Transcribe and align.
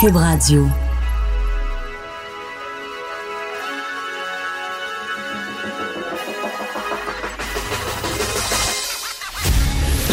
Cube 0.00 0.14
Radio. 0.14 0.64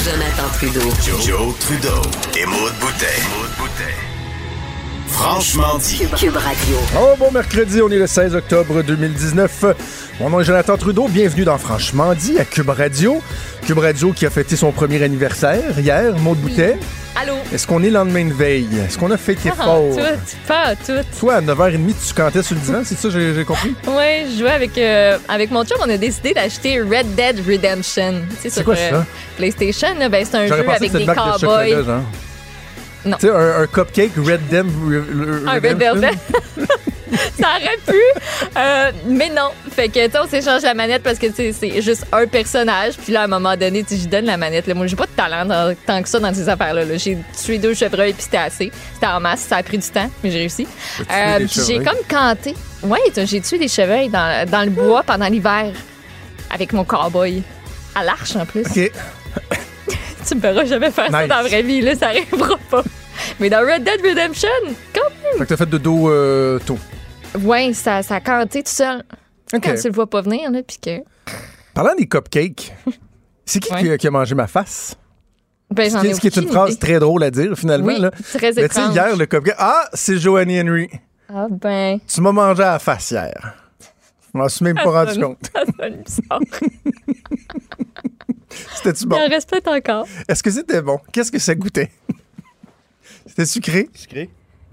Jonathan 0.03 0.49
Trudeau. 0.53 0.79
Joe, 1.21 1.53
Trudeau 1.59 1.89
et 2.35 2.45
Maude 2.47 2.73
Boutet. 2.79 3.05
Franchement 5.07 5.77
dit. 5.77 5.99
Cube 6.17 6.35
Radio. 6.35 6.77
Oh, 6.99 7.13
bon 7.19 7.31
mercredi, 7.31 7.79
on 7.83 7.89
est 7.89 7.99
le 7.99 8.07
16 8.07 8.33
octobre 8.33 8.81
2019. 8.81 9.65
Mon 10.19 10.31
nom 10.31 10.39
est 10.39 10.45
Jonathan 10.45 10.77
Trudeau, 10.77 11.07
bienvenue 11.07 11.43
dans 11.45 11.59
Franchement 11.59 12.15
dit 12.15 12.39
à 12.39 12.45
Cube 12.45 12.69
Radio. 12.69 13.21
Cube 13.67 13.77
Radio 13.77 14.13
qui 14.13 14.25
a 14.25 14.31
fêté 14.31 14.55
son 14.55 14.71
premier 14.71 15.03
anniversaire 15.03 15.77
hier, 15.77 16.17
Maude 16.17 16.39
Boutet. 16.39 16.79
Allô? 17.15 17.35
Est-ce 17.53 17.65
qu'on 17.65 17.81
est 17.81 17.89
lendemain 17.89 18.25
de 18.25 18.33
veille? 18.33 18.67
Est-ce 18.85 18.97
qu'on 18.97 19.09
a 19.11 19.17
fêté 19.17 19.49
Pas 19.49 19.55
fort? 19.63 19.83
tout, 19.95 20.01
pas 20.47 20.75
tout. 20.75 20.93
Toi, 21.19 21.35
à 21.35 21.41
9h30, 21.41 21.93
tu 22.07 22.13
cantais 22.13 22.43
sur 22.43 22.55
le 22.55 22.61
divan, 22.61 22.81
c'est 22.83 22.97
ça, 22.97 23.09
j'ai 23.09 23.33
j'ai 23.33 23.45
compris? 23.45 23.73
Ouais, 23.87 24.25
je 24.31 24.39
jouais 24.39 24.51
avec, 24.51 24.77
euh, 24.77 25.17
avec 25.29 25.49
mon 25.49 25.63
chum, 25.63 25.77
on 25.85 25.89
a 25.89 25.97
décidé 25.97 26.33
d'acheter 26.33 26.81
Red 26.81 27.15
Dead 27.15 27.41
Redemption. 27.47 28.15
Sais, 28.41 28.49
C'est 28.49 28.55
sur, 28.55 28.63
quoi 28.65 28.75
euh, 28.75 28.89
ça? 28.91 29.05
PlayStation, 29.37 29.87
là, 29.97 30.09
ben, 30.09 30.25
c'est 30.29 30.35
un 30.35 30.47
J'aurais 30.47 30.63
jeu 30.63 30.69
avec 30.69 30.91
des 30.91 31.05
de 31.05 31.13
cowboys. 31.13 31.85
Non. 33.05 33.17
Tu 33.17 33.27
sais, 33.27 33.33
un, 33.33 33.61
un 33.61 33.67
cupcake 33.67 34.11
Red 34.17 34.47
Dem 34.49 34.67
Re- 34.67 35.47
Un 35.47 35.53
Red 35.53 35.65
Redemption? 35.83 36.19
Ça 37.39 37.47
aurait 37.57 37.77
pu. 37.85 38.01
Euh, 38.57 38.91
mais 39.07 39.29
non. 39.29 39.49
Fait 39.71 39.89
que, 39.89 40.05
tu 40.05 40.11
sais, 40.11 40.19
on 40.19 40.27
s'échange 40.27 40.61
la 40.63 40.73
manette 40.73 41.03
parce 41.03 41.19
que, 41.19 41.27
tu 41.27 41.33
sais, 41.35 41.51
c'est 41.53 41.81
juste 41.81 42.05
un 42.11 42.25
personnage. 42.27 42.93
Puis 42.97 43.13
là, 43.13 43.21
à 43.21 43.23
un 43.25 43.27
moment 43.27 43.55
donné, 43.55 43.83
tu 43.83 43.95
sais, 43.95 44.01
je 44.03 44.07
donne 44.09 44.25
la 44.25 44.37
manette. 44.37 44.67
Là. 44.67 44.73
Moi, 44.73 44.87
j'ai 44.87 44.95
pas 44.95 45.05
de 45.05 45.11
talent 45.11 45.45
dans- 45.45 45.75
tant 45.85 46.01
que 46.01 46.09
ça 46.09 46.19
dans 46.19 46.33
ces 46.33 46.47
affaires-là. 46.49 46.85
là. 46.85 46.97
J'ai 46.97 47.17
tué 47.43 47.57
deux 47.57 47.73
chevreuils, 47.73 48.13
puis 48.13 48.23
c'était 48.23 48.37
assez. 48.37 48.71
C'était 48.93 49.07
en 49.07 49.19
masse. 49.19 49.41
Ça 49.41 49.57
a 49.57 49.63
pris 49.63 49.77
du 49.77 49.87
temps, 49.89 50.09
mais 50.23 50.31
j'ai 50.31 50.39
réussi. 50.39 50.67
Euh, 51.11 51.37
puis 51.39 51.61
j'ai 51.67 51.77
comme 51.77 51.99
canté. 52.09 52.55
Ouais, 52.83 52.99
j'ai 53.15 53.41
tué 53.41 53.57
des 53.57 53.67
chevreuils 53.67 54.09
dans, 54.09 54.49
dans 54.49 54.63
le 54.63 54.69
bois 54.71 55.03
pendant 55.03 55.27
l'hiver 55.27 55.71
avec 56.51 56.73
mon 56.73 56.83
cowboy. 56.83 57.43
À 57.93 58.03
l'arche, 58.03 58.35
en 58.35 58.45
plus. 58.45 58.61
OK. 58.65 58.91
Tu 60.27 60.33
me 60.35 60.41
verras 60.41 60.65
jamais 60.65 60.89
faire 60.89 61.11
ça 61.11 61.27
dans 61.27 61.35
la 61.35 61.43
vraie 61.43 61.61
vie, 61.61 61.81
là, 61.81 61.93
ça 61.95 62.07
arrivera 62.07 62.55
pas. 62.71 62.83
Mais 63.39 63.47
dans 63.47 63.59
Red 63.59 63.83
Dead 63.83 64.01
Redemption, 64.03 64.49
quand 64.91 65.01
Fait 65.37 65.43
que 65.43 65.49
t'as 65.49 65.57
fait 65.57 65.69
de 65.69 65.77
dos 65.77 66.09
euh, 66.09 66.57
tôt. 66.65 66.79
Ouais, 67.43 67.73
ça, 67.73 68.03
ça 68.03 68.15
a 68.15 68.21
canté 68.21 68.63
tout 68.63 68.71
seul. 68.71 69.03
OK. 69.53 69.61
Quand 69.63 69.75
tu 69.75 69.87
le 69.87 69.93
vois 69.93 70.09
pas 70.09 70.21
venir, 70.21 70.51
là, 70.51 70.61
puis 70.63 70.77
que. 70.81 71.03
Parlant 71.73 71.95
des 71.95 72.07
cupcakes, 72.07 72.73
c'est 73.45 73.59
qui 73.59 73.73
Ouais. 73.73 73.81
qui, 73.81 73.91
a- 73.91 73.97
qui 73.97 74.07
a 74.07 74.11
mangé 74.11 74.33
ma 74.35 74.47
face? 74.47 74.95
Ben, 75.71 75.89
Ce 75.89 75.95
j'en 75.95 76.01
qui, 76.01 76.07
ai 76.07 76.13
ce 76.13 76.21
qui 76.21 76.27
est 76.27 76.37
une 76.37 76.47
phrase 76.47 76.71
idée. 76.71 76.79
très 76.79 76.99
drôle 76.99 77.23
à 77.23 77.31
dire, 77.31 77.57
finalement. 77.57 77.87
Oui, 77.87 77.99
là? 77.99 78.11
très 78.11 78.51
Mais 78.53 78.69
tu 78.69 78.75
sais, 78.75 78.87
hier, 78.91 79.15
le 79.17 79.25
cupcake. 79.25 79.55
Ah, 79.57 79.89
c'est 79.93 80.17
Joanny 80.19 80.61
Henry. 80.61 80.89
Ah, 81.27 81.47
ben. 81.49 81.99
Tu 82.07 82.21
m'as 82.21 82.31
mangé 82.31 82.61
à 82.63 82.73
la 82.73 82.79
face 82.79 83.11
hier. 83.11 83.55
Je 84.33 84.37
m'en 84.37 84.47
suis 84.47 84.63
même 84.63 84.75
pas 84.75 84.83
rendu 84.91 85.13
sonne- 85.13 85.23
compte. 85.23 85.51
C'était-tu 88.75 89.03
Il 89.03 89.07
bon? 89.07 89.17
en 89.17 89.27
reste 89.27 89.49
peut-être 89.49 89.67
encore. 89.67 90.07
Est-ce 90.27 90.43
que 90.43 90.51
c'était 90.51 90.81
bon? 90.81 90.99
Qu'est-ce 91.11 91.31
que 91.31 91.39
ça 91.39 91.55
goûtait? 91.55 91.91
C'était 93.25 93.45
sucré? 93.45 93.89
Sucré? 93.93 94.29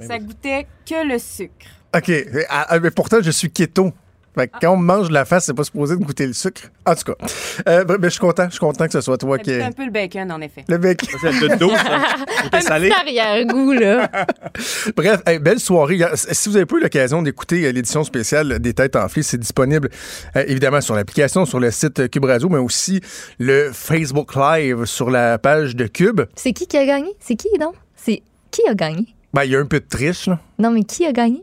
Ça 0.06 0.18
goûtait 0.18 0.66
que 0.86 1.06
le 1.06 1.18
sucre. 1.18 1.66
OK. 1.94 2.08
Mais, 2.08 2.46
ah, 2.48 2.66
ah, 2.68 2.80
mais 2.80 2.90
pourtant, 2.90 3.18
je 3.20 3.30
suis 3.30 3.50
keto. 3.50 3.92
Fait 4.34 4.48
que 4.48 4.52
quand 4.62 4.72
on 4.72 4.76
me 4.78 4.84
mange 4.84 5.08
de 5.08 5.12
la 5.12 5.26
face, 5.26 5.44
c'est 5.44 5.54
pas 5.54 5.64
supposé 5.64 5.94
de 5.94 6.02
goûter 6.02 6.26
le 6.26 6.32
sucre. 6.32 6.62
En 6.86 6.94
tout 6.94 7.12
cas, 7.12 7.26
euh, 7.68 7.84
ben, 7.84 7.98
ben, 7.98 8.04
je 8.04 8.12
suis 8.12 8.20
content. 8.20 8.46
Je 8.46 8.52
suis 8.52 8.60
content 8.60 8.86
que 8.86 8.92
ce 8.92 9.02
soit 9.02 9.18
toi 9.18 9.38
qui 9.38 9.50
ait 9.50 9.62
un 9.62 9.72
peu 9.72 9.84
le 9.84 9.90
bacon, 9.90 10.32
en 10.32 10.40
effet. 10.40 10.64
le 10.68 10.78
bec. 10.78 11.02
C'est 11.20 11.48
de 11.48 11.58
dos, 11.58 11.70
ça. 11.70 12.60
Salé. 12.62 12.90
arrière-goût, 12.90 13.72
là. 13.72 14.10
Bref, 14.96 15.20
hey, 15.26 15.38
belle 15.38 15.60
soirée. 15.60 16.00
Si 16.14 16.48
vous 16.48 16.56
avez 16.56 16.64
pas 16.64 16.76
eu 16.76 16.80
l'occasion 16.80 17.20
d'écouter 17.20 17.66
euh, 17.66 17.72
l'édition 17.72 18.04
spéciale 18.04 18.58
des 18.58 18.72
Têtes 18.72 18.96
enflées, 18.96 19.22
c'est 19.22 19.38
disponible 19.38 19.90
euh, 20.36 20.44
évidemment 20.46 20.80
sur 20.80 20.94
l'application, 20.94 21.44
sur 21.44 21.60
le 21.60 21.70
site 21.70 22.10
Cube 22.10 22.24
Radio, 22.24 22.48
mais 22.48 22.58
aussi 22.58 23.02
le 23.38 23.70
Facebook 23.70 24.34
Live 24.34 24.86
sur 24.86 25.10
la 25.10 25.36
page 25.38 25.76
de 25.76 25.86
Cube. 25.86 26.22
C'est 26.36 26.54
qui 26.54 26.66
qui 26.66 26.78
a 26.78 26.86
gagné? 26.86 27.10
C'est 27.20 27.36
qui, 27.36 27.48
donc? 27.60 27.74
C'est 27.96 28.22
qui 28.50 28.62
a 28.66 28.74
gagné? 28.74 29.08
Ben, 29.34 29.44
il 29.44 29.50
y 29.50 29.56
a 29.56 29.60
un 29.60 29.66
peu 29.66 29.80
de 29.80 29.86
triche, 29.86 30.26
là. 30.26 30.38
Non, 30.58 30.70
mais 30.70 30.84
qui 30.84 31.04
a 31.04 31.12
gagné? 31.12 31.42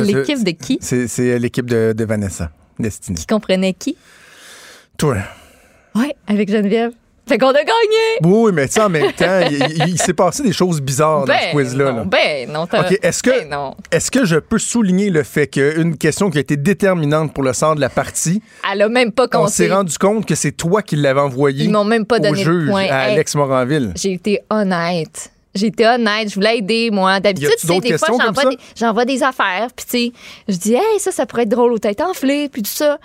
L'équipe 0.00 0.42
de 0.44 0.50
qui? 0.50 0.78
C'est 0.80 1.06
c'est 1.08 1.38
l'équipe 1.38 1.66
de, 1.68 1.92
de 1.96 2.04
Vanessa, 2.04 2.50
Destiny. 2.78 3.18
Qui 3.18 3.26
comprenait 3.26 3.74
qui? 3.74 3.96
Toi. 4.98 5.16
Ouais, 5.94 6.14
avec 6.26 6.50
Geneviève. 6.50 6.92
Fait 7.28 7.38
qu'on 7.38 7.50
a 7.50 7.52
gagné! 7.52 8.18
Oui, 8.24 8.50
mais 8.52 8.66
tu 8.66 8.74
sais, 8.74 8.80
en 8.82 8.88
même 8.88 9.12
temps, 9.12 9.40
il, 9.86 9.96
s'est 9.96 10.12
passé 10.12 10.42
des 10.42 10.52
choses 10.52 10.80
bizarres 10.80 11.24
dans 11.24 11.32
ce 11.32 11.52
quiz-là. 11.52 11.92
non, 11.92 12.04
ben 12.04 12.50
non. 12.50 12.66
t'as- 12.66 12.80
OK, 12.80 12.98
est-ce 13.00 13.22
que, 13.22 13.30
Ben 13.30 13.48
non. 13.48 13.76
est-ce 13.92 14.10
que 14.10 14.24
je 14.24 14.36
peux 14.36 14.58
souligner 14.58 15.08
le 15.08 15.22
fait 15.22 15.46
qu'une 15.46 15.96
question 15.96 16.30
qui 16.30 16.38
a 16.38 16.40
été 16.40 16.56
déterminante 16.56 17.32
pour 17.32 17.44
le 17.44 17.52
sort 17.52 17.76
de 17.76 17.80
la 17.80 17.90
partie, 17.90 18.42
Elle 18.72 18.82
a 18.82 18.88
même 18.88 19.12
pas 19.12 19.26
on 19.34 19.38
compté. 19.42 19.52
s'est 19.52 19.72
rendu 19.72 19.96
compte 19.98 20.26
que 20.26 20.34
c'est 20.34 20.50
toi 20.50 20.82
qui 20.82 20.96
l'avais 20.96 21.20
envoyé 21.20 21.64
Ils 21.66 21.70
m'ont 21.70 21.84
même 21.84 22.06
pas 22.06 22.16
au 22.16 22.18
donné 22.18 22.42
juge 22.42 22.64
de 22.66 22.70
point. 22.70 22.88
à 22.90 23.06
Hey, 23.06 23.12
Alex 23.14 23.36
Moranville. 23.36 23.92
J'ai 23.96 24.14
été 24.14 24.40
honnête. 24.50 25.30
Été 25.60 25.86
honnête. 25.86 26.28
Je 26.30 26.34
voulais 26.34 26.58
aider, 26.58 26.90
moi. 26.90 27.20
D'habitude, 27.20 27.50
tu 27.60 27.66
sais, 27.66 27.80
des 27.80 27.98
fois, 27.98 28.08
j'envoie 28.18 28.44
des, 28.50 28.58
j'envoie 28.74 29.04
des 29.04 29.22
affaires. 29.22 29.68
Puis, 29.76 29.84
tu 29.86 29.90
sais, 29.90 30.12
je 30.48 30.56
dis, 30.56 30.74
hey, 30.74 30.98
ça, 30.98 31.12
ça 31.12 31.26
pourrait 31.26 31.42
être 31.42 31.50
drôle 31.50 31.72
aux 31.72 31.78
têtes 31.78 32.00
enflées, 32.00 32.48
puis 32.48 32.62
tout 32.62 32.70
ça. 32.70 32.98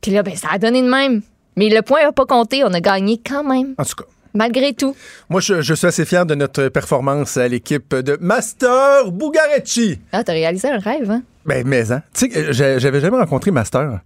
Puis 0.00 0.10
là, 0.10 0.22
ben, 0.22 0.34
ça 0.36 0.48
a 0.52 0.58
donné 0.58 0.82
de 0.82 0.88
même. 0.88 1.22
Mais 1.56 1.68
le 1.68 1.82
point 1.82 2.02
n'a 2.02 2.12
pas 2.12 2.26
compté. 2.26 2.64
On 2.64 2.72
a 2.74 2.80
gagné 2.80 3.20
quand 3.24 3.44
même, 3.44 3.74
En 3.78 3.84
tout 3.84 3.94
cas, 3.96 4.04
malgré 4.34 4.74
tout. 4.74 4.94
moi, 5.30 5.40
je, 5.40 5.62
je 5.62 5.74
suis 5.74 5.86
assez 5.86 6.04
fier 6.04 6.26
de 6.26 6.34
notre 6.34 6.68
performance 6.68 7.36
à 7.36 7.48
l'équipe 7.48 7.94
de 7.94 8.18
Master 8.20 9.10
Bugarecci. 9.10 9.98
Ah, 10.12 10.22
t'as 10.24 10.32
réalisé 10.32 10.68
un 10.68 10.78
rêve, 10.78 11.10
hein? 11.10 11.22
Ben, 11.46 11.66
mais, 11.66 11.92
hein. 11.92 12.02
Tu 12.12 12.30
sais, 12.30 12.52
j'avais 12.52 13.00
jamais 13.00 13.16
rencontré 13.18 13.50
Master. 13.52 14.00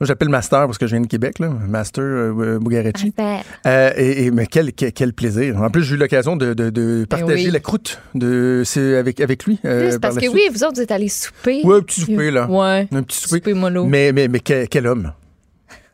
Moi, 0.00 0.06
j'appelle 0.08 0.28
Master 0.28 0.66
parce 0.66 0.76
que 0.76 0.86
je 0.86 0.92
viens 0.96 1.00
de 1.02 1.06
Québec, 1.06 1.38
là. 1.38 1.48
Master 1.48 2.02
euh. 2.02 2.58
Ben, 2.58 3.40
Euh, 3.66 3.90
et, 3.96 4.24
et- 4.24 4.30
mais 4.32 4.46
quel, 4.46 4.72
quel, 4.72 4.92
quel 4.92 5.12
plaisir. 5.12 5.60
En 5.62 5.70
plus, 5.70 5.84
j'ai 5.84 5.94
eu 5.94 5.98
l'occasion 5.98 6.34
de, 6.36 6.52
de- 6.52 6.70
de 6.70 7.04
partager 7.08 7.46
oui. 7.46 7.50
la 7.52 7.60
croûte 7.60 8.00
de, 8.14 8.64
avec, 8.98 9.20
avec 9.20 9.44
lui. 9.44 9.60
euh, 9.64 9.96
parce 10.00 10.16
que 10.16 10.22
suite. 10.22 10.34
oui, 10.34 10.42
vous 10.52 10.64
autres, 10.64 10.74
vous 10.76 10.80
êtes 10.82 10.90
allés 10.90 11.08
souper. 11.08 11.60
Ouais, 11.64 11.76
un 11.76 11.80
petit 11.82 12.00
souper, 12.00 12.30
là. 12.32 12.46
Ouais. 12.50 12.88
Un 12.92 13.02
petit 13.04 13.18
souper. 13.18 13.36
Souper 13.36 13.54
mollo. 13.54 13.84
Mais, 13.86 14.10
mais, 14.12 14.26
mais 14.26 14.40
quel, 14.40 14.68
quel 14.68 14.86
homme. 14.88 15.12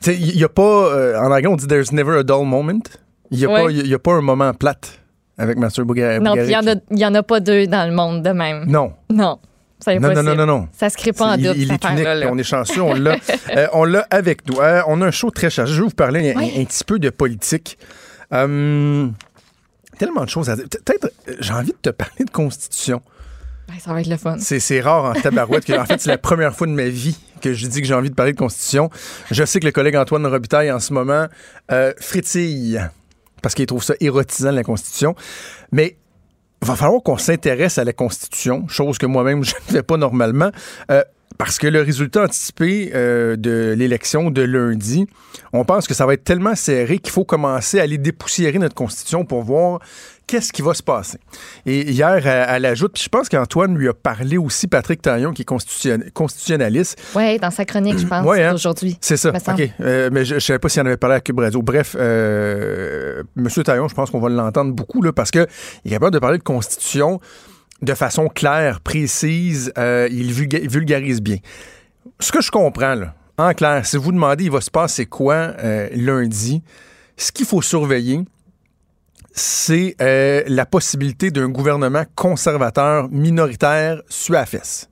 Il 0.06 0.34
n'y 0.34 0.44
a 0.44 0.48
pas. 0.48 0.62
euh, 0.62 1.18
en 1.20 1.30
anglais, 1.30 1.48
on 1.48 1.56
dit 1.56 1.66
there's 1.66 1.92
never 1.92 2.18
a 2.18 2.22
dull 2.22 2.46
moment. 2.46 2.80
Il 3.30 3.38
n'y 3.38 3.44
a, 3.44 3.48
Ouais. 3.50 3.64
pas- 3.64 3.70
il 3.70 3.86
y 3.86 3.94
a 3.94 3.98
pas 3.98 4.12
un 4.14 4.22
moment 4.22 4.52
plate 4.54 4.98
avec 5.36 5.58
Master 5.58 5.84
Buga- 5.84 6.18
non, 6.20 6.34
il 6.36 6.50
y, 6.50 6.56
en 6.56 6.62
y 6.96 7.04
en 7.04 7.14
a 7.14 7.22
pas 7.22 7.40
deux 7.40 7.66
dans 7.66 7.86
le 7.88 7.94
monde 7.94 8.22
de 8.22 8.30
même. 8.30 8.64
Non. 8.66 8.92
Non. 9.10 9.38
Non, 9.86 10.12
non, 10.12 10.22
non, 10.22 10.34
non, 10.34 10.46
non. 10.46 10.68
Ça 10.72 10.90
se 10.90 10.96
crée 10.96 11.12
pas 11.12 11.32
en 11.32 11.34
il, 11.34 11.44
double, 11.44 11.58
il 11.58 11.72
est 11.72 11.84
unique. 11.84 12.04
là. 12.04 12.28
On 12.30 12.38
est 12.38 12.44
chanceux. 12.44 12.82
On 12.82 12.94
l'a, 12.94 13.16
euh, 13.56 13.66
on 13.72 13.84
l'a 13.84 14.06
avec 14.10 14.46
nous. 14.48 14.60
Euh, 14.60 14.82
on 14.86 15.00
a 15.02 15.06
un 15.06 15.10
show 15.10 15.30
très 15.30 15.50
chargé. 15.50 15.74
Je 15.74 15.80
vais 15.80 15.88
vous 15.88 15.94
parler 15.94 16.34
un, 16.34 16.64
petit 16.64 16.84
peu 16.84 16.98
de 16.98 17.10
politique. 17.10 17.78
Hum, 18.30 19.14
tellement 19.98 20.24
de 20.24 20.28
choses 20.28 20.50
à 20.50 20.56
dire. 20.56 20.66
Peut-être, 20.68 21.10
euh, 21.28 21.36
j'ai 21.40 21.52
envie 21.52 21.72
de 21.72 21.78
te 21.82 21.90
parler 21.90 22.24
de 22.24 22.30
constitution. 22.30 23.02
Ben, 23.68 23.74
ça 23.78 23.92
va 23.92 24.00
être 24.00 24.08
le 24.08 24.16
fun. 24.16 24.36
C'est, 24.38 24.60
c'est 24.60 24.80
rare 24.80 25.04
en 25.04 25.12
tabarouette. 25.12 25.64
que, 25.64 25.72
en 25.72 25.84
fait, 25.84 26.00
c'est 26.00 26.10
la 26.10 26.18
première 26.18 26.54
fois 26.54 26.66
de 26.66 26.72
ma 26.72 26.88
vie 26.88 27.18
que 27.40 27.54
je 27.54 27.66
dis 27.66 27.80
que 27.80 27.86
j'ai 27.86 27.94
envie 27.94 28.10
de 28.10 28.14
parler 28.14 28.32
de 28.32 28.38
constitution. 28.38 28.90
Je 29.30 29.44
sais 29.44 29.60
que 29.60 29.66
le 29.66 29.72
collègue 29.72 29.96
Antoine 29.96 30.26
Robitaille, 30.26 30.70
en 30.70 30.80
ce 30.80 30.92
moment, 30.92 31.26
euh, 31.70 31.92
frétille 31.98 32.80
parce 33.42 33.54
qu'il 33.54 33.66
trouve 33.66 33.82
ça 33.82 33.94
érotisant, 34.00 34.50
la 34.50 34.62
constitution. 34.62 35.14
Mais 35.72 35.96
va 36.62 36.76
falloir 36.76 37.02
qu'on 37.02 37.16
s'intéresse 37.18 37.78
à 37.78 37.84
la 37.84 37.92
constitution, 37.92 38.66
chose 38.68 38.98
que 38.98 39.06
moi-même 39.06 39.44
je 39.44 39.54
ne 39.54 39.72
fais 39.72 39.82
pas 39.82 39.96
normalement. 39.96 40.50
euh, 40.90 41.02
parce 41.38 41.58
que 41.58 41.66
le 41.66 41.80
résultat 41.82 42.24
anticipé 42.24 42.90
euh, 42.94 43.36
de 43.36 43.74
l'élection 43.76 44.30
de 44.30 44.42
lundi, 44.42 45.06
on 45.52 45.64
pense 45.64 45.86
que 45.88 45.94
ça 45.94 46.04
va 46.06 46.14
être 46.14 46.24
tellement 46.24 46.54
serré 46.54 46.98
qu'il 46.98 47.12
faut 47.12 47.24
commencer 47.24 47.80
à 47.80 47.84
aller 47.84 47.98
dépoussiérer 47.98 48.58
notre 48.58 48.74
constitution 48.74 49.24
pour 49.24 49.42
voir 49.42 49.80
qu'est-ce 50.26 50.52
qui 50.52 50.62
va 50.62 50.74
se 50.74 50.82
passer. 50.82 51.18
Et 51.66 51.90
hier, 51.90 52.24
elle, 52.24 52.46
elle 52.48 52.66
ajoute, 52.66 52.92
puis 52.92 53.02
je 53.02 53.08
pense 53.08 53.28
qu'Antoine 53.28 53.76
lui 53.76 53.88
a 53.88 53.94
parlé 53.94 54.36
aussi, 54.38 54.68
Patrick 54.68 55.02
Taillon, 55.02 55.32
qui 55.32 55.42
est 55.42 55.44
constitution- 55.44 55.98
constitutionnaliste. 56.14 57.00
Oui, 57.16 57.36
dans 57.38 57.50
sa 57.50 57.64
chronique, 57.64 57.98
je 57.98 58.06
pense, 58.06 58.24
Ouais, 58.24 58.44
hein? 58.44 58.54
aujourd'hui. 58.54 58.96
C'est 59.00 59.16
ça. 59.16 59.30
OK. 59.30 59.70
Euh, 59.80 60.08
mais 60.12 60.24
je 60.24 60.34
ne 60.36 60.40
savais 60.40 60.60
pas 60.60 60.68
s'il 60.68 60.82
en 60.82 60.86
avait 60.86 60.96
parlé 60.96 61.16
à 61.16 61.20
Cube 61.20 61.38
Radio. 61.40 61.62
Bref, 61.62 61.96
euh, 61.98 63.22
M. 63.36 63.48
Taillon, 63.64 63.88
je 63.88 63.94
pense 63.94 64.10
qu'on 64.10 64.20
va 64.20 64.28
l'entendre 64.28 64.72
beaucoup 64.72 65.02
là, 65.02 65.12
parce 65.12 65.30
qu'il 65.32 65.46
est 65.84 65.90
capable 65.90 66.12
de 66.12 66.18
parler 66.20 66.38
de 66.38 66.42
constitution 66.44 67.20
de 67.82 67.94
façon 67.94 68.28
claire, 68.28 68.80
précise. 68.80 69.72
euh, 69.78 70.08
il 70.10 70.32
vulga- 70.32 70.66
vulgarise 70.68 71.20
bien. 71.22 71.38
Ce 72.18 72.30
que 72.32 72.40
je 72.40 72.50
comprends, 72.50 72.94
là, 72.94 73.14
en 73.38 73.54
clair, 73.54 73.86
si 73.86 73.96
vous 73.96 74.12
demandez 74.12 74.44
il 74.44 74.50
va 74.50 74.60
se 74.60 74.70
passer 74.70 75.06
quoi 75.06 75.34
euh, 75.34 75.88
lundi, 75.94 76.62
ce 77.16 77.32
qu'il 77.32 77.46
faut 77.46 77.62
surveiller, 77.62 78.20
c'est 79.32 79.94
euh, 80.02 80.42
la 80.46 80.66
possibilité 80.66 81.30
d'un 81.30 81.48
gouvernement 81.48 82.04
conservateur 82.14 83.08
minoritaire 83.10 84.02
su 84.08 84.36
à 84.36 84.44
fesse. 84.44 84.89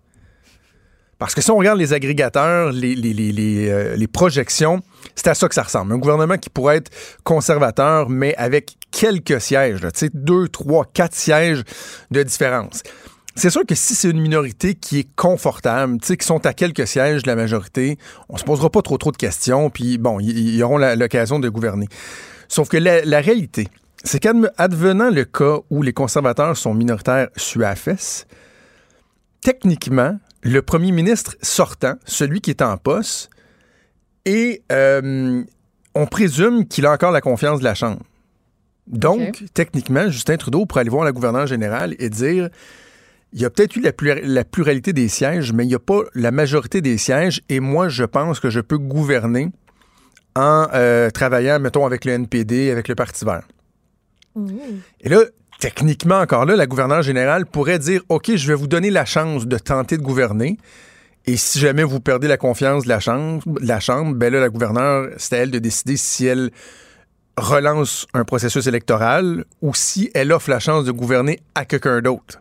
Parce 1.18 1.34
que 1.34 1.42
si 1.42 1.50
on 1.50 1.56
regarde 1.56 1.78
les 1.78 1.92
agrégateurs, 1.92 2.70
les, 2.70 2.94
les, 2.94 3.68
euh, 3.68 3.96
les 3.96 4.06
projections, 4.06 4.80
c'est 5.16 5.26
à 5.26 5.34
ça 5.34 5.48
que 5.48 5.54
ça 5.54 5.64
ressemble. 5.64 5.92
Un 5.92 5.98
gouvernement 5.98 6.38
qui 6.38 6.48
pourrait 6.48 6.76
être 6.76 6.90
conservateur, 7.24 8.08
mais 8.08 8.36
avec 8.36 8.76
quelques 8.92 9.40
sièges, 9.40 9.80
tu 9.80 9.88
sais, 9.94 10.10
deux, 10.14 10.48
trois, 10.48 10.84
quatre 10.84 11.14
sièges 11.14 11.64
de 12.10 12.22
différence. 12.22 12.82
C'est 13.34 13.50
sûr 13.50 13.64
que 13.66 13.74
si 13.74 13.94
c'est 13.94 14.10
une 14.10 14.20
minorité 14.20 14.74
qui 14.74 15.00
est 15.00 15.08
confortable, 15.14 15.98
qui 16.00 16.26
sont 16.26 16.44
à 16.44 16.52
quelques 16.52 16.86
sièges 16.86 17.22
de 17.22 17.28
la 17.28 17.36
majorité, 17.36 17.96
on 18.28 18.36
se 18.36 18.44
posera 18.44 18.70
pas 18.70 18.82
trop 18.82 18.98
trop 18.98 19.12
de 19.12 19.16
questions, 19.16 19.70
puis 19.70 19.98
bon, 19.98 20.18
ils 20.20 20.60
auront 20.62 20.78
l'occasion 20.78 21.38
de 21.38 21.48
gouverner. 21.48 21.86
Sauf 22.48 22.68
que 22.68 22.76
la, 22.76 23.04
la 23.04 23.20
réalité, 23.20 23.68
c'est 24.02 24.18
qu'advenant 24.18 25.10
le 25.10 25.24
cas 25.24 25.58
où 25.70 25.82
les 25.82 25.92
conservateurs 25.92 26.56
sont 26.56 26.74
minoritaires 26.74 27.28
suafes, 27.36 28.26
techniquement, 29.40 30.18
le 30.42 30.62
premier 30.62 30.92
ministre 30.92 31.36
sortant, 31.42 31.94
celui 32.04 32.40
qui 32.40 32.50
est 32.50 32.62
en 32.62 32.76
poste, 32.76 33.30
et 34.24 34.62
euh, 34.72 35.42
on 35.94 36.06
présume 36.06 36.66
qu'il 36.66 36.86
a 36.86 36.92
encore 36.92 37.12
la 37.12 37.20
confiance 37.20 37.58
de 37.60 37.64
la 37.64 37.74
Chambre. 37.74 38.02
Donc, 38.86 39.44
techniquement, 39.52 40.08
Justin 40.08 40.36
Trudeau 40.36 40.64
pourrait 40.64 40.80
aller 40.82 40.90
voir 40.90 41.04
la 41.04 41.12
gouverneure 41.12 41.46
générale 41.46 41.94
et 41.98 42.08
dire 42.08 42.48
il 43.34 43.40
y 43.42 43.44
a 43.44 43.50
peut-être 43.50 43.76
eu 43.76 43.80
la, 43.80 43.92
plura- 43.92 44.20
la 44.22 44.44
pluralité 44.44 44.94
des 44.94 45.08
sièges, 45.08 45.52
mais 45.52 45.64
il 45.64 45.68
n'y 45.68 45.74
a 45.74 45.78
pas 45.78 46.00
la 46.14 46.30
majorité 46.30 46.80
des 46.80 46.96
sièges, 46.96 47.42
et 47.50 47.60
moi, 47.60 47.88
je 47.90 48.04
pense 48.04 48.40
que 48.40 48.48
je 48.48 48.60
peux 48.60 48.78
gouverner 48.78 49.50
en 50.34 50.68
euh, 50.72 51.10
travaillant, 51.10 51.58
mettons, 51.60 51.84
avec 51.84 52.04
le 52.06 52.12
NPD, 52.12 52.70
avec 52.70 52.88
le 52.88 52.94
Parti 52.94 53.24
vert. 53.26 53.46
Et 55.00 55.08
là, 55.08 55.20
techniquement, 55.58 56.20
encore 56.20 56.46
là, 56.46 56.56
la 56.56 56.66
gouverneure 56.66 57.02
générale 57.02 57.46
pourrait 57.46 57.78
dire 57.78 58.02
OK, 58.08 58.34
je 58.34 58.48
vais 58.48 58.54
vous 58.54 58.66
donner 58.66 58.90
la 58.90 59.04
chance 59.04 59.46
de 59.46 59.58
tenter 59.58 59.96
de 59.96 60.02
gouverner. 60.02 60.58
Et 61.26 61.36
si 61.36 61.58
jamais 61.58 61.84
vous 61.84 62.00
perdez 62.00 62.28
la 62.28 62.38
confiance 62.38 62.84
de 62.84 62.88
la 62.88 63.00
chambre, 63.00 63.42
la 63.60 63.80
chambre 63.80 64.14
ben 64.14 64.32
là, 64.32 64.40
la 64.40 64.48
gouverneure, 64.48 65.08
c'est 65.18 65.36
à 65.36 65.38
elle 65.40 65.50
de 65.50 65.58
décider 65.58 65.96
si 65.96 66.26
elle 66.26 66.50
relance 67.36 68.06
un 68.14 68.24
processus 68.24 68.66
électoral 68.66 69.44
ou 69.60 69.74
si 69.74 70.10
elle 70.14 70.32
offre 70.32 70.50
la 70.50 70.58
chance 70.58 70.84
de 70.84 70.92
gouverner 70.92 71.40
à 71.54 71.64
quelqu'un 71.64 72.00
d'autre. 72.00 72.40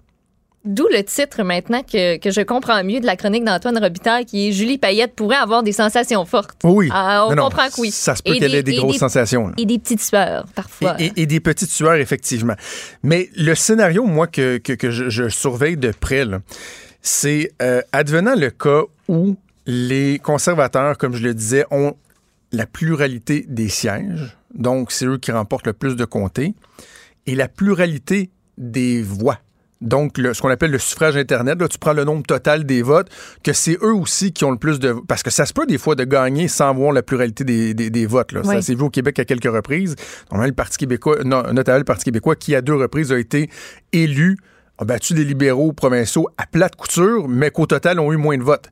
D'où 0.68 0.86
le 0.92 1.02
titre 1.04 1.44
maintenant 1.44 1.82
que, 1.82 2.18
que 2.18 2.30
je 2.30 2.42
comprends 2.42 2.84
mieux 2.84 3.00
de 3.00 3.06
la 3.06 3.16
chronique 3.16 3.44
d'Antoine 3.46 3.78
Robitaille 3.78 4.26
qui 4.26 4.50
est 4.50 4.52
Julie 4.52 4.78
Payette 4.78 5.16
pourrait 5.16 5.38
avoir 5.38 5.64
des 5.64 5.72
sensations 5.72 6.26
fortes. 6.26 6.60
Oui. 6.64 6.90
Ah, 6.92 7.26
on 7.30 7.36
Non, 7.36 7.44
comprend 7.46 7.68
que 7.70 7.80
oui. 7.82 7.90
Ça 7.92 8.16
se 8.16 8.22
peut 8.22 8.34
qu'elle 8.36 8.54
ait 8.54 8.64
des 8.64 8.76
grosses 8.76 8.98
sensations. 8.98 9.48
là. 9.48 9.54
Et 9.58 9.66
des 9.66 9.80
petites 9.80 10.02
sueurs, 10.04 10.46
parfois. 10.54 10.96
Et, 11.00 11.06
et- 11.06 11.22
et 11.22 11.26
des 11.26 11.40
petites 11.40 11.72
sueurs, 11.72 11.96
effectivement. 11.96 12.56
Mais 13.02 13.30
le 13.36 13.56
scénario, 13.56 14.04
moi, 14.06 14.28
que, 14.28 14.58
que- 14.58 14.74
que 14.74 14.92
je, 14.92 15.10
je 15.10 15.30
surveille 15.30 15.78
de 15.78 15.92
près, 15.92 16.26
c'est 17.02 17.52
euh, 17.62 17.82
advenant 17.92 18.36
le 18.36 18.50
cas 18.50 18.82
où 19.08 19.38
les 19.66 20.20
conservateurs, 20.20 20.98
comme 20.98 21.16
je 21.16 21.24
le 21.24 21.34
disais, 21.34 21.66
ont 21.72 21.94
la 22.52 22.66
pluralité 22.66 23.46
des 23.48 23.70
sièges, 23.70 24.38
donc 24.54 24.92
c'est 24.92 25.06
eux 25.06 25.18
qui 25.18 25.32
remportent 25.32 25.68
le 25.68 25.74
plus 25.74 25.96
de 25.96 26.06
comtés, 26.06 26.54
et 27.26 27.36
la 27.36 27.48
pluralité 27.48 28.30
des 28.58 29.02
voix. 29.02 29.40
Donc, 29.80 30.18
le- 30.18 30.34
ce 30.34 30.42
qu'on 30.42 30.50
appelle 30.50 30.72
le 30.72 30.80
suffrage 30.80 31.16
Internet, 31.18 31.60
là, 31.62 31.68
tu 31.68 31.78
prends 31.78 31.94
le 31.94 32.04
nombre 32.04 32.24
total 32.26 32.64
des 32.66 32.82
votes, 32.82 33.10
que 33.44 33.54
c'est 33.54 33.78
eux 33.84 33.94
aussi 33.94 34.34
qui 34.34 34.44
ont 34.44 34.52
le 34.52 34.58
plus 34.58 34.80
de... 34.80 34.96
Parce 35.08 35.22
que 35.22 35.30
ça 35.30 35.46
se 35.46 35.54
peut 35.54 35.68
des 35.68 35.78
fois 35.78 35.94
de 35.96 36.04
gagner 36.04 36.48
sans 36.48 36.74
voir 36.74 36.92
la 36.94 37.04
pluralité 37.04 37.44
des, 37.44 37.74
des- 37.76 37.90
des 37.92 38.06
votes. 38.08 38.32
Là. 38.32 38.42
Oui. 38.44 38.56
Ça 38.56 38.62
s'est 38.62 38.74
vu 38.76 38.82
au 38.82 38.90
Québec 38.90 39.20
à 39.20 39.26
quelques 39.26 39.44
reprises. 39.54 39.96
Normalement, 40.32 40.50
le 40.50 40.56
Parti 40.56 40.78
québécois, 40.78 41.18
non, 41.24 41.44
notamment 41.54 41.78
le 41.78 41.84
Parti 41.84 42.06
québécois, 42.06 42.36
qui 42.36 42.56
à 42.56 42.62
deux 42.62 42.74
reprises 42.76 43.12
a 43.12 43.20
été 43.20 43.50
élu, 43.94 44.38
a 44.80 44.86
battu 44.86 45.14
des 45.14 45.24
libéraux 45.24 45.74
provinciaux 45.74 46.28
à 46.38 46.46
plate 46.48 46.76
couture, 46.76 47.28
mais 47.28 47.52
qu'au 47.52 47.66
total 47.68 48.00
ont 48.00 48.12
eu 48.12 48.18
moins 48.18 48.38
de 48.38 48.44
votes. 48.44 48.70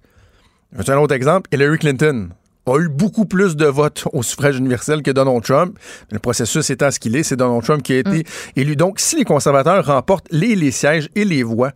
Je 0.72 0.78
vais 0.78 0.84
te 0.84 0.88
donner 0.88 1.00
un 1.00 1.04
autre 1.04 1.14
exemple. 1.16 1.50
Hillary 1.54 1.78
Clinton 1.78 2.30
a 2.68 2.80
eu 2.80 2.90
beaucoup 2.90 3.26
plus 3.26 3.56
de 3.56 3.66
votes 3.66 4.06
au 4.14 4.24
suffrage 4.24 4.58
universel 4.58 5.04
que 5.04 5.12
Donald 5.12 5.44
Trump. 5.44 5.78
Le 6.12 6.20
processus 6.20 6.70
étant 6.70 6.90
ce 6.92 7.00
qu'il 7.00 7.16
est, 7.16 7.24
c'est 7.24 7.36
Donald 7.36 7.64
Trump 7.64 7.84
qui 7.84 7.94
a 7.94 7.98
été 8.00 8.24
élu. 8.56 8.76
Donc, 8.76 9.00
si 9.00 9.16
les 9.18 9.24
conservateurs 9.26 9.86
remportent 9.86 10.28
les, 10.32 10.56
les 10.56 10.72
sièges 10.72 11.10
et 11.16 11.26
les 11.26 11.44
voix 11.44 11.72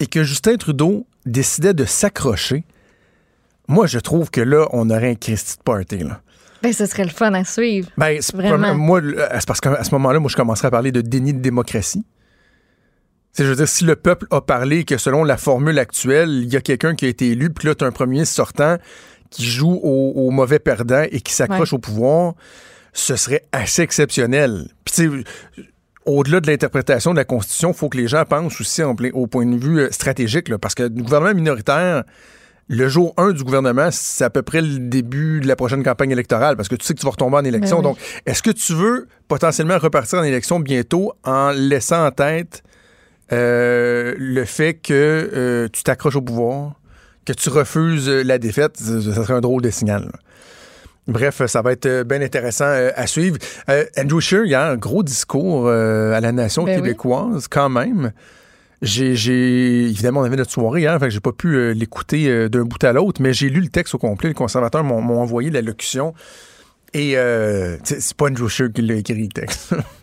et 0.00 0.06
que 0.06 0.22
Justin 0.24 0.56
Trudeau 0.56 1.06
décidait 1.26 1.74
de 1.74 1.84
s'accrocher, 1.84 2.64
moi, 3.68 3.86
je 3.86 3.98
trouve 3.98 4.30
que 4.30 4.40
là, 4.40 4.66
on 4.72 4.88
aurait 4.90 5.10
un 5.10 5.14
Christy 5.14 5.56
de 5.58 5.62
party. 5.62 5.98
Là. 5.98 6.20
Ben, 6.62 6.72
ce 6.72 6.86
serait 6.86 7.04
le 7.04 7.10
fun 7.10 7.32
à 7.34 7.44
suivre. 7.44 7.88
Ben, 7.96 8.18
c'est 8.20 8.34
Vraiment. 8.34 8.74
moi, 8.74 9.00
le- 9.00 9.16
c'est 9.34 9.46
parce 9.46 9.60
qu'à 9.60 9.84
ce 9.84 9.90
moment-là, 9.92 10.18
moi, 10.18 10.30
je 10.30 10.36
commencerais 10.36 10.68
à 10.68 10.70
parler 10.70 10.92
de 10.92 11.00
déni 11.02 11.32
de 11.34 11.40
démocratie. 11.40 12.04
C'est, 13.32 13.44
je 13.44 13.50
veux 13.50 13.56
dire, 13.56 13.68
si 13.68 13.84
le 13.84 13.94
peuple 13.96 14.26
a 14.32 14.40
parlé 14.40 14.84
que 14.84 14.96
selon 14.98 15.22
la 15.24 15.36
formule 15.36 15.78
actuelle, 15.78 16.30
il 16.42 16.52
y 16.52 16.56
a 16.56 16.60
quelqu'un 16.60 16.94
qui 16.96 17.04
a 17.04 17.08
été 17.08 17.28
élu, 17.28 17.50
puis 17.50 17.68
là, 17.68 17.74
tu 17.76 17.84
as 17.84 17.86
un 17.86 17.92
premier 17.92 18.24
sortant 18.24 18.76
qui 19.30 19.44
joue 19.46 19.78
au, 19.82 20.12
au 20.16 20.30
mauvais 20.30 20.58
perdant 20.58 21.04
et 21.10 21.20
qui 21.20 21.32
s'accroche 21.32 21.72
Ouais. 21.72 21.76
au 21.76 21.80
pouvoir, 21.80 22.34
ce 22.92 23.16
serait 23.16 23.44
assez 23.52 23.82
exceptionnel. 23.82 24.68
Puis, 24.84 25.08
au-delà 26.06 26.40
de 26.40 26.46
l'interprétation 26.48 27.12
de 27.12 27.16
la 27.16 27.24
Constitution, 27.24 27.70
il 27.70 27.76
faut 27.76 27.88
que 27.88 27.96
les 27.96 28.08
gens 28.08 28.24
pensent 28.24 28.60
aussi 28.60 28.82
en 28.82 28.94
plein- 28.96 29.10
au 29.12 29.26
point 29.26 29.46
de 29.46 29.56
vue 29.56 29.80
euh, 29.80 29.90
stratégique, 29.92 30.48
là, 30.48 30.58
parce 30.58 30.74
que 30.74 30.82
le 30.82 30.88
gouvernement 30.88 31.34
minoritaire, 31.34 32.02
le 32.72 32.88
jour 32.88 33.14
1 33.16 33.32
du 33.32 33.44
gouvernement, 33.44 33.88
c'est 33.92 34.24
à 34.24 34.30
peu 34.30 34.42
près 34.42 34.62
le 34.62 34.78
début 34.78 35.40
de 35.40 35.46
la 35.48 35.56
prochaine 35.56 35.82
campagne 35.82 36.10
électorale, 36.10 36.56
parce 36.56 36.68
que 36.68 36.74
tu 36.76 36.84
sais 36.86 36.94
que 36.94 37.00
tu 37.00 37.04
vas 37.06 37.10
retomber 37.12 37.36
en 37.36 37.44
élection. 37.44 37.80
Ben 37.82 37.90
oui. 37.90 37.94
Donc, 37.94 37.98
est-ce 38.26 38.42
que 38.42 38.50
tu 38.50 38.74
veux 38.74 39.08
potentiellement 39.28 39.78
repartir 39.78 40.18
en 40.20 40.22
élection 40.24 40.58
bientôt 40.60 41.12
en 41.24 41.50
laissant 41.50 42.06
en 42.06 42.10
tête 42.10 42.62
euh, 43.32 44.14
le 44.18 44.44
fait 44.44 44.74
que 44.74 44.92
euh, 45.32 45.68
tu 45.72 45.82
t'accroches 45.84 46.16
au 46.16 46.22
pouvoir, 46.22 46.79
que 47.24 47.32
tu 47.32 47.48
refuses 47.48 48.08
euh, 48.08 48.22
la 48.22 48.38
défaite? 48.38 48.76
Ça 48.76 49.00
serait 49.00 49.34
un 49.34 49.40
drôle 49.40 49.62
de 49.62 49.70
signal. 49.70 50.04
là. 50.04 50.18
Bref, 51.08 51.44
ça 51.46 51.62
va 51.62 51.72
être 51.72 51.86
euh, 51.86 52.04
bien 52.04 52.20
intéressant 52.22 52.66
euh, 52.66 52.90
à 52.94 53.06
suivre. 53.06 53.36
Euh, 53.68 53.84
Andrew 53.98 54.20
Scheer, 54.20 54.44
hier, 54.44 54.60
un 54.60 54.76
gros 54.76 55.02
discours 55.02 55.66
euh, 55.66 56.12
à 56.12 56.20
la 56.20 56.30
nation 56.30 56.62
Ben 56.64 56.76
oui. 56.76 56.82
québécoise, 56.82 57.48
quand 57.48 57.68
même. 57.68 58.12
J'ai, 58.82 59.88
évidemment, 59.88 60.20
on 60.20 60.24
avait 60.24 60.36
notre 60.36 60.52
soirée 60.52 60.82
hier, 60.82 60.98
fait 60.98 61.06
que 61.06 61.10
j'ai 61.10 61.20
pas 61.20 61.32
pu 61.32 61.54
euh, 61.56 61.72
l'écouter 61.72 62.48
d'un 62.48 62.62
bout 62.62 62.82
à 62.84 62.92
l'autre, 62.92 63.20
mais 63.20 63.32
j'ai 63.32 63.48
lu 63.50 63.60
le 63.60 63.68
texte 63.68 63.94
au 63.94 63.98
complet. 63.98 64.28
Les 64.28 64.34
conservateurs 64.34 64.84
m'ont, 64.84 65.20
envoyé 65.20 65.50
la 65.50 65.62
locution. 65.62 66.14
Et 66.94 67.14
c'est 67.84 68.14
pas 68.14 68.26
Andrew 68.26 68.48
Scheer 68.48 68.72
qui 68.72 68.82
l'a 68.82 68.94
écrit, 68.94 69.14
le 69.22 69.28
texte. 69.28 69.74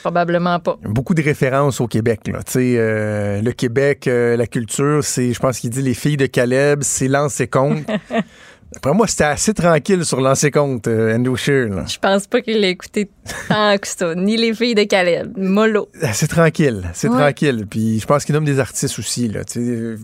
Probablement 0.00 0.58
pas. 0.60 0.78
Beaucoup 0.84 1.14
de 1.14 1.22
références 1.22 1.80
au 1.80 1.86
Québec. 1.86 2.20
Là. 2.26 2.40
Euh, 2.56 3.42
le 3.42 3.52
Québec, 3.52 4.06
euh, 4.06 4.36
la 4.36 4.46
culture, 4.46 5.02
c'est, 5.02 5.32
je 5.32 5.38
pense 5.40 5.58
qu'il 5.58 5.70
dit 5.70 5.82
les 5.82 5.94
filles 5.94 6.16
de 6.16 6.26
Caleb, 6.26 6.80
c'est 6.82 7.08
lancer 7.08 7.46
compte. 7.46 7.84
Après 8.76 8.92
moi, 8.92 9.06
c'était 9.06 9.24
assez 9.24 9.54
tranquille 9.54 10.04
sur 10.04 10.20
lancer 10.20 10.50
compte, 10.50 10.88
euh, 10.88 11.16
Andrew 11.16 11.36
Scheer. 11.36 11.68
là. 11.70 11.84
Je 11.86 11.98
pense 11.98 12.26
pas 12.26 12.42
qu'il 12.42 12.60
l'a 12.60 12.68
écouté 12.68 13.08
tant 13.48 13.78
que 13.78 13.88
ça. 13.88 14.14
Ni 14.14 14.36
les 14.36 14.52
filles 14.54 14.74
de 14.74 14.82
Caleb. 14.84 15.32
Mollo. 15.38 15.88
C'est 16.12 16.28
tranquille, 16.28 16.82
c'est 16.92 17.08
Ouais. 17.08 17.16
tranquille. 17.16 17.66
Puis 17.68 17.98
je 17.98 18.06
pense 18.06 18.26
qu'il 18.26 18.34
nomme 18.34 18.44
des 18.44 18.60
artistes 18.60 18.98
aussi. 18.98 19.26
Là, 19.28 19.42
tu 19.44 19.52
sais. 19.64 19.94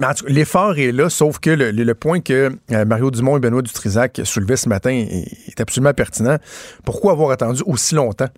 Mais 0.00 0.06
en 0.06 0.14
tout 0.14 0.24
cas, 0.24 0.32
l'effort 0.32 0.78
est 0.78 0.90
là, 0.90 1.10
sauf 1.10 1.38
que 1.38 1.50
le, 1.50 1.70
le- 1.70 1.84
le 1.84 1.94
point 1.94 2.20
que 2.20 2.50
euh, 2.72 2.84
Mario 2.86 3.10
Dumont 3.10 3.36
et 3.36 3.40
Benoît 3.40 3.60
Dutrisac 3.60 4.22
soulevaient 4.24 4.56
ce 4.56 4.70
matin 4.70 4.88
est, 4.90 5.26
est 5.48 5.60
absolument 5.60 5.92
pertinent. 5.92 6.38
Pourquoi 6.86 7.12
avoir 7.12 7.30
attendu 7.30 7.62
aussi 7.66 7.94
longtemps? 7.94 8.28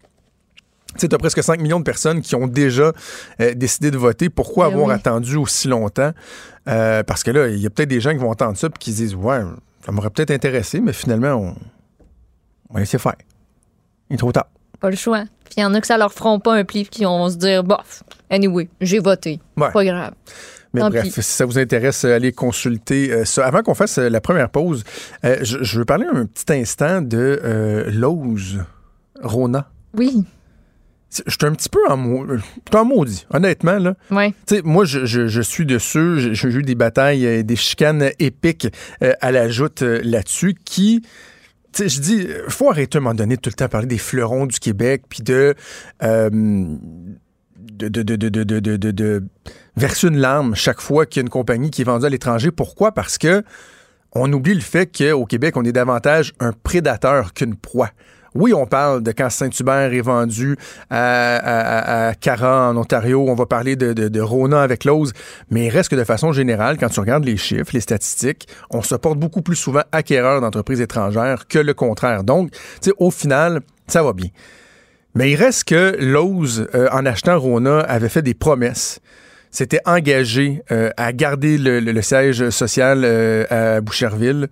Tu 0.94 1.00
sais, 1.00 1.08
tu 1.08 1.14
as 1.14 1.18
presque 1.18 1.42
5 1.42 1.60
millions 1.60 1.78
de 1.80 1.84
personnes 1.84 2.20
qui 2.20 2.34
ont 2.36 2.46
déjà 2.46 2.92
euh, 3.40 3.54
décidé 3.54 3.90
de 3.90 3.98
voter. 3.98 4.28
Pourquoi 4.30 4.66
Ben 4.68 4.74
avoir 4.74 4.88
oui. 4.88 4.94
attendu 4.94 5.36
aussi 5.36 5.68
longtemps? 5.68 6.12
Euh, 6.68 7.02
parce 7.02 7.22
que 7.22 7.30
là, 7.30 7.48
il 7.48 7.58
y 7.58 7.66
a 7.66 7.70
peut-être 7.70 7.88
des 7.88 8.00
gens 8.00 8.12
qui 8.12 8.18
vont 8.18 8.30
entendre 8.30 8.56
ça 8.56 8.68
et 8.68 8.78
qui 8.78 8.92
se 8.92 8.96
disent 8.98 9.14
Ouais, 9.14 9.40
ça 9.84 9.92
m'aurait 9.92 10.10
peut-être 10.10 10.30
intéressé, 10.30 10.80
mais 10.80 10.92
finalement, 10.92 11.32
on, 11.34 11.54
on 12.70 12.74
va 12.74 12.80
laisser 12.80 12.98
faire. 12.98 13.16
Il 14.10 14.14
est 14.14 14.18
trop 14.18 14.32
tard. 14.32 14.46
Pas 14.80 14.90
le 14.90 14.96
choix. 14.96 15.24
Puis 15.44 15.54
il 15.56 15.60
y 15.60 15.64
en 15.64 15.74
a 15.74 15.80
que 15.80 15.86
ça 15.86 15.98
leur 15.98 16.12
feront 16.12 16.38
pas 16.40 16.54
un 16.54 16.64
pli, 16.64 16.86
qui 16.86 17.04
vont 17.04 17.28
se 17.28 17.36
dire, 17.36 17.64
bof, 17.64 18.02
anyway, 18.30 18.68
j'ai 18.80 18.98
voté. 19.00 19.40
Ouais. 19.56 19.70
Pas 19.72 19.84
grave. 19.84 20.12
Mais 20.72 20.80
Tant 20.80 20.90
bref, 20.90 21.04
pis. 21.04 21.10
si 21.10 21.22
ça 21.22 21.44
vous 21.44 21.58
intéresse, 21.58 22.04
euh, 22.04 22.14
allez 22.16 22.32
consulter 22.32 23.24
ça. 23.24 23.46
Avant 23.46 23.62
qu'on 23.62 23.74
fasse 23.74 23.98
la 23.98 24.20
première 24.20 24.50
pause, 24.50 24.82
euh, 25.24 25.38
je, 25.42 25.62
je 25.62 25.78
veux 25.78 25.84
parler 25.84 26.06
un 26.12 26.26
petit 26.26 26.52
instant 26.52 27.00
de 27.00 27.86
Lose, 27.92 28.64
Rona. 29.22 29.70
Oui. 29.96 30.24
Je 31.26 31.30
suis 31.32 31.44
un 31.46 31.52
petit 31.52 31.68
peu 31.68 31.78
en, 31.88 31.98
en 32.74 32.84
maudit, 32.84 33.26
honnêtement. 33.32 33.78
Là. 33.78 33.94
Sais, 34.48 34.62
moi, 34.64 34.84
je, 34.84 35.04
je- 35.06 35.26
je 35.28 35.40
suis 35.42 35.66
dessus. 35.66 36.18
J'ai 36.20 36.34
j'ai 36.34 36.48
eu 36.48 36.62
des 36.62 36.74
batailles, 36.74 37.26
euh, 37.26 37.42
des 37.42 37.56
chicanes 37.56 38.10
épiques 38.18 38.68
euh, 39.02 39.12
à 39.20 39.30
la 39.30 39.48
joute 39.48 39.82
euh, 39.82 40.00
là-dessus 40.04 40.54
qui. 40.64 41.02
Je 41.76 42.00
dis, 42.00 42.28
faut 42.48 42.70
arrêter 42.70 42.98
à 42.98 43.00
un 43.00 43.02
moment 43.02 43.14
donné 43.14 43.34
de 43.36 43.40
tout 43.40 43.50
le 43.50 43.54
temps 43.54 43.68
parler 43.68 43.88
des 43.88 43.98
fleurons 43.98 44.46
du 44.46 44.60
Québec, 44.60 45.02
puis 45.08 45.22
de, 45.24 45.54
euh, 46.04 46.30
de, 46.30 47.88
de, 47.88 48.02
de, 48.02 48.16
de, 48.16 48.28
de, 48.28 48.44
de, 48.44 48.60
de- 48.60 48.76
de- 48.76 48.90
de 48.92 49.22
verser 49.76 50.06
une 50.08 50.18
larme 50.18 50.54
chaque 50.54 50.80
fois 50.80 51.06
qu'il 51.06 51.20
y 51.20 51.22
a 51.22 51.24
une 51.24 51.30
compagnie 51.30 51.70
qui 51.70 51.82
est 51.82 51.84
vendue 51.84 52.06
à 52.06 52.08
l'étranger. 52.10 52.50
Pourquoi? 52.50 52.92
Parce 52.92 53.18
que 53.18 53.42
on 54.12 54.32
oublie 54.32 54.54
le 54.54 54.60
fait 54.60 54.86
qu'au 54.96 55.24
Québec, 55.26 55.56
on 55.56 55.64
est 55.64 55.72
davantage 55.72 56.32
un 56.38 56.52
prédateur 56.52 57.32
qu'une 57.34 57.56
proie. 57.56 57.90
Oui, 58.34 58.52
on 58.52 58.66
parle 58.66 59.02
de 59.04 59.12
quand 59.12 59.30
Saint-Hubert 59.30 59.92
est 59.92 60.00
vendu 60.00 60.56
à, 60.90 62.12
Cara 62.20 62.68
en 62.68 62.76
Ontario, 62.76 63.24
on 63.28 63.34
va 63.34 63.46
parler 63.46 63.76
de, 63.76 63.92
de, 63.92 64.20
Rona 64.20 64.60
avec 64.60 64.84
Lowe's, 64.84 65.12
mais 65.50 65.66
il 65.66 65.70
reste 65.70 65.90
que 65.90 65.96
de 65.96 66.02
façon 66.02 66.32
générale, 66.32 66.76
quand 66.76 66.88
tu 66.88 66.98
regardes 66.98 67.24
les 67.24 67.36
chiffres, 67.36 67.70
les 67.72 67.80
statistiques, 67.80 68.48
on 68.70 68.82
se 68.82 68.96
porte 68.96 69.20
beaucoup 69.20 69.42
plus 69.42 69.54
souvent 69.54 69.82
acquéreur 69.92 70.40
d'entreprises 70.40 70.80
étrangères 70.80 71.46
que 71.46 71.60
le 71.60 71.74
contraire. 71.74 72.24
Donc, 72.24 72.50
tu 72.50 72.58
sais, 72.80 72.92
au 72.98 73.12
final, 73.12 73.60
ça 73.86 74.02
va 74.02 74.12
bien. 74.12 74.30
Mais 75.14 75.30
il 75.30 75.36
reste 75.36 75.64
que 75.64 75.96
Lowe's, 76.00 76.60
euh, 76.74 76.88
en 76.90 77.06
achetant 77.06 77.38
Rona, 77.38 77.78
avait 77.80 78.08
fait 78.08 78.22
des 78.22 78.34
promesses. 78.34 78.98
S'était 79.52 79.80
engagé 79.84 80.62
euh, 80.72 80.90
à 80.96 81.12
garder 81.12 81.56
le 81.56 82.02
siège 82.02 82.50
social 82.50 83.02
euh, 83.04 83.44
à 83.50 83.80
Boucherville. 83.80 84.48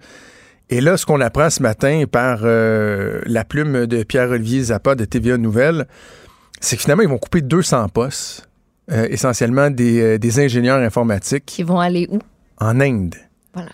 Et 0.73 0.81
là, 0.81 0.97
ce 0.97 1.05
qu'on 1.05 1.21
apprend 1.21 1.51
ce 1.51 1.63
matin 1.63 2.05
par 2.11 2.41
euh, 2.45 3.21
la 3.27 3.45
plume 3.45 3.85
de 3.87 4.05
Pierre-Olivier 4.05 4.63
Zappa 4.63 4.95
de 4.95 5.05
TVA 5.05 5.37
Nouvelles, 5.37 5.87
c'est 6.61 6.77
que 6.77 6.83
finalement, 6.83 7.03
ils 7.03 7.11
vont 7.11 7.19
couper 7.19 7.43
200 7.43 7.89
postes, 7.91 8.49
euh, 8.91 9.07
essentiellement 9.11 9.69
des, 9.69 10.01
euh, 10.01 10.19
des 10.19 10.41
ingénieurs 10.41 10.79
informatiques 10.79 11.45
Qui 11.45 11.63
vont 11.63 11.79
aller 11.79 12.09
où? 12.11 12.21
en 12.59 12.81
Inde 12.81 13.17
Voilà. 13.53 13.69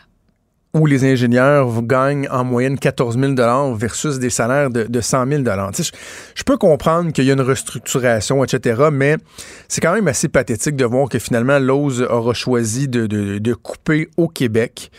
où 0.75 0.87
les 0.87 1.05
ingénieurs 1.05 1.83
gagnent 1.83 2.27
en 2.33 2.43
moyenne 2.43 2.77
14 2.77 3.17
000 3.17 3.75
versus 3.77 4.19
des 4.19 4.31
salaires 4.31 4.69
de, 4.71 4.83
de 4.83 5.01
100 5.01 5.27
000 5.29 5.43
Tu 5.45 5.83
sais, 5.85 5.93
Je, 5.93 5.93
je 6.35 6.43
peux 6.43 6.57
comprendre 6.57 7.13
qu'il 7.13 7.27
y 7.27 7.31
a 7.31 7.35
une 7.35 7.41
restructuration, 7.43 8.43
etc., 8.43 8.89
mais 8.91 9.19
c'est 9.69 9.81
quand 9.81 9.95
même 9.95 10.09
assez 10.09 10.27
pathétique 10.29 10.75
de 10.75 10.85
voir 10.85 11.09
que 11.09 11.21
finalement, 11.21 11.61
Lowe's 11.61 12.01
aura 12.01 12.35
choisi 12.35 12.89
de, 12.89 13.07
de- 13.07 13.39
de 13.39 13.55
couper 13.55 14.09
au 14.17 14.27
Québec. 14.27 14.91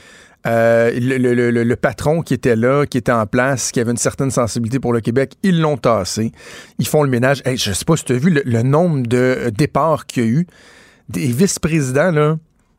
Euh, 0.48 0.92
le, 0.98 1.18
le- 1.18 1.34
le- 1.52 1.64
le 1.64 1.76
patron 1.76 2.22
qui 2.22 2.34
était 2.34 2.56
là, 2.56 2.86
qui 2.86 2.98
était 2.98 3.12
en 3.12 3.26
place, 3.26 3.72
qui 3.74 3.80
avait 3.82 3.92
une 3.92 3.98
certaine 3.98 4.32
sensibilité 4.32 4.80
pour 4.80 4.94
le 4.94 5.02
Québec, 5.02 5.34
ils 5.44 5.60
l'ont 5.60 5.76
tassé. 5.76 6.32
Ils 6.80 6.88
font 6.88 7.04
le 7.04 7.10
ménage. 7.10 7.42
Hey, 7.46 7.58
je 7.58 7.74
sais 7.74 7.84
pas 7.86 7.98
si 7.98 8.06
tu 8.06 8.14
as 8.14 8.18
vu 8.18 8.30
le, 8.46 8.62
nombre 8.64 9.06
de 9.06 9.52
départs 9.56 10.06
qu'il 10.06 10.24
y 10.24 10.26
a 10.26 10.30
eu. 10.30 10.48
Des 11.10 11.28
vice-présidents, 11.28 12.12
là. 12.12 12.38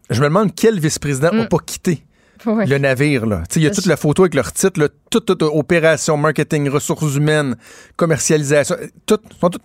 Je 0.09 0.21
me 0.21 0.27
demande 0.29 0.55
quel 0.55 0.81
vice-président 0.81 1.33
n'a 1.33 1.45
Mm. 1.45 1.49
pas 1.49 1.59
quitté 1.65 2.03
le 2.47 2.79
navire. 2.79 3.27
Là. 3.27 3.43
Il 3.55 3.63
y 3.63 3.67
a 3.67 3.71
toute 3.71 3.85
la 3.87 3.99
photo 3.99 4.23
avec 4.23 4.35
leur 4.35 4.53
titre, 4.55 4.81
là, 4.81 4.89
toute, 5.11 5.27
toute 5.27 5.43
opération, 5.43 6.17
marketing, 6.17 6.69
ressources 6.71 7.15
humaines, 7.15 7.57
commercialisation, 7.97 8.77
tout, 9.05 9.19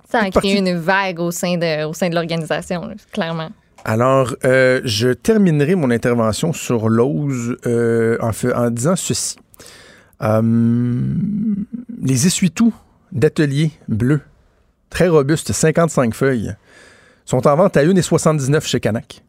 Ça 0.09 0.19
a 0.19 0.29
créé 0.31 0.57
une 0.57 0.75
vague 0.77 1.19
au 1.21 1.31
sein 1.31 1.55
de, 1.57 1.85
au 1.85 1.93
sein 1.93 2.09
de 2.09 2.15
l'organisation, 2.15 2.89
clairement. 3.13 3.49
Alors, 3.87 4.35
euh, 4.45 4.81
je 4.83 5.09
terminerai 5.09 5.75
mon 5.75 5.91
intervention 5.91 6.53
sur 6.53 6.89
Lowe's 6.89 7.55
euh, 7.67 8.17
en, 8.19 8.69
disant 8.71 8.95
ceci. 8.95 9.35
Euh, 10.23 10.41
les 12.01 12.25
essuie-tout 12.25 12.73
d'atelier 13.11 13.69
bleu, 13.87 14.21
très 14.89 15.07
robustes, 15.07 15.51
55 15.51 16.15
feuilles, 16.15 16.55
sont 17.25 17.45
en 17.45 17.55
vente 17.55 17.77
à 17.77 17.85
1,79 17.85 18.65
chez 18.65 18.79
Canac. 18.79 19.23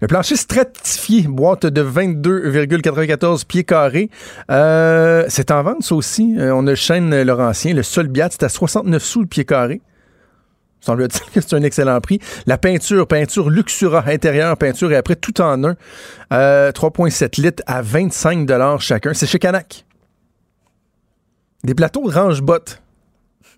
Le 0.00 0.06
plancher 0.06 0.36
stratifié, 0.36 1.22
boîte 1.28 1.66
de 1.66 1.82
22,94 1.82 3.44
pieds 3.44 3.64
carrés. 3.64 4.08
Euh, 4.50 5.26
c'est 5.28 5.50
en 5.50 5.62
vente, 5.62 5.82
ça 5.82 5.94
aussi. 5.94 6.36
On 6.38 6.66
a 6.66 6.70
le 6.70 6.74
chêne 6.74 7.22
Laurentien. 7.22 7.74
Le 7.74 7.82
sol 7.82 8.08
Biat, 8.08 8.30
c'est 8.30 8.44
à 8.44 8.48
69 8.48 9.02
sous 9.02 9.20
le 9.20 9.26
pied 9.26 9.44
carré. 9.44 9.82
Semble-t-il 10.86 11.30
que 11.34 11.40
c'est 11.40 11.54
un 11.56 11.62
excellent 11.62 12.00
prix. 12.00 12.20
La 12.46 12.58
peinture, 12.58 13.08
peinture 13.08 13.50
Luxura 13.50 14.04
intérieur, 14.06 14.56
peinture 14.56 14.92
et 14.92 14.96
après 14.96 15.16
tout 15.16 15.40
en 15.40 15.64
un. 15.64 15.76
Euh, 16.32 16.70
3,7 16.70 17.40
litres 17.40 17.62
à 17.66 17.82
25 17.82 18.48
chacun. 18.78 19.12
C'est 19.12 19.26
chez 19.26 19.40
Canac. 19.40 19.84
Des 21.64 21.74
plateaux 21.74 22.04
range-bottes. 22.08 22.80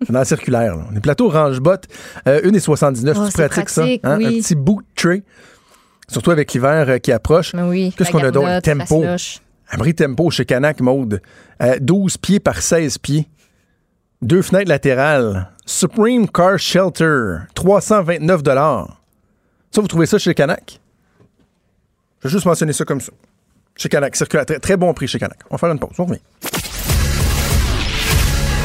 C'est 0.01 0.11
dans 0.11 0.19
la 0.19 0.25
circulaire. 0.25 0.75
Là. 0.75 0.85
Des 0.91 1.01
plateaux 1.01 1.29
range-bottes. 1.29 1.85
Euh, 2.27 2.41
1,79. 2.41 3.13
Oh, 3.15 3.25
c'est 3.25 3.31
c'est 3.31 3.47
pratique, 3.49 3.69
ça. 3.69 3.83
hein? 3.83 4.17
oui. 4.17 4.25
Un 4.25 4.41
petit 4.41 4.55
boot 4.55 4.83
tray. 4.95 5.23
Surtout 6.07 6.31
avec 6.31 6.51
l'hiver 6.53 6.89
euh, 6.89 6.97
qui 6.97 7.11
approche. 7.11 7.53
Oui. 7.53 7.93
Qu'est-ce 7.95 8.11
qu'on 8.11 8.23
a 8.23 8.31
d'autre? 8.31 8.59
Tempo. 8.61 9.05
Abri 9.69 9.93
tempo 9.93 10.31
chez 10.31 10.45
Canac 10.45 10.81
Mode. 10.81 11.21
Euh, 11.61 11.77
12 11.79 12.17
pieds 12.17 12.39
par 12.39 12.59
16 12.59 12.97
pieds. 12.97 13.27
Deux 14.23 14.41
fenêtres 14.41 14.69
latérales. 14.69 15.51
Supreme 15.69 16.27
Car 16.27 16.57
Shelter. 16.57 17.41
329 17.53 18.41
Ça, 18.43 19.81
vous 19.81 19.87
trouvez 19.87 20.07
ça 20.07 20.17
chez 20.17 20.33
Canac? 20.33 20.79
Je 22.19 22.27
vais 22.27 22.31
juste 22.31 22.47
mentionner 22.47 22.73
ça 22.73 22.85
comme 22.85 22.99
ça. 22.99 23.11
Chez 23.75 23.87
Canac. 23.87 24.15
Circulaire. 24.15 24.47
Très, 24.47 24.57
très 24.57 24.77
bon 24.77 24.91
prix 24.95 25.07
chez 25.07 25.19
Canac. 25.19 25.37
On 25.47 25.53
va 25.53 25.59
faire 25.59 25.71
une 25.71 25.77
pause. 25.77 25.91
On 25.99 26.05
revient. 26.05 26.21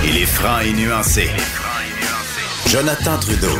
Il 0.06 0.16
est 0.16 0.24
franc 0.24 0.60
et 0.60 0.72
nuancé. 0.72 1.28
Jonathan 2.68 3.18
Trudeau. 3.18 3.58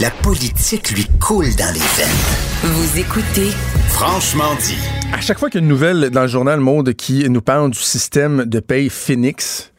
La 0.00 0.10
politique 0.10 0.90
lui 0.90 1.06
coule 1.20 1.54
dans 1.54 1.72
les 1.72 1.78
veines. 1.78 2.74
Vous 2.74 2.98
écoutez 2.98 3.52
Franchement 3.90 4.56
dit. 4.66 4.78
À 5.12 5.20
chaque 5.20 5.38
fois 5.38 5.48
qu'il 5.48 5.60
y 5.60 5.62
a 5.62 5.64
une 5.64 5.68
nouvelle 5.68 6.10
dans 6.10 6.22
le 6.22 6.28
journal 6.28 6.58
Mode 6.58 6.94
qui 6.94 7.30
nous 7.30 7.40
parle 7.40 7.70
du 7.70 7.78
système 7.78 8.46
de 8.46 8.58
paye 8.58 8.90
Phoenix, 8.90 9.70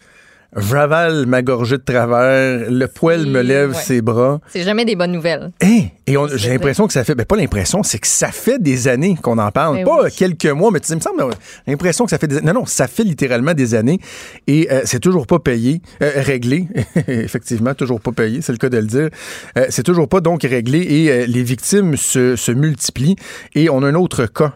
j'avale 0.55 1.25
ma 1.25 1.41
gorgée 1.41 1.77
de 1.77 1.83
travers, 1.83 2.69
le 2.69 2.87
poil 2.87 3.25
me 3.25 3.41
lève 3.41 3.71
ouais. 3.71 3.75
ses 3.75 4.01
bras. 4.01 4.39
C'est 4.47 4.63
jamais 4.63 4.85
des 4.85 4.95
bonnes 4.95 5.11
nouvelles. 5.11 5.51
Hein? 5.61 5.81
Et 6.07 6.15
j'ai 6.35 6.49
l'impression 6.49 6.87
que 6.87 6.93
ça 6.93 7.03
fait, 7.03 7.13
ben 7.13 7.25
pas 7.25 7.35
l'impression, 7.35 7.83
c'est 7.83 7.99
que 7.99 8.07
ça 8.07 8.31
fait 8.31 8.59
des 8.59 8.87
années 8.87 9.15
qu'on 9.21 9.37
en 9.37 9.51
parle. 9.51 9.77
Ben 9.77 9.85
pas 9.85 10.03
oui. 10.05 10.11
quelques 10.11 10.47
mois, 10.47 10.71
mais 10.71 10.79
tu 10.79 10.87
sais, 10.87 10.93
il 10.93 10.97
me 10.97 11.01
semble, 11.01 11.21
euh, 11.21 11.31
l'impression 11.67 12.05
que 12.05 12.09
ça 12.09 12.17
fait 12.17 12.27
des 12.27 12.41
Non, 12.41 12.53
non, 12.53 12.65
ça 12.65 12.87
fait 12.87 13.03
littéralement 13.03 13.53
des 13.53 13.75
années 13.75 13.99
et 14.47 14.71
euh, 14.71 14.81
c'est 14.85 14.99
toujours 14.99 15.27
pas 15.27 15.39
payé, 15.39 15.81
euh, 16.01 16.11
réglé. 16.15 16.67
Effectivement, 17.07 17.73
toujours 17.73 18.01
pas 18.01 18.11
payé, 18.11 18.41
c'est 18.41 18.51
le 18.51 18.57
cas 18.57 18.69
de 18.69 18.77
le 18.77 18.87
dire. 18.87 19.09
Euh, 19.57 19.67
c'est 19.69 19.83
toujours 19.83 20.07
pas 20.07 20.21
donc 20.21 20.41
réglé 20.43 20.79
et 20.79 21.27
les 21.27 21.43
victimes 21.43 21.95
se, 21.95 22.35
se 22.35 22.51
multiplient. 22.51 23.15
Et 23.53 23.69
on 23.69 23.83
a 23.83 23.87
un 23.87 23.95
autre 23.95 24.25
cas 24.25 24.53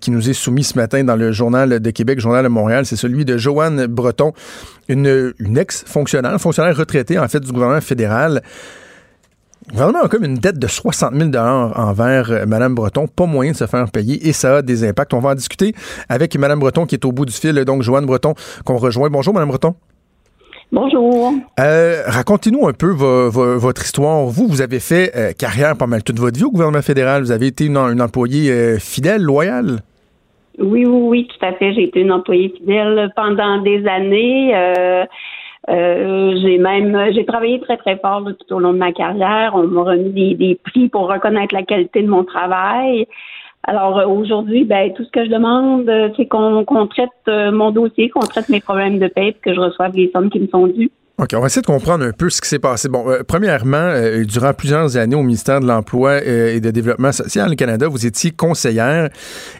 qui 0.00 0.10
nous 0.10 0.30
est 0.30 0.34
soumis 0.34 0.64
ce 0.64 0.76
matin 0.76 1.04
dans 1.04 1.16
le 1.16 1.32
Journal 1.32 1.80
de 1.80 1.90
Québec, 1.90 2.20
Journal 2.20 2.44
de 2.44 2.48
Montréal, 2.48 2.86
c'est 2.86 2.96
celui 2.96 3.24
de 3.24 3.36
Joanne 3.36 3.86
Breton, 3.86 4.32
une, 4.88 5.25
une 5.38 5.58
ex-fonctionnaire, 5.58 6.40
fonctionnaire 6.40 6.76
retraitée 6.76 7.18
en 7.18 7.28
fait 7.28 7.40
du 7.40 7.52
gouvernement 7.52 7.80
fédéral. 7.80 8.42
Le 9.68 9.72
gouvernement 9.72 10.02
a 10.04 10.08
comme 10.08 10.24
une 10.24 10.36
dette 10.36 10.58
de 10.60 10.66
60 10.68 11.14
000 11.14 11.30
envers 11.36 12.30
euh, 12.30 12.46
Mme 12.46 12.74
Breton. 12.74 13.08
Pas 13.08 13.26
moyen 13.26 13.50
de 13.52 13.56
se 13.56 13.66
faire 13.66 13.90
payer 13.90 14.28
et 14.28 14.32
ça 14.32 14.58
a 14.58 14.62
des 14.62 14.86
impacts. 14.88 15.12
On 15.12 15.18
va 15.18 15.30
en 15.30 15.34
discuter 15.34 15.74
avec 16.08 16.36
Mme 16.38 16.60
Breton 16.60 16.86
qui 16.86 16.94
est 16.94 17.04
au 17.04 17.10
bout 17.12 17.24
du 17.26 17.32
fil, 17.32 17.54
donc 17.64 17.82
Joanne 17.82 18.06
Breton 18.06 18.34
qu'on 18.64 18.76
rejoint. 18.76 19.10
Bonjour 19.10 19.34
Mme 19.34 19.48
Breton. 19.48 19.74
Bonjour. 20.72 21.32
Euh, 21.60 22.02
Racontez-nous 22.06 22.66
un 22.66 22.72
peu 22.72 22.90
vo- 22.90 23.30
vo- 23.30 23.56
votre 23.58 23.84
histoire. 23.84 24.24
Vous, 24.26 24.48
vous 24.48 24.60
avez 24.62 24.80
fait 24.80 25.12
euh, 25.16 25.32
carrière 25.32 25.76
pas 25.76 25.86
mal 25.86 26.02
toute 26.02 26.18
votre 26.18 26.36
vie 26.36 26.44
au 26.44 26.50
gouvernement 26.50 26.82
fédéral. 26.82 27.22
Vous 27.22 27.30
avez 27.30 27.46
été 27.46 27.66
une, 27.66 27.76
une 27.76 28.02
employée 28.02 28.50
euh, 28.50 28.78
fidèle, 28.78 29.22
loyale. 29.22 29.80
Oui, 30.58 30.86
oui, 30.86 30.86
oui, 30.86 31.28
tout 31.28 31.44
à 31.44 31.52
fait. 31.52 31.74
J'ai 31.74 31.84
été 31.84 32.00
une 32.00 32.12
employée 32.12 32.48
fidèle 32.48 33.12
pendant 33.14 33.58
des 33.58 33.86
années. 33.86 34.54
Euh, 34.54 35.04
euh, 35.68 36.36
j'ai 36.40 36.58
même 36.58 37.12
j'ai 37.12 37.24
travaillé 37.24 37.60
très 37.60 37.76
très 37.76 37.96
fort 37.98 38.22
tout 38.24 38.54
au 38.54 38.58
long 38.58 38.72
de 38.72 38.78
ma 38.78 38.92
carrière. 38.92 39.52
On 39.54 39.66
m'a 39.66 39.82
remis 39.82 40.34
des, 40.34 40.54
prix 40.54 40.88
pour 40.88 41.08
reconnaître 41.08 41.54
la 41.54 41.62
qualité 41.62 42.02
de 42.02 42.08
mon 42.08 42.24
travail. 42.24 43.06
Alors 43.64 44.08
aujourd'hui, 44.08 44.64
ben 44.64 44.92
tout 44.94 45.04
ce 45.04 45.10
que 45.10 45.24
je 45.24 45.30
demande, 45.30 45.88
euh, 45.88 46.08
c'est 46.16 46.26
qu'on 46.26 46.86
traite 46.86 47.10
euh, 47.28 47.50
mon 47.50 47.72
dossier, 47.72 48.08
qu'on 48.10 48.20
traite 48.20 48.48
mes 48.48 48.60
problèmes 48.60 49.00
de 49.00 49.08
paie, 49.08 49.34
que 49.42 49.52
je 49.52 49.58
reçoive 49.58 49.92
les 49.96 50.10
sommes 50.12 50.30
qui 50.30 50.38
me 50.38 50.46
sont 50.46 50.68
dues. 50.68 50.90
OK, 51.18 51.30
on 51.32 51.40
va 51.40 51.46
essayer 51.46 51.62
de 51.62 51.66
comprendre 51.66 52.04
un 52.04 52.12
peu 52.12 52.28
ce 52.28 52.42
qui 52.42 52.48
s'est 52.48 52.58
passé. 52.58 52.90
Bon, 52.90 53.08
euh, 53.08 53.22
premièrement, 53.26 53.78
euh, 53.78 54.22
durant 54.26 54.52
plusieurs 54.52 54.98
années 54.98 55.16
au 55.16 55.22
ministère 55.22 55.60
de 55.60 55.66
l'Emploi 55.66 56.10
euh, 56.10 56.54
et 56.54 56.60
de 56.60 56.70
Développement 56.70 57.10
social 57.10 57.50
au 57.50 57.54
Canada, 57.54 57.88
vous 57.88 58.04
étiez 58.04 58.32
conseillère 58.32 59.08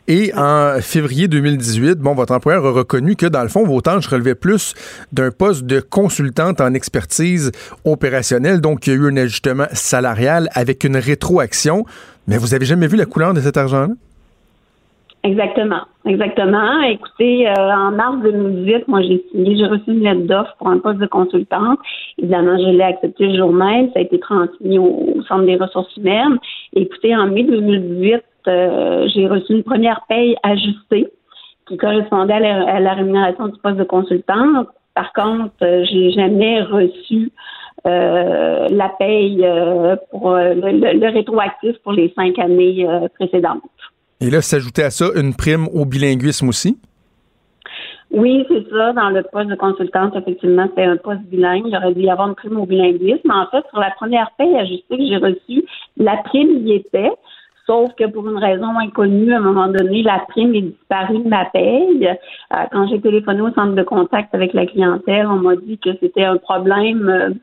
et 0.06 0.34
en 0.36 0.76
février 0.82 1.28
2018, 1.28 1.94
bon, 1.94 2.14
votre 2.14 2.34
employeur 2.34 2.66
a 2.66 2.72
reconnu 2.72 3.16
que 3.16 3.24
dans 3.24 3.42
le 3.42 3.48
fond, 3.48 3.64
vos 3.64 3.80
tâches 3.80 4.06
relevaient 4.06 4.34
plus 4.34 4.74
d'un 5.14 5.30
poste 5.30 5.64
de 5.64 5.80
consultante 5.80 6.60
en 6.60 6.74
expertise 6.74 7.52
opérationnelle, 7.86 8.60
donc 8.60 8.86
il 8.86 8.90
y 8.90 8.92
a 8.92 8.96
eu 8.96 9.10
un 9.10 9.16
ajustement 9.16 9.66
salarial 9.72 10.50
avec 10.52 10.84
une 10.84 10.98
rétroaction, 10.98 11.86
mais 12.26 12.36
vous 12.36 12.52
avez 12.52 12.66
jamais 12.66 12.86
vu 12.86 12.98
la 12.98 13.06
couleur 13.06 13.32
de 13.32 13.40
cet 13.40 13.56
argent-là? 13.56 13.94
Exactement, 15.26 15.80
exactement. 16.06 16.80
Écoutez, 16.82 17.48
euh, 17.48 17.52
en 17.72 17.90
mars 17.90 18.16
2018, 18.22 18.86
moi 18.86 19.02
j'ai 19.02 19.24
signé, 19.32 19.56
j'ai 19.56 19.66
reçu 19.66 19.84
une 19.88 20.04
lettre 20.04 20.26
d'offre 20.26 20.54
pour 20.58 20.68
un 20.68 20.78
poste 20.78 20.98
de 21.00 21.06
consultante. 21.06 21.78
Évidemment, 22.18 22.56
je 22.58 22.68
l'ai 22.70 22.82
accepté 22.84 23.26
le 23.26 23.36
jour 23.36 23.52
même. 23.52 23.90
Ça 23.92 23.98
a 23.98 24.02
été 24.02 24.20
transmis 24.20 24.78
au, 24.78 25.20
Centre 25.26 25.44
des 25.46 25.56
ressources 25.56 25.96
humaines. 25.96 26.38
Écoutez, 26.74 27.16
en 27.16 27.26
mai 27.26 27.42
2018, 27.42 28.22
euh, 28.46 29.08
j'ai 29.12 29.26
reçu 29.26 29.52
une 29.54 29.64
première 29.64 30.02
paye 30.08 30.36
ajustée 30.44 31.08
qui 31.66 31.76
correspondait 31.76 32.34
à 32.34 32.40
la, 32.40 32.54
à 32.76 32.78
la 32.80 32.92
rémunération 32.94 33.48
du 33.48 33.58
poste 33.60 33.76
de 33.78 33.84
consultante. 33.84 34.68
Par 34.94 35.12
contre, 35.12 35.52
euh, 35.62 35.84
j'ai 35.90 36.12
jamais 36.12 36.62
reçu 36.62 37.32
euh, 37.86 38.68
la 38.70 38.88
paye 38.98 39.40
euh, 39.44 39.96
pour 40.10 40.30
euh, 40.30 40.54
le, 40.54 40.70
le- 40.72 40.98
le 41.00 41.08
rétroactif 41.12 41.76
pour 41.82 41.92
les 41.92 42.12
cinq 42.16 42.38
années 42.38 42.86
euh, 42.88 43.08
précédentes. 43.18 43.62
Et 44.20 44.30
là, 44.30 44.40
s'ajoutait 44.40 44.84
à 44.84 44.90
ça 44.90 45.06
une 45.14 45.34
prime 45.34 45.68
au 45.72 45.84
bilinguisme 45.84 46.48
aussi? 46.48 46.78
Oui, 48.10 48.46
c'est 48.48 48.68
ça. 48.70 48.92
Dans 48.92 49.10
le 49.10 49.22
poste 49.22 49.48
de 49.48 49.56
consultante, 49.56 50.16
effectivement, 50.16 50.68
c'est 50.74 50.84
un 50.84 50.96
poste 50.96 51.22
bilingue. 51.22 51.64
Il 51.66 51.76
aurait 51.76 51.92
dû 51.92 52.02
y 52.02 52.10
avoir 52.10 52.28
une 52.28 52.34
prime 52.34 52.58
au 52.58 52.66
bilinguisme. 52.66 53.30
En 53.30 53.46
fait, 53.48 53.64
sur 53.68 53.80
la 53.80 53.90
première 53.90 54.30
paie 54.38 54.56
ajustée 54.56 54.96
que 54.96 55.06
j'ai 55.06 55.16
reçue, 55.16 55.64
la 55.96 56.16
prime 56.18 56.66
y 56.66 56.74
était. 56.74 57.10
Sauf 57.66 57.92
que 57.98 58.04
pour 58.06 58.28
une 58.28 58.38
raison 58.38 58.78
inconnue, 58.78 59.34
à 59.34 59.38
un 59.38 59.40
moment 59.40 59.66
donné, 59.66 60.02
la 60.04 60.24
prime 60.28 60.54
est 60.54 60.62
disparue 60.62 61.18
de 61.18 61.28
ma 61.28 61.46
paye. 61.46 62.06
Euh, 62.06 62.56
quand 62.70 62.86
j'ai 62.86 63.00
téléphoné 63.00 63.40
au 63.40 63.52
centre 63.52 63.74
de 63.74 63.82
contact 63.82 64.32
avec 64.34 64.54
la 64.54 64.66
clientèle, 64.66 65.26
on 65.26 65.36
m'a 65.36 65.56
dit 65.56 65.76
que 65.78 65.90
c'était 66.00 66.24
un 66.24 66.36
problème 66.36 67.40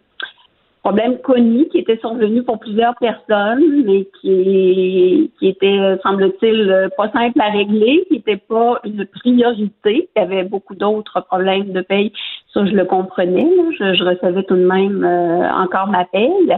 euh, 0.85 0.89
problème 0.89 1.17
connu 1.19 1.67
qui 1.69 1.79
était 1.79 1.97
survenu 1.97 2.43
pour 2.43 2.59
plusieurs 2.59 2.95
personnes, 2.97 3.83
mais 3.85 4.05
qui, 4.19 5.31
qui 5.39 5.47
était, 5.47 5.97
semble-t-il, 6.03 6.89
pas 6.97 7.09
simple 7.11 7.41
à 7.41 7.49
régler, 7.49 8.05
qui 8.07 8.15
n'était 8.15 8.37
pas 8.37 8.79
une 8.83 9.05
priorité. 9.05 10.09
Il 10.15 10.19
y 10.19 10.23
avait 10.23 10.43
beaucoup 10.43 10.75
d'autres 10.75 11.21
problèmes 11.21 11.71
de 11.71 11.81
paye. 11.81 12.11
Ça, 12.53 12.65
je 12.65 12.71
le 12.71 12.85
comprenais. 12.85 13.47
Je, 13.79 13.93
je 13.93 14.03
recevais 14.03 14.43
tout 14.43 14.55
de 14.55 14.65
même 14.65 15.03
euh, 15.03 15.49
encore 15.51 15.87
ma 15.87 16.05
paye. 16.05 16.57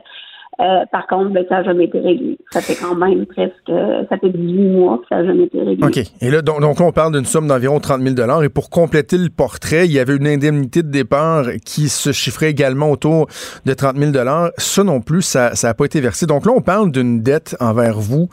Euh, 0.59 0.85
par 0.91 1.05
contre, 1.07 1.31
ben, 1.31 1.43
ça 1.49 1.55
n'a 1.55 1.63
jamais 1.63 1.85
été 1.85 1.99
réglé. 1.99 2.37
Ça 2.51 2.61
fait 2.61 2.75
quand 2.75 2.95
même 2.95 3.25
presque, 3.25 3.53
ça 3.67 4.17
fait 4.17 4.29
18 4.29 4.69
mois 4.69 4.99
que 4.99 5.03
ça 5.09 5.17
n'a 5.17 5.25
jamais 5.25 5.43
été 5.43 5.59
réglé. 5.61 5.85
OK. 5.85 5.97
Et 6.21 6.31
là, 6.31 6.41
donc, 6.41 6.61
donc 6.61 6.79
on 6.79 6.91
parle 6.91 7.13
d'une 7.13 7.25
somme 7.25 7.47
d'environ 7.47 7.79
30 7.79 8.01
000 8.01 8.41
Et 8.41 8.49
pour 8.49 8.69
compléter 8.69 9.17
le 9.17 9.29
portrait, 9.29 9.85
il 9.85 9.91
y 9.91 9.99
avait 9.99 10.15
une 10.15 10.27
indemnité 10.27 10.81
de 10.81 10.89
départ 10.89 11.45
qui 11.65 11.89
se 11.89 12.11
chiffrait 12.11 12.49
également 12.49 12.89
autour 12.89 13.27
de 13.65 13.73
30 13.73 13.97
000 13.97 14.13
Ça 14.57 14.83
non 14.83 15.01
plus, 15.01 15.21
ça 15.21 15.51
n'a 15.61 15.73
pas 15.73 15.85
été 15.85 15.99
versé. 15.99 16.25
Donc 16.25 16.45
là, 16.45 16.53
on 16.55 16.61
parle 16.61 16.91
d'une 16.91 17.21
dette 17.21 17.55
envers 17.59 17.99
vous 17.99 18.29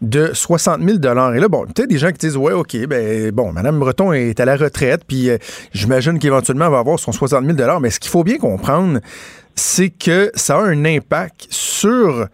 de 0.00 0.30
60 0.32 0.80
000 0.80 0.98
Et 0.98 1.40
là, 1.40 1.48
bon, 1.48 1.64
peut-être 1.66 1.88
des 1.88 1.98
gens 1.98 2.08
qui 2.08 2.18
disent, 2.18 2.36
ouais, 2.36 2.52
OK, 2.52 2.76
ben 2.86 3.30
bon, 3.32 3.52
Mme 3.52 3.78
Breton 3.78 4.12
est 4.12 4.40
à 4.40 4.44
la 4.44 4.56
retraite, 4.56 5.02
puis 5.06 5.30
euh, 5.30 5.38
j'imagine 5.72 6.18
qu'éventuellement, 6.18 6.66
elle 6.66 6.72
va 6.72 6.78
avoir 6.78 6.98
son 6.98 7.12
60 7.12 7.44
000 7.44 7.80
Mais 7.80 7.90
ce 7.90 8.00
qu'il 8.00 8.10
faut 8.10 8.24
bien 8.24 8.38
comprendre, 8.38 9.00
c'est 9.56 9.90
que 9.90 10.30
ça 10.34 10.56
a 10.56 10.60
un 10.60 10.84
impact 10.84 11.46
sur 11.50 12.28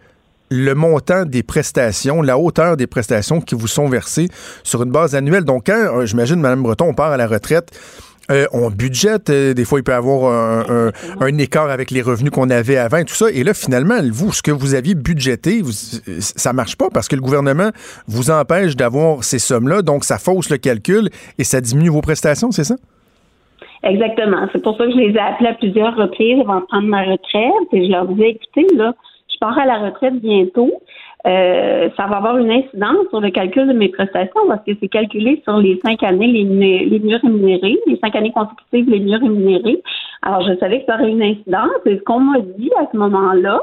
le 0.53 0.75
montant 0.75 1.25
des 1.25 1.41
prestations, 1.41 2.21
la 2.21 2.37
hauteur 2.37 2.77
des 2.77 2.85
prestations 2.85 3.41
qui 3.41 3.55
vous 3.55 3.67
sont 3.67 3.89
versées 3.89 4.27
sur 4.63 4.83
une 4.83 4.91
base 4.91 5.15
annuelle. 5.15 5.45
Donc, 5.45 5.63
quand, 5.65 5.73
euh, 5.73 6.05
j'imagine, 6.05 6.39
Mme 6.39 6.61
Breton, 6.61 6.89
on 6.89 6.93
part 6.93 7.11
à 7.11 7.17
la 7.17 7.25
retraite, 7.25 7.71
euh, 8.31 8.45
on 8.51 8.69
budgète, 8.69 9.29
euh, 9.29 9.53
des 9.53 9.65
fois 9.65 9.79
il 9.79 9.83
peut 9.83 9.91
y 9.91 9.95
avoir 9.95 10.31
un, 10.69 11.37
écart 11.39 11.69
avec 11.69 11.91
les 11.91 12.01
revenus 12.01 12.31
qu'on 12.31 12.49
avait 12.51 12.77
avant 12.77 12.97
et 12.97 13.05
tout 13.05 13.15
ça. 13.15 13.31
Et 13.31 13.43
là, 13.43 13.53
finalement, 13.53 13.99
vous, 14.11 14.31
ce 14.31 14.41
que 14.41 14.51
vous 14.51 14.75
aviez 14.75 14.93
budgété, 14.93 15.61
vous, 15.61 15.71
ça 16.19 16.53
marche 16.53 16.77
pas 16.77 16.89
parce 16.93 17.07
que 17.07 17.15
le 17.15 17.21
gouvernement 17.21 17.71
vous 18.07 18.29
empêche 18.29 18.75
d'avoir 18.75 19.23
ces 19.23 19.39
sommes-là, 19.39 19.81
donc 19.81 20.05
ça 20.05 20.19
fausse 20.19 20.49
le 20.49 20.57
calcul 20.57 21.09
et 21.37 21.43
ça 21.43 21.61
diminue 21.61 21.89
vos 21.89 22.01
prestations, 22.01 22.51
c'est 22.51 22.63
ça? 22.63 22.75
Exactement. 23.83 24.47
C'est 24.53 24.63
pour 24.63 24.77
ça 24.77 24.85
que 24.85 24.91
je 24.91 24.97
les 24.97 25.13
ai 25.13 25.19
appelés 25.19 25.49
à 25.49 25.53
plusieurs 25.53 25.95
reprises 25.95 26.39
avant 26.39 26.61
de 26.61 26.65
prendre 26.65 26.87
ma 26.87 27.03
retraite 27.03 27.67
et 27.73 27.85
je 27.85 27.91
leur 27.91 28.07
disais, 28.07 28.29
écoutez, 28.29 28.67
là, 28.75 28.93
je 29.31 29.37
pars 29.39 29.57
à 29.57 29.65
la 29.65 29.79
retraite 29.79 30.15
bientôt. 30.21 30.71
Euh, 31.25 31.89
ça 31.95 32.07
va 32.07 32.17
avoir 32.17 32.37
une 32.37 32.51
incidence 32.51 33.07
sur 33.09 33.21
le 33.21 33.29
calcul 33.29 33.67
de 33.67 33.73
mes 33.73 33.89
prestations 33.89 34.41
parce 34.47 34.63
que 34.65 34.71
c'est 34.79 34.89
calculé 34.89 35.41
sur 35.43 35.57
les 35.57 35.79
cinq 35.83 36.03
années 36.03 36.27
les, 36.27 36.99
mieux 36.99 37.15
rémunérés, 37.15 37.77
les 37.87 37.97
cinq 37.97 38.15
années 38.15 38.33
consécutives 38.33 38.89
les 38.89 38.99
mieux 38.99 39.17
rémunérés. 39.17 39.81
Alors, 40.21 40.41
je 40.47 40.57
savais 40.57 40.79
que 40.79 40.85
ça 40.85 40.95
aurait 40.95 41.09
une 41.09 41.23
incidence 41.23 41.71
et 41.85 41.97
ce 41.97 42.03
qu'on 42.03 42.19
m'a 42.19 42.39
dit 42.39 42.71
à 42.77 42.87
ce 42.91 42.97
moment-là, 42.97 43.61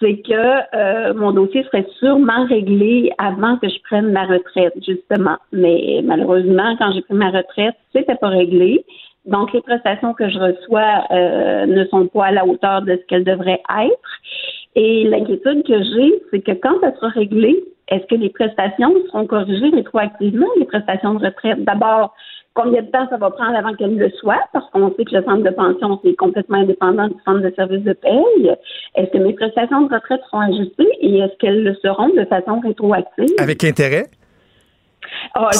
c'est 0.00 0.18
que 0.22 0.76
euh, 0.76 1.14
mon 1.14 1.32
dossier 1.32 1.64
serait 1.64 1.86
sûrement 1.98 2.46
réglé 2.46 3.10
avant 3.18 3.56
que 3.56 3.68
je 3.68 3.80
prenne 3.82 4.12
ma 4.12 4.26
retraite, 4.26 4.74
justement. 4.86 5.36
Mais 5.52 6.00
malheureusement, 6.04 6.76
quand 6.78 6.92
j'ai 6.92 7.02
pris 7.02 7.14
ma 7.14 7.30
retraite, 7.30 7.74
c'était 7.92 8.14
pas 8.14 8.28
réglé. 8.28 8.84
Donc, 9.28 9.52
les 9.52 9.60
prestations 9.60 10.14
que 10.14 10.28
je 10.28 10.38
reçois 10.38 11.04
euh, 11.10 11.66
ne 11.66 11.84
sont 11.86 12.06
pas 12.06 12.26
à 12.26 12.32
la 12.32 12.46
hauteur 12.46 12.82
de 12.82 12.96
ce 12.96 13.06
qu'elles 13.06 13.24
devraient 13.24 13.62
être. 13.82 14.10
Et 14.74 15.04
l'inquiétude 15.04 15.66
que 15.66 15.82
j'ai, 15.82 16.22
c'est 16.30 16.40
que 16.40 16.52
quand 16.52 16.80
ça 16.80 16.94
sera 16.94 17.08
réglé, 17.08 17.62
est-ce 17.88 18.06
que 18.06 18.14
les 18.14 18.30
prestations 18.30 18.94
seront 19.06 19.26
corrigées 19.26 19.70
rétroactivement, 19.74 20.46
les 20.58 20.64
prestations 20.64 21.14
de 21.14 21.26
retraite? 21.26 21.62
D'abord, 21.64 22.14
combien 22.54 22.82
de 22.82 22.90
temps 22.90 23.06
ça 23.10 23.18
va 23.18 23.30
prendre 23.30 23.54
avant 23.54 23.74
qu'elles 23.74 23.98
le 23.98 24.10
soient? 24.12 24.40
Parce 24.54 24.68
qu'on 24.70 24.94
sait 24.94 25.04
que 25.04 25.14
le 25.14 25.24
centre 25.24 25.42
de 25.42 25.50
pension, 25.50 26.00
c'est 26.02 26.14
complètement 26.16 26.58
indépendant 26.58 27.08
du 27.08 27.16
centre 27.24 27.40
de 27.40 27.52
service 27.54 27.82
de 27.82 27.92
paye. 27.92 28.54
Est-ce 28.94 29.10
que 29.10 29.18
mes 29.18 29.34
prestations 29.34 29.82
de 29.82 29.94
retraite 29.94 30.20
seront 30.30 30.40
ajustées 30.40 30.88
et 31.00 31.18
est-ce 31.18 31.36
qu'elles 31.36 31.64
le 31.64 31.74
seront 31.82 32.08
de 32.08 32.24
façon 32.24 32.60
rétroactive? 32.60 33.34
Avec 33.38 33.62
intérêt? 33.64 34.06
Ah, 35.34 35.50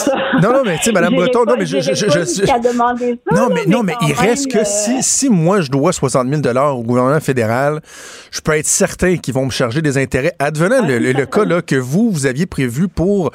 non, 0.42 0.52
non, 0.52 0.62
mais 0.64 0.76
tu 0.78 0.84
sais, 0.84 0.92
Mme 0.92 1.14
Breton, 1.14 1.44
non, 1.46 1.54
mais 1.58 1.66
je. 1.66 1.80
je, 1.80 1.92
je, 1.94 2.24
ça, 2.24 2.58
non, 3.32 3.48
mais, 3.50 3.66
non, 3.66 3.82
mais 3.82 3.94
il 4.02 4.12
reste 4.12 4.50
que 4.50 4.64
si, 4.64 4.96
euh, 4.96 4.98
si 5.00 5.28
moi 5.28 5.60
je 5.60 5.70
dois 5.70 5.92
60 5.92 6.26
000 6.28 6.58
au 6.74 6.82
gouvernement 6.82 7.20
fédéral, 7.20 7.80
je 8.30 8.40
peux 8.40 8.52
être 8.52 8.66
certain 8.66 9.16
qu'ils 9.16 9.34
vont 9.34 9.44
me 9.46 9.50
charger 9.50 9.82
des 9.82 9.98
intérêts. 9.98 10.34
Advenant 10.38 10.86
le, 10.86 10.98
le, 10.98 11.26
cas 11.26 11.44
là, 11.44 11.62
que 11.62 11.76
vous, 11.76 12.10
vous 12.10 12.26
aviez 12.26 12.46
prévu 12.46 12.88
pour 12.88 13.30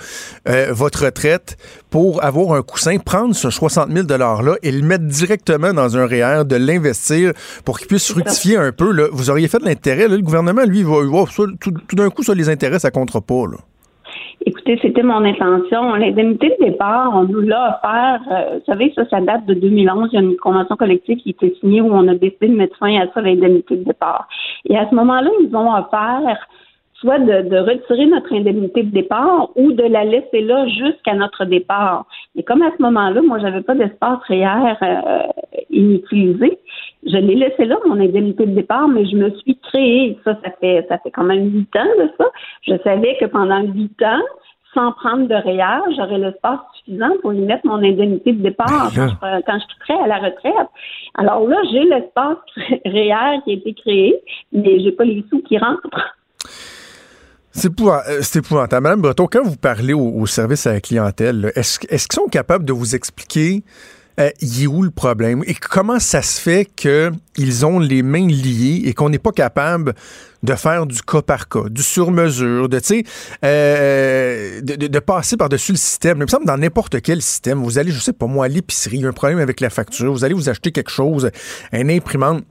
euh, 0.49 0.67
votre 0.71 1.06
retraite, 1.06 1.58
pour 1.89 2.23
avoir 2.23 2.58
un 2.58 2.62
coussin, 2.62 2.97
prendre 2.97 3.36
ce 3.36 3.49
60 3.49 3.91
000 3.91 4.08
$-là 4.08 4.56
et 4.63 4.71
le 4.71 4.82
mettre 4.82 5.06
directement 5.06 5.73
dans 5.73 5.97
un 5.97 6.06
REER, 6.06 6.45
de 6.45 6.56
l'investir 6.56 7.34
pour 7.63 7.80
qu'il 7.80 7.88
puisse 7.88 8.12
fructifier 8.12 8.58
un 8.58 8.71
peu, 8.71 8.91
là, 8.91 9.08
vous 9.12 9.30
auriez 9.30 9.47
fait 9.47 9.60
de 9.60 9.65
l'intérêt. 9.65 10.08
Le 10.08 10.17
gouvernement, 10.19 10.63
lui, 10.63 10.84
va, 10.84 11.04
va 11.04 11.26
tout, 11.34 11.71
tout 11.71 11.95
d'un 11.95 12.10
coup, 12.10 12.23
ça 12.23 12.34
les 12.34 12.49
intérêts, 12.49 12.80
ça 12.80 12.91
comptera 12.91 13.21
pas. 13.21 13.45
Là. 13.52 13.58
Écoutez, 14.45 14.77
c'était 14.82 15.03
mon 15.03 15.23
intention. 15.23 15.95
L'indemnité 15.95 16.56
de 16.60 16.65
départ, 16.65 17.12
on 17.15 17.23
nous 17.23 17.41
l'a 17.41 17.79
offert. 17.79 18.21
Euh, 18.29 18.60
vous 18.60 18.65
savez, 18.65 18.91
ça, 18.93 19.08
ça 19.10 19.21
date 19.21 19.45
de 19.45 19.53
2011. 19.53 20.10
Il 20.12 20.15
y 20.15 20.17
a 20.19 20.21
une 20.21 20.36
convention 20.36 20.75
collective 20.75 21.17
qui 21.19 21.29
été 21.29 21.56
signée 21.60 21.82
où 21.82 21.93
on 21.93 22.08
a 22.10 22.15
décidé 22.15 22.49
de 22.49 22.56
mettre 22.56 22.77
fin 22.77 22.93
à 22.99 23.08
ça, 23.13 23.21
l'indemnité 23.21 23.77
de 23.77 23.84
départ. 23.86 24.27
Et 24.65 24.77
à 24.77 24.89
ce 24.89 24.95
moment-là, 24.95 25.29
ils 25.41 25.56
ont 25.56 25.73
offert 25.73 26.47
soit 27.03 27.19
de, 27.19 27.57
retirer 27.57 28.05
notre 28.05 28.33
indemnité 28.33 28.83
de 28.83 28.91
départ 28.91 29.49
ou 29.55 29.73
de 29.73 29.83
la 29.83 30.05
laisser 30.05 30.41
là 30.41 30.65
jusqu'à 30.67 31.13
notre 31.13 31.43
départ. 31.43 32.05
Et 32.35 32.43
comme 32.43 32.61
à 32.61 32.71
ce 32.75 32.81
moment-là, 32.81 33.21
moi, 33.21 33.39
j'avais 33.39 33.61
pas 33.61 33.75
d'espace 33.75 34.19
réel 34.27 34.77
euh, 34.81 35.19
inutilisé, 35.69 36.57
je 37.05 37.17
l'ai 37.17 37.35
laissé 37.35 37.65
là, 37.65 37.77
mon 37.85 37.99
indemnité 37.99 38.45
de 38.45 38.55
départ, 38.55 38.87
mais 38.87 39.05
je 39.05 39.17
me 39.17 39.29
suis 39.31 39.57
créée, 39.57 40.17
ça, 40.23 40.37
ça 40.43 40.51
fait, 40.61 40.85
ça 40.87 40.97
fait 40.99 41.11
quand 41.11 41.25
même 41.25 41.53
huit 41.53 41.75
ans 41.75 41.99
de 41.99 42.09
ça. 42.17 42.25
Je 42.61 42.75
savais 42.83 43.17
que 43.19 43.25
pendant 43.25 43.61
huit 43.61 44.01
ans, 44.01 44.23
sans 44.73 44.93
prendre 44.93 45.27
de 45.27 45.35
REER, 45.35 45.93
j'aurais 45.97 46.17
l'espace 46.17 46.59
suffisant 46.77 47.11
pour 47.21 47.33
y 47.33 47.39
mettre 47.39 47.67
mon 47.67 47.83
indemnité 47.83 48.31
de 48.31 48.41
départ 48.41 48.91
quand, 48.95 49.59
je, 49.59 49.67
quitterai 49.67 50.03
à 50.03 50.07
la 50.07 50.17
retraite. 50.17 50.69
Alors 51.15 51.47
là, 51.47 51.57
j'ai 51.71 51.83
l'espace 51.83 52.37
REER 52.85 53.41
qui 53.43 53.51
a 53.51 53.53
été 53.53 53.73
créé, 53.73 54.15
mais 54.53 54.79
j'ai 54.79 54.93
pas 54.93 55.03
les 55.03 55.23
sous 55.29 55.41
qui 55.41 55.57
rentrent. 55.57 56.15
C'est 57.53 58.35
épouvantable. 58.37 58.83
Madame 58.83 59.01
Breton, 59.01 59.27
quand 59.31 59.43
vous 59.43 59.55
parlez 59.55 59.93
au, 59.93 60.25
service 60.25 60.65
à 60.65 60.73
la 60.73 60.81
clientèle, 60.81 61.51
est-ce 61.55 61.79
qu'ils 61.79 62.11
sont 62.11 62.27
capables 62.27 62.65
de 62.65 62.73
vous 62.73 62.95
expliquer 62.95 63.63
euh, 64.19 64.29
y 64.41 64.63
est 64.63 64.67
où 64.67 64.83
le 64.83 64.91
problème 64.91 65.43
et 65.47 65.55
comment 65.55 65.99
ça 65.99 66.21
se 66.21 66.39
fait 66.39 66.65
qu'ils 66.75 67.65
ont 67.65 67.79
les 67.79 68.03
mains 68.03 68.27
liées 68.27 68.83
et 68.85 68.93
qu'on 68.93 69.09
n'est 69.09 69.17
pas 69.17 69.31
capable 69.31 69.95
de 70.43 70.53
faire 70.53 70.85
du 70.85 71.01
cas 71.01 71.23
par 71.23 71.49
cas, 71.49 71.63
du 71.67 71.81
sur-mesure, 71.81 72.69
de, 72.69 72.79
euh, 73.43 74.61
de, 74.61 74.75
de, 74.75 74.99
passer 74.99 75.35
par-dessus 75.35 75.71
le 75.71 75.79
système? 75.79 76.17
Il 76.17 76.25
me 76.25 76.27
semble 76.27 76.45
dans 76.45 76.57
n'importe 76.57 77.01
quel 77.01 77.23
système, 77.23 77.63
vous 77.63 77.79
allez, 77.79 77.91
je 77.91 77.99
sais 77.99 78.13
pas 78.13 78.27
moi, 78.27 78.45
à 78.45 78.49
l'épicerie, 78.49 78.97
il 78.97 79.01
y 79.01 79.05
a 79.05 79.09
un 79.09 79.13
problème 79.13 79.39
avec 79.39 79.59
la 79.61 79.71
facture, 79.71 80.13
vous 80.13 80.23
allez 80.23 80.35
vous 80.35 80.47
acheter 80.47 80.71
quelque 80.71 80.91
chose, 80.91 81.31
un 81.71 81.89
imprimante, 81.89 82.43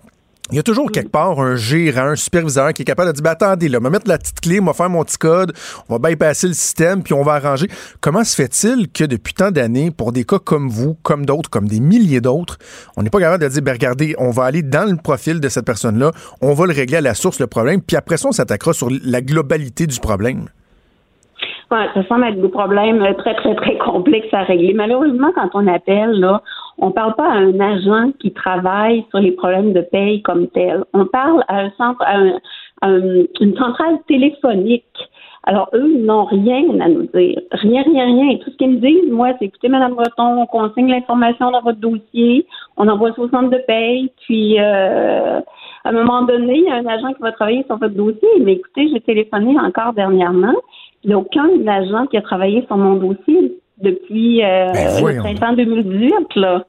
il 0.52 0.56
y 0.56 0.58
a 0.58 0.62
toujours 0.62 0.92
quelque 0.92 1.10
part 1.10 1.40
un 1.40 1.56
gérant, 1.56 2.08
un 2.08 2.16
superviseur 2.16 2.74
qui 2.74 2.82
est 2.82 2.84
capable 2.84 3.08
de 3.08 3.14
dire 3.14 3.24
ben, 3.24 3.30
attendez, 3.30 3.68
là, 3.68 3.78
va 3.80 3.88
mettre 3.88 4.06
la 4.06 4.18
petite 4.18 4.40
clé, 4.40 4.60
va 4.60 4.74
faire 4.74 4.90
mon 4.90 5.02
petit 5.02 5.16
code, 5.16 5.52
on 5.88 5.96
va 5.96 6.10
bypasser 6.10 6.46
le 6.46 6.52
système, 6.52 7.02
puis 7.02 7.14
on 7.14 7.22
va 7.22 7.34
arranger. 7.34 7.68
Comment 8.02 8.22
se 8.22 8.36
fait-il 8.36 8.90
que 8.92 9.04
depuis 9.04 9.32
tant 9.32 9.50
d'années, 9.50 9.90
pour 9.90 10.12
des 10.12 10.24
cas 10.24 10.38
comme 10.38 10.68
vous, 10.68 10.94
comme 11.02 11.24
d'autres, 11.24 11.48
comme 11.48 11.66
des 11.66 11.80
milliers 11.80 12.20
d'autres, 12.20 12.58
on 12.96 13.02
n'est 13.02 13.10
pas 13.10 13.18
capable 13.18 13.42
de 13.42 13.48
dire 13.48 13.62
ben, 13.62 13.72
regardez, 13.72 14.14
on 14.18 14.30
va 14.30 14.44
aller 14.44 14.62
dans 14.62 14.90
le 14.90 14.96
profil 14.96 15.40
de 15.40 15.48
cette 15.48 15.64
personne-là, 15.64 16.12
on 16.42 16.52
va 16.52 16.66
le 16.66 16.74
régler 16.74 16.98
à 16.98 17.00
la 17.00 17.14
source, 17.14 17.40
le 17.40 17.46
problème, 17.46 17.80
puis 17.80 17.96
après 17.96 18.18
ça, 18.18 18.28
on 18.28 18.32
s'attaquera 18.32 18.74
sur 18.74 18.88
la 18.90 19.22
globalité 19.22 19.86
du 19.86 20.00
problème? 20.00 20.48
Ouais, 21.70 21.86
ça 21.94 22.06
semble 22.06 22.24
être 22.26 22.42
des 22.42 22.48
problèmes 22.48 22.98
très, 23.16 23.34
très, 23.34 23.54
très 23.54 23.78
complexes 23.78 24.32
à 24.32 24.42
régler. 24.42 24.74
Malheureusement, 24.74 25.30
quand 25.34 25.48
on 25.54 25.66
appelle, 25.66 26.20
là, 26.20 26.42
on 26.82 26.88
ne 26.88 26.92
parle 26.92 27.14
pas 27.14 27.28
à 27.28 27.36
un 27.36 27.60
agent 27.60 28.10
qui 28.18 28.32
travaille 28.32 29.06
sur 29.10 29.20
les 29.20 29.30
problèmes 29.30 29.72
de 29.72 29.82
paye 29.82 30.20
comme 30.22 30.48
tel. 30.48 30.82
On 30.92 31.06
parle 31.06 31.44
à 31.46 31.60
un 31.60 31.70
centre, 31.78 32.02
à, 32.02 32.88
une 32.88 33.56
centrale 33.56 33.98
téléphonique. 34.08 34.84
Alors, 35.44 35.70
eux, 35.74 35.92
ils 35.94 36.04
n'ont 36.04 36.24
rien 36.24 36.80
à 36.80 36.88
nous 36.88 37.06
dire. 37.14 37.40
Rien, 37.52 37.82
rien, 37.82 38.06
rien. 38.06 38.30
Et 38.30 38.40
tout 38.40 38.50
ce 38.50 38.56
qu'ils 38.56 38.70
me 38.70 38.80
disent, 38.80 39.12
moi, 39.12 39.28
c'est 39.38 39.44
écoutez, 39.44 39.68
Mme 39.68 39.94
Breton, 39.94 40.42
on 40.42 40.46
consigne 40.46 40.88
l'information 40.88 41.52
dans 41.52 41.62
votre 41.62 41.78
dossier, 41.78 42.46
on 42.76 42.88
envoie 42.88 43.12
ça 43.12 43.22
au 43.22 43.28
centre 43.28 43.50
de 43.50 43.62
paye, 43.64 44.10
puis 44.26 44.58
euh, 44.58 45.38
à 45.84 45.88
un 45.88 45.92
moment 45.92 46.22
donné, 46.22 46.58
il 46.58 46.64
y 46.64 46.68
a 46.68 46.74
un 46.74 46.86
agent 46.86 47.12
qui 47.12 47.22
va 47.22 47.30
travailler 47.30 47.62
sur 47.66 47.76
votre 47.76 47.94
dossier. 47.94 48.28
Mais 48.40 48.54
écoutez, 48.54 48.88
j'ai 48.92 49.00
téléphoné 49.00 49.56
encore 49.60 49.92
dernièrement. 49.92 50.54
Il 51.04 51.08
n'y 51.08 51.14
a 51.14 51.18
aucun 51.18 51.48
agent 51.68 52.06
qui 52.06 52.16
a 52.16 52.22
travaillé 52.22 52.64
sur 52.66 52.76
mon 52.76 52.94
dossier 52.94 53.56
depuis 53.80 54.42
euh, 54.44 54.72
ben 54.72 55.06
le 55.06 55.18
printemps 55.18 55.52
2018, 55.52 56.36
là. 56.36 56.64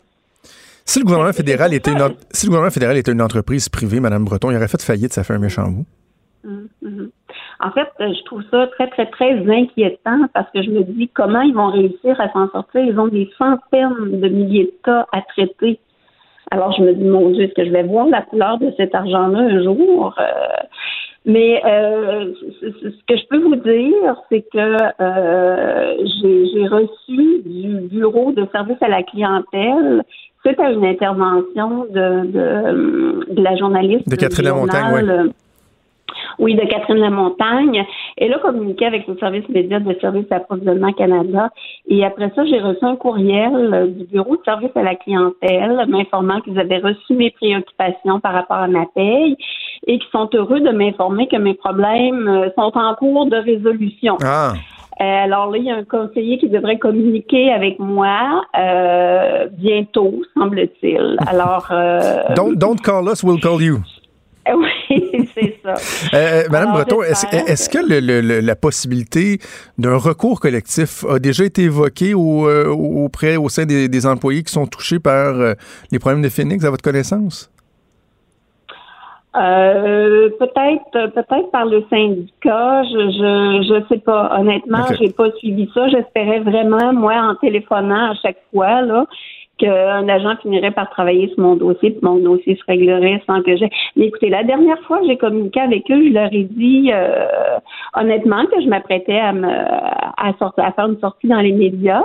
Si 0.93 0.99
le 0.99 1.05
gouvernement 1.05 1.33
fédéral 1.33 1.73
était 1.73 1.89
une, 1.89 2.13
si 2.29 2.45
le 2.45 2.51
gouvernement 2.51 2.69
fédéral 2.71 2.95
était 2.97 3.11
une 3.11 3.23
entreprise 3.23 3.67
privée, 3.67 3.99
Madame 3.99 4.25
Breton, 4.25 4.51
il 4.51 4.57
aurait 4.57 4.67
fait 4.67 4.79
faillite, 4.79 5.11
ça 5.11 5.23
fait 5.23 5.33
un 5.33 5.39
méchant 5.39 5.67
bout. 5.67 5.87
Mhm, 6.43 6.67
mhm. 6.83 7.09
En 7.61 7.71
fait, 7.71 7.89
euh, 7.99 8.13
je 8.13 8.23
trouve 8.25 8.43
ça 8.51 8.67
très, 8.67 8.87
très, 8.91 9.07
très 9.07 9.31
inquiétant 9.51 10.19
parce 10.35 10.51
que 10.51 10.61
je 10.61 10.69
me 10.69 10.83
dis 10.83 11.07
comment 11.07 11.41
ils 11.41 11.55
vont 11.55 11.71
réussir 11.71 12.21
à 12.21 12.31
s'en 12.31 12.47
sortir. 12.51 12.81
Ils 12.81 12.99
ont 12.99 13.07
des 13.07 13.27
centaines 13.39 14.21
de 14.21 14.27
milliers 14.27 14.65
de 14.65 14.73
cas 14.83 15.07
à 15.11 15.23
traiter. 15.23 15.79
Alors, 16.51 16.71
je 16.77 16.83
me 16.83 16.93
dis, 16.93 17.05
mon 17.05 17.31
Dieu, 17.31 17.45
est-ce 17.45 17.55
que 17.55 17.65
je 17.65 17.71
vais 17.71 17.81
voir 17.81 18.05
la 18.05 18.21
couleur 18.21 18.59
de 18.59 18.71
cet 18.77 18.93
argent-là 18.93 19.39
un 19.39 19.63
jour? 19.63 20.13
Euh, 20.19 20.23
mais 21.25 21.59
euh, 21.65 22.33
ce 22.61 23.03
que 23.07 23.17
je 23.17 23.27
peux 23.31 23.39
vous 23.39 23.55
dire, 23.55 24.15
c'est 24.29 24.45
que 24.53 24.77
j'ai 26.53 26.67
reçu 26.67 27.41
du 27.47 27.79
bureau 27.89 28.31
de 28.31 28.45
service 28.51 28.77
à 28.81 28.89
la 28.89 29.01
clientèle 29.01 30.03
suite 30.45 30.59
à 30.59 30.71
une 30.71 30.85
intervention 30.85 31.85
de, 31.89 32.25
de, 32.25 33.33
de 33.33 33.41
la 33.41 33.55
journaliste 33.55 34.07
De 34.09 34.15
Catherine 34.15 34.45
Lamontagne, 34.45 34.89
journal, 34.89 35.09
euh, 35.09 35.29
oui, 36.39 36.55
de 36.55 36.65
Catherine 36.65 36.97
Lamontagne. 36.97 37.85
Elle 38.17 38.33
a 38.33 38.39
communiqué 38.39 38.85
avec 38.85 39.07
le 39.07 39.17
service 39.17 39.47
média 39.49 39.79
de 39.79 39.93
Service 39.99 40.27
d'approvisionnement 40.29 40.91
Canada. 40.93 41.49
Et 41.87 42.03
après 42.05 42.31
ça, 42.35 42.45
j'ai 42.45 42.59
reçu 42.59 42.83
un 42.83 42.95
courriel 42.95 43.73
euh, 43.73 43.87
du 43.87 44.05
bureau 44.05 44.35
de 44.35 44.43
service 44.43 44.71
à 44.75 44.83
la 44.83 44.95
clientèle 44.95 45.85
m'informant 45.87 46.41
qu'ils 46.41 46.59
avaient 46.59 46.79
reçu 46.79 47.13
mes 47.13 47.31
préoccupations 47.31 48.19
par 48.19 48.33
rapport 48.33 48.57
à 48.57 48.67
ma 48.67 48.85
paye 48.93 49.37
et 49.87 49.99
qu'ils 49.99 50.11
sont 50.11 50.29
heureux 50.33 50.59
de 50.59 50.71
m'informer 50.71 51.27
que 51.27 51.37
mes 51.37 51.53
problèmes 51.53 52.27
euh, 52.27 52.49
sont 52.57 52.71
en 52.77 52.95
cours 52.95 53.25
de 53.27 53.37
résolution. 53.37 54.17
Ah, 54.23 54.53
alors 54.99 55.49
là, 55.51 55.57
il 55.57 55.65
y 55.65 55.71
a 55.71 55.75
un 55.75 55.83
conseiller 55.83 56.37
qui 56.37 56.49
devrait 56.49 56.77
communiquer 56.77 57.51
avec 57.51 57.79
moi 57.79 58.43
euh, 58.59 59.47
bientôt, 59.51 60.21
semble-t-il. 60.37 61.17
Alors, 61.27 61.67
euh, 61.71 61.99
don't, 62.35 62.55
don't 62.55 62.79
call 62.81 63.07
us, 63.11 63.23
we'll 63.23 63.39
call 63.39 63.61
you. 63.61 63.79
oui, 64.53 65.27
c'est 65.33 65.55
ça. 65.63 65.73
Euh, 66.13 66.43
Madame 66.51 66.73
Breton, 66.73 67.01
est-ce 67.01 67.25
est-ce 67.49 67.69
que 67.69 67.77
le- 67.79 68.41
la 68.41 68.55
possibilité 68.57 69.39
d'un 69.77 69.95
recours 69.95 70.41
collectif 70.41 71.05
a 71.09 71.17
déjà 71.19 71.45
été 71.45 71.63
évoquée 71.63 72.13
au, 72.13 72.49
euh, 72.49 72.67
auprès, 72.67 73.37
au 73.37 73.47
sein 73.47 73.65
des, 73.65 73.87
des 73.87 74.05
employés 74.05 74.43
qui 74.43 74.51
sont 74.51 74.67
touchés 74.67 74.99
par 74.99 75.39
euh, 75.39 75.53
les 75.91 75.99
problèmes 75.99 76.21
de 76.21 76.27
Phoenix, 76.27 76.65
à 76.65 76.69
votre 76.69 76.83
connaissance? 76.83 77.49
Euh, 79.35 80.29
peut-être, 80.37 81.11
peut-être 81.13 81.49
par 81.51 81.65
le 81.65 81.83
syndicat, 81.89 82.83
je, 82.83 82.99
je, 83.09 83.67
je 83.67 83.87
sais 83.87 83.99
pas. 83.99 84.37
Honnêtement, 84.39 84.85
j'ai 84.99 85.11
pas 85.11 85.31
suivi 85.31 85.69
ça. 85.73 85.87
J'espérais 85.87 86.39
vraiment, 86.39 86.93
moi, 86.93 87.15
en 87.15 87.35
téléphonant 87.35 88.11
à 88.11 88.15
chaque 88.15 88.37
fois, 88.53 88.81
là, 88.81 89.05
qu'un 89.57 90.07
agent 90.09 90.35
finirait 90.41 90.71
par 90.71 90.89
travailler 90.89 91.29
sur 91.29 91.39
mon 91.39 91.55
dossier, 91.55 91.91
puis 91.91 91.99
mon 92.01 92.17
dossier 92.17 92.55
se 92.55 92.63
réglerait 92.67 93.21
sans 93.27 93.41
que 93.41 93.55
j'ai. 93.55 93.69
Mais 93.95 94.05
écoutez, 94.05 94.29
la 94.29 94.43
dernière 94.43 94.79
fois 94.81 94.99
que 94.99 95.07
j'ai 95.07 95.17
communiqué 95.17 95.61
avec 95.61 95.89
eux, 95.91 96.07
je 96.07 96.13
leur 96.13 96.31
ai 96.33 96.43
dit 96.43 96.91
euh, 96.91 97.59
honnêtement 97.95 98.45
que 98.45 98.61
je 98.61 98.67
m'apprêtais 98.67 99.19
à 99.19 99.31
me 99.33 99.47
à 99.47 100.33
sortir, 100.39 100.63
à 100.63 100.71
faire 100.71 100.85
une 100.85 100.99
sortie 100.99 101.27
dans 101.27 101.41
les 101.41 101.51
médias. 101.51 102.03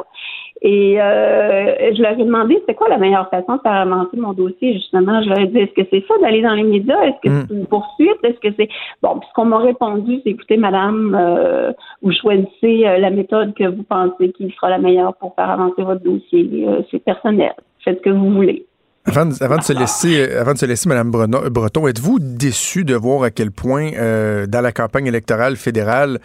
Et 0.60 1.00
euh, 1.00 1.94
je 1.94 2.02
leur 2.02 2.12
ai 2.18 2.24
demandé 2.24 2.60
c'est 2.66 2.74
quoi 2.74 2.88
la 2.88 2.98
meilleure 2.98 3.30
façon 3.30 3.56
de 3.56 3.60
faire 3.60 3.72
avancer 3.72 4.16
mon 4.16 4.32
dossier, 4.32 4.72
justement? 4.74 5.22
Je 5.22 5.28
leur 5.28 5.38
ai 5.38 5.46
dit 5.46 5.58
est-ce 5.58 5.72
que 5.80 5.86
c'est 5.90 6.04
ça 6.08 6.14
d'aller 6.20 6.42
dans 6.42 6.54
les 6.54 6.64
médias? 6.64 7.00
Est-ce 7.04 7.20
que 7.22 7.28
Mm. 7.28 7.46
c'est 7.48 7.54
une 7.54 7.66
poursuite? 7.66 8.18
Est-ce 8.24 8.40
que 8.40 8.52
c'est. 8.58 8.68
Bon, 9.02 9.18
puis 9.20 9.28
ce 9.28 9.34
qu'on 9.34 9.44
m'a 9.44 9.58
répondu, 9.58 10.20
c'est 10.24 10.30
écoutez, 10.30 10.56
madame, 10.56 11.16
euh, 11.18 11.72
vous 12.02 12.10
choisissez 12.12 12.86
euh, 12.86 12.98
la 12.98 13.10
méthode 13.10 13.54
que 13.54 13.64
vous 13.68 13.84
pensez 13.84 14.32
qui 14.32 14.50
sera 14.56 14.70
la 14.70 14.78
meilleure 14.78 15.14
pour 15.14 15.34
faire 15.36 15.48
avancer 15.50 15.82
votre 15.82 16.02
dossier. 16.02 16.48
Euh, 16.66 16.82
c'est 16.90 16.98
personnel. 17.04 17.52
Faites 17.84 17.98
ce 17.98 18.02
que 18.02 18.10
vous 18.10 18.32
voulez. 18.32 18.64
Avant 19.06 19.24
de, 19.26 19.42
avant 19.42 19.56
de 19.56 19.62
se 19.62 19.72
laisser, 19.72 20.28
euh, 20.28 20.40
avant 20.40 20.52
de 20.52 20.58
se 20.58 20.66
laisser, 20.66 20.88
Mme 20.88 21.10
Breton, 21.10 21.40
Breton, 21.50 21.86
êtes-vous 21.88 22.18
déçu 22.20 22.84
de 22.84 22.94
voir 22.94 23.22
à 23.22 23.30
quel 23.30 23.52
point, 23.52 23.90
euh, 23.96 24.46
dans 24.46 24.60
la 24.60 24.72
campagne 24.72 25.06
électorale 25.06 25.56
fédérale, 25.56 26.18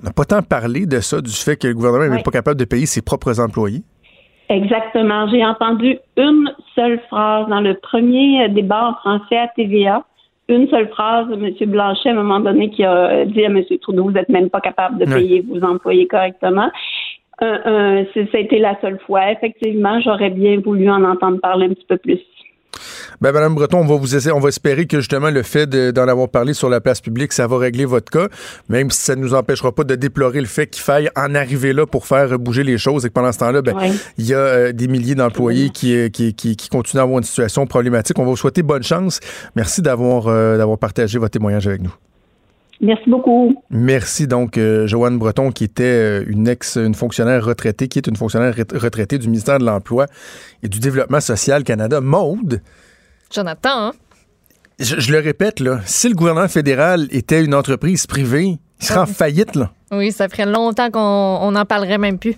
on 0.00 0.06
n'a 0.06 0.12
pas 0.12 0.24
tant 0.24 0.42
parlé 0.42 0.86
de 0.86 1.00
ça, 1.00 1.20
du 1.20 1.30
fait 1.30 1.56
que 1.56 1.66
le 1.68 1.74
gouvernement 1.74 2.06
n'est 2.10 2.16
Oui. 2.18 2.22
pas 2.22 2.30
capable 2.30 2.58
de 2.58 2.64
payer 2.64 2.86
ses 2.86 3.02
propres 3.02 3.40
employés? 3.40 3.82
Exactement. 4.48 5.28
J'ai 5.28 5.44
entendu 5.44 5.98
une 6.16 6.50
seule 6.74 7.00
phrase 7.08 7.48
dans 7.48 7.60
le 7.60 7.74
premier 7.74 8.44
euh, 8.44 8.48
débat 8.48 8.88
en 8.90 8.94
français 8.94 9.36
à 9.36 9.48
TVA. 9.48 10.04
Une 10.48 10.66
seule 10.68 10.88
phrase 10.88 11.28
de 11.28 11.34
M. 11.34 11.70
Blanchet, 11.70 12.08
à 12.08 12.12
un 12.12 12.14
moment 12.22 12.40
donné, 12.40 12.70
qui 12.70 12.82
a 12.82 13.26
dit 13.26 13.44
à 13.44 13.48
M. 13.48 13.62
Trudeau, 13.82 14.04
vous 14.04 14.12
n'êtes 14.12 14.30
même 14.30 14.48
pas 14.48 14.62
capable 14.62 14.98
de 14.98 15.04
payer 15.04 15.44
vos 15.46 15.62
employés 15.62 16.06
correctement. 16.06 16.70
Euh, 17.42 17.58
euh, 17.66 18.04
c'est- 18.14 18.28
C'était 18.32 18.58
la 18.58 18.80
seule 18.80 18.98
fois. 19.00 19.30
Effectivement, 19.30 20.00
j'aurais 20.00 20.30
bien 20.30 20.58
voulu 20.58 20.88
en 20.88 21.04
entendre 21.04 21.38
parler 21.40 21.66
un 21.66 21.74
petit 21.74 21.84
peu 21.86 21.98
plus. 21.98 22.18
Ben, 23.20 23.32
Madame 23.32 23.54
Breton, 23.54 23.78
on 23.78 23.84
va 23.86 23.96
vous 23.96 24.14
essayer, 24.14 24.32
on 24.32 24.38
va 24.38 24.48
espérer 24.48 24.86
que 24.86 24.98
justement 25.00 25.30
le 25.30 25.42
fait 25.42 25.66
de- 25.66 25.90
d'en 25.90 26.06
avoir 26.06 26.28
parlé 26.28 26.54
sur 26.54 26.68
la 26.68 26.80
place 26.80 27.00
publique, 27.00 27.32
ça 27.32 27.46
va 27.48 27.58
régler 27.58 27.84
votre 27.84 28.10
cas, 28.10 28.28
même 28.68 28.90
si 28.90 29.00
ça 29.02 29.16
ne 29.16 29.20
nous 29.22 29.34
empêchera 29.34 29.72
pas 29.72 29.82
de 29.84 29.94
déplorer 29.96 30.40
le 30.40 30.46
fait 30.46 30.68
qu'il 30.68 30.82
faille 30.82 31.10
en 31.16 31.34
arriver 31.34 31.72
là 31.72 31.84
pour 31.86 32.06
faire 32.06 32.38
bouger 32.38 32.62
les 32.62 32.78
choses 32.78 33.04
et 33.04 33.08
que 33.08 33.14
pendant 33.14 33.32
ce 33.32 33.38
temps-là, 33.38 33.60
ben, 33.62 33.76
Ouais. 33.76 33.90
il 34.18 34.26
y 34.26 34.34
a 34.34 34.38
euh, 34.38 34.72
des 34.72 34.86
milliers 34.88 35.16
d'employés 35.16 35.70
qui, 35.70 35.96
euh, 35.96 36.08
qui, 36.08 36.32
qui, 36.34 36.54
qui 36.56 36.68
continuent 36.68 37.00
à 37.00 37.02
avoir 37.04 37.18
une 37.18 37.24
situation 37.24 37.66
problématique. 37.66 38.18
On 38.18 38.24
va 38.24 38.30
vous 38.30 38.36
souhaiter 38.36 38.62
bonne 38.62 38.82
chance. 38.84 39.18
Merci 39.56 39.82
d'avoir 39.82 40.28
euh, 40.28 40.56
d'avoir 40.56 40.78
partagé 40.78 41.18
votre 41.18 41.32
témoignage 41.32 41.66
avec 41.66 41.82
nous. 41.82 41.94
Merci 42.80 43.10
beaucoup. 43.10 43.60
Merci 43.70 44.28
donc, 44.28 44.56
euh, 44.56 44.86
Joanne 44.86 45.18
Breton, 45.18 45.50
qui 45.50 45.64
était 45.64 45.82
euh, 45.82 46.24
une 46.28 46.46
ex, 46.46 46.76
une 46.76 46.94
fonctionnaire 46.94 47.44
retraitée, 47.44 47.88
qui 47.88 47.98
est 47.98 48.06
une 48.06 48.14
fonctionnaire 48.14 48.54
ret- 48.54 48.78
retraitée 48.78 49.18
du 49.18 49.26
ministère 49.26 49.58
de 49.58 49.64
l'Emploi 49.64 50.06
et 50.62 50.68
du 50.68 50.78
Développement 50.78 51.20
social 51.20 51.64
Canada. 51.64 52.00
Maude, 52.00 52.60
Jonathan, 53.30 53.88
hein? 53.88 53.92
je, 54.78 54.98
je 55.00 55.12
le 55.12 55.18
répète, 55.18 55.60
là, 55.60 55.80
si 55.84 56.08
le 56.08 56.14
gouvernement 56.14 56.48
fédéral 56.48 57.08
était 57.10 57.44
une 57.44 57.54
entreprise 57.54 58.06
privée, 58.06 58.58
il 58.80 58.86
serait 58.86 59.00
en 59.00 59.06
faillite, 59.06 59.54
là. 59.56 59.72
Oui, 59.90 60.12
ça 60.12 60.28
ferait 60.28 60.46
longtemps 60.46 60.90
qu'on 60.90 61.00
on 61.00 61.50
n'en 61.52 61.64
parlerait 61.64 61.98
même 61.98 62.18
plus. 62.18 62.36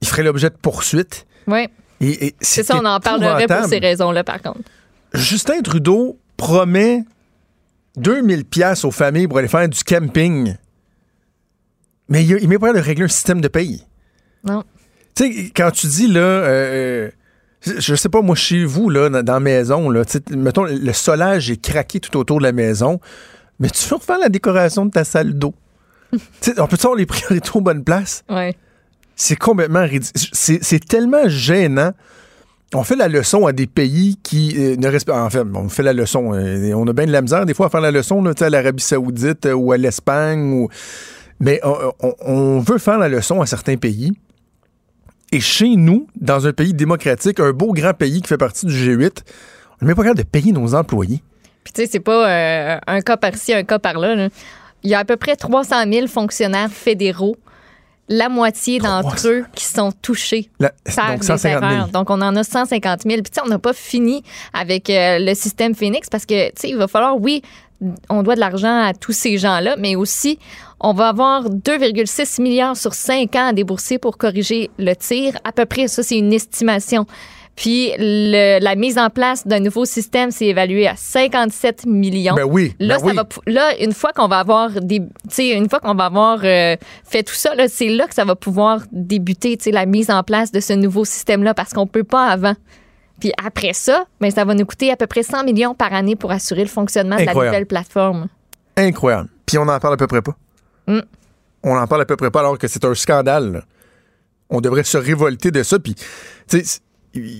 Il 0.00 0.08
ferait 0.08 0.22
l'objet 0.22 0.50
de 0.50 0.56
poursuites. 0.56 1.26
Oui, 1.46 1.66
Et, 2.00 2.26
et 2.26 2.34
c'est 2.40 2.62
ça, 2.62 2.76
on 2.76 2.84
en 2.84 3.00
parlerait 3.00 3.46
pour 3.46 3.64
ces 3.64 3.78
raisons-là, 3.78 4.22
par 4.24 4.42
contre. 4.42 4.60
Justin 5.14 5.62
Trudeau 5.62 6.18
promet 6.36 7.04
2000 7.96 8.44
pièces 8.44 8.84
aux 8.84 8.90
familles 8.90 9.26
pour 9.26 9.38
aller 9.38 9.48
faire 9.48 9.68
du 9.68 9.82
camping. 9.82 10.54
Mais 12.08 12.24
il, 12.24 12.48
met 12.48 12.58
pas 12.58 12.72
de 12.72 12.78
régler 12.78 13.04
un 13.04 13.08
système 13.08 13.40
de 13.40 13.48
paye. 13.48 13.84
Non. 14.44 14.64
Tu 15.14 15.24
sais, 15.24 15.52
quand 15.54 15.70
tu 15.70 15.86
dis, 15.88 16.06
là, 16.06 16.20
euh, 16.20 17.10
je 17.62 17.94
sais 17.94 18.08
pas, 18.08 18.22
moi, 18.22 18.36
chez 18.36 18.64
vous, 18.64 18.90
là, 18.90 19.08
dans, 19.08 19.32
la 19.32 19.40
maison, 19.40 19.90
là, 19.90 20.02
mettons, 20.30 20.64
le 20.64 20.92
solage 20.92 21.50
est 21.50 21.60
craqué 21.60 22.00
tout 22.00 22.16
autour 22.16 22.38
de 22.38 22.44
la 22.44 22.52
maison, 22.52 23.00
mais 23.58 23.70
tu 23.70 23.86
veux 23.88 23.96
refaire 23.96 24.18
la 24.18 24.28
décoration 24.28 24.86
de 24.86 24.90
ta 24.90 25.04
salle 25.04 25.34
d'eau? 25.34 25.54
On 26.12 26.66
peut 26.66 26.76
avoir 26.80 26.94
les 26.94 27.06
priorités 27.06 27.50
aux 27.54 27.60
bonnes 27.60 27.84
places? 27.84 28.24
C'est 29.16 29.36
complètement 29.36 29.82
ridicule. 29.82 30.30
C'est 30.32 30.86
tellement 30.86 31.28
gênant. 31.28 31.92
On 32.74 32.84
fait 32.84 32.96
la 32.96 33.08
leçon 33.08 33.46
à 33.46 33.52
des 33.52 33.66
pays 33.66 34.18
qui 34.22 34.54
euh, 34.58 34.76
ne 34.76 34.88
respectent. 34.88 35.16
En 35.16 35.30
fait, 35.30 35.42
on 35.54 35.68
fait 35.70 35.82
la 35.82 35.94
leçon. 35.94 36.34
euh, 36.34 36.72
on 36.74 36.86
a 36.86 36.92
bien 36.92 37.06
de 37.06 37.12
la 37.12 37.22
misère 37.22 37.46
des 37.46 37.54
fois 37.54 37.66
à 37.66 37.68
faire 37.70 37.80
la 37.80 37.90
leçon 37.90 38.22
là, 38.22 38.34
tu 38.34 38.40
sais, 38.40 38.44
à 38.44 38.50
l'Arabie 38.50 38.82
Saoudite 38.82 39.46
euh, 39.46 39.54
ou 39.54 39.72
à 39.72 39.78
l'Espagne. 39.78 40.52
Ou... 40.52 40.68
Mais 41.40 41.60
on 42.20 42.58
veut 42.60 42.78
faire 42.78 42.98
la 42.98 43.08
leçon 43.08 43.40
à 43.40 43.46
certains 43.46 43.76
pays. 43.76 44.12
Et 45.32 45.40
chez 45.40 45.76
nous, 45.76 46.06
dans 46.20 46.46
un 46.46 46.52
pays 46.52 46.72
démocratique, 46.74 47.38
un 47.40 47.52
beau 47.52 47.72
grand 47.72 47.92
pays 47.94 48.22
qui 48.22 48.28
fait 48.28 48.38
partie 48.38 48.66
du 48.66 48.72
G8, 48.72 49.10
on 49.80 49.84
n'est 49.84 49.88
même 49.88 49.96
pas 49.96 50.02
capable 50.02 50.18
de 50.18 50.24
payer 50.28 50.52
nos 50.52 50.74
employés. 50.74 51.22
Puis 51.64 51.72
tu 51.74 51.82
sais, 51.82 51.88
c'est 51.90 52.00
pas 52.00 52.28
euh, 52.30 52.78
un 52.86 53.00
cas 53.02 53.16
par-ci, 53.18 53.52
un 53.52 53.62
cas 53.64 53.78
par-là. 53.78 54.14
là. 54.14 54.28
Il 54.84 54.90
y 54.90 54.94
a 54.94 55.00
à 55.00 55.04
peu 55.04 55.16
près 55.16 55.36
300 55.36 55.76
000 55.92 56.06
fonctionnaires 56.06 56.70
fédéraux, 56.70 57.36
la 58.08 58.30
moitié 58.30 58.78
d'entre 58.78 59.16
300. 59.16 59.28
eux 59.28 59.44
qui 59.54 59.64
sont 59.66 59.92
touchés 59.92 60.48
La- 60.60 60.72
par 60.96 61.10
donc, 61.10 61.20
des 61.20 61.26
150 61.26 61.60
000. 61.60 61.72
erreurs. 61.72 61.88
Donc, 61.88 62.08
on 62.08 62.22
en 62.22 62.34
a 62.36 62.42
150 62.42 63.02
000. 63.02 63.14
Puis, 63.16 63.22
tu 63.24 63.30
sais, 63.34 63.40
on 63.44 63.48
n'a 63.50 63.58
pas 63.58 63.74
fini 63.74 64.22
avec 64.54 64.88
euh, 64.88 65.18
le 65.18 65.34
système 65.34 65.74
Phoenix 65.74 66.08
parce 66.08 66.24
que, 66.24 66.46
tu 66.48 66.52
sais, 66.56 66.68
il 66.70 66.76
va 66.76 66.88
falloir, 66.88 67.20
oui, 67.20 67.42
on 68.08 68.22
doit 68.22 68.34
de 68.34 68.40
l'argent 68.40 68.82
à 68.86 68.94
tous 68.94 69.12
ces 69.12 69.36
gens-là, 69.36 69.76
mais 69.78 69.94
aussi, 69.94 70.38
on 70.80 70.92
va 70.92 71.08
avoir 71.08 71.48
2,6 71.50 72.40
milliards 72.40 72.76
sur 72.76 72.94
5 72.94 73.34
ans 73.36 73.48
à 73.48 73.52
débourser 73.52 73.98
pour 73.98 74.16
corriger 74.18 74.70
le 74.78 74.94
tir. 74.94 75.34
À 75.44 75.52
peu 75.52 75.66
près, 75.66 75.88
ça, 75.88 76.02
c'est 76.02 76.18
une 76.18 76.32
estimation. 76.32 77.06
Puis, 77.56 77.90
le- 77.98 78.60
la 78.62 78.76
mise 78.76 78.98
en 78.98 79.10
place 79.10 79.44
d'un 79.44 79.58
nouveau 79.58 79.84
système, 79.84 80.30
c'est 80.30 80.46
évalué 80.46 80.86
à 80.86 80.94
57 80.94 81.86
millions. 81.86 82.36
Ben 82.36 82.44
oui. 82.44 82.76
Là, 82.78 82.98
ben 82.98 83.00
ça 83.00 83.06
oui. 83.06 83.16
va 83.16 83.26
là, 83.52 83.76
une 83.80 83.92
fois 83.92 84.12
qu'on 84.12 84.28
va 84.28 84.38
avoir 84.38 84.70
des, 84.80 85.02
une 85.40 85.68
fois 85.68 85.80
qu'on 85.80 85.94
va 85.96 86.04
avoir 86.04 86.38
euh, 86.44 86.76
fait 87.02 87.24
tout 87.24 87.34
ça, 87.34 87.54
c'est 87.66 87.88
là 87.88 88.06
que 88.06 88.14
ça 88.14 88.24
va 88.24 88.36
pouvoir 88.36 88.82
débuter, 88.92 89.58
la 89.72 89.86
mise 89.86 90.08
en 90.10 90.22
place 90.22 90.52
de 90.52 90.60
ce 90.60 90.72
nouveau 90.72 91.04
système-là, 91.04 91.52
parce 91.54 91.72
qu'on 91.72 91.88
peut 91.88 92.04
pas 92.04 92.26
avant. 92.28 92.54
Puis 93.18 93.32
après 93.44 93.72
ça, 93.72 94.04
ben, 94.20 94.30
ça 94.30 94.44
va 94.44 94.54
nous 94.54 94.64
coûter 94.64 94.92
à 94.92 94.96
peu 94.96 95.08
près 95.08 95.24
100 95.24 95.42
millions 95.42 95.74
par 95.74 95.92
année 95.92 96.14
pour 96.14 96.30
assurer 96.30 96.62
le 96.62 96.68
fonctionnement 96.68 97.16
de 97.16 97.24
la 97.24 97.34
nouvelle 97.46 97.66
plateforme. 97.66 98.28
Incroyable. 98.76 99.28
Puis 99.46 99.58
on 99.58 99.64
n'en 99.64 99.80
parle 99.80 99.94
à 99.94 99.96
peu 99.96 100.06
près 100.06 100.22
pas. 100.22 100.36
Mm. 100.88 101.00
On 101.62 101.74
n'en 101.74 101.86
parle 101.86 102.02
à 102.02 102.04
peu 102.06 102.16
près 102.16 102.30
pas 102.30 102.40
alors 102.40 102.58
que 102.58 102.66
c'est 102.66 102.84
un 102.84 102.94
scandale. 102.94 103.52
là. 103.52 103.64
On 104.50 104.60
devrait 104.60 104.84
se 104.84 104.98
révolter 104.98 105.50
de 105.50 105.62
ça. 105.62 105.78
Puis, 105.78 105.94
tu 105.94 106.64
sais, 106.64 106.80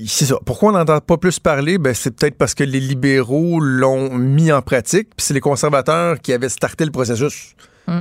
c'est 0.06 0.26
ça. 0.26 0.38
Pourquoi 0.44 0.70
on 0.70 0.72
n'entend 0.72 1.00
pas 1.00 1.16
plus 1.16 1.38
parler? 1.38 1.78
Ben, 1.78 1.94
c'est 1.94 2.10
peut-être 2.10 2.36
parce 2.36 2.54
que 2.54 2.64
les 2.64 2.80
libéraux 2.80 3.60
l'ont 3.60 4.12
mis 4.14 4.52
en 4.52 4.62
pratique, 4.62 5.08
puis 5.16 5.24
c'est 5.24 5.34
les 5.34 5.40
conservateurs 5.40 6.20
qui 6.20 6.32
avaient 6.32 6.48
starté 6.48 6.84
le 6.84 6.90
processus. 6.90 7.54
Mm. 7.86 8.00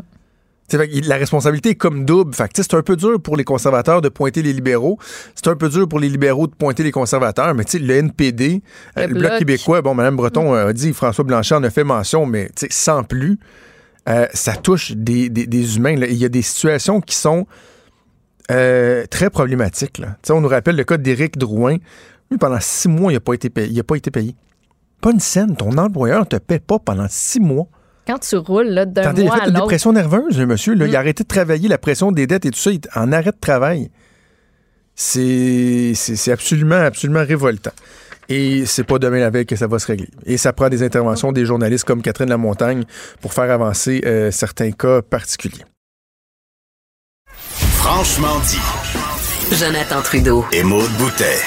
Fait 0.70 0.86
la 1.06 1.16
responsabilité 1.16 1.70
est 1.70 1.76
comme 1.76 2.04
double. 2.04 2.34
Fait 2.34 2.50
c'est 2.54 2.74
un 2.74 2.82
peu 2.82 2.98
dur 2.98 3.22
pour 3.22 3.38
les 3.38 3.46
conservateurs 3.46 4.02
de 4.02 4.10
pointer 4.10 4.42
les 4.42 4.52
libéraux. 4.52 5.00
C'est 5.34 5.48
un 5.48 5.56
peu 5.56 5.70
dur 5.70 5.88
pour 5.88 6.00
les 6.00 6.10
libéraux 6.10 6.48
de 6.48 6.56
pointer 6.56 6.84
les 6.84 6.92
conservateurs. 6.92 7.56
Mais 7.56 7.64
le 7.74 7.94
NPD, 7.94 8.62
Le 8.98 9.02
euh, 9.02 9.08
le, 9.08 9.14
Bloc 9.14 9.38
québécois, 9.40 9.82
bon, 9.82 9.96
Mme 9.96 10.18
Breton 10.18 10.54
a 10.54 10.74
dit, 10.74 10.92
François 10.92 11.24
Blanchet 11.24 11.56
en 11.56 11.64
a 11.64 11.70
fait 11.70 11.86
mention, 11.86 12.26
mais 12.26 12.50
sans 12.70 13.04
plus, 13.04 13.40
euh, 14.08 14.26
ça 14.34 14.54
touche 14.56 14.92
des, 14.94 15.30
des- 15.30 15.48
des 15.48 15.78
humains. 15.78 15.96
là. 15.96 16.08
Il 16.08 16.16
y 16.18 16.26
a 16.26 16.30
des 16.30 16.42
situations 16.42 17.02
qui 17.02 17.16
sont 17.16 17.46
euh, 18.52 19.06
très 19.10 19.30
problématiques. 19.30 19.98
là. 19.98 20.18
On 20.30 20.42
nous 20.42 20.48
rappelle 20.48 20.76
le 20.76 20.84
cas 20.84 20.98
d'Éric 20.98 21.38
Drouin. 21.38 21.78
Lui, 22.32 22.38
pendant 22.38 22.60
six 22.60 22.88
mois, 22.88 23.12
il 23.12 23.16
n'a 23.16 23.20
pas, 23.20 23.34
été 23.34 23.50
payé- 23.50 23.70
il 23.72 23.80
a 23.80 23.84
pas 23.84 23.96
été 23.96 24.12
payé. 24.12 24.36
Pas 25.02 25.12
une 25.12 25.20
scène. 25.20 25.56
Ton 25.56 25.78
employeur 25.78 26.22
ne 26.22 26.26
te 26.26 26.38
paie 26.38 26.60
pas 26.60 26.80
pendant 26.80 27.08
six 27.10 27.40
mois. 27.40 27.68
Quand 28.06 28.20
tu 28.20 28.38
roules 28.38 28.68
là, 28.68 28.86
d'un 28.86 29.02
Attendez, 29.02 29.24
il 29.24 29.26
a 29.26 29.28
mois 29.28 29.38
fait 29.38 29.44
à 29.44 29.48
une 29.48 29.54
dépression 29.54 29.92
nerveuse, 29.94 30.38
le 30.40 30.46
monsieur. 30.46 30.74
Là. 30.76 30.86
Il 30.86 30.92
Mm. 30.92 30.96
a 30.96 31.00
arrêté 31.00 31.24
de 31.24 31.28
travailler, 31.28 31.68
la 31.68 31.78
pression 31.78 32.12
des 32.14 32.26
dettes 32.26 32.46
et 32.46 32.52
tout 32.52 32.60
ça, 32.60 32.72
il 32.72 32.76
est 32.76 32.88
en 32.98 33.12
arrêt 33.12 33.32
de 33.32 33.38
travail. 33.40 33.90
C'est 34.96 35.94
absolument, 36.32 36.76
absolument 36.76 37.24
révoltant. 37.24 37.72
Et 38.30 38.66
c'est 38.66 38.84
pas 38.84 39.00
demain 39.00 39.20
la 39.20 39.30
veille 39.30 39.46
que 39.46 39.56
ça 39.56 39.68
va 39.68 39.80
se 39.80 39.88
régler. 39.88 40.10
Et 40.26 40.38
ça 40.38 40.54
prend 40.54 40.70
des 40.70 40.84
interventions 40.84 41.32
des 41.32 41.46
journalistes 41.46 41.86
comme 41.86 42.02
Catherine 42.02 42.30
Lamontagne 42.30 42.84
pour 43.22 43.34
faire 43.34 43.50
avancer 43.52 44.02
euh, 44.06 44.32
certains 44.32 44.72
cas 44.72 45.02
particuliers. 45.02 45.66
Franchement 47.78 48.40
dit. 48.48 49.56
Jonathan 49.56 50.02
Trudeau. 50.02 50.46
Et 50.52 50.64
Maude 50.64 50.92
Boutet. 50.98 51.38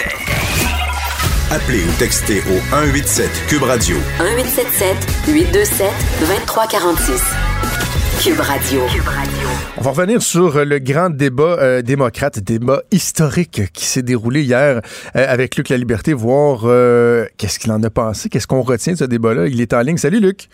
Appelez 1.51 1.83
ou 1.83 1.93
textez 1.99 2.41
au 2.43 2.59
187 2.71 3.29
Cube 3.49 3.65
Radio 3.65 3.97
1877 4.21 4.97
827 5.29 5.91
2346. 6.21 8.00
Cube 8.23 8.41
Radio. 8.41 8.83
Cube 8.93 9.09
Radio. 9.09 9.49
On 9.79 9.81
va 9.81 9.91
revenir 9.93 10.21
sur 10.21 10.55
euh, 10.59 10.65
le 10.67 10.79
grand 10.79 11.09
débat 11.09 11.57
euh, 11.59 11.81
démocrate, 11.81 12.39
débat 12.39 12.83
historique 12.91 13.73
qui 13.73 13.87
s'est 13.87 14.03
déroulé 14.03 14.43
hier 14.43 14.83
euh, 15.17 15.25
avec 15.27 15.57
Luc 15.57 15.71
La 15.71 15.79
Liberté, 15.79 16.13
voir 16.13 16.65
euh, 16.65 17.25
qu'est-ce 17.39 17.59
qu'il 17.59 17.73
en 17.73 17.83
a 17.83 17.89
pensé, 17.89 18.29
qu'est-ce 18.29 18.47
qu'on 18.47 18.61
retient 18.61 18.93
de 18.93 18.99
ce 18.99 19.05
débat-là. 19.05 19.47
Il 19.47 19.63
est 19.63 19.73
en 19.73 19.81
ligne. 19.81 19.97
Salut 19.97 20.21
Luc. 20.21 20.49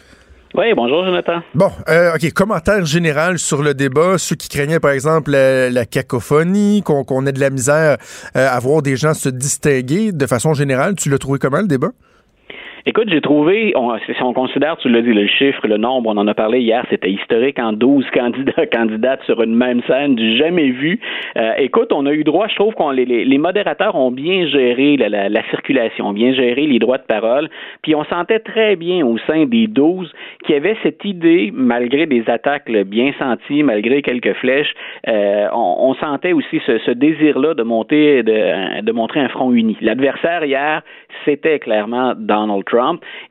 Oui, 0.54 0.66
bonjour 0.76 1.04
Jonathan. 1.04 1.42
Bon, 1.54 1.72
euh, 1.88 2.14
OK, 2.14 2.32
commentaire 2.32 2.86
général 2.86 3.38
sur 3.38 3.62
le 3.62 3.74
débat. 3.74 4.16
Ceux 4.16 4.36
qui 4.36 4.48
craignaient, 4.48 4.80
par 4.80 4.92
exemple, 4.92 5.32
la, 5.32 5.68
la 5.68 5.84
cacophonie, 5.86 6.82
qu'on 6.82 7.26
ait 7.26 7.32
de 7.32 7.40
la 7.40 7.50
misère 7.50 7.96
euh, 8.36 8.48
à 8.48 8.58
voir 8.60 8.80
des 8.80 8.96
gens 8.96 9.12
se 9.12 9.28
distinguer 9.28 10.12
de 10.12 10.26
façon 10.26 10.54
générale. 10.54 10.94
Tu 10.94 11.10
l'as 11.10 11.18
trouvé 11.18 11.40
comment, 11.40 11.60
le 11.60 11.66
débat? 11.66 11.90
Écoute, 12.88 13.08
j'ai 13.10 13.20
trouvé, 13.20 13.72
on, 13.74 13.98
si 13.98 14.22
on 14.22 14.32
considère, 14.32 14.76
tu 14.76 14.88
l'as 14.88 15.02
dit, 15.02 15.12
le 15.12 15.26
chiffre, 15.26 15.66
le 15.66 15.76
nombre, 15.76 16.08
on 16.08 16.16
en 16.18 16.28
a 16.28 16.34
parlé 16.34 16.60
hier, 16.60 16.84
c'était 16.88 17.10
historique 17.10 17.58
en 17.58 17.72
12 17.72 18.08
candidats, 18.14 18.64
candidates 18.66 19.24
sur 19.24 19.42
une 19.42 19.56
même 19.56 19.82
scène, 19.88 20.14
du 20.14 20.36
jamais 20.36 20.70
vu. 20.70 21.00
Euh, 21.36 21.50
écoute, 21.58 21.88
on 21.92 22.06
a 22.06 22.12
eu 22.12 22.22
droit, 22.22 22.46
je 22.46 22.54
trouve 22.54 22.74
qu'on 22.74 22.92
les, 22.92 23.04
les, 23.04 23.24
les 23.24 23.38
modérateurs 23.38 23.96
ont 23.96 24.12
bien 24.12 24.46
géré 24.46 24.96
la, 24.96 25.08
la, 25.08 25.28
la 25.28 25.42
circulation, 25.50 26.12
bien 26.12 26.32
géré 26.32 26.64
les 26.68 26.78
droits 26.78 26.98
de 26.98 27.02
parole, 27.02 27.50
puis 27.82 27.96
on 27.96 28.04
sentait 28.04 28.38
très 28.38 28.76
bien 28.76 29.04
au 29.04 29.18
sein 29.18 29.46
des 29.46 29.66
12 29.66 30.12
qu'il 30.44 30.54
y 30.54 30.56
avait 30.56 30.76
cette 30.84 31.04
idée, 31.04 31.50
malgré 31.52 32.06
des 32.06 32.22
attaques 32.30 32.70
bien 32.70 33.10
senties, 33.18 33.64
malgré 33.64 34.00
quelques 34.00 34.34
flèches, 34.34 34.72
euh, 35.08 35.48
on, 35.52 35.88
on, 35.90 35.94
sentait 35.94 36.34
aussi 36.34 36.60
ce, 36.64 36.78
ce 36.78 36.92
désir-là 36.92 37.54
de 37.54 37.64
monter, 37.64 38.22
de, 38.22 38.80
de 38.80 38.92
montrer 38.92 39.18
un 39.18 39.28
front 39.28 39.50
uni. 39.50 39.76
L'adversaire 39.80 40.44
hier, 40.44 40.82
c'était 41.24 41.58
clairement 41.58 42.14
Donald 42.16 42.62
Trump. 42.64 42.75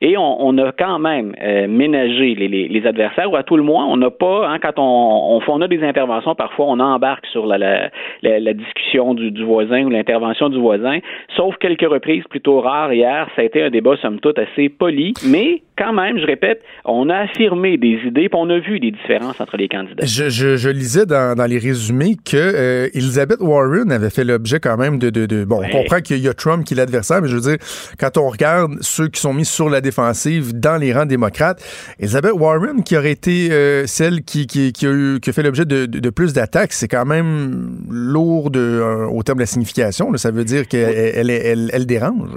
Et 0.00 0.16
on, 0.16 0.46
on 0.46 0.58
a 0.58 0.72
quand 0.72 0.98
même 0.98 1.34
euh, 1.42 1.66
ménagé 1.68 2.34
les, 2.34 2.86
adversaires, 2.86 3.30
ou 3.30 3.36
à 3.36 3.42
tout 3.42 3.56
le 3.56 3.62
moins, 3.62 3.86
on 3.86 3.96
n'a 3.96 4.10
pas, 4.10 4.48
hein, 4.48 4.58
quand 4.60 4.78
on, 4.78 5.40
on, 5.46 5.60
a 5.60 5.68
des 5.68 5.82
interventions, 5.82 6.34
parfois 6.34 6.66
on 6.68 6.78
embarque 6.78 7.26
sur 7.26 7.46
la, 7.46 7.58
la, 7.58 7.90
la, 8.22 8.40
la 8.40 8.52
discussion 8.52 9.14
du, 9.14 9.30
du, 9.30 9.44
voisin 9.44 9.84
ou 9.84 9.90
l'intervention 9.90 10.48
du 10.48 10.58
voisin, 10.58 10.98
sauf 11.36 11.56
quelques 11.56 11.88
reprises 11.88 12.24
plutôt 12.28 12.60
rares. 12.60 12.92
Hier. 12.92 13.28
Ça 13.34 13.42
a 13.42 13.44
été 13.44 13.62
un 13.62 13.70
débat, 13.70 13.96
somme 13.96 14.20
toute, 14.20 14.38
assez 14.38 14.68
poli, 14.68 15.14
mais 15.28 15.62
quand 15.76 15.92
même, 15.92 16.18
je 16.18 16.26
répète, 16.26 16.62
on 16.84 17.08
a 17.10 17.16
affirmé 17.16 17.76
des 17.76 18.00
idées, 18.06 18.28
puis 18.28 18.38
on 18.38 18.48
a 18.48 18.58
vu 18.58 18.80
des 18.80 18.90
différences 18.90 19.40
entre 19.40 19.56
les 19.56 19.68
candidats. 19.68 20.04
Je, 20.06 20.28
je, 20.28 20.56
je 20.56 20.68
lisais 20.68 21.06
dans, 21.06 21.36
dans, 21.36 21.44
les 21.44 21.58
résumés 21.58 22.16
que 22.24 22.36
euh, 22.36 22.88
Elizabeth 22.94 23.40
Warren 23.40 23.92
avait 23.92 24.10
fait 24.10 24.24
l'objet 24.24 24.58
quand 24.58 24.76
même 24.76 24.98
de, 24.98 25.10
de, 25.10 25.26
de 25.26 25.44
bon, 25.44 25.60
ouais. 25.60 25.68
on 25.72 25.82
comprend 25.82 26.00
qu'il 26.00 26.18
y 26.18 26.28
a 26.28 26.34
Trump 26.34 26.64
qui 26.64 26.74
est 26.74 26.76
l'adversaire, 26.76 27.20
mais 27.20 27.28
je 27.28 27.36
veux 27.36 27.56
dire, 27.56 27.58
quand 27.98 28.16
on 28.16 28.28
regarde 28.28 28.76
ceux 28.80 29.08
qui 29.08 29.20
sont 29.20 29.34
mis 29.34 29.44
sur 29.44 29.68
la 29.68 29.80
défensive 29.80 30.58
dans 30.58 30.76
les 30.76 30.92
rangs 30.92 31.06
démocrates, 31.06 31.62
Elizabeth 32.00 32.32
Warren 32.32 32.82
qui 32.82 32.96
aurait 32.96 33.12
été 33.12 33.50
euh, 33.50 33.86
celle 33.86 34.22
qui, 34.22 34.46
qui, 34.46 34.72
qui, 34.72 34.86
a 34.86 34.90
eu, 34.90 35.20
qui 35.20 35.30
a 35.30 35.32
fait 35.32 35.42
l'objet 35.42 35.64
de, 35.64 35.86
de, 35.86 35.98
de, 35.98 36.10
plus 36.10 36.32
d'attaques, 36.32 36.72
c'est 36.72 36.88
quand 36.88 37.04
même 37.04 37.76
lourd 37.90 38.50
de, 38.50 38.60
euh, 38.60 39.06
au 39.06 39.22
terme 39.22 39.38
de 39.38 39.42
la 39.42 39.46
signification. 39.46 40.10
Là, 40.10 40.18
ça 40.18 40.30
veut 40.30 40.44
dire 40.44 40.66
qu'elle 40.68 40.94
elle, 41.14 41.30
elle, 41.30 41.70
elle, 41.72 41.86
dérange. 41.86 42.30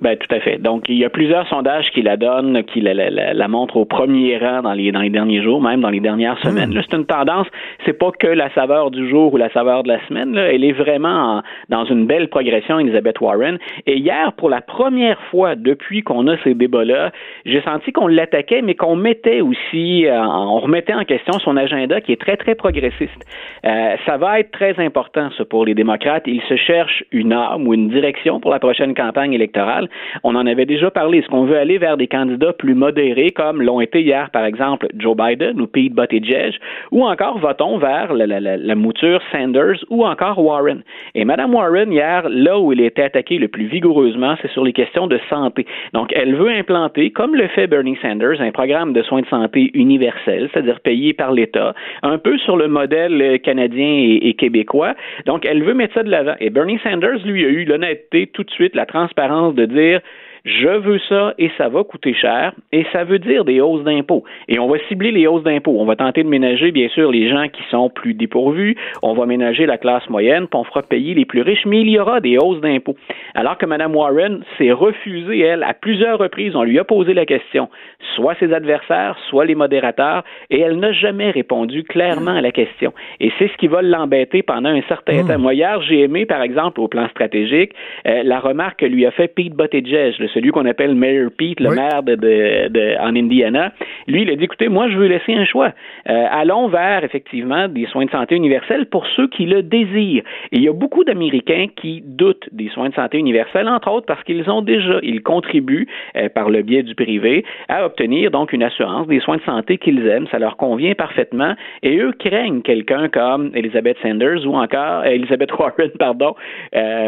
Ben, 0.00 0.16
tout 0.16 0.34
à 0.34 0.40
fait. 0.40 0.56
Donc, 0.56 0.88
il 0.88 0.96
y 0.96 1.04
a 1.04 1.10
plusieurs 1.10 1.46
sondages 1.48 1.90
qui 1.90 2.00
la 2.00 2.16
donnent, 2.16 2.62
qui 2.64 2.80
la, 2.80 2.94
la, 2.94 3.10
la, 3.10 3.34
la 3.34 3.48
montrent 3.48 3.76
au 3.76 3.84
premier 3.84 4.38
rang 4.38 4.62
dans 4.62 4.72
les, 4.72 4.92
dans 4.92 5.00
les 5.02 5.10
derniers 5.10 5.42
jours, 5.42 5.60
même 5.60 5.82
dans 5.82 5.90
les 5.90 6.00
dernières 6.00 6.38
semaines. 6.38 6.70
Mmh. 6.70 6.82
C'est 6.88 6.96
une 6.96 7.04
tendance, 7.04 7.46
c'est 7.84 7.98
pas 7.98 8.10
que 8.10 8.26
la 8.26 8.48
saveur 8.54 8.90
du 8.90 9.10
jour 9.10 9.34
ou 9.34 9.36
la 9.36 9.50
saveur 9.50 9.82
de 9.82 9.88
la 9.88 10.00
semaine, 10.06 10.32
là. 10.34 10.52
elle 10.52 10.64
est 10.64 10.72
vraiment 10.72 11.38
en, 11.38 11.42
dans 11.68 11.84
une 11.84 12.06
belle 12.06 12.28
progression, 12.28 12.78
Elizabeth 12.78 13.20
Warren. 13.20 13.58
Et 13.86 13.98
hier, 13.98 14.32
pour 14.32 14.48
la 14.48 14.62
première 14.62 15.20
fois 15.30 15.54
depuis 15.54 16.02
qu'on 16.02 16.26
a 16.28 16.38
ces 16.44 16.54
débats-là, 16.54 17.10
j'ai 17.44 17.60
senti 17.60 17.92
qu'on 17.92 18.06
l'attaquait, 18.06 18.62
mais 18.62 18.74
qu'on 18.74 18.96
mettait 18.96 19.42
aussi, 19.42 20.06
euh, 20.06 20.18
on 20.18 20.60
remettait 20.60 20.94
en 20.94 21.04
question 21.04 21.38
son 21.40 21.58
agenda 21.58 22.00
qui 22.00 22.12
est 22.12 22.20
très, 22.20 22.38
très 22.38 22.54
progressiste. 22.54 23.26
Euh, 23.66 23.96
ça 24.06 24.16
va 24.16 24.40
être 24.40 24.50
très 24.50 24.78
important, 24.78 25.28
ça, 25.36 25.44
pour 25.44 25.66
les 25.66 25.74
démocrates. 25.74 26.22
Ils 26.26 26.42
se 26.48 26.56
cherchent 26.56 27.04
une 27.12 27.34
arme 27.34 27.66
ou 27.66 27.74
une 27.74 27.90
direction 27.90 28.40
pour 28.40 28.50
la 28.50 28.58
prochaine 28.58 28.94
campagne 28.94 29.34
électorale. 29.34 29.88
On 30.24 30.34
en 30.34 30.46
avait 30.46 30.66
déjà 30.66 30.90
parlé. 30.90 31.18
Est-ce 31.18 31.28
qu'on 31.28 31.44
veut 31.44 31.58
aller 31.58 31.78
vers 31.78 31.96
des 31.96 32.06
candidats 32.06 32.52
plus 32.52 32.74
modérés, 32.74 33.30
comme 33.30 33.62
l'ont 33.62 33.80
été 33.80 34.00
hier, 34.00 34.30
par 34.30 34.44
exemple, 34.44 34.88
Joe 34.96 35.16
Biden 35.16 35.60
ou 35.60 35.66
Pete 35.66 35.94
Buttigieg, 35.94 36.54
ou 36.90 37.04
encore 37.04 37.38
votons 37.38 37.78
vers 37.78 38.12
la, 38.14 38.74
mouture 38.74 39.20
Sanders 39.32 39.84
ou 39.90 40.04
encore 40.04 40.38
Warren? 40.38 40.82
Et 41.14 41.24
Mme 41.24 41.54
Warren, 41.54 41.92
hier, 41.92 42.28
là 42.28 42.58
où 42.58 42.72
elle 42.72 42.80
était 42.80 43.02
attaquée 43.02 43.38
le 43.38 43.48
plus 43.48 43.66
vigoureusement, 43.66 44.36
c'est 44.42 44.50
sur 44.50 44.64
les 44.64 44.72
questions 44.72 45.06
de 45.06 45.18
santé. 45.28 45.66
Donc, 45.92 46.12
elle 46.14 46.34
veut 46.34 46.50
implanter, 46.50 47.10
comme 47.10 47.34
le 47.34 47.48
fait 47.48 47.66
Bernie 47.66 47.98
Sanders, 48.02 48.40
un 48.40 48.52
programme 48.52 48.92
de 48.92 49.02
soins 49.02 49.22
de 49.22 49.26
santé 49.26 49.70
universel, 49.74 50.48
c'est-à-dire 50.52 50.80
payé 50.80 51.12
par 51.12 51.32
l'État, 51.32 51.74
un 52.02 52.18
peu 52.18 52.38
sur 52.38 52.56
le 52.56 52.68
modèle 52.68 53.40
canadien 53.40 53.86
et, 53.86 54.28
et 54.28 54.34
québécois. 54.34 54.94
Donc, 55.26 55.44
elle 55.46 55.62
veut 55.62 55.74
mettre 55.74 55.94
ça 55.94 56.02
de 56.02 56.10
l'avant. 56.10 56.34
Et 56.40 56.50
Bernie 56.50 56.78
Sanders, 56.82 57.24
lui, 57.24 57.44
a 57.44 57.48
eu 57.48 57.64
l'honnêteté 57.64 58.28
tout 58.32 58.44
de 58.44 58.50
suite, 58.50 58.74
la 58.74 58.86
transparence 58.86 59.54
de 59.54 59.66
dire 59.66 59.79
dire 59.80 60.02
je 60.44 60.68
veux 60.68 60.98
ça 61.08 61.34
et 61.38 61.50
ça 61.58 61.68
va 61.68 61.84
coûter 61.84 62.14
cher 62.14 62.52
et 62.72 62.84
ça 62.92 63.04
veut 63.04 63.18
dire 63.18 63.44
des 63.44 63.60
hausses 63.60 63.84
d'impôts. 63.84 64.24
Et 64.48 64.58
on 64.58 64.68
va 64.68 64.78
cibler 64.88 65.10
les 65.10 65.26
hausses 65.26 65.42
d'impôts. 65.42 65.76
On 65.78 65.84
va 65.84 65.96
tenter 65.96 66.22
de 66.22 66.28
ménager, 66.28 66.72
bien 66.72 66.88
sûr, 66.88 67.10
les 67.10 67.28
gens 67.28 67.48
qui 67.48 67.62
sont 67.70 67.90
plus 67.90 68.14
dépourvus. 68.14 68.76
On 69.02 69.14
va 69.14 69.26
ménager 69.26 69.66
la 69.66 69.78
classe 69.78 70.08
moyenne, 70.08 70.46
puis 70.46 70.58
on 70.58 70.64
fera 70.64 70.82
payer 70.82 71.14
les 71.14 71.24
plus 71.24 71.42
riches, 71.42 71.66
mais 71.66 71.80
il 71.80 71.90
y 71.90 71.98
aura 71.98 72.20
des 72.20 72.38
hausses 72.38 72.60
d'impôts. 72.60 72.96
Alors 73.34 73.58
que 73.58 73.66
Mme 73.66 73.94
Warren 73.94 74.42
s'est 74.58 74.72
refusée, 74.72 75.40
elle, 75.40 75.62
à 75.62 75.74
plusieurs 75.74 76.18
reprises, 76.18 76.56
on 76.56 76.62
lui 76.62 76.78
a 76.78 76.84
posé 76.84 77.14
la 77.14 77.26
question, 77.26 77.68
soit 78.14 78.34
ses 78.40 78.52
adversaires, 78.52 79.16
soit 79.28 79.44
les 79.44 79.54
modérateurs, 79.54 80.24
et 80.50 80.60
elle 80.60 80.78
n'a 80.78 80.92
jamais 80.92 81.30
répondu 81.30 81.84
clairement 81.84 82.36
à 82.36 82.40
la 82.40 82.52
question. 82.52 82.92
Et 83.20 83.30
c'est 83.38 83.48
ce 83.48 83.56
qui 83.56 83.66
va 83.66 83.82
l'embêter 83.82 84.42
pendant 84.42 84.70
un 84.70 84.82
certain 84.82 85.22
mmh. 85.22 85.28
temps. 85.28 85.38
Moi, 85.38 85.54
hier, 85.54 85.80
j'ai 85.82 86.00
aimé, 86.00 86.26
par 86.26 86.42
exemple, 86.42 86.80
au 86.80 86.88
plan 86.88 87.08
stratégique, 87.08 87.72
euh, 88.06 88.22
la 88.24 88.40
remarque 88.40 88.80
que 88.80 88.86
lui 88.86 89.06
a 89.06 89.10
fait 89.10 89.28
Pete 89.28 89.54
Buttigieg, 89.54 90.18
le 90.18 90.28
celui 90.34 90.50
qu'on 90.50 90.66
appelle 90.66 90.94
Mayor 90.94 91.30
Pete, 91.36 91.60
le 91.60 91.70
oui. 91.70 91.76
maire 91.76 92.02
de, 92.02 92.14
de, 92.14 92.68
de, 92.68 92.96
en 93.00 93.14
Indiana, 93.16 93.72
lui, 94.06 94.22
il 94.22 94.30
a 94.30 94.36
dit, 94.36 94.44
écoutez, 94.44 94.68
moi, 94.68 94.88
je 94.88 94.96
veux 94.96 95.06
laisser 95.06 95.34
un 95.34 95.44
choix. 95.44 95.72
Euh, 96.08 96.26
allons 96.30 96.68
vers, 96.68 97.04
effectivement, 97.04 97.68
des 97.68 97.86
soins 97.86 98.06
de 98.06 98.10
santé 98.10 98.36
universels 98.36 98.86
pour 98.86 99.06
ceux 99.16 99.28
qui 99.28 99.46
le 99.46 99.62
désirent. 99.62 100.22
Et 100.52 100.56
il 100.56 100.62
y 100.62 100.68
a 100.68 100.72
beaucoup 100.72 101.04
d'Américains 101.04 101.66
qui 101.76 102.02
doutent 102.04 102.48
des 102.52 102.68
soins 102.68 102.88
de 102.88 102.94
santé 102.94 103.18
universels, 103.18 103.68
entre 103.68 103.90
autres 103.90 104.06
parce 104.06 104.22
qu'ils 104.24 104.48
ont 104.50 104.62
déjà, 104.62 104.98
ils 105.02 105.22
contribuent, 105.22 105.88
euh, 106.16 106.28
par 106.28 106.50
le 106.50 106.62
biais 106.62 106.82
du 106.82 106.94
privé, 106.94 107.44
à 107.68 107.84
obtenir 107.84 108.30
donc 108.30 108.52
une 108.52 108.62
assurance 108.62 109.06
des 109.06 109.20
soins 109.20 109.36
de 109.36 109.42
santé 109.42 109.78
qu'ils 109.78 110.06
aiment. 110.06 110.26
Ça 110.30 110.38
leur 110.38 110.56
convient 110.56 110.94
parfaitement. 110.94 111.54
Et 111.82 111.98
eux 111.98 112.12
craignent 112.18 112.62
quelqu'un 112.62 113.08
comme 113.08 113.50
Elizabeth 113.54 113.96
Sanders 114.02 114.46
ou 114.46 114.54
encore, 114.56 115.02
euh, 115.02 115.10
Elizabeth 115.10 115.52
Warren, 115.52 115.90
pardon, 115.98 116.34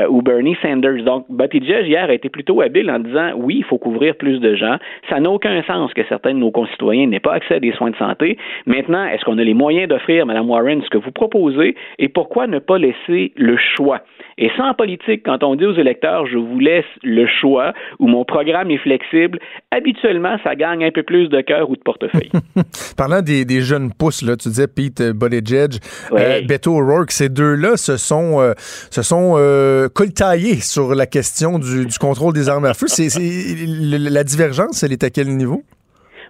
ou 0.09 0.23
Bernie 0.23 0.57
Sanders. 0.63 1.03
Donc, 1.05 1.27
Buttigieg, 1.29 1.87
hier, 1.87 2.09
a 2.09 2.15
été 2.15 2.29
plutôt 2.29 2.61
habile 2.61 2.91
en 2.91 2.99
disant 2.99 3.12
disant 3.13 3.33
oui, 3.37 3.57
il 3.59 3.65
faut 3.65 3.79
couvrir 3.79 4.17
plus 4.17 4.39
de 4.41 4.55
gens. 4.55 4.77
Ça 5.09 5.21
n'a 5.21 5.31
aucun 5.31 5.63
sens 5.65 5.93
que 5.95 6.03
certains 6.09 6.35
de 6.35 6.39
nos 6.39 6.51
concitoyens 6.51 7.07
n'aient 7.07 7.21
pas 7.21 7.35
accès 7.35 7.55
à 7.55 7.61
des 7.61 7.73
soins 7.73 7.91
de 7.91 7.97
santé. 7.97 8.39
Maintenant, 8.67 9.05
est-ce 9.07 9.25
qu'on 9.25 9.39
a 9.39 9.45
les 9.45 9.55
moyens 9.55 9.89
d'offrir, 9.89 10.27
Mme 10.27 10.49
Warren, 10.49 10.83
ce 10.83 10.91
que 10.91 10.99
vous 10.99 11.13
proposez? 11.13 11.77
Et 11.99 12.09
pourquoi 12.09 12.47
ne 12.47 12.59
pas 12.59 12.79
laisser 12.79 13.33
le 13.37 13.57
choix? 13.77 14.01
Et 14.39 14.51
sans 14.57 14.75
politique, 14.75 15.23
quand 15.25 15.43
on 15.43 15.55
dit 15.55 15.67
aux 15.67 15.75
électeurs, 15.75 16.27
je 16.27 16.39
vous 16.39 16.59
laisse 16.59 16.85
le 17.03 17.27
choix 17.41 17.73
ou 17.99 18.07
mon 18.07 18.25
programme 18.25 18.71
est 18.71 18.79
flexible, 18.79 19.39
habituellement, 19.71 20.37
ça 20.43 20.55
gagne 20.55 20.85
un 20.85 20.91
peu 20.91 21.03
plus 21.03 21.29
de 21.29 21.41
cœur 21.41 21.71
ou 21.71 21.77
de 21.77 21.83
portefeuille. 21.83 22.31
Parlant 22.97 23.21
des, 23.23 23.61
jeunes 23.61 23.93
pousses, 23.93 24.23
là, 24.23 24.37
tu 24.37 24.49
disais 24.49 24.67
Pete 24.67 25.03
Buttigieg, 25.03 25.75
euh, 26.13 26.41
Beto 26.43 26.73
O'Rourke, 26.73 27.11
ces 27.11 27.29
deux-là 27.29 27.77
se 27.77 27.97
sont, 27.97 28.41
euh, 28.41 28.53
se 28.91 29.03
sont 29.03 29.35
euh, 29.37 29.89
coltaillés 29.89 30.61
sur 30.61 30.95
la 30.95 31.07
question 31.07 31.59
du, 31.59 31.87
du, 31.87 31.99
contrôle 31.99 32.33
des 32.33 32.49
armes 32.49 32.65
à 32.65 32.75
feu. 32.75 32.87
La 33.09 34.25
divergence, 34.25 34.83
elle 34.83 34.93
est 34.93 35.05
à 35.05 35.11
quel 35.11 35.37
niveau? 35.37 35.65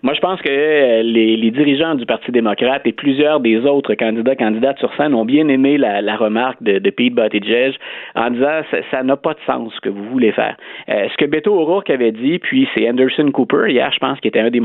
Moi, 0.04 0.14
je 0.14 0.20
pense 0.20 0.42
que 0.42 0.50
euh, 0.50 1.02
les, 1.04 1.50
dirigeants 1.52 1.94
du 1.94 2.06
Parti 2.06 2.32
démocrate 2.32 2.82
et 2.86 2.92
plusieurs 2.92 3.38
des 3.38 3.58
autres 3.58 3.94
candidats, 3.94 4.34
candidates 4.34 4.78
sur 4.78 4.92
scène 4.96 5.14
ont 5.14 5.24
bien 5.24 5.46
aimé 5.46 5.78
la, 5.78 6.16
remarque 6.16 6.60
de, 6.60 6.90
Pete 6.90 7.14
Buttigieg 7.14 7.74
en 8.16 8.30
disant 8.30 8.62
ça 8.90 9.04
n'a 9.04 9.16
pas 9.16 9.34
de 9.34 9.38
sens 9.46 9.72
ce 9.72 9.80
que 9.80 9.88
vous 9.88 10.02
voulez 10.06 10.32
faire. 10.32 10.56
Euh, 10.88 11.06
ce 11.08 11.16
que 11.16 11.24
Beto 11.24 11.54
O'Rourke 11.54 11.90
avait 11.90 12.10
dit, 12.10 12.40
puis 12.40 12.68
c'est 12.74 12.88
Anderson 12.90 13.30
Cooper, 13.30 13.70
hier, 13.70 13.92
je 13.92 13.98
pense, 14.00 14.18
qui 14.18 14.26
était 14.26 14.40
un 14.40 14.50
des, 14.50 14.60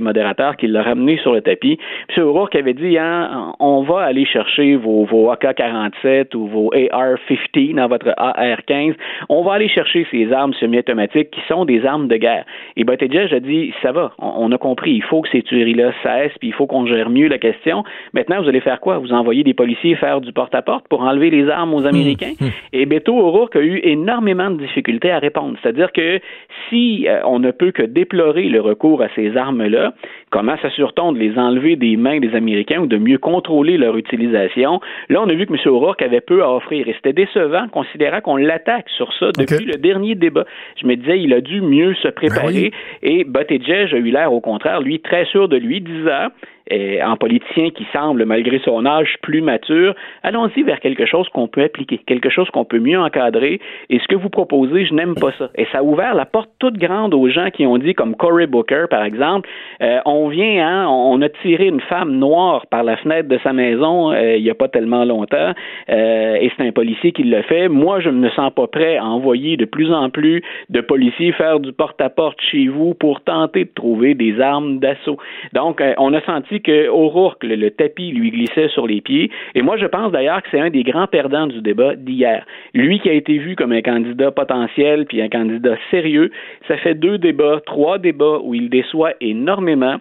modérateurs 0.00 0.56
qui 0.56 0.68
l'a 0.68 0.82
ramené 0.84 1.18
sur 1.18 1.32
le 1.32 1.40
tapis. 1.40 1.78
M. 2.16 2.22
O'Rourke 2.22 2.54
avait 2.54 2.74
dit 2.74 2.96
hein, 2.98 3.54
on 3.58 3.82
va 3.82 4.02
aller 4.02 4.24
chercher 4.24 4.76
vos, 4.76 5.04
vos 5.06 5.28
AK-47 5.32 6.36
ou 6.36 6.46
vos 6.46 6.70
AR-15 6.72 7.74
dans 7.74 7.88
votre 7.88 8.14
AR-15. 8.16 8.94
On 9.28 9.42
va 9.42 9.54
aller 9.54 9.68
chercher 9.68 10.06
ces 10.12 10.32
armes 10.32 10.54
semi-automatiques 10.54 11.32
qui 11.32 11.40
sont 11.48 11.64
des 11.64 11.84
armes 11.84 12.06
de 12.06 12.16
guerre. 12.16 12.44
Et 12.76 12.84
Buttigieg 12.84 13.34
a 13.34 13.40
dit 13.40 13.74
ça 13.82 13.90
va, 13.90 14.12
a 14.52 14.58
compris, 14.58 14.92
il 14.92 15.02
faut 15.02 15.22
que 15.22 15.28
ces 15.30 15.42
tueries-là 15.42 15.92
cessent, 16.02 16.36
puis 16.38 16.48
il 16.48 16.54
faut 16.54 16.66
qu'on 16.66 16.86
gère 16.86 17.10
mieux 17.10 17.28
la 17.28 17.38
question. 17.38 17.84
Maintenant, 18.12 18.42
vous 18.42 18.48
allez 18.48 18.60
faire 18.60 18.80
quoi? 18.80 18.98
Vous 18.98 19.12
envoyez 19.12 19.42
des 19.42 19.54
policiers 19.54 19.96
faire 19.96 20.20
du 20.20 20.32
porte-à-porte 20.32 20.86
pour 20.88 21.02
enlever 21.02 21.30
les 21.30 21.48
armes 21.48 21.74
aux 21.74 21.86
Américains? 21.86 22.32
Mmh, 22.40 22.44
mmh. 22.44 22.50
Et 22.72 22.86
Beto 22.86 23.16
O'Rourke 23.16 23.56
a 23.56 23.60
eu 23.60 23.80
énormément 23.82 24.50
de 24.50 24.56
difficultés 24.56 25.10
à 25.10 25.18
répondre. 25.18 25.56
C'est-à-dire 25.62 25.92
que 25.92 26.20
si 26.68 27.06
euh, 27.08 27.20
on 27.24 27.38
ne 27.38 27.50
peut 27.50 27.72
que 27.72 27.82
déplorer 27.82 28.48
le 28.48 28.60
recours 28.60 29.02
à 29.02 29.08
ces 29.14 29.36
armes-là, 29.36 29.94
comment 30.32 30.56
s'assure-t-on 30.60 31.12
de 31.12 31.18
les 31.18 31.38
enlever 31.38 31.76
des 31.76 31.96
mains 31.96 32.18
des 32.18 32.34
Américains 32.34 32.80
ou 32.80 32.86
de 32.86 32.96
mieux 32.96 33.18
contrôler 33.18 33.76
leur 33.76 33.96
utilisation? 33.96 34.80
Là, 35.08 35.22
on 35.22 35.28
a 35.28 35.34
vu 35.34 35.46
que 35.46 35.52
M. 35.52 35.58
O'Rourke 35.66 36.02
avait 36.02 36.22
peu 36.22 36.42
à 36.42 36.50
offrir 36.50 36.88
et 36.88 36.94
c'était 36.94 37.12
décevant, 37.12 37.68
considérant 37.68 38.20
qu'on 38.20 38.36
l'attaque 38.36 38.88
sur 38.96 39.12
ça 39.18 39.26
depuis 39.38 39.64
le 39.64 39.74
dernier 39.74 40.14
débat. 40.14 40.44
Je 40.80 40.86
me 40.86 40.96
disais, 40.96 41.20
il 41.20 41.32
a 41.34 41.40
dû 41.40 41.60
mieux 41.60 41.94
se 41.94 42.08
préparer 42.08 42.72
ben 43.02 43.08
et 43.10 43.24
Buttigieg 43.24 43.94
a 43.94 43.98
eu 43.98 44.10
l'air 44.10 44.32
au 44.32 44.40
contraire, 44.40 44.80
lui, 44.80 45.00
très 45.00 45.26
sûr 45.26 45.48
de 45.48 45.56
lui, 45.56 45.80
disant 45.80 46.28
en 46.72 47.16
politicien 47.16 47.70
qui 47.70 47.86
semble, 47.92 48.24
malgré 48.24 48.58
son 48.60 48.86
âge, 48.86 49.16
plus 49.22 49.40
mature, 49.40 49.94
allons-y 50.22 50.62
vers 50.62 50.80
quelque 50.80 51.06
chose 51.06 51.28
qu'on 51.30 51.48
peut 51.48 51.62
appliquer, 51.62 51.98
quelque 52.06 52.30
chose 52.30 52.48
qu'on 52.50 52.64
peut 52.64 52.78
mieux 52.78 52.98
encadrer. 52.98 53.60
Et 53.90 53.98
ce 53.98 54.06
que 54.06 54.16
vous 54.16 54.30
proposez, 54.30 54.86
je 54.86 54.94
n'aime 54.94 55.14
pas 55.14 55.32
ça. 55.38 55.50
Et 55.56 55.66
ça 55.72 55.78
a 55.78 55.82
ouvert 55.82 56.14
la 56.14 56.26
porte 56.26 56.50
toute 56.58 56.78
grande 56.78 57.14
aux 57.14 57.28
gens 57.28 57.50
qui 57.50 57.66
ont 57.66 57.78
dit, 57.78 57.94
comme 57.94 58.16
Cory 58.16 58.46
Booker, 58.46 58.86
par 58.90 59.04
exemple, 59.04 59.48
euh, 59.82 59.98
on 60.06 60.28
vient, 60.28 60.66
hein, 60.66 60.86
on 60.88 61.20
a 61.22 61.28
tiré 61.28 61.66
une 61.66 61.80
femme 61.80 62.16
noire 62.16 62.66
par 62.66 62.84
la 62.84 62.96
fenêtre 62.96 63.28
de 63.28 63.38
sa 63.42 63.52
maison 63.52 64.12
euh, 64.12 64.36
il 64.36 64.42
n'y 64.42 64.50
a 64.50 64.54
pas 64.54 64.68
tellement 64.68 65.04
longtemps, 65.04 65.52
euh, 65.90 66.34
et 66.40 66.50
c'est 66.56 66.66
un 66.66 66.72
policier 66.72 67.12
qui 67.12 67.24
le 67.24 67.42
fait. 67.42 67.68
Moi, 67.68 68.00
je 68.00 68.08
ne 68.08 68.18
me 68.18 68.30
sens 68.30 68.52
pas 68.52 68.66
prêt 68.66 68.96
à 68.96 69.04
envoyer 69.04 69.56
de 69.56 69.64
plus 69.64 69.92
en 69.92 70.10
plus 70.10 70.42
de 70.70 70.80
policiers 70.80 71.32
faire 71.32 71.60
du 71.60 71.72
porte-à-porte 71.72 72.40
chez 72.40 72.68
vous 72.68 72.94
pour 72.94 73.20
tenter 73.22 73.64
de 73.64 73.70
trouver 73.74 74.14
des 74.14 74.40
armes 74.40 74.78
d'assaut. 74.78 75.18
Donc, 75.52 75.82
on 75.98 76.12
a 76.14 76.20
senti 76.22 76.60
que 76.62 76.88
O'Rourke, 76.88 77.44
le, 77.44 77.70
tapis 77.70 78.12
lui 78.12 78.30
glissait 78.30 78.68
sur 78.68 78.86
les 78.86 79.00
pieds. 79.00 79.30
Et 79.54 79.62
moi, 79.62 79.76
je 79.76 79.86
pense 79.86 80.12
d'ailleurs 80.12 80.42
que 80.42 80.48
c'est 80.50 80.60
un 80.60 80.70
des 80.70 80.82
grands 80.82 81.06
perdants 81.06 81.46
du 81.46 81.60
débat 81.60 81.94
d'hier. 81.96 82.44
Lui 82.74 83.00
qui 83.00 83.08
a 83.08 83.12
été 83.12 83.38
vu 83.38 83.56
comme 83.56 83.72
un 83.72 83.82
candidat 83.82 84.30
potentiel 84.30 85.06
puis 85.06 85.20
un 85.20 85.28
candidat 85.28 85.76
sérieux, 85.90 86.30
ça 86.68 86.76
fait 86.76 86.94
deux 86.94 87.18
débats, 87.18 87.60
trois 87.66 87.98
débats 87.98 88.38
où 88.42 88.54
il 88.54 88.70
déçoit 88.70 89.12
énormément. 89.20 89.98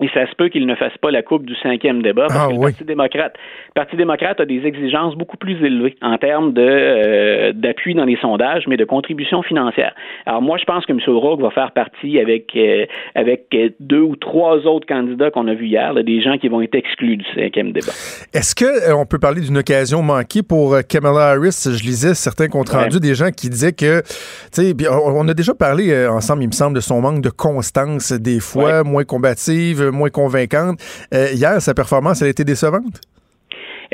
Et 0.00 0.08
ça 0.12 0.28
se 0.28 0.34
peut 0.34 0.48
qu'il 0.48 0.66
ne 0.66 0.74
fasse 0.74 0.96
pas 0.98 1.12
la 1.12 1.22
coupe 1.22 1.46
du 1.46 1.54
cinquième 1.62 2.02
débat 2.02 2.26
parce 2.26 2.46
ah 2.46 2.48
que 2.48 2.54
le 2.54 2.60
Parti 2.60 2.84
démocrate, 2.84 3.34
Parti 3.76 3.96
démocrate 3.96 4.40
a 4.40 4.44
des 4.44 4.66
exigences 4.66 5.14
beaucoup 5.14 5.36
plus 5.36 5.64
élevées 5.64 5.94
en 6.02 6.18
termes 6.18 6.52
de 6.52 6.62
euh, 6.62 7.52
d'appui 7.52 7.94
dans 7.94 8.04
les 8.04 8.16
sondages, 8.16 8.64
mais 8.66 8.76
de 8.76 8.84
contribution 8.84 9.42
financière. 9.42 9.94
Alors 10.26 10.42
moi, 10.42 10.58
je 10.58 10.64
pense 10.64 10.84
que 10.84 10.92
M. 10.92 10.98
O'Rourke 11.06 11.40
va 11.40 11.50
faire 11.50 11.70
partie 11.70 12.18
avec 12.18 12.56
euh, 12.56 12.86
avec 13.14 13.56
deux 13.78 14.00
ou 14.00 14.16
trois 14.16 14.66
autres 14.66 14.86
candidats 14.86 15.30
qu'on 15.30 15.46
a 15.46 15.54
vus 15.54 15.66
hier, 15.66 15.94
des 15.94 16.20
gens 16.20 16.38
qui 16.38 16.48
vont 16.48 16.60
être 16.60 16.74
exclus 16.74 17.16
du 17.16 17.24
cinquième 17.32 17.70
débat. 17.70 17.92
Est-ce 18.32 18.56
que 18.56 18.64
euh, 18.64 18.96
on 18.96 19.06
peut 19.06 19.20
parler 19.20 19.42
d'une 19.42 19.58
occasion 19.58 20.02
manquée 20.02 20.42
pour 20.42 20.76
Kamala 20.88 21.30
Harris? 21.30 21.68
Je 21.72 21.84
lisais 21.84 22.14
certains 22.14 22.48
comptes 22.48 22.70
rendus 22.70 22.98
des 22.98 23.14
gens 23.14 23.30
qui 23.30 23.48
disaient 23.48 23.72
que, 23.72 24.00
tu 24.52 24.72
sais, 24.72 24.74
on 24.90 25.28
a 25.28 25.34
déjà 25.34 25.54
parlé 25.54 26.06
ensemble, 26.08 26.42
il 26.42 26.48
me 26.48 26.52
semble, 26.52 26.74
de 26.74 26.80
son 26.80 27.00
manque 27.00 27.20
de 27.20 27.30
constance 27.30 28.12
des 28.12 28.40
fois, 28.40 28.82
moins 28.82 29.04
combative 29.04 29.83
moins 29.90 30.10
convaincante. 30.10 30.80
Euh, 31.12 31.30
hier, 31.32 31.60
sa 31.60 31.74
performance, 31.74 32.20
elle 32.22 32.28
a 32.28 32.30
été 32.30 32.44
décevante? 32.44 33.00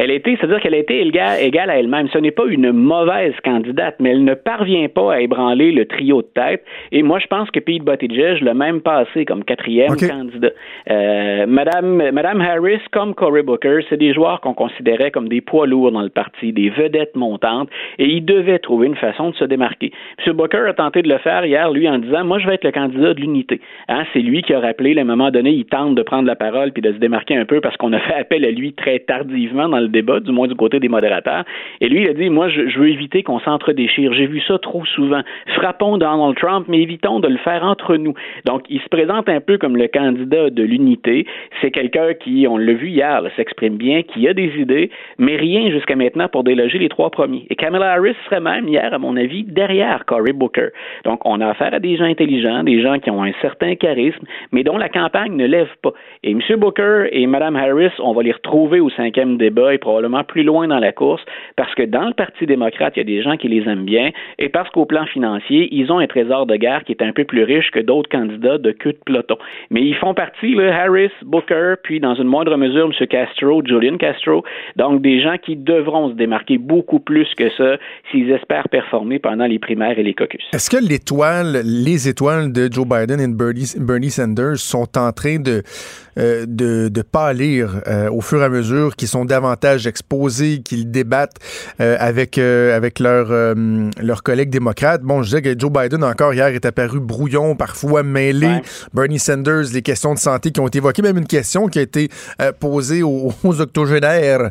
Elle 0.02 0.12
était, 0.12 0.34
c'est-à-dire 0.40 0.60
qu'elle 0.60 0.72
a 0.72 0.78
été 0.78 0.98
égale, 1.02 1.68
à 1.68 1.78
elle-même. 1.78 2.08
Ce 2.10 2.16
n'est 2.16 2.30
pas 2.30 2.46
une 2.46 2.72
mauvaise 2.72 3.34
candidate, 3.44 3.96
mais 4.00 4.12
elle 4.12 4.24
ne 4.24 4.32
parvient 4.32 4.88
pas 4.88 5.12
à 5.12 5.20
ébranler 5.20 5.72
le 5.72 5.84
trio 5.84 6.22
de 6.22 6.28
tête. 6.28 6.64
Et 6.90 7.02
moi, 7.02 7.18
je 7.18 7.26
pense 7.26 7.50
que 7.50 7.60
Pete 7.60 7.84
Buttigieg 7.84 8.42
l'a 8.42 8.54
même 8.54 8.80
passé 8.80 9.26
comme 9.26 9.44
quatrième 9.44 9.94
candidat. 9.96 10.52
Euh, 10.90 11.44
Madame, 11.46 12.10
Madame 12.12 12.40
Harris, 12.40 12.80
comme 12.92 13.14
Cory 13.14 13.42
Booker, 13.42 13.80
c'est 13.90 13.98
des 13.98 14.14
joueurs 14.14 14.40
qu'on 14.40 14.54
considérait 14.54 15.10
comme 15.10 15.28
des 15.28 15.42
poids 15.42 15.66
lourds 15.66 15.92
dans 15.92 16.00
le 16.00 16.08
parti, 16.08 16.54
des 16.54 16.70
vedettes 16.70 17.14
montantes, 17.14 17.68
et 17.98 18.06
ils 18.06 18.24
devaient 18.24 18.58
trouver 18.58 18.86
une 18.86 18.96
façon 18.96 19.28
de 19.28 19.34
se 19.34 19.44
démarquer. 19.44 19.92
M. 20.26 20.32
Booker 20.32 20.64
a 20.66 20.72
tenté 20.72 21.02
de 21.02 21.10
le 21.10 21.18
faire 21.18 21.44
hier, 21.44 21.70
lui, 21.70 21.86
en 21.86 21.98
disant, 21.98 22.24
moi, 22.24 22.38
je 22.38 22.46
vais 22.46 22.54
être 22.54 22.64
le 22.64 22.72
candidat 22.72 23.12
de 23.12 23.20
l'unité. 23.20 23.60
Hein, 23.88 24.04
c'est 24.14 24.20
lui 24.20 24.40
qui 24.40 24.54
a 24.54 24.60
rappelé, 24.60 24.96
à 24.96 25.02
un 25.02 25.04
moment 25.04 25.30
donné, 25.30 25.50
il 25.50 25.66
tente 25.66 25.94
de 25.94 26.02
prendre 26.02 26.26
la 26.26 26.36
parole 26.36 26.72
puis 26.72 26.80
de 26.80 26.90
se 26.90 26.98
démarquer 26.98 27.36
un 27.36 27.44
peu 27.44 27.60
parce 27.60 27.76
qu'on 27.76 27.92
a 27.92 27.98
fait 27.98 28.14
appel 28.14 28.46
à 28.46 28.50
lui 28.50 28.72
très 28.72 29.00
tardivement 29.00 29.68
dans 29.68 29.78
le 29.78 29.89
débat, 29.90 30.20
du 30.20 30.32
moins 30.32 30.48
du 30.48 30.54
côté 30.54 30.80
des 30.80 30.88
modérateurs. 30.88 31.44
Et 31.80 31.88
lui, 31.88 32.02
il 32.02 32.08
a 32.08 32.14
dit, 32.14 32.30
moi, 32.30 32.48
je, 32.48 32.78
veux 32.78 32.88
éviter 32.88 33.22
qu'on 33.22 33.40
s'entre-déchire. 33.40 34.12
J'ai 34.14 34.26
vu 34.26 34.40
ça 34.46 34.58
trop 34.58 34.84
souvent. 34.84 35.20
Frappons 35.54 35.98
Donald 35.98 36.36
Trump, 36.36 36.66
mais 36.68 36.80
évitons 36.80 37.20
de 37.20 37.28
le 37.28 37.38
faire 37.38 37.64
entre 37.64 37.96
nous. 37.96 38.14
Donc, 38.46 38.62
il 38.68 38.80
se 38.80 38.88
présente 38.88 39.28
un 39.28 39.40
peu 39.40 39.58
comme 39.58 39.76
le 39.76 39.88
candidat 39.88 40.50
de 40.50 40.62
l'unité. 40.62 41.26
C'est 41.60 41.70
quelqu'un 41.70 42.14
qui, 42.14 42.46
on 42.48 42.56
l'a 42.56 42.72
vu 42.72 42.88
hier, 42.88 43.22
s'exprime 43.36 43.76
bien, 43.76 44.02
qui 44.02 44.28
a 44.28 44.34
des 44.34 44.52
idées, 44.58 44.90
mais 45.18 45.36
rien 45.36 45.70
jusqu'à 45.70 45.96
maintenant 45.96 46.28
pour 46.28 46.44
déloger 46.44 46.78
les 46.78 46.88
trois 46.88 47.10
premiers. 47.10 47.46
Et 47.50 47.56
Kamala 47.56 47.92
Harris 47.92 48.16
serait 48.26 48.40
même 48.40 48.68
hier, 48.68 48.92
à 48.92 48.98
mon 48.98 49.16
avis, 49.16 49.44
derrière 49.44 50.04
Cory 50.06 50.32
Booker. 50.32 50.68
Donc, 51.04 51.20
on 51.24 51.40
a 51.40 51.48
affaire 51.48 51.74
à 51.74 51.80
des 51.80 51.96
gens 51.96 52.04
intelligents, 52.04 52.62
des 52.62 52.82
gens 52.82 52.98
qui 52.98 53.10
ont 53.10 53.22
un 53.22 53.32
certain 53.40 53.74
charisme, 53.74 54.24
mais 54.52 54.62
dont 54.62 54.78
la 54.78 54.88
campagne 54.88 55.36
ne 55.36 55.46
lève 55.46 55.70
pas. 55.82 55.92
Et 56.22 56.32
M. 56.32 56.40
Booker 56.56 57.08
et 57.12 57.26
Mme 57.26 57.56
Harris, 57.56 57.92
on 57.98 58.12
va 58.12 58.22
les 58.22 58.32
retrouver 58.32 58.80
au 58.80 58.90
cinquième 58.90 59.36
débat 59.36 59.74
probablement 59.80 60.24
plus 60.24 60.44
loin 60.44 60.68
dans 60.68 60.78
la 60.78 60.92
course 60.92 61.22
parce 61.56 61.74
que 61.74 61.82
dans 61.82 62.06
le 62.06 62.14
Parti 62.14 62.46
démocrate, 62.46 62.92
il 62.96 63.00
y 63.00 63.02
a 63.02 63.04
des 63.04 63.22
gens 63.22 63.36
qui 63.36 63.48
les 63.48 63.68
aiment 63.68 63.84
bien 63.84 64.10
et 64.38 64.48
parce 64.48 64.70
qu'au 64.70 64.84
plan 64.84 65.06
financier, 65.06 65.68
ils 65.72 65.90
ont 65.90 65.98
un 65.98 66.06
trésor 66.06 66.46
de 66.46 66.56
guerre 66.56 66.84
qui 66.84 66.92
est 66.92 67.02
un 67.02 67.12
peu 67.12 67.24
plus 67.24 67.44
riche 67.44 67.70
que 67.70 67.80
d'autres 67.80 68.08
candidats 68.08 68.58
de 68.58 68.72
queue 68.72 68.92
de 68.92 68.98
peloton. 69.04 69.36
Mais 69.70 69.82
ils 69.82 69.94
font 69.96 70.14
partie, 70.14 70.54
là, 70.54 70.82
Harris, 70.82 71.10
Booker, 71.22 71.74
puis 71.82 72.00
dans 72.00 72.14
une 72.14 72.28
moindre 72.28 72.56
mesure, 72.56 72.86
M. 72.86 73.06
Castro, 73.06 73.62
Julian 73.64 73.96
Castro, 73.96 74.44
donc 74.76 75.02
des 75.02 75.20
gens 75.22 75.36
qui 75.42 75.56
devront 75.56 76.10
se 76.10 76.14
démarquer 76.14 76.58
beaucoup 76.58 77.00
plus 77.00 77.28
que 77.36 77.50
ça 77.56 77.76
s'ils 78.10 78.30
espèrent 78.30 78.68
performer 78.68 79.18
pendant 79.18 79.46
les 79.46 79.58
primaires 79.58 79.98
et 79.98 80.02
les 80.02 80.14
caucus. 80.14 80.44
Est-ce 80.52 80.70
que 80.70 80.76
les 80.82 82.08
étoiles 82.08 82.52
de 82.52 82.68
Joe 82.70 82.86
Biden 82.86 83.20
et 83.20 83.28
Bernie, 83.28 84.10
Sanders 84.10 84.58
sont 84.58 84.98
en 84.98 85.12
train 85.12 85.38
de, 85.38 85.62
euh, 86.18 86.44
de 86.46 87.02
pâlir 87.02 87.80
euh, 87.86 88.10
au 88.10 88.20
fur 88.20 88.40
et 88.40 88.44
à 88.44 88.48
mesure 88.48 88.96
qu'ils 88.96 89.08
sont 89.08 89.24
davantage 89.24 89.59
exposés, 89.64 90.60
qu'ils 90.62 90.90
débattent 90.90 91.36
euh, 91.80 91.96
avec, 91.98 92.38
euh, 92.38 92.76
avec 92.76 92.98
leurs 92.98 93.30
leur 94.00 94.22
collègues 94.22 94.50
démocrates. 94.50 95.02
Bon, 95.02 95.22
je 95.22 95.28
disais 95.28 95.42
que 95.42 95.58
Joe 95.58 95.70
Biden, 95.70 96.04
encore 96.04 96.34
hier, 96.34 96.48
est 96.48 96.64
apparu 96.64 97.00
brouillon, 97.00 97.56
parfois 97.56 98.02
mêlé. 98.02 98.60
Bernie 98.94 99.18
Sanders, 99.18 99.72
les 99.72 99.82
questions 99.82 100.14
de 100.14 100.18
santé 100.18 100.50
qui 100.50 100.60
ont 100.60 100.66
été 100.66 100.78
évoquées, 100.78 101.02
même 101.02 101.18
une 101.18 101.26
question 101.26 101.68
qui 101.68 101.78
a 101.78 101.82
été 101.82 102.08
posée 102.58 103.02
aux, 103.04 103.32
octogénaires 103.44 104.50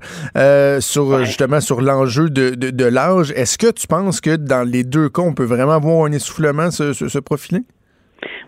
sur 0.79 1.25
justement 1.25 1.61
sur 1.61 1.81
l'enjeu 1.81 2.29
de, 2.29 2.51
de, 2.51 2.85
l'âge. 2.85 3.31
Est-ce 3.35 3.57
que 3.57 3.71
tu 3.71 3.87
penses 3.87 4.21
que 4.21 4.35
dans 4.35 4.63
les 4.63 4.83
deux 4.83 5.09
cas, 5.09 5.21
on 5.21 5.33
peut 5.33 5.45
vraiment 5.45 5.79
voir 5.79 6.05
un 6.05 6.11
essoufflement 6.11 6.71
se, 6.71 6.93
se, 6.93 7.07
se 7.07 7.19
profiler? 7.19 7.63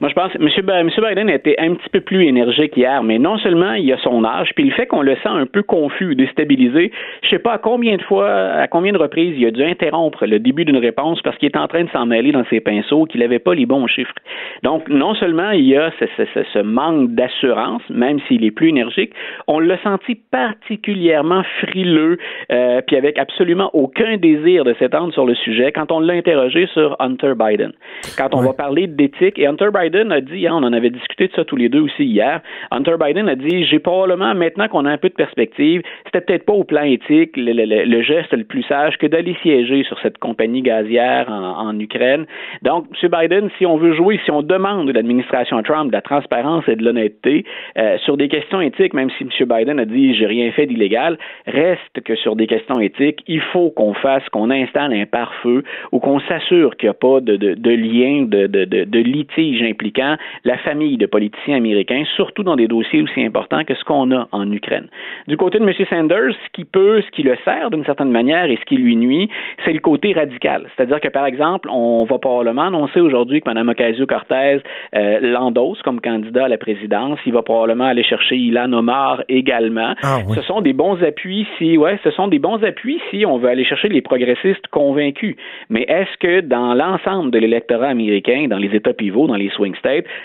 Moi, 0.01 0.09
je 0.09 0.15
pense 0.15 0.33
que 0.33 0.39
M. 0.39 0.89
Biden 1.07 1.29
a 1.29 1.35
été 1.35 1.53
un 1.59 1.75
petit 1.75 1.89
peu 1.89 2.01
plus 2.01 2.25
énergique 2.25 2.75
hier, 2.75 3.03
mais 3.03 3.19
non 3.19 3.37
seulement 3.37 3.73
il 3.73 3.93
a 3.93 3.99
son 3.99 4.25
âge, 4.25 4.49
puis 4.55 4.63
le 4.63 4.71
fait 4.71 4.87
qu'on 4.87 5.03
le 5.03 5.13
sent 5.17 5.29
un 5.29 5.45
peu 5.45 5.61
confus, 5.61 6.15
déstabilisé, 6.15 6.91
je 7.21 7.29
sais 7.29 7.37
pas 7.37 7.53
à 7.53 7.57
combien 7.59 7.97
de 7.97 8.01
fois, 8.01 8.27
à 8.27 8.67
combien 8.67 8.93
de 8.93 8.97
reprises 8.97 9.35
il 9.37 9.45
a 9.45 9.51
dû 9.51 9.63
interrompre 9.63 10.25
le 10.25 10.39
début 10.39 10.65
d'une 10.65 10.77
réponse 10.77 11.21
parce 11.21 11.37
qu'il 11.37 11.49
est 11.49 11.57
en 11.57 11.67
train 11.67 11.83
de 11.83 11.89
s'en 11.91 12.07
mêler 12.07 12.31
dans 12.31 12.43
ses 12.49 12.61
pinceaux, 12.61 13.05
qu'il 13.05 13.21
n'avait 13.21 13.37
pas 13.37 13.53
les 13.53 13.67
bons 13.67 13.85
chiffres. 13.85 14.15
Donc, 14.63 14.89
non 14.89 15.13
seulement 15.13 15.51
il 15.51 15.67
y 15.67 15.77
a 15.77 15.91
ce, 15.99 16.05
ce, 16.17 16.43
ce 16.51 16.59
manque 16.59 17.11
d'assurance, 17.11 17.83
même 17.91 18.19
s'il 18.27 18.43
est 18.43 18.49
plus 18.49 18.69
énergique, 18.69 19.13
on 19.45 19.59
l'a 19.59 19.77
senti 19.83 20.15
particulièrement 20.15 21.43
frileux, 21.59 22.17
euh, 22.51 22.81
puis 22.87 22.95
avec 22.95 23.19
absolument 23.19 23.69
aucun 23.73 24.17
désir 24.17 24.63
de 24.63 24.73
s'étendre 24.79 25.13
sur 25.13 25.27
le 25.27 25.35
sujet 25.35 25.71
quand 25.71 25.91
on 25.91 25.99
l'a 25.99 26.13
interrogé 26.13 26.65
sur 26.73 26.95
Hunter 26.99 27.33
Biden. 27.37 27.71
Quand 28.17 28.33
on 28.33 28.41
va 28.41 28.53
parler 28.53 28.87
d'éthique, 28.87 29.37
et 29.37 29.45
Hunter 29.45 29.69
Biden 29.71 29.90
a 29.95 30.21
dit, 30.21 30.47
hein, 30.47 30.53
on 30.55 30.63
en 30.63 30.73
avait 30.73 30.89
discuté 30.89 31.27
de 31.27 31.33
ça 31.33 31.45
tous 31.45 31.55
les 31.55 31.69
deux 31.69 31.81
aussi 31.81 32.05
hier, 32.05 32.41
Hunter 32.71 32.95
Biden 32.99 33.29
a 33.29 33.35
dit, 33.35 33.65
j'ai 33.65 33.79
probablement, 33.79 34.33
maintenant 34.33 34.67
qu'on 34.67 34.85
a 34.85 34.91
un 34.91 34.97
peu 34.97 35.09
de 35.09 35.13
perspective, 35.13 35.81
c'était 36.05 36.21
peut-être 36.21 36.45
pas 36.45 36.53
au 36.53 36.63
plan 36.63 36.83
éthique 36.83 37.31
le, 37.35 38.01
geste 38.01 38.33
le 38.33 38.43
plus 38.43 38.63
sage 38.63 38.97
que 38.97 39.07
d'aller 39.07 39.35
siéger 39.41 39.83
sur 39.83 39.99
cette 39.99 40.17
compagnie 40.17 40.61
gazière 40.61 41.29
en, 41.29 41.77
Ukraine. 41.79 42.25
Donc, 42.61 42.85
M. 43.01 43.09
Biden, 43.09 43.49
si 43.57 43.65
on 43.65 43.77
veut 43.77 43.93
jouer, 43.93 44.19
si 44.25 44.31
on 44.31 44.41
demande 44.41 44.87
de 44.87 44.91
l'administration 44.91 45.61
Trump 45.63 45.87
de 45.87 45.93
la 45.93 46.01
transparence 46.01 46.67
et 46.67 46.75
de 46.75 46.83
l'honnêteté 46.83 47.45
euh, 47.77 47.97
sur 47.99 48.17
des 48.17 48.27
questions 48.27 48.61
éthiques, 48.61 48.93
même 48.93 49.09
si 49.17 49.23
M. 49.23 49.29
Biden 49.47 49.79
a 49.79 49.85
dit 49.85 50.15
j'ai 50.15 50.25
rien 50.25 50.51
fait 50.51 50.65
d'illégal, 50.65 51.17
reste 51.47 52.01
que 52.03 52.15
sur 52.15 52.35
des 52.35 52.47
questions 52.47 52.79
éthiques, 52.79 53.23
il 53.27 53.41
faut 53.41 53.69
qu'on 53.71 53.93
fasse, 53.93 54.27
qu'on 54.29 54.49
installe 54.49 54.93
un 54.93 55.05
pare-feu 55.05 55.63
ou 55.91 55.99
qu'on 55.99 56.19
s'assure 56.21 56.75
qu'il 56.77 56.87
n'y 56.87 56.91
a 56.91 56.93
pas 56.93 57.21
de, 57.21 57.35
de, 57.37 57.71
lien, 57.71 58.25
de, 58.27 58.99
litige 58.99 59.61
impliquant 59.81 60.15
la 60.45 60.57
famille 60.59 60.97
de 60.97 61.07
politiciens 61.07 61.57
américains, 61.57 62.03
surtout 62.15 62.43
dans 62.43 62.55
des 62.55 62.67
dossiers 62.67 63.01
aussi 63.01 63.23
importants 63.23 63.63
que 63.63 63.73
ce 63.73 63.83
qu'on 63.83 64.11
a 64.11 64.27
en 64.31 64.51
Ukraine. 64.51 64.87
Du 65.27 65.37
côté 65.37 65.59
de 65.59 65.63
M. 65.63 65.73
Sanders, 65.89 66.33
ce 66.33 66.49
qui 66.53 66.65
peut, 66.65 67.01
ce 67.01 67.09
qui 67.11 67.23
le 67.23 67.35
sert 67.43 67.71
d'une 67.71 67.85
certaine 67.85 68.11
manière 68.11 68.45
et 68.45 68.57
ce 68.57 68.65
qui 68.65 68.77
lui 68.77 68.95
nuit, 68.95 69.29
c'est 69.65 69.73
le 69.73 69.79
côté 69.79 70.13
radical. 70.13 70.67
C'est-à-dire 70.75 70.99
que, 70.99 71.07
par 71.07 71.25
exemple, 71.25 71.67
on 71.71 72.05
va 72.05 72.19
probablement 72.19 72.67
annoncer 72.67 72.99
aujourd'hui 72.99 73.41
que 73.41 73.49
Mme 73.49 73.69
Ocasio-Cortez 73.69 74.59
euh, 74.95 75.19
l'endosse 75.21 75.81
comme 75.81 75.99
candidat 75.99 76.45
à 76.45 76.47
la 76.47 76.57
présidence. 76.57 77.19
Il 77.25 77.33
va 77.33 77.41
probablement 77.41 77.85
aller 77.85 78.03
chercher 78.03 78.35
Ilan 78.35 78.71
Omar 78.73 79.23
également. 79.29 79.95
Ah, 80.03 80.19
oui. 80.27 80.35
Ce 80.35 80.41
sont 80.43 80.61
des 80.61 80.73
bons 80.73 81.01
appuis 81.03 81.47
si, 81.57 81.77
ouais, 81.77 81.99
ce 82.03 82.11
sont 82.11 82.27
des 82.27 82.39
bons 82.39 82.63
appuis 82.63 82.99
si 83.09 83.25
on 83.25 83.37
veut 83.37 83.49
aller 83.49 83.65
chercher 83.65 83.89
les 83.89 84.01
progressistes 84.01 84.67
convaincus. 84.67 85.35
Mais 85.69 85.85
est-ce 85.87 86.17
que 86.19 86.41
dans 86.41 86.73
l'ensemble 86.73 87.31
de 87.31 87.39
l'électorat 87.39 87.87
américain, 87.87 88.47
dans 88.47 88.57
les 88.57 88.75
États 88.75 88.93
pivots, 88.93 89.27
dans 89.27 89.35
les 89.35 89.49
swing 89.49 89.70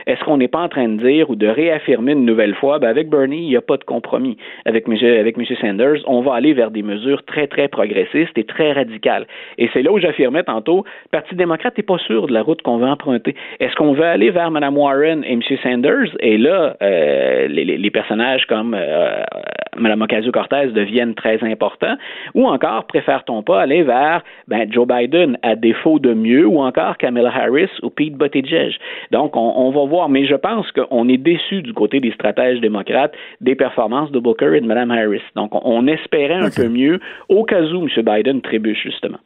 est-ce 0.07 0.25
qu'on 0.25 0.37
n'est 0.37 0.49
pas 0.49 0.61
en 0.61 0.69
train 0.69 0.89
de 0.89 1.03
dire 1.03 1.31
ou 1.31 1.37
de 1.37 1.47
réaffirmer 1.47 2.13
une 2.13 2.25
nouvelle 2.25 2.55
fois, 2.55 2.79
ben 2.79 2.89
avec 2.89 3.09
Bernie, 3.09 3.43
il 3.43 3.49
n'y 3.49 3.57
a 3.57 3.61
pas 3.61 3.77
de 3.77 3.85
compromis. 3.85 4.37
Avec 4.65 4.87
M. 4.89 5.45
Sanders, 5.61 5.99
on 6.07 6.21
va 6.21 6.35
aller 6.35 6.53
vers 6.53 6.71
des 6.71 6.83
mesures 6.83 7.25
très, 7.25 7.47
très 7.47 7.69
progressistes 7.69 8.37
et 8.37 8.45
très 8.45 8.73
radicales. 8.73 9.27
Et 9.59 9.69
c'est 9.73 9.83
là 9.83 9.93
où 9.93 9.99
j'affirmais 9.99 10.43
tantôt, 10.43 10.85
le 10.87 11.11
Parti 11.11 11.35
démocrate 11.35 11.77
n'est 11.77 11.83
pas 11.85 11.99
sûr 11.99 12.27
de 12.27 12.33
la 12.33 12.43
route 12.43 12.63
qu'on 12.63 12.79
veut 12.79 12.87
emprunter. 12.87 13.35
Est-ce 13.61 13.75
qu'on 13.77 13.93
veut 13.93 14.05
aller 14.05 14.31
vers 14.31 14.51
Mme 14.51 14.77
Warren 14.77 15.25
et 15.25 15.33
M. 15.33 15.43
Sanders? 15.63 16.17
Et 16.21 16.39
là, 16.39 16.77
euh, 16.83 17.49
les, 17.49 17.91
personnages 17.91 18.45
comme 18.47 18.75
euh, 18.79 19.23
Mme 19.77 20.03
Ocasio-Cortez 20.03 20.69
deviennent 20.73 21.15
très 21.15 21.43
importants. 21.43 21.97
Ou 22.35 22.47
encore, 22.47 22.85
préfère-t-on 22.87 23.43
pas 23.43 23.61
aller 23.61 23.83
vers 23.83 24.23
ben, 24.49 24.71
Joe 24.71 24.87
Biden 24.87 25.39
à 25.43 25.55
défaut 25.55 25.99
de 25.99 26.13
mieux, 26.15 26.47
ou 26.47 26.61
encore 26.61 26.97
Kamala 26.99 27.33
Harris 27.35 27.71
ou 27.83 27.91
Pete 27.91 28.15
Buttigieg? 28.15 28.77
Donc, 29.11 29.36
on, 29.37 29.69
on 29.69 29.71
va 29.71 29.85
voir. 29.87 30.09
Mais 30.09 30.27
je 30.27 30.35
pense 30.35 30.71
qu'on 30.73 31.09
est 31.09 31.19
déçu 31.19 31.63
du 31.63 31.73
côté 31.73 32.01
des 32.01 32.13
stratèges 32.13 32.61
démocrates 32.61 33.15
des 33.41 33.55
performances 33.55 34.11
de 34.11 34.19
Booker 34.19 34.57
et 34.57 34.61
de 34.61 34.67
Mme 34.67 34.91
Harris. 34.91 35.23
Donc, 35.35 35.51
on 35.53 35.87
espérait 35.87 36.35
un 36.35 36.47
okay. 36.47 36.63
peu 36.63 36.69
mieux 36.69 37.01
au 37.29 37.45
cas 37.45 37.63
où 37.63 37.87
M. 37.87 37.89
Biden 38.05 38.41
trébuche, 38.41 38.83
justement. 38.83 39.19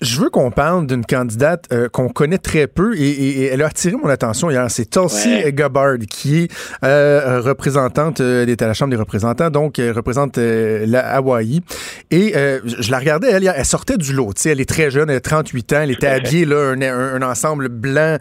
Je 0.00 0.20
veux 0.20 0.30
qu'on 0.30 0.50
parle 0.52 0.86
d'une 0.86 1.04
candidate 1.04 1.66
euh, 1.72 1.88
qu'on 1.88 2.08
connaît 2.08 2.38
très 2.38 2.68
peu 2.68 2.96
et, 2.96 3.00
et, 3.00 3.40
et, 3.40 3.44
elle 3.46 3.62
a 3.62 3.66
attiré 3.66 3.96
mon 3.96 4.08
attention 4.08 4.48
hier. 4.48 4.64
C'est 4.70 4.88
Tulsi 4.88 5.28
ouais. 5.28 5.52
Gabbard, 5.52 5.98
qui 6.08 6.42
est 6.42 6.52
euh, 6.84 7.40
représentante, 7.40 8.20
euh, 8.20 8.44
elle 8.44 8.50
est 8.50 8.62
à 8.62 8.68
la 8.68 8.74
Chambre 8.74 8.90
des 8.90 8.96
représentants, 8.96 9.50
donc 9.50 9.80
elle 9.80 9.90
représente 9.90 10.38
euh, 10.38 10.84
la 10.86 11.00
Hawaï. 11.00 11.62
Et 12.12 12.36
euh, 12.36 12.60
je 12.64 12.90
la 12.92 12.98
regardais, 12.98 13.28
elle, 13.30 13.52
elle 13.54 13.64
sortait 13.64 13.96
du 13.96 14.12
lot. 14.12 14.32
Elle 14.44 14.60
est 14.60 14.68
très 14.68 14.90
jeune, 14.90 15.10
elle 15.10 15.16
a 15.16 15.20
38 15.20 15.72
ans, 15.72 15.80
elle 15.82 15.90
était 15.90 16.06
habillée 16.06 16.44
là, 16.44 16.74
un, 16.74 16.80
un, 16.82 17.20
un 17.20 17.22
ensemble 17.22 17.68
blanc 17.68 18.18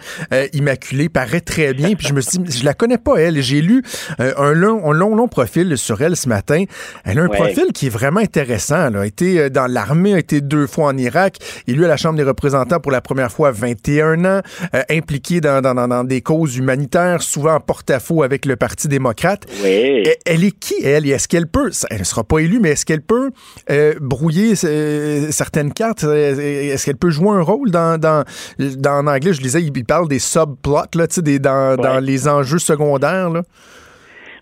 immaculé, 0.53 1.09
paraît 1.09 1.41
très 1.41 1.73
bien. 1.73 1.93
Puis 1.93 2.07
je 2.07 2.13
me 2.13 2.21
suis 2.21 2.39
dit, 2.39 2.57
je 2.59 2.65
la 2.65 2.73
connais 2.73 2.97
pas, 2.97 3.17
elle. 3.17 3.39
J'ai 3.41 3.61
lu 3.61 3.83
un 4.17 4.53
long, 4.53 4.89
un 4.89 4.93
long, 4.93 5.15
long 5.15 5.27
profil 5.27 5.77
sur 5.77 6.01
elle 6.01 6.15
ce 6.15 6.27
matin. 6.27 6.63
Elle 7.03 7.19
a 7.19 7.23
un 7.23 7.27
ouais. 7.27 7.37
profil 7.37 7.65
qui 7.73 7.85
est 7.87 7.89
vraiment 7.89 8.19
intéressant. 8.19 8.87
Elle 8.87 8.97
a 8.97 9.05
été 9.05 9.49
dans 9.49 9.67
l'armée, 9.67 10.15
a 10.15 10.19
été 10.19 10.41
deux 10.41 10.65
fois 10.65 10.87
en 10.87 10.97
Irak 10.97 11.37
élu 11.67 11.85
à 11.85 11.87
la 11.87 11.97
Chambre 11.97 12.17
des 12.17 12.23
représentants 12.23 12.79
pour 12.79 12.91
la 12.91 13.01
première 13.01 13.31
fois 13.31 13.49
à 13.49 13.51
21 13.51 14.25
ans, 14.25 14.41
euh, 14.73 14.81
impliqué 14.89 15.41
dans, 15.41 15.61
dans, 15.61 15.75
dans, 15.87 16.03
des 16.03 16.21
causes 16.21 16.57
humanitaires, 16.57 17.21
souvent 17.21 17.55
en 17.55 17.59
porte-à-faux 17.59 18.23
avec 18.23 18.45
le 18.45 18.55
Parti 18.55 18.87
démocrate. 18.87 19.45
Oui. 19.63 19.69
Elle, 19.69 20.15
elle 20.25 20.43
est 20.43 20.57
qui, 20.57 20.75
elle? 20.83 21.07
Est-ce 21.09 21.27
qu'elle 21.27 21.47
peut, 21.47 21.71
elle 21.89 21.99
ne 21.99 22.03
sera 22.03 22.23
pas 22.23 22.39
élue, 22.39 22.59
mais 22.59 22.71
est-ce 22.71 22.85
qu'elle 22.85 23.01
peut 23.01 23.31
euh, 23.69 23.93
brouiller 23.99 24.53
euh, 24.63 25.31
certaines 25.31 25.73
cartes? 25.73 26.03
Est-ce 26.03 26.85
qu'elle 26.85 26.97
peut 26.97 27.09
jouer 27.09 27.31
un 27.31 27.41
rôle 27.41 27.71
dans, 27.71 27.99
dans, 27.99 28.23
dans 28.57 28.97
en 28.97 29.07
anglais, 29.07 29.33
je 29.33 29.41
lisais, 29.41 29.61
il 29.61 29.85
parle 29.85 30.07
des 30.07 30.19
subplots, 30.19 30.95
là, 30.95 31.07
des, 31.07 31.39
dans, 31.39 31.75
dans 31.75 31.99
les 31.99 32.27
enjeux 32.27 32.59
secondaires, 32.59 33.29
là? 33.29 33.43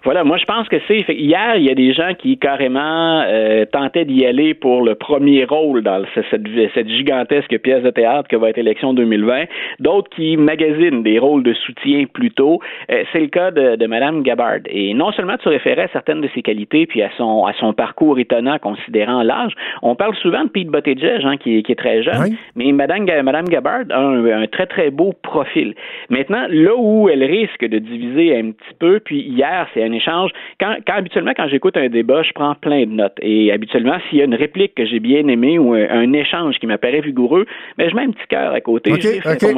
Voilà, 0.06 0.24
moi 0.24 0.38
je 0.38 0.46
pense 0.46 0.70
que 0.70 0.76
c'est 0.88 1.04
hier 1.10 1.56
il 1.56 1.64
y 1.64 1.72
a 1.72 1.74
des 1.74 1.92
gens 1.92 2.14
qui 2.14 2.38
carrément 2.38 3.24
euh, 3.28 3.66
tentaient 3.66 4.06
d'y 4.06 4.24
aller 4.24 4.54
pour 4.54 4.84
le 4.84 4.94
premier 4.94 5.46
rôle 5.46 5.82
dans 5.82 6.04
cette, 6.14 6.48
cette, 6.76 6.90
gigantesque 6.90 7.58
pièce 7.58 7.82
de 7.82 7.90
théâtre 7.90 8.30
que 8.30 8.36
va 8.36 8.52
être 8.52 8.58
l'élection 8.58 8.94
2020, 8.94 9.46
d'autres 9.80 10.12
qui 10.12 10.38
magasinent 10.38 11.02
des 11.02 11.18
rôles 11.18 11.42
de 11.42 11.54
soutien 11.54 12.06
plutôt. 12.06 12.60
Euh, 12.92 13.04
c'est 13.12 13.20
le 13.20 13.30
cas 13.30 13.50
de, 13.50 13.78
de 13.78 13.88
Madame 13.88 14.22
Gabbard. 14.22 14.60
Et 14.68 14.94
non 14.94 15.12
seulement 15.12 15.38
tu 15.42 15.50
référais 15.50 15.86
à 15.86 15.88
certaines 15.88 16.22
de 16.22 16.30
ses 16.36 16.44
qualités 16.44 16.86
puis 16.86 17.02
à 17.02 17.10
son 17.18 17.46
à 17.46 17.54
son 17.54 17.74
parcours 17.74 18.20
étonnant 18.20 18.60
considérant 18.60 19.24
l'âge, 19.24 19.54
on 19.82 19.96
parle 19.96 20.16
souvent 20.18 20.44
de 20.44 20.50
Pete 20.50 20.68
Buttigieg 20.68 21.22
hein, 21.24 21.38
qui, 21.38 21.64
qui, 21.64 21.72
est 21.72 21.76
très 21.76 22.04
jeune, 22.04 22.22
oui. 22.22 22.38
mais 22.56 22.72
Madame 22.74 23.06
Madame 23.24 23.46
Gabbard 23.46 23.86
a 23.90 24.00
un, 24.00 24.44
un 24.44 24.46
très 24.46 24.68
très 24.68 24.92
beau 24.92 25.14
profil. 25.24 25.74
Maintenant 26.12 26.46
là 26.48 26.76
où 26.78 27.10
elle 27.10 27.24
risque 27.24 27.66
de 27.66 27.80
diviser 27.80 28.38
un 28.38 28.52
petit 28.52 28.76
peu, 28.78 29.00
puis 29.00 29.22
hier 29.22 29.68
c'est 29.74 29.84
un 29.84 29.95
échange. 29.96 30.32
Quand, 30.60 30.76
quand 30.86 30.94
habituellement, 30.94 31.34
quand 31.36 31.48
j'écoute 31.48 31.78
un 31.78 31.90
débat, 31.90 32.24
je 32.24 32.32
prends 32.34 32.56
plein 32.56 32.86
de 32.86 32.92
notes. 32.92 33.18
Et 33.22 33.52
habituellement, 33.52 33.98
s'il 34.10 34.20
y 34.20 34.22
a 34.22 34.26
une 34.26 34.36
réplique 34.36 34.76
que 34.76 34.86
j'ai 34.86 35.00
bien 35.00 35.28
aimée 35.28 35.58
ou 35.58 35.74
un, 35.74 35.90
un 35.90 36.14
échange 36.14 36.58
qui 36.60 36.68
m'apparaît 36.68 37.02
vigoureux, 37.02 37.46
mais 37.78 37.86
ben, 37.86 37.92
je 37.92 37.96
mets 37.96 38.04
un 38.04 38.12
petit 38.12 38.28
cœur 38.30 38.54
à 38.54 38.62
côté. 38.62 38.92
Okay, 38.94 39.20
okay. 39.26 39.54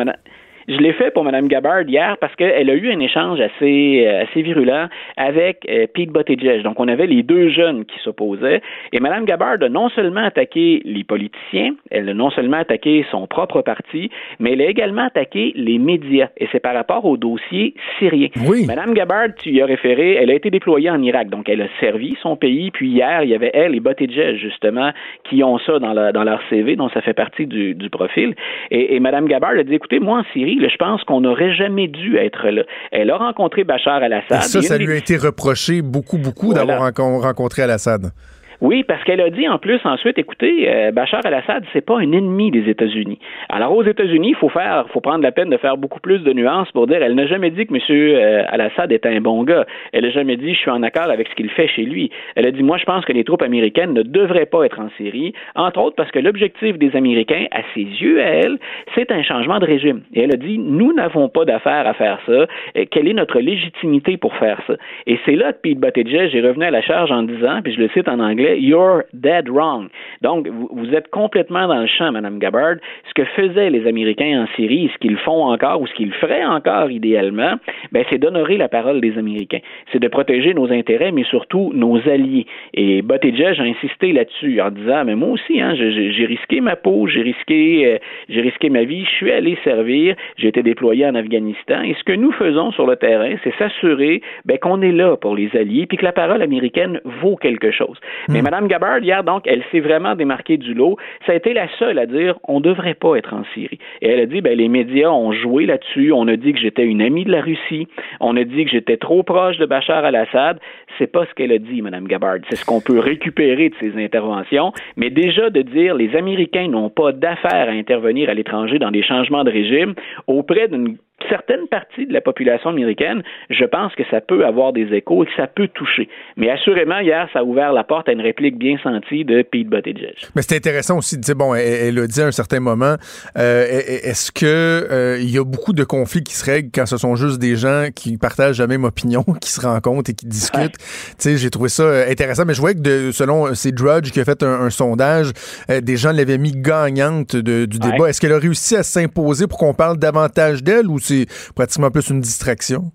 Je 0.67 0.75
l'ai 0.79 0.91
fait 0.91 1.11
pour 1.11 1.23
Mme 1.23 1.47
Gabbard 1.47 1.83
hier 1.83 2.17
parce 2.19 2.35
qu'elle 2.35 2.69
a 2.69 2.73
eu 2.73 2.91
un 2.91 2.99
échange 2.99 3.39
assez, 3.39 4.03
euh, 4.05 4.23
assez 4.23 4.41
virulent 4.41 4.87
avec 5.15 5.65
euh, 5.69 5.87
Pete 5.93 6.11
Buttigieg. 6.11 6.61
Donc, 6.63 6.77
on 6.77 6.89
avait 6.89 7.07
les 7.07 7.23
deux 7.23 7.47
jeunes 7.47 7.85
qui 7.85 7.97
s'opposaient. 7.99 8.61
Et 8.91 8.99
Mme 8.99 9.23
Gabbard 9.23 9.61
a 9.61 9.69
non 9.69 9.87
seulement 9.87 10.25
attaqué 10.25 10.81
les 10.83 11.05
politiciens, 11.05 11.75
elle 11.89 12.09
a 12.09 12.13
non 12.13 12.31
seulement 12.31 12.57
attaqué 12.57 13.05
son 13.09 13.27
propre 13.27 13.61
parti, 13.61 14.11
mais 14.39 14.53
elle 14.53 14.61
a 14.61 14.65
également 14.65 15.05
attaqué 15.05 15.53
les 15.55 15.79
médias. 15.79 16.27
Et 16.35 16.49
c'est 16.51 16.59
par 16.59 16.75
rapport 16.75 17.05
au 17.05 17.15
dossier 17.15 17.73
syrien. 17.97 18.27
Oui. 18.45 18.65
Mme 18.67 18.93
Gabbard, 18.93 19.35
tu 19.41 19.51
y 19.51 19.61
as 19.61 19.65
référé, 19.65 20.15
elle 20.15 20.31
a 20.31 20.33
été 20.33 20.49
déployée 20.49 20.89
en 20.89 21.01
Irak. 21.01 21.29
Donc, 21.29 21.47
elle 21.47 21.61
a 21.61 21.67
servi 21.79 22.17
son 22.21 22.35
pays. 22.35 22.71
Puis 22.71 22.89
hier, 22.89 23.23
il 23.23 23.29
y 23.29 23.35
avait 23.35 23.51
elle 23.53 23.73
et 23.73 23.79
Buttigieg, 23.79 24.35
justement, 24.35 24.91
qui 25.23 25.45
ont 25.45 25.59
ça 25.59 25.79
dans, 25.79 25.93
la, 25.93 26.11
dans 26.11 26.25
leur 26.25 26.41
CV, 26.49 26.75
donc 26.75 26.91
ça 26.91 26.99
fait 26.99 27.13
partie 27.13 27.45
du, 27.45 27.73
du 27.73 27.89
profil. 27.89 28.35
Et, 28.69 28.95
et 28.95 28.99
Mme 28.99 29.29
Gabbard 29.29 29.51
a 29.51 29.63
dit, 29.63 29.75
écoutez, 29.75 29.99
moi, 29.99 30.19
en 30.19 30.23
Syrie, 30.33 30.56
je 30.59 30.75
pense 30.77 31.03
qu'on 31.03 31.21
n'aurait 31.21 31.53
jamais 31.53 31.87
dû 31.87 32.17
être 32.17 32.47
là. 32.49 32.63
Elle 32.91 33.09
a 33.11 33.17
rencontré 33.17 33.63
Bachar 33.63 34.01
al-Assad. 34.01 34.41
Ça, 34.41 34.61
ça 34.61 34.77
lui 34.77 34.91
a 34.91 34.95
été 34.95 35.17
reproché 35.17 35.81
beaucoup, 35.81 36.17
beaucoup 36.17 36.51
voilà. 36.51 36.65
d'avoir 36.65 37.21
rencontré 37.21 37.63
al-Assad. 37.63 38.11
Oui, 38.59 38.83
parce 38.83 39.03
qu'elle 39.03 39.21
a 39.21 39.29
dit 39.29 39.47
en 39.47 39.59
plus 39.59 39.79
ensuite, 39.83 40.17
écoutez, 40.17 40.67
euh, 40.67 40.91
Bachar 40.91 41.23
el-Assad, 41.23 41.63
c'est 41.73 41.85
pas 41.85 41.99
un 41.99 42.11
ennemi 42.11 42.49
des 42.49 42.67
États-Unis. 42.67 43.19
Alors 43.49 43.75
aux 43.75 43.83
États-Unis, 43.83 44.29
il 44.29 44.35
faut 44.35 44.49
faire, 44.49 44.87
faut 44.91 44.99
prendre 44.99 45.21
la 45.21 45.31
peine 45.31 45.51
de 45.51 45.57
faire 45.57 45.77
beaucoup 45.77 45.99
plus 45.99 46.23
de 46.23 46.33
nuances 46.33 46.71
pour 46.71 46.87
dire, 46.87 47.03
elle 47.03 47.13
n'a 47.13 47.27
jamais 47.27 47.51
dit 47.51 47.67
que 47.67 47.75
M. 47.75 47.81
Euh, 47.91 48.45
al-Assad 48.49 48.91
est 48.91 49.05
un 49.05 49.21
bon 49.21 49.43
gars. 49.43 49.67
Elle 49.93 50.05
n'a 50.05 50.09
jamais 50.09 50.37
dit, 50.37 50.55
je 50.55 50.59
suis 50.59 50.71
en 50.71 50.81
accord 50.81 51.11
avec 51.11 51.27
ce 51.27 51.35
qu'il 51.35 51.51
fait 51.51 51.67
chez 51.67 51.83
lui. 51.83 52.09
Elle 52.35 52.47
a 52.47 52.51
dit, 52.51 52.63
moi, 52.63 52.77
je 52.77 52.85
pense 52.85 53.05
que 53.05 53.13
les 53.13 53.23
troupes 53.23 53.43
américaines 53.43 53.93
ne 53.93 54.01
devraient 54.01 54.47
pas 54.47 54.63
être 54.63 54.79
en 54.79 54.89
Syrie, 54.97 55.33
entre 55.53 55.79
autres 55.79 55.95
parce 55.95 56.09
que 56.09 56.17
l'objectif 56.17 56.79
des 56.79 56.95
Américains, 56.95 57.45
à 57.51 57.61
ses 57.75 57.81
yeux, 57.81 58.19
à 58.23 58.25
elle, 58.25 58.57
c'est 58.95 59.11
un 59.11 59.21
changement 59.21 59.59
de 59.59 59.65
régime. 59.65 60.01
Et 60.15 60.23
elle 60.23 60.33
a 60.33 60.37
dit, 60.37 60.57
nous 60.57 60.93
n'avons 60.93 61.29
pas 61.29 61.45
d'affaires 61.45 61.85
à 61.85 61.93
faire 61.93 62.19
ça. 62.25 62.47
Quelle 62.89 63.07
est 63.07 63.13
notre 63.13 63.39
légitimité 63.39 64.17
pour 64.17 64.35
faire 64.37 64.59
ça? 64.65 64.73
Et 65.05 65.19
c'est 65.25 65.35
là 65.35 65.53
que 65.53 65.59
Pete 65.61 65.79
Buttigieg 65.79 66.33
est 66.33 66.41
revenu 66.41 66.65
à 66.65 66.71
la 66.71 66.81
charge 66.81 67.11
en 67.11 67.21
disant, 67.21 67.61
puis 67.63 67.73
je 67.73 67.81
le 67.81 67.89
cite 67.89 68.09
en 68.09 68.19
anglais 68.19 68.46
You're 68.55 69.03
dead 69.13 69.49
wrong. 69.49 69.89
Donc, 70.21 70.47
vous, 70.47 70.93
êtes 70.93 71.09
complètement 71.09 71.67
dans 71.67 71.81
le 71.81 71.87
champ, 71.87 72.11
Madame 72.11 72.39
Gabbard. 72.39 72.75
Ce 73.07 73.13
que 73.13 73.25
faisaient 73.25 73.69
les 73.69 73.87
Américains 73.87 74.43
en 74.43 74.55
Syrie, 74.55 74.89
ce 74.93 74.97
qu'ils 74.99 75.17
font 75.17 75.45
encore 75.45 75.81
ou 75.81 75.87
ce 75.87 75.93
qu'ils 75.93 76.13
feraient 76.13 76.45
encore 76.45 76.91
idéalement, 76.91 77.55
ben, 77.91 78.03
c'est 78.09 78.17
d'honorer 78.17 78.57
la 78.57 78.67
parole 78.67 79.01
des 79.01 79.17
Américains. 79.17 79.59
C'est 79.91 79.99
de 79.99 80.07
protéger 80.07 80.53
nos 80.53 80.71
intérêts, 80.71 81.11
mais 81.11 81.23
surtout 81.23 81.71
nos 81.73 81.97
alliés. 82.07 82.45
Et 82.73 83.01
Buttigieg 83.01 83.59
a 83.59 83.63
insisté 83.63 84.13
là-dessus 84.13 84.61
en 84.61 84.71
disant, 84.71 85.03
mais 85.05 85.15
moi 85.15 85.29
aussi, 85.29 85.61
hein, 85.61 85.73
j'ai 85.75 86.25
risqué 86.25 86.61
ma 86.61 86.75
peau, 86.75 87.07
j'ai 87.07 87.21
risqué, 87.21 87.99
euh, 88.29 88.41
risqué 88.41 88.69
ma 88.69 88.83
vie, 88.83 89.05
je 89.05 89.11
suis 89.11 89.31
allé 89.31 89.57
servir, 89.63 90.15
j'ai 90.37 90.47
été 90.47 90.63
déployé 90.63 91.05
en 91.05 91.15
Afghanistan. 91.15 91.81
Et 91.83 91.95
ce 91.95 92.03
que 92.03 92.13
nous 92.13 92.31
faisons 92.31 92.71
sur 92.71 92.85
le 92.85 92.95
terrain, 92.95 93.35
c'est 93.43 93.53
s'assurer 93.57 94.21
ben, 94.45 94.57
qu'on 94.57 94.81
est 94.81 94.91
là 94.91 95.15
pour 95.17 95.35
les 95.35 95.49
alliés, 95.55 95.85
puis 95.85 95.97
que 95.97 96.05
la 96.05 96.11
parole 96.11 96.41
américaine 96.41 96.99
vaut 97.21 97.35
quelque 97.35 97.71
chose. 97.71 97.97
Mais 98.37 98.43
Mme 98.43 98.67
Gabbard, 98.67 98.99
hier, 98.99 99.23
donc, 99.23 99.47
elle 99.47 99.63
s'est 99.71 99.79
vraiment 99.79 100.13
démarquée 100.13 100.57
du 100.57 100.75
lot. 100.75 100.95
Ça 101.25 101.31
a 101.31 101.35
été 101.35 101.55
la 101.55 101.67
seule 101.79 101.97
à 101.97 102.05
dire 102.05 102.37
on 102.47 102.59
ne 102.59 102.65
devrait 102.65 102.93
pas 102.93 103.15
être 103.15 103.33
en 103.33 103.43
Syrie. 103.55 103.79
Et 104.03 104.09
elle 104.09 104.19
a 104.19 104.27
dit 104.27 104.41
ben, 104.41 104.55
les 104.55 104.67
médias 104.67 105.09
ont 105.09 105.31
joué 105.31 105.65
là-dessus. 105.65 106.11
On 106.11 106.27
a 106.27 106.35
dit 106.35 106.53
que 106.53 106.59
j'étais 106.59 106.85
une 106.85 107.01
amie 107.01 107.25
de 107.25 107.31
la 107.31 107.41
Russie. 107.41 107.87
On 108.19 108.37
a 108.37 108.43
dit 108.43 108.65
que 108.65 108.69
j'étais 108.69 108.97
trop 108.97 109.23
proche 109.23 109.57
de 109.57 109.65
Bachar 109.65 110.05
al-Assad. 110.05 110.59
C'est 110.99 111.11
pas 111.11 111.25
ce 111.25 111.33
qu'elle 111.33 111.51
a 111.51 111.57
dit, 111.57 111.81
Mme 111.81 112.07
Gabbard. 112.07 112.37
C'est 112.47 112.57
ce 112.57 112.65
qu'on 112.65 112.79
peut 112.79 112.99
récupérer 112.99 113.69
de 113.69 113.75
ses 113.79 113.99
interventions. 113.99 114.71
Mais 114.97 115.09
déjà 115.09 115.49
de 115.49 115.63
dire 115.63 115.95
les 115.95 116.15
Américains 116.15 116.67
n'ont 116.67 116.91
pas 116.91 117.13
d'affaires 117.13 117.69
à 117.69 117.71
intervenir 117.71 118.29
à 118.29 118.35
l'étranger 118.35 118.77
dans 118.77 118.91
des 118.91 119.01
changements 119.01 119.45
de 119.45 119.51
régime 119.51 119.95
auprès 120.27 120.67
d'une 120.67 120.97
certaines 121.29 121.67
parties 121.67 122.05
de 122.05 122.13
la 122.13 122.21
population 122.21 122.69
américaine, 122.69 123.23
je 123.49 123.65
pense 123.65 123.93
que 123.95 124.03
ça 124.09 124.21
peut 124.21 124.45
avoir 124.45 124.73
des 124.73 124.93
échos 124.93 125.23
et 125.23 125.25
que 125.27 125.35
ça 125.35 125.47
peut 125.47 125.67
toucher. 125.67 126.09
Mais 126.35 126.49
assurément, 126.49 126.99
hier, 126.99 127.27
ça 127.33 127.39
a 127.39 127.43
ouvert 127.43 127.73
la 127.73 127.83
porte 127.83 128.07
à 128.07 128.11
une 128.11 128.21
réplique 128.21 128.57
bien 128.57 128.77
sentie 128.83 129.25
de 129.25 129.41
Pete 129.41 129.67
Buttigieg. 129.67 130.15
Mais 130.35 130.41
c'est 130.41 130.55
intéressant 130.55 130.97
aussi 130.97 131.17
de 131.17 131.21
dire, 131.21 131.35
bon, 131.35 131.53
elle, 131.55 131.97
elle, 131.97 131.99
a 131.99 132.07
dit 132.07 132.21
à 132.21 132.27
un 132.27 132.31
certain 132.31 132.59
moment, 132.59 132.95
euh, 133.37 133.65
est-ce 133.67 134.31
que 134.31 134.45
euh, 134.45 135.17
il 135.19 135.29
y 135.29 135.37
a 135.37 135.43
beaucoup 135.43 135.73
de 135.73 135.83
conflits 135.83 136.23
qui 136.23 136.33
se 136.33 136.45
règlent 136.45 136.69
quand 136.73 136.85
ce 136.85 136.97
sont 136.97 137.15
juste 137.15 137.39
des 137.39 137.55
gens 137.55 137.87
qui 137.93 138.17
partagent 138.17 138.59
la 138.59 138.67
même 138.67 138.83
opinion, 138.83 139.23
qui 139.41 139.51
se 139.51 139.61
rencontrent 139.61 140.09
et 140.09 140.13
qui 140.13 140.27
discutent? 140.27 140.57
Ouais. 140.57 140.69
Tu 140.69 141.15
sais, 141.17 141.37
j'ai 141.37 141.49
trouvé 141.49 141.69
ça 141.69 141.83
euh, 141.83 142.11
intéressant, 142.11 142.43
mais 142.45 142.53
je 142.53 142.61
voyais 142.61 142.75
que 142.75 142.81
de, 142.81 143.11
selon 143.11 143.53
c'est 143.55 143.71
Drudge 143.71 144.11
qui 144.11 144.19
a 144.19 144.25
fait 144.25 144.43
un, 144.43 144.61
un 144.61 144.69
sondage, 144.69 145.31
euh, 145.69 145.81
des 145.81 145.97
gens 145.97 146.11
l'avaient 146.11 146.37
mis 146.37 146.51
gagnante 146.51 147.35
de, 147.35 147.65
du 147.65 147.79
débat. 147.79 148.09
Est-ce 148.09 148.21
qu'elle 148.21 148.33
a 148.33 148.39
réussi 148.39 148.75
à 148.75 148.83
s'imposer 148.83 149.47
pour 149.47 149.57
qu'on 149.57 149.73
parle 149.73 149.97
davantage 149.97 150.63
d'elle 150.63 150.87
ou 150.87 150.99
c'est 151.07 151.25
pratiquement 151.55 151.91
plus 151.91 152.09
une 152.09 152.21
distraction? 152.21 152.91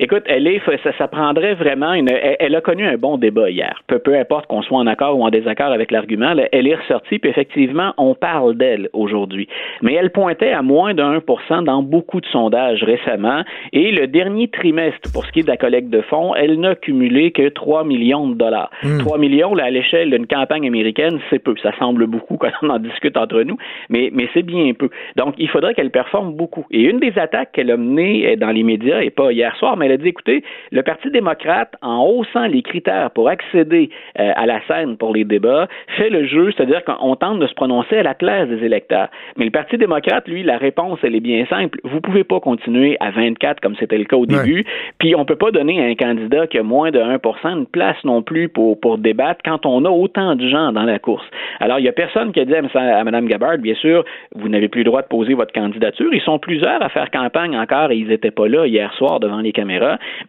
Écoute, 0.00 0.22
elle 0.26 0.46
est, 0.46 0.62
ça, 0.84 0.92
ça 0.96 1.08
prendrait 1.08 1.54
vraiment 1.54 1.92
une. 1.92 2.08
Elle, 2.08 2.36
elle, 2.38 2.54
a 2.54 2.60
connu 2.60 2.86
un 2.86 2.96
bon 2.96 3.18
débat 3.18 3.50
hier. 3.50 3.82
Peu, 3.88 3.98
peu 3.98 4.16
importe 4.16 4.46
qu'on 4.46 4.62
soit 4.62 4.78
en 4.78 4.86
accord 4.86 5.18
ou 5.18 5.24
en 5.24 5.30
désaccord 5.30 5.72
avec 5.72 5.90
l'argument, 5.90 6.32
elle 6.52 6.68
est 6.68 6.74
ressortie, 6.76 7.18
puis 7.18 7.30
effectivement, 7.30 7.94
on 7.98 8.14
parle 8.14 8.56
d'elle 8.56 8.88
aujourd'hui. 8.92 9.48
Mais 9.82 9.94
elle 9.94 10.10
pointait 10.10 10.52
à 10.52 10.62
moins 10.62 10.94
de 10.94 11.02
1 11.02 11.62
dans 11.62 11.82
beaucoup 11.82 12.20
de 12.20 12.26
sondages 12.26 12.84
récemment. 12.84 13.42
Et 13.72 13.90
le 13.90 14.06
dernier 14.06 14.46
trimestre, 14.46 15.10
pour 15.12 15.26
ce 15.26 15.32
qui 15.32 15.40
est 15.40 15.42
de 15.42 15.48
la 15.48 15.56
collecte 15.56 15.90
de 15.90 16.00
fonds, 16.02 16.32
elle 16.36 16.60
n'a 16.60 16.76
cumulé 16.76 17.32
que 17.32 17.48
3 17.48 17.82
millions 17.82 18.28
de 18.28 18.34
dollars. 18.34 18.70
Mm. 18.84 18.98
3 18.98 19.18
millions, 19.18 19.54
là, 19.54 19.64
à 19.64 19.70
l'échelle 19.70 20.10
d'une 20.10 20.28
campagne 20.28 20.66
américaine, 20.66 21.18
c'est 21.28 21.40
peu. 21.40 21.54
Ça 21.60 21.72
semble 21.76 22.06
beaucoup 22.06 22.36
quand 22.36 22.50
on 22.62 22.70
en 22.70 22.78
discute 22.78 23.16
entre 23.16 23.42
nous, 23.42 23.56
mais, 23.88 24.10
mais 24.12 24.28
c'est 24.32 24.44
bien 24.44 24.72
peu. 24.74 24.90
Donc, 25.16 25.34
il 25.38 25.48
faudrait 25.48 25.74
qu'elle 25.74 25.90
performe 25.90 26.34
beaucoup. 26.34 26.66
Et 26.70 26.82
une 26.82 27.00
des 27.00 27.18
attaques 27.18 27.50
qu'elle 27.52 27.72
a 27.72 27.76
menées 27.76 28.36
dans 28.36 28.50
les 28.50 28.62
médias, 28.62 29.00
et 29.00 29.10
pas 29.10 29.32
hier 29.32 29.56
soir, 29.56 29.76
mais 29.76 29.87
elle 29.88 29.94
a 29.94 29.96
dit, 29.96 30.08
écoutez, 30.08 30.42
le 30.70 30.82
Parti 30.82 31.10
démocrate, 31.10 31.74
en 31.82 32.04
haussant 32.04 32.46
les 32.46 32.62
critères 32.62 33.10
pour 33.10 33.28
accéder 33.28 33.90
euh, 34.18 34.32
à 34.36 34.46
la 34.46 34.60
scène 34.66 34.96
pour 34.96 35.14
les 35.14 35.24
débats, 35.24 35.68
fait 35.96 36.10
le 36.10 36.26
jeu, 36.26 36.52
c'est-à-dire 36.52 36.84
qu'on 36.84 37.16
tente 37.16 37.38
de 37.38 37.46
se 37.46 37.54
prononcer 37.54 37.96
à 37.98 38.02
la 38.02 38.14
place 38.14 38.48
des 38.48 38.64
électeurs. 38.64 39.08
Mais 39.36 39.44
le 39.44 39.50
Parti 39.50 39.78
démocrate, 39.78 40.28
lui, 40.28 40.42
la 40.42 40.58
réponse, 40.58 40.98
elle 41.02 41.14
est 41.14 41.20
bien 41.20 41.46
simple. 41.46 41.78
Vous 41.84 42.00
pouvez 42.00 42.24
pas 42.24 42.40
continuer 42.40 42.96
à 43.00 43.10
24 43.10 43.60
comme 43.60 43.76
c'était 43.76 43.98
le 43.98 44.04
cas 44.04 44.16
au 44.16 44.26
début, 44.26 44.58
ouais. 44.58 44.66
puis 44.98 45.14
on 45.14 45.24
peut 45.24 45.36
pas 45.36 45.50
donner 45.50 45.82
à 45.82 45.86
un 45.86 45.94
candidat 45.94 46.46
qui 46.46 46.58
a 46.58 46.62
moins 46.62 46.90
de 46.90 46.98
1% 46.98 47.58
une 47.58 47.66
place 47.66 47.96
non 48.04 48.22
plus 48.22 48.48
pour, 48.48 48.78
pour 48.80 48.98
débattre 48.98 49.40
quand 49.44 49.64
on 49.64 49.84
a 49.84 49.90
autant 49.90 50.36
de 50.36 50.48
gens 50.48 50.72
dans 50.72 50.84
la 50.84 50.98
course. 50.98 51.24
Alors, 51.60 51.78
il 51.78 51.84
y 51.84 51.88
a 51.88 51.92
personne 51.92 52.32
qui 52.32 52.40
a 52.40 52.44
dit 52.44 52.54
à, 52.54 52.98
à 52.98 53.04
Mme 53.04 53.26
Gabbard, 53.26 53.58
bien 53.58 53.74
sûr, 53.74 54.04
vous 54.34 54.48
n'avez 54.48 54.68
plus 54.68 54.80
le 54.80 54.84
droit 54.84 55.02
de 55.02 55.08
poser 55.08 55.34
votre 55.34 55.52
candidature. 55.52 56.12
Ils 56.12 56.20
sont 56.20 56.38
plusieurs 56.38 56.82
à 56.82 56.88
faire 56.88 57.10
campagne 57.10 57.56
encore 57.56 57.90
et 57.90 57.96
ils 57.96 58.08
n'étaient 58.08 58.30
pas 58.30 58.48
là 58.48 58.66
hier 58.66 58.92
soir 58.94 59.20
devant 59.20 59.40
les 59.40 59.52
caméras. 59.52 59.77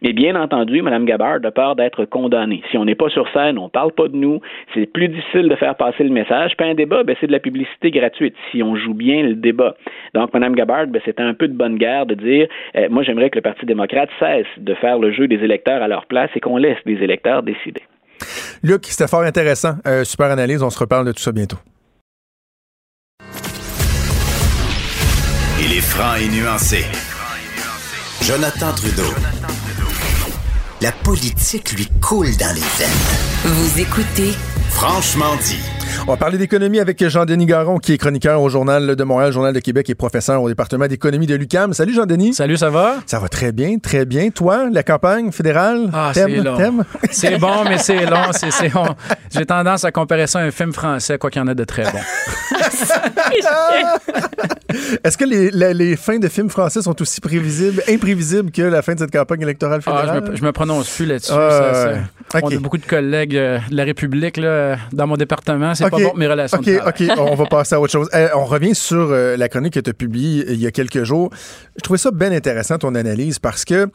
Mais 0.02 0.12
bien 0.12 0.36
entendu, 0.36 0.82
Mme 0.82 1.04
Gabbard 1.04 1.38
a 1.44 1.50
peur 1.50 1.76
d'être 1.76 2.04
condamnée. 2.04 2.62
Si 2.70 2.78
on 2.78 2.84
n'est 2.84 2.94
pas 2.94 3.08
sur 3.08 3.28
scène, 3.32 3.58
on 3.58 3.64
ne 3.64 3.70
parle 3.70 3.92
pas 3.92 4.08
de 4.08 4.16
nous, 4.16 4.40
c'est 4.74 4.86
plus 4.86 5.08
difficile 5.08 5.48
de 5.48 5.56
faire 5.56 5.76
passer 5.76 6.04
le 6.04 6.10
message. 6.10 6.52
Puis 6.56 6.68
un 6.68 6.74
débat, 6.74 7.02
ben, 7.02 7.16
c'est 7.20 7.26
de 7.26 7.32
la 7.32 7.40
publicité 7.40 7.90
gratuite 7.90 8.34
si 8.50 8.62
on 8.62 8.76
joue 8.76 8.94
bien 8.94 9.22
le 9.22 9.34
débat. 9.34 9.74
Donc, 10.14 10.32
Mme 10.32 10.54
Gabbard, 10.54 10.86
ben, 10.88 11.00
c'était 11.04 11.22
un 11.22 11.34
peu 11.34 11.48
de 11.48 11.54
bonne 11.54 11.76
guerre 11.76 12.06
de 12.06 12.14
dire 12.14 12.48
euh, 12.76 12.88
moi, 12.90 13.02
j'aimerais 13.02 13.30
que 13.30 13.36
le 13.36 13.42
Parti 13.42 13.66
démocrate 13.66 14.10
cesse 14.18 14.46
de 14.58 14.74
faire 14.74 14.98
le 14.98 15.12
jeu 15.12 15.28
des 15.28 15.36
électeurs 15.36 15.82
à 15.82 15.88
leur 15.88 16.06
place 16.06 16.30
et 16.34 16.40
qu'on 16.40 16.56
laisse 16.56 16.78
les 16.86 17.02
électeurs 17.02 17.42
décider. 17.42 17.82
Luc, 18.62 18.84
c'était 18.84 19.08
fort 19.08 19.22
intéressant. 19.22 19.74
Euh, 19.86 20.04
super 20.04 20.30
analyse. 20.30 20.62
On 20.62 20.70
se 20.70 20.78
reparle 20.78 21.06
de 21.06 21.12
tout 21.12 21.20
ça 21.20 21.32
bientôt. 21.32 21.58
Il 25.62 25.76
est 25.76 25.82
franc 25.82 26.16
et 26.16 26.28
nuancé. 26.28 27.09
Jonathan 28.30 28.72
Trudeau. 28.72 29.12
La 30.80 30.92
politique 30.92 31.72
lui 31.72 31.88
coule 32.00 32.36
dans 32.36 32.54
les 32.54 32.60
veines. 32.60 32.88
Vous 33.44 33.80
écoutez 33.80 34.32
Franchement 34.70 35.34
dit. 35.42 35.58
On 36.06 36.12
va 36.12 36.16
parler 36.16 36.38
d'économie 36.38 36.80
avec 36.80 37.06
Jean-Denis 37.06 37.46
Garon, 37.46 37.78
qui 37.78 37.92
est 37.92 37.98
chroniqueur 37.98 38.40
au 38.40 38.48
Journal 38.48 38.96
de 38.96 39.04
Montréal, 39.04 39.32
Journal 39.32 39.52
de 39.54 39.60
Québec 39.60 39.88
et 39.90 39.94
professeur 39.94 40.42
au 40.42 40.48
département 40.48 40.86
d'économie 40.86 41.26
de 41.26 41.34
l'UQAM. 41.34 41.72
Salut 41.72 41.94
Jean-Denis. 41.94 42.34
Salut, 42.34 42.56
ça 42.56 42.70
va? 42.70 42.96
Ça 43.06 43.18
va 43.18 43.28
très 43.28 43.52
bien, 43.52 43.78
très 43.78 44.04
bien. 44.04 44.30
Toi, 44.30 44.68
la 44.70 44.82
campagne 44.82 45.32
fédérale? 45.32 45.90
Ah, 45.92 46.10
c'est 46.14 46.28
long. 46.28 46.56
C'est 47.10 47.38
bon, 47.38 47.64
mais 47.64 47.78
c'est 47.78 48.06
long. 48.06 48.22
J'ai 49.30 49.46
tendance 49.46 49.84
à 49.84 49.92
comparer 49.92 50.26
ça 50.26 50.40
à 50.40 50.42
un 50.42 50.50
film 50.50 50.72
français, 50.72 51.18
quoi 51.18 51.30
qu'il 51.30 51.40
y 51.40 51.44
en 51.44 51.48
ait 51.48 51.54
de 51.54 51.64
très 51.64 51.84
bon. 51.84 51.98
Est-ce 55.04 55.18
que 55.18 55.24
les, 55.24 55.50
les, 55.50 55.74
les, 55.74 55.96
fins 55.96 56.18
de 56.18 56.28
films 56.28 56.50
français 56.50 56.82
sont 56.82 57.00
aussi 57.02 57.20
prévisibles, 57.20 57.82
imprévisibles 57.88 58.50
que 58.50 58.62
la 58.62 58.82
fin 58.82 58.94
de 58.94 59.00
cette 59.00 59.10
campagne 59.10 59.42
électorale 59.42 59.82
fédérale? 59.82 60.08
Ah, 60.10 60.20
je, 60.24 60.30
me, 60.30 60.36
je 60.36 60.42
me 60.42 60.52
prononce 60.52 60.90
plus 60.90 61.06
là-dessus. 61.06 61.32
Okay. 61.32 62.44
On 62.44 62.56
a 62.56 62.60
beaucoup 62.60 62.78
de 62.78 62.86
collègues 62.86 63.36
euh, 63.36 63.58
de 63.70 63.76
la 63.76 63.84
République 63.84 64.36
là, 64.36 64.76
dans 64.92 65.08
mon 65.08 65.16
département. 65.16 65.74
C'est 65.80 65.94
okay. 65.94 66.04
pas 66.04 66.10
bon 66.10 66.16
mes 66.16 66.26
relations 66.26 66.58
OK, 66.58 66.68
OK, 66.86 67.02
on 67.18 67.34
va 67.34 67.46
passer 67.46 67.74
à 67.74 67.80
autre 67.80 67.92
chose. 67.92 68.08
Euh, 68.14 68.28
on 68.34 68.44
revient 68.44 68.74
sur 68.74 69.10
euh, 69.10 69.36
la 69.36 69.48
chronique 69.48 69.74
que 69.74 69.80
tu 69.80 69.90
as 69.90 69.94
publiée 69.94 70.44
il 70.48 70.60
y 70.60 70.66
a 70.66 70.70
quelques 70.70 71.04
jours. 71.04 71.30
Je 71.76 71.82
trouvais 71.82 71.98
ça 71.98 72.10
bien 72.10 72.32
intéressant, 72.32 72.78
ton 72.78 72.94
analyse, 72.94 73.38
parce 73.38 73.64
que 73.64 73.88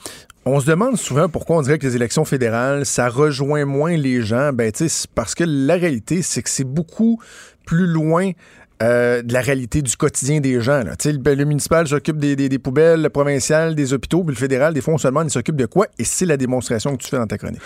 on 0.46 0.60
se 0.60 0.66
demande 0.66 0.98
souvent 0.98 1.30
pourquoi 1.30 1.58
on 1.58 1.62
dirait 1.62 1.80
que 1.80 1.88
les 1.88 1.96
élections 1.96 2.26
fédérales, 2.26 2.86
ça 2.86 3.10
rejoint 3.10 3.66
moins 3.66 3.98
les 3.98 4.22
gens. 4.22 4.54
Ben, 4.54 4.72
tu 4.72 4.90
sais, 4.90 5.08
parce 5.16 5.36
que 5.36 5.44
la 5.44 5.76
réalité, 5.76 6.22
c'est 6.22 6.42
que 6.42 6.50
c'est 6.50 6.64
beaucoup 6.64 7.20
plus 7.66 7.88
loin 7.88 8.32
euh, 8.84 9.22
de 9.22 9.32
la 9.32 9.40
réalité 9.42 9.82
du 9.82 9.96
quotidien 9.96 10.42
des 10.42 10.60
gens. 10.60 10.84
Là. 10.84 10.96
Le, 11.06 11.34
le 11.34 11.46
municipal 11.46 11.88
s'occupe 11.88 12.18
des, 12.18 12.36
des, 12.36 12.50
des, 12.50 12.60
poubelles, 12.60 13.02
le 13.02 13.10
provincial 13.10 13.74
des 13.74 13.94
hôpitaux, 13.94 14.24
puis 14.24 14.36
le 14.36 14.40
fédéral, 14.40 14.74
des 14.74 14.82
fois, 14.82 14.96
on 14.96 14.98
se 14.98 15.08
demande, 15.08 15.28
il 15.28 15.32
s'occupe 15.32 15.56
de 15.56 15.66
quoi? 15.66 15.88
Et 15.98 16.04
c'est 16.04 16.26
la 16.26 16.36
démonstration 16.36 16.96
que 16.96 17.02
tu 17.02 17.10
fais 17.10 17.18
dans 17.18 17.26
ta 17.26 17.38
chronique. 17.38 17.62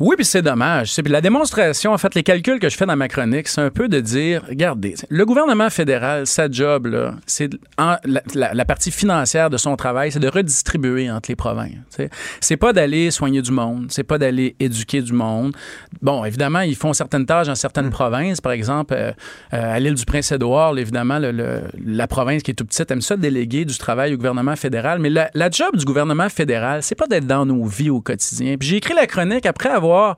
Oui, 0.00 0.16
puis 0.16 0.24
c'est 0.24 0.42
dommage. 0.42 0.92
C'est, 0.92 1.06
la 1.06 1.20
démonstration, 1.20 1.92
en 1.92 1.98
fait, 1.98 2.14
les 2.14 2.22
calculs 2.22 2.58
que 2.58 2.68
je 2.68 2.76
fais 2.76 2.86
dans 2.86 2.96
ma 2.96 3.08
chronique, 3.08 3.46
c'est 3.46 3.60
un 3.60 3.70
peu 3.70 3.88
de 3.88 4.00
dire, 4.00 4.42
regardez, 4.48 4.94
le 5.08 5.24
gouvernement 5.26 5.70
fédéral, 5.70 6.26
sa 6.26 6.50
job, 6.50 6.86
là, 6.86 7.14
c'est 7.26 7.50
la, 7.78 8.00
la, 8.34 8.54
la, 8.54 8.64
partie 8.64 8.90
financière 8.90 9.50
de 9.50 9.56
son 9.58 9.76
travail, 9.76 10.10
c'est 10.10 10.18
de 10.18 10.28
redistribuer 10.28 11.10
entre 11.10 11.30
les 11.30 11.36
provinces. 11.36 11.76
T'sais. 11.90 12.08
C'est 12.40 12.56
pas 12.56 12.72
d'aller 12.72 13.10
soigner 13.10 13.42
du 13.42 13.52
monde, 13.52 13.86
c'est 13.90 14.02
pas 14.02 14.18
d'aller 14.18 14.56
éduquer 14.58 15.02
du 15.02 15.12
monde. 15.12 15.54
Bon, 16.00 16.24
évidemment, 16.24 16.60
ils 16.60 16.74
font 16.74 16.94
certaines 16.94 17.26
tâches 17.26 17.48
dans 17.48 17.54
certaines 17.54 17.86
mmh. 17.86 17.90
provinces. 17.90 18.40
Par 18.40 18.52
exemple, 18.52 18.94
euh, 18.94 19.12
à 19.52 19.78
l'île 19.78 19.94
du 19.94 20.04
Prince-Édouard, 20.06 20.76
évidemment, 20.78 21.18
le, 21.18 21.32
le, 21.32 21.60
la 21.84 22.08
province 22.08 22.42
qui 22.42 22.50
est 22.50 22.54
tout 22.54 22.64
petite 22.64 22.90
aime 22.90 23.02
ça 23.02 23.16
déléguer 23.16 23.64
du 23.66 23.76
travail 23.76 24.14
au 24.14 24.16
gouvernement 24.16 24.56
fédéral. 24.56 24.98
Mais 24.98 25.10
la, 25.10 25.30
la 25.34 25.50
job 25.50 25.76
du 25.76 25.84
gouvernement 25.84 26.30
fédéral, 26.30 26.82
c'est 26.82 26.94
pas 26.94 27.06
d'être 27.06 27.26
dans 27.26 27.44
nos 27.44 27.64
vies 27.66 27.90
au 27.90 28.00
quotidien. 28.00 28.56
Puis 28.58 28.68
j'ai 28.68 28.76
écrit 28.76 28.94
la 28.94 29.06
chronique 29.06 29.46
après 29.46 29.68
avoir 29.68 29.81
nivå. 29.82 30.14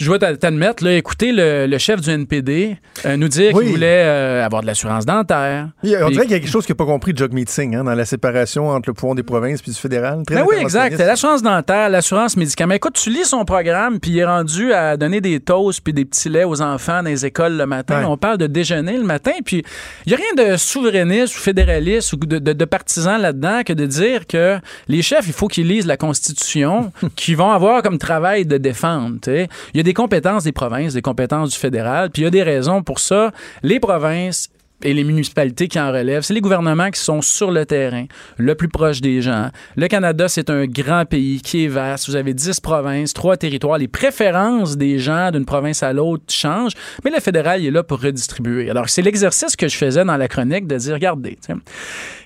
Je 0.00 0.06
dois 0.06 0.18
t'admettre, 0.18 0.82
là, 0.82 0.94
écouter 0.94 1.30
le, 1.30 1.66
le, 1.66 1.78
chef 1.78 2.00
du 2.00 2.08
NPD 2.08 2.78
euh, 3.04 3.18
nous 3.18 3.28
dire 3.28 3.54
oui. 3.54 3.64
qu'il 3.64 3.74
voulait 3.74 4.02
euh, 4.02 4.42
avoir 4.42 4.62
de 4.62 4.66
l'assurance 4.66 5.04
dentaire. 5.04 5.68
On 5.84 6.08
dirait 6.08 6.24
qu'il 6.24 6.30
y 6.30 6.34
a 6.34 6.40
quelque 6.40 6.48
chose 6.48 6.64
qu'il 6.64 6.72
n'a 6.72 6.78
pas 6.78 6.86
compris 6.86 7.12
de 7.12 7.18
Jogmeet 7.18 7.44
Singh 7.48 7.76
hein, 7.76 7.84
dans 7.84 7.94
la 7.94 8.06
séparation 8.06 8.68
entre 8.70 8.88
le 8.88 8.94
pouvoir 8.94 9.14
des 9.14 9.22
provinces 9.22 9.60
puis 9.60 9.72
du 9.72 9.76
fédéral. 9.76 10.22
Ben 10.26 10.42
oui, 10.48 10.56
exact. 10.58 10.98
L'assurance 10.98 11.42
dentaire, 11.42 11.90
l'assurance 11.90 12.38
médicaments. 12.38 12.74
Écoute, 12.74 12.94
tu 12.94 13.10
lis 13.10 13.26
son 13.26 13.44
programme 13.44 14.00
puis 14.00 14.12
il 14.12 14.18
est 14.20 14.24
rendu 14.24 14.72
à 14.72 14.96
donner 14.96 15.20
des 15.20 15.38
toasts 15.38 15.82
puis 15.82 15.92
des 15.92 16.06
petits 16.06 16.30
laits 16.30 16.46
aux 16.46 16.62
enfants 16.62 17.02
dans 17.02 17.10
les 17.10 17.26
écoles 17.26 17.58
le 17.58 17.66
matin. 17.66 18.00
Ouais. 18.00 18.06
On 18.06 18.16
parle 18.16 18.38
de 18.38 18.46
déjeuner 18.46 18.96
le 18.96 19.04
matin 19.04 19.32
puis 19.44 19.62
il 20.06 20.14
n'y 20.14 20.14
a 20.14 20.16
rien 20.16 20.52
de 20.52 20.56
souverainiste 20.56 21.36
ou 21.36 21.40
fédéraliste 21.40 22.14
ou 22.14 22.16
de, 22.16 22.38
de, 22.38 22.54
de 22.54 22.64
partisan 22.64 23.18
là-dedans 23.18 23.64
que 23.66 23.74
de 23.74 23.84
dire 23.84 24.26
que 24.26 24.58
les 24.88 25.02
chefs, 25.02 25.26
il 25.26 25.34
faut 25.34 25.48
qu'ils 25.48 25.68
lisent 25.68 25.86
la 25.86 25.98
Constitution, 25.98 26.90
qu'ils 27.16 27.36
vont 27.36 27.50
avoir 27.50 27.82
comme 27.82 27.98
travail 27.98 28.46
de 28.46 28.56
défendre. 28.56 29.18
Il 29.26 29.48
y 29.74 29.80
a 29.80 29.82
des 29.82 29.89
des 29.90 29.94
compétences 29.94 30.44
des 30.44 30.52
provinces, 30.52 30.94
des 30.94 31.02
compétences 31.02 31.50
du 31.50 31.58
fédéral. 31.58 32.10
Puis 32.10 32.22
il 32.22 32.24
y 32.26 32.28
a 32.28 32.30
des 32.30 32.44
raisons 32.44 32.84
pour 32.84 33.00
ça. 33.00 33.32
Les 33.64 33.80
provinces 33.80 34.48
et 34.82 34.94
les 34.94 35.04
municipalités 35.04 35.68
qui 35.68 35.78
en 35.78 35.90
relèvent, 35.92 36.22
c'est 36.22 36.34
les 36.34 36.40
gouvernements 36.40 36.90
qui 36.90 37.00
sont 37.00 37.20
sur 37.22 37.50
le 37.50 37.66
terrain, 37.66 38.06
le 38.38 38.54
plus 38.54 38.68
proche 38.68 39.00
des 39.00 39.20
gens. 39.22 39.50
Le 39.76 39.88
Canada, 39.88 40.28
c'est 40.28 40.50
un 40.50 40.66
grand 40.66 41.04
pays 41.04 41.40
qui 41.40 41.64
est 41.64 41.68
vaste. 41.68 42.08
Vous 42.08 42.16
avez 42.16 42.34
10 42.34 42.60
provinces, 42.60 43.12
3 43.14 43.36
territoires. 43.36 43.78
Les 43.78 43.88
préférences 43.88 44.76
des 44.76 44.98
gens 44.98 45.30
d'une 45.30 45.44
province 45.44 45.82
à 45.82 45.92
l'autre 45.92 46.24
changent, 46.28 46.72
mais 47.04 47.10
le 47.10 47.20
fédéral 47.20 47.60
il 47.60 47.66
est 47.66 47.70
là 47.70 47.82
pour 47.82 48.00
redistribuer. 48.00 48.70
Alors, 48.70 48.88
c'est 48.88 49.02
l'exercice 49.02 49.56
que 49.56 49.68
je 49.68 49.76
faisais 49.76 50.04
dans 50.04 50.16
la 50.16 50.28
chronique 50.28 50.66
de 50.66 50.76
dire, 50.76 50.94
regardez, 50.94 51.38
là, 51.48 51.56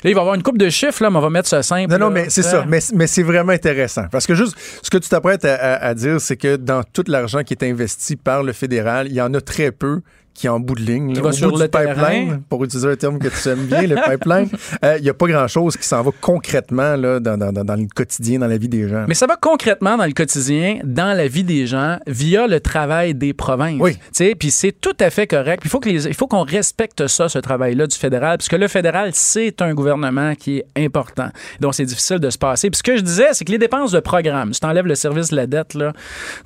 il 0.04 0.14
va 0.14 0.18
y 0.18 0.20
avoir 0.20 0.34
une 0.34 0.42
coupe 0.42 0.58
de 0.58 0.68
chiffres, 0.68 1.02
là, 1.02 1.10
mais 1.10 1.16
on 1.18 1.20
va 1.22 1.30
mettre 1.30 1.48
ça 1.48 1.62
simple. 1.62 1.90
Non, 1.92 1.98
non, 1.98 2.10
mais 2.10 2.26
c'est 2.30 2.42
ça. 2.42 2.64
Mais, 2.68 2.80
mais 2.94 3.06
c'est 3.06 3.22
vraiment 3.22 3.52
intéressant. 3.52 4.04
Parce 4.10 4.26
que 4.26 4.34
juste, 4.34 4.54
ce 4.82 4.90
que 4.90 4.98
tu 4.98 5.08
t'apprêtes 5.08 5.44
à, 5.44 5.54
à- 5.54 5.86
à 5.86 5.94
dire, 5.94 6.20
c'est 6.20 6.36
que 6.36 6.56
dans 6.56 6.82
tout 6.82 7.04
l'argent 7.08 7.42
qui 7.42 7.54
est 7.54 7.62
investi 7.64 8.16
par 8.16 8.42
le 8.42 8.52
fédéral, 8.52 9.06
il 9.08 9.14
y 9.14 9.20
en 9.20 9.32
a 9.34 9.40
très 9.40 9.72
peu 9.72 10.00
qui 10.34 10.46
est 10.46 10.50
en 10.50 10.58
bout 10.60 10.74
de 10.74 10.82
ligne. 10.82 11.10
Qui 11.10 11.16
là, 11.16 11.22
va 11.22 11.28
au 11.28 11.32
sur 11.32 11.50
bout 11.50 11.58
le 11.58 11.64
du 11.64 11.70
pipeline, 11.70 11.94
terrain. 12.28 12.40
pour 12.48 12.64
utiliser 12.64 12.88
un 12.88 12.96
terme 12.96 13.18
que 13.18 13.28
tu 13.28 13.48
aimes 13.48 13.66
bien, 13.66 13.82
le 13.82 13.94
pipeline. 13.94 14.48
euh, 14.84 14.96
Il 14.98 15.04
n'y 15.04 15.08
a 15.10 15.14
pas 15.14 15.26
grand-chose 15.26 15.76
qui 15.76 15.86
s'en 15.86 16.02
va 16.02 16.10
concrètement 16.20 16.96
là, 16.96 17.20
dans, 17.20 17.36
dans- 17.38 17.52
dans- 17.52 17.64
dans 17.64 17.76
le 17.76 17.86
quotidien, 17.94 18.38
dans 18.40 18.46
la 18.46 18.56
vie 18.58 18.68
des 18.68 18.88
gens. 18.88 19.04
Mais 19.08 19.14
ça 19.14 19.26
va 19.26 19.36
concrètement 19.36 19.96
dans 19.96 20.06
le 20.06 20.12
quotidien, 20.12 20.80
dans 20.84 21.16
la 21.16 21.28
vie 21.28 21.44
des 21.44 21.66
gens, 21.66 21.98
via 22.06 22.46
le 22.46 22.60
travail 22.60 23.14
des 23.14 23.32
provinces. 23.32 23.80
Oui. 23.80 23.94
Tu 23.94 24.00
sais, 24.12 24.34
Puis 24.34 24.50
c'est 24.50 24.72
tout 24.72 24.96
à 25.00 25.10
fait 25.10 25.26
correct. 25.26 25.62
Il 25.64 25.70
faut 26.14 26.26
qu'on 26.26 26.42
respecte 26.44 27.06
ça, 27.06 27.28
ce 27.28 27.38
travail-là 27.38 27.86
du 27.86 27.96
fédéral, 27.96 28.38
puisque 28.38 28.52
le 28.54 28.68
fédéral, 28.68 29.10
c'est 29.12 29.62
un 29.62 29.72
gouvernement 29.74 30.34
qui 30.34 30.58
est 30.58 30.66
important. 30.84 31.28
Donc 31.60 31.74
c'est 31.74 31.84
difficile 31.84 32.18
de 32.18 32.30
se 32.30 32.38
passer. 32.38 32.70
Puis 32.70 32.78
ce 32.78 32.82
que 32.82 32.96
je 32.96 33.02
disais, 33.02 33.28
c'est 33.32 33.44
que 33.44 33.52
les 33.52 33.58
dépenses 33.58 33.92
de 33.92 34.00
programme, 34.00 34.52
si 34.52 34.60
tu 34.60 34.66
enlèves 34.66 34.86
le 34.86 34.94
service 34.96 35.28
de 35.30 35.36
la 35.36 35.46
dette 35.46 35.74
là, 35.74 35.92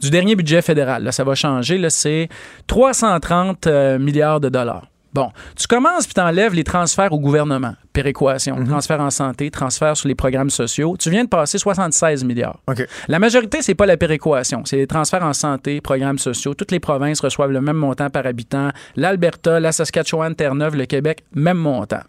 du 0.00 0.10
dernier 0.10 0.36
budget 0.36 0.60
fédéral, 0.62 1.02
là, 1.04 1.12
ça 1.12 1.24
va 1.24 1.34
changer, 1.34 1.78
là, 1.78 1.90
c'est 1.90 2.28
330 2.66 3.66
euh, 3.78 3.98
milliards 3.98 4.40
de 4.40 4.48
dollars. 4.48 4.86
Bon, 5.14 5.30
tu 5.56 5.66
commences 5.66 6.04
puis 6.04 6.14
tu 6.14 6.20
enlèves 6.20 6.54
les 6.54 6.64
transferts 6.64 7.12
au 7.12 7.18
gouvernement, 7.18 7.74
péréquation, 7.94 8.62
transferts 8.64 9.00
en 9.00 9.10
santé, 9.10 9.50
transferts 9.50 9.96
sur 9.96 10.06
les 10.06 10.14
programmes 10.14 10.50
sociaux. 10.50 10.96
Tu 10.98 11.08
viens 11.10 11.24
de 11.24 11.28
passer 11.28 11.56
76 11.56 12.24
milliards. 12.24 12.60
La 13.08 13.18
majorité, 13.18 13.62
c'est 13.62 13.74
pas 13.74 13.86
la 13.86 13.96
péréquation, 13.96 14.62
c'est 14.66 14.76
les 14.76 14.86
transferts 14.86 15.24
en 15.24 15.32
santé, 15.32 15.80
programmes 15.80 16.18
sociaux. 16.18 16.52
Toutes 16.54 16.72
les 16.72 16.80
provinces 16.80 17.20
reçoivent 17.20 17.52
le 17.52 17.62
même 17.62 17.76
montant 17.76 18.10
par 18.10 18.26
habitant. 18.26 18.70
L'Alberta, 18.96 19.58
la 19.60 19.72
Saskatchewan, 19.72 20.34
Terre-Neuve, 20.34 20.76
le 20.76 20.84
Québec, 20.84 21.24
même 21.34 21.58
montant. 21.58 22.02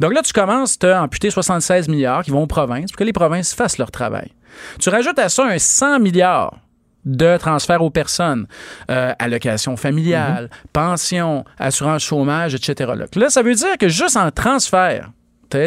Donc 0.00 0.12
là, 0.12 0.22
tu 0.22 0.32
commences 0.32 0.78
à 0.82 1.02
amputer 1.02 1.30
76 1.30 1.88
milliards 1.88 2.24
qui 2.24 2.32
vont 2.32 2.42
aux 2.42 2.48
provinces 2.48 2.90
pour 2.90 2.98
que 2.98 3.04
les 3.04 3.12
provinces 3.12 3.54
fassent 3.54 3.78
leur 3.78 3.92
travail. 3.92 4.32
Tu 4.80 4.88
rajoutes 4.88 5.18
à 5.18 5.28
ça 5.28 5.44
un 5.44 5.58
100 5.58 6.00
milliards 6.00 6.58
de 7.06 7.38
transferts 7.38 7.80
aux 7.82 7.90
personnes, 7.90 8.46
euh, 8.90 9.12
allocations 9.18 9.76
familiales, 9.76 10.50
pensions, 10.72 11.44
assurance 11.58 12.02
chômage, 12.02 12.54
etc. 12.54 12.92
Là. 13.14 13.30
Ça 13.30 13.42
veut 13.42 13.54
dire 13.54 13.78
que 13.78 13.88
juste 13.88 14.16
en 14.16 14.30
transfert, 14.30 15.10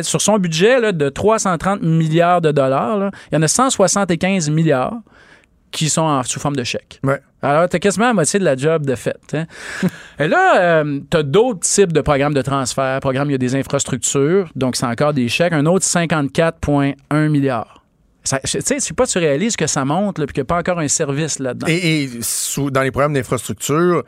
sur 0.04 0.22
son 0.22 0.38
budget 0.38 0.80
là, 0.80 0.92
de 0.92 1.10
330 1.10 1.82
milliards 1.82 2.42
de 2.42 2.52
dollars, 2.52 3.10
il 3.32 3.36
y 3.36 3.38
en 3.38 3.42
a 3.42 3.48
175 3.48 4.50
milliards 4.50 4.98
qui 5.72 5.88
sont 5.90 6.02
en, 6.02 6.24
sous 6.24 6.40
forme 6.40 6.56
de 6.56 6.64
chèques. 6.64 7.00
Ouais. 7.04 7.22
Alors, 7.42 7.70
tu 7.70 7.76
as 7.78 7.80
quasiment 7.80 8.08
la 8.08 8.14
moitié 8.14 8.40
de 8.40 8.44
la 8.44 8.58
job 8.58 8.86
de 8.86 8.96
fait. 8.96 9.18
hein. 9.34 9.46
Et 10.20 10.28
là, 10.28 10.84
tu 10.84 11.18
as 11.18 11.24
d'autres 11.24 11.62
types 11.62 11.94
de 11.94 12.02
programmes 12.02 12.34
de 12.34 12.42
transfert. 12.42 13.00
Programme, 13.00 13.30
il 13.30 13.34
y 13.34 13.36
a 13.36 13.40
des 13.40 13.56
infrastructures, 13.56 14.50
donc 14.56 14.76
c'est 14.76 14.86
encore 14.86 15.14
des 15.14 15.30
chèques. 15.30 15.54
Un 15.54 15.66
autre, 15.66 15.86
54,1 15.86 17.30
milliards. 17.30 17.79
Tu 18.44 18.62
sais, 18.62 18.80
c'est 18.80 18.94
pas 18.96 19.08
tu 19.08 19.18
réalises 19.18 19.56
que 19.56 19.68
ça 19.68 19.86
monte, 19.86 20.18
puis 20.18 20.26
qu'il 20.28 20.42
n'y 20.42 20.42
a 20.42 20.46
pas 20.46 20.58
encore 20.60 20.80
un 20.80 20.88
service 20.88 21.40
là-dedans. 21.40 21.68
Et, 21.68 22.04
et 22.04 22.10
sous- 22.22 22.70
dans 22.72 22.82
les 22.82 22.92
programmes 22.92 23.14
d'infrastructure, 23.14 24.04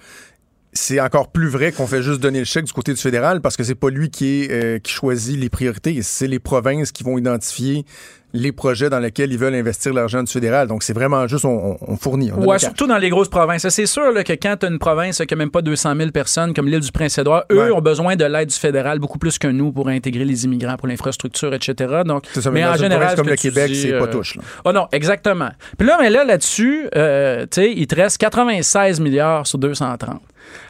c'est 0.73 0.99
encore 0.99 1.31
plus 1.31 1.47
vrai 1.49 1.71
qu'on 1.71 1.87
fait 1.87 2.01
juste 2.01 2.21
donner 2.21 2.39
le 2.39 2.45
chèque 2.45 2.65
du 2.65 2.73
côté 2.73 2.93
du 2.93 2.99
fédéral 3.01 3.41
parce 3.41 3.57
que 3.57 3.63
c'est 3.63 3.75
pas 3.75 3.89
lui 3.89 4.09
qui, 4.09 4.43
est, 4.43 4.51
euh, 4.51 4.79
qui 4.79 4.91
choisit 4.91 5.37
les 5.39 5.49
priorités. 5.49 6.01
C'est 6.01 6.27
les 6.27 6.39
provinces 6.39 6.91
qui 6.91 7.03
vont 7.03 7.17
identifier 7.17 7.85
les 8.33 8.53
projets 8.53 8.89
dans 8.89 8.99
lesquels 8.99 9.33
ils 9.33 9.37
veulent 9.37 9.55
investir 9.55 9.93
l'argent 9.93 10.23
du 10.23 10.31
fédéral. 10.31 10.65
Donc, 10.69 10.83
c'est 10.83 10.93
vraiment 10.93 11.27
juste, 11.27 11.43
on, 11.43 11.75
fournit. 11.97 12.31
on 12.31 12.45
Ouais, 12.45 12.59
surtout 12.59 12.87
dans 12.87 12.97
les 12.97 13.09
grosses 13.09 13.27
provinces. 13.27 13.67
C'est 13.67 13.85
sûr 13.85 14.09
là, 14.13 14.23
que 14.23 14.31
quand 14.31 14.55
tu 14.57 14.65
as 14.65 14.69
une 14.69 14.79
province 14.79 15.17
qui 15.17 15.33
n'a 15.33 15.35
même 15.35 15.51
pas 15.51 15.61
200 15.61 15.95
000 15.97 16.11
personnes, 16.11 16.53
comme 16.53 16.67
l'île 16.69 16.79
du 16.79 16.93
Prince-Édouard, 16.93 17.43
eux 17.51 17.57
Ouais. 17.65 17.71
ont 17.71 17.81
besoin 17.81 18.15
de 18.15 18.23
l'aide 18.23 18.47
du 18.47 18.55
fédéral 18.55 18.99
beaucoup 18.99 19.19
plus 19.19 19.37
que 19.37 19.49
nous 19.49 19.73
pour 19.73 19.89
intégrer 19.89 20.23
les 20.23 20.45
immigrants, 20.45 20.77
pour 20.77 20.87
l'infrastructure, 20.87 21.53
etc. 21.53 22.03
Donc, 22.05 22.23
ça, 22.33 22.49
mais, 22.51 22.63
une 22.63 22.89
province 22.89 23.15
comme 23.15 23.27
le 23.27 23.35
Québec, 23.35 23.75
c'est 23.75 23.99
pas 23.99 24.07
touche. 24.07 24.35
là. 24.37 24.43
Oh 24.63 24.71
non, 24.71 24.87
exactement. 24.93 25.49
Puis 25.77 25.85
là, 25.85 25.97
mais 25.99 26.09
là, 26.09 26.23
là-dessus, 26.23 26.87
euh, 26.95 27.41
tu 27.41 27.61
sais, 27.61 27.73
il 27.75 27.85
te 27.87 27.95
reste 27.95 28.17
96 28.17 29.01
milliards 29.01 29.45
sur 29.45 29.57
230. 29.57 30.21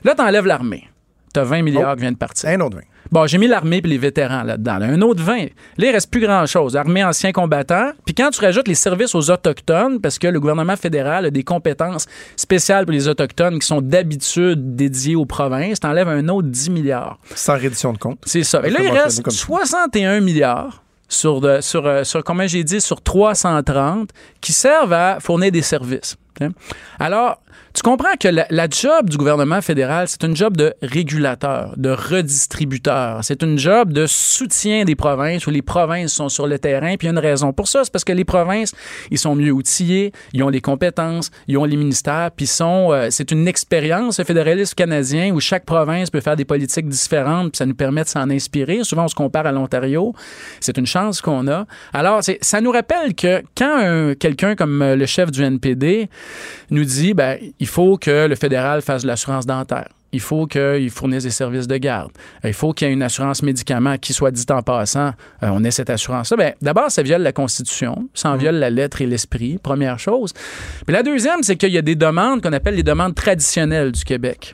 Là, 0.04 0.14
tu 0.16 0.22
enlèves 0.22 0.46
l'armée. 0.46 0.88
Tu 1.34 1.40
as 1.40 1.44
20 1.44 1.62
milliards 1.62 1.92
Oh. 1.92 1.96
qui 1.96 2.02
viennent 2.02 2.14
de 2.14 2.20
partir. 2.20 2.50
Un 2.50 2.60
autre 2.60 2.76
vin. 2.78 2.84
Bon, 3.10 3.26
j'ai 3.26 3.38
mis 3.38 3.48
l'armée 3.48 3.78
et 3.84 3.88
les 3.88 3.98
vétérans 3.98 4.44
là-dedans. 4.44 4.78
là. 4.78 4.86
Un 4.88 5.02
autre 5.02 5.22
20. 5.24 5.44
Là, 5.44 5.48
il 5.78 5.92
reste 5.92 6.10
plus 6.12 6.22
grand-chose. 6.22 6.76
Armée, 6.78 7.04
anciens 7.04 7.32
combattants. 7.32 7.92
Puis 8.06 8.14
quand 8.14 8.30
tu 8.32 8.40
rajoutes 8.42 8.68
les 8.68 8.76
services 8.76 9.16
aux 9.16 9.32
Autochtones, 9.32 10.00
parce 10.00 10.18
que 10.20 10.28
le 10.28 10.40
gouvernement 10.40 10.76
fédéral 10.78 11.26
a 11.26 11.30
des 11.30 11.44
compétences 11.44 12.06
spéciales 12.38 12.86
pour 12.86 12.92
les 12.94 13.08
Autochtones 13.08 13.60
qui 13.60 13.68
sont 13.68 13.82
d'habitude 13.82 14.76
dédiées 14.76 15.16
aux 15.16 15.26
provinces, 15.26 15.80
t'enlèves 15.80 16.08
un 16.10 16.28
autre 16.30 16.48
10 16.50 16.70
milliards. 16.70 17.18
Sans 17.36 17.54
reddition 17.54 17.92
de 17.94 17.98
compte. 17.98 18.20
C'est 18.26 18.44
ça. 18.44 18.62
Et 18.66 18.70
là, 18.70 18.80
il 18.82 18.90
reste 18.92 19.24
comme 19.24 19.34
ça? 19.34 19.46
61 19.46 20.20
milliards 20.22 20.84
sur, 21.10 21.42
de- 21.42 21.60
sur, 21.62 21.86
euh, 21.86 22.04
sur, 22.06 22.24
comment 22.24 22.48
j'ai 22.48 22.64
dit, 22.64 22.80
sur 22.80 23.02
330 23.02 24.10
qui 24.42 24.54
servent 24.54 24.94
à 24.94 25.20
fournir 25.20 25.52
des 25.52 25.62
services. 25.62 26.16
Alors, 27.00 27.42
tu 27.74 27.82
comprends 27.82 28.16
que 28.20 28.28
la, 28.28 28.68
job 28.70 29.10
du 29.10 29.18
gouvernement 29.18 29.62
fédéral, 29.62 30.08
c'est 30.08 30.24
une 30.24 30.36
job 30.36 30.56
de 30.58 30.74
régulateur, 30.82 31.74
de 31.78 31.90
redistributeur. 31.90 33.20
C'est 33.24 33.44
une 33.44 33.58
job 33.58 33.94
de 33.94 34.06
soutien 34.08 34.84
des 34.86 34.96
provinces 34.96 35.46
où 35.48 35.50
les 35.52 35.62
provinces 35.62 36.14
sont 36.14 36.30
sur 36.30 36.48
le 36.48 36.60
terrain. 36.60 36.96
Puis 36.98 37.06
il 37.06 37.06
y 37.06 37.08
a 37.10 37.12
une 37.12 37.20
raison 37.20 37.54
pour 37.54 37.68
ça, 37.68 37.84
c'est 37.84 37.92
parce 37.92 38.04
que 38.04 38.14
les 38.14 38.26
provinces, 38.26 38.74
ils 39.10 39.18
sont 39.18 39.36
mieux 39.36 39.52
outillés, 39.52 40.12
ils 40.34 40.44
ont 40.44 40.50
les 40.50 40.62
compétences, 40.62 41.32
ils 41.48 41.58
ont 41.58 41.66
les 41.66 41.78
ministères, 41.78 42.32
puis 42.36 42.48
sont, 42.48 42.92
euh, 42.92 43.08
c'est 43.10 43.32
une 43.32 43.48
expérience, 43.48 44.20
le 44.20 44.26
fédéralisme 44.26 44.74
canadien, 44.76 45.32
où 45.34 45.40
chaque 45.40 45.66
province 45.66 46.10
peut 46.10 46.22
faire 46.22 46.36
des 46.36 46.46
politiques 46.46 46.88
différentes, 46.88 47.52
puis 47.52 47.58
ça 47.58 47.66
nous 47.66 47.76
permet 47.76 48.04
de 48.04 48.10
s'en 48.10 48.30
inspirer. 48.30 48.84
Souvent, 48.84 49.06
on 49.06 49.08
se 49.08 49.16
compare 49.16 49.46
à 49.46 49.52
l'Ontario. 49.52 50.14
C'est 50.60 50.78
une 50.78 50.86
chance 50.86 51.22
qu'on 51.22 51.48
a. 51.48 51.66
Alors, 51.94 52.22
ça 52.42 52.62
nous 52.62 52.72
rappelle 52.72 53.16
que 53.16 53.42
quand 53.58 53.76
un- 53.78 54.16
quelqu'un 54.16 54.56
comme 54.56 54.82
euh, 54.82 54.96
le 54.96 55.06
chef 55.06 55.32
du 55.32 55.44
NPD 55.44 56.10
nous 56.70 56.84
dit, 56.84 57.14
ben, 57.14 57.38
il 57.60 57.68
faut 57.68 57.98
que 57.98 58.28
le 58.28 58.36
fédéral 58.36 58.82
fasse 58.82 59.04
de 59.04 59.08
l'assurance 59.08 59.46
dentaire. 59.46 59.90
Il 60.14 60.20
faut 60.20 60.46
qu'il 60.46 60.90
fournisse 60.90 61.24
des 61.24 61.30
services 61.30 61.68
de 61.68 61.78
garde. 61.78 62.12
Il 62.44 62.54
faut 62.54 62.74
qu'il 62.74 62.88
y 62.88 62.92
ait 62.92 62.94
une 62.94 63.04
assurance 63.04 63.44
médicaments 63.44 63.98
qui 63.98 64.14
soit 64.14 64.32
dit 64.32 64.46
en 64.50 64.62
passant, 64.62 65.14
euh, 65.42 65.50
on 65.52 65.64
ait 65.64 65.72
cette 65.72 65.90
assurance-là. 65.90 66.38
Ben, 66.38 66.54
D'abord, 66.62 66.92
ça 66.92 67.02
viole 67.02 67.22
la 67.22 67.32
Constitution, 67.32 68.10
ça 68.14 68.32
en 68.32 68.36
viole 68.36 68.56
la 68.56 68.70
lettre 68.70 69.02
et 69.02 69.06
l'esprit, 69.06 69.58
première 69.58 70.00
chose. 70.00 70.34
Puis 70.86 70.94
la 70.94 71.04
deuxième, 71.04 71.44
c'est 71.44 71.56
qu'il 71.56 71.72
y 71.72 71.78
a 71.78 71.82
des 71.82 71.96
demandes 71.96 72.42
qu'on 72.42 72.54
appelle 72.54 72.76
les 72.76 72.84
demandes 72.84 73.16
traditionnelles 73.16 73.94
du 73.94 74.04
Québec 74.04 74.54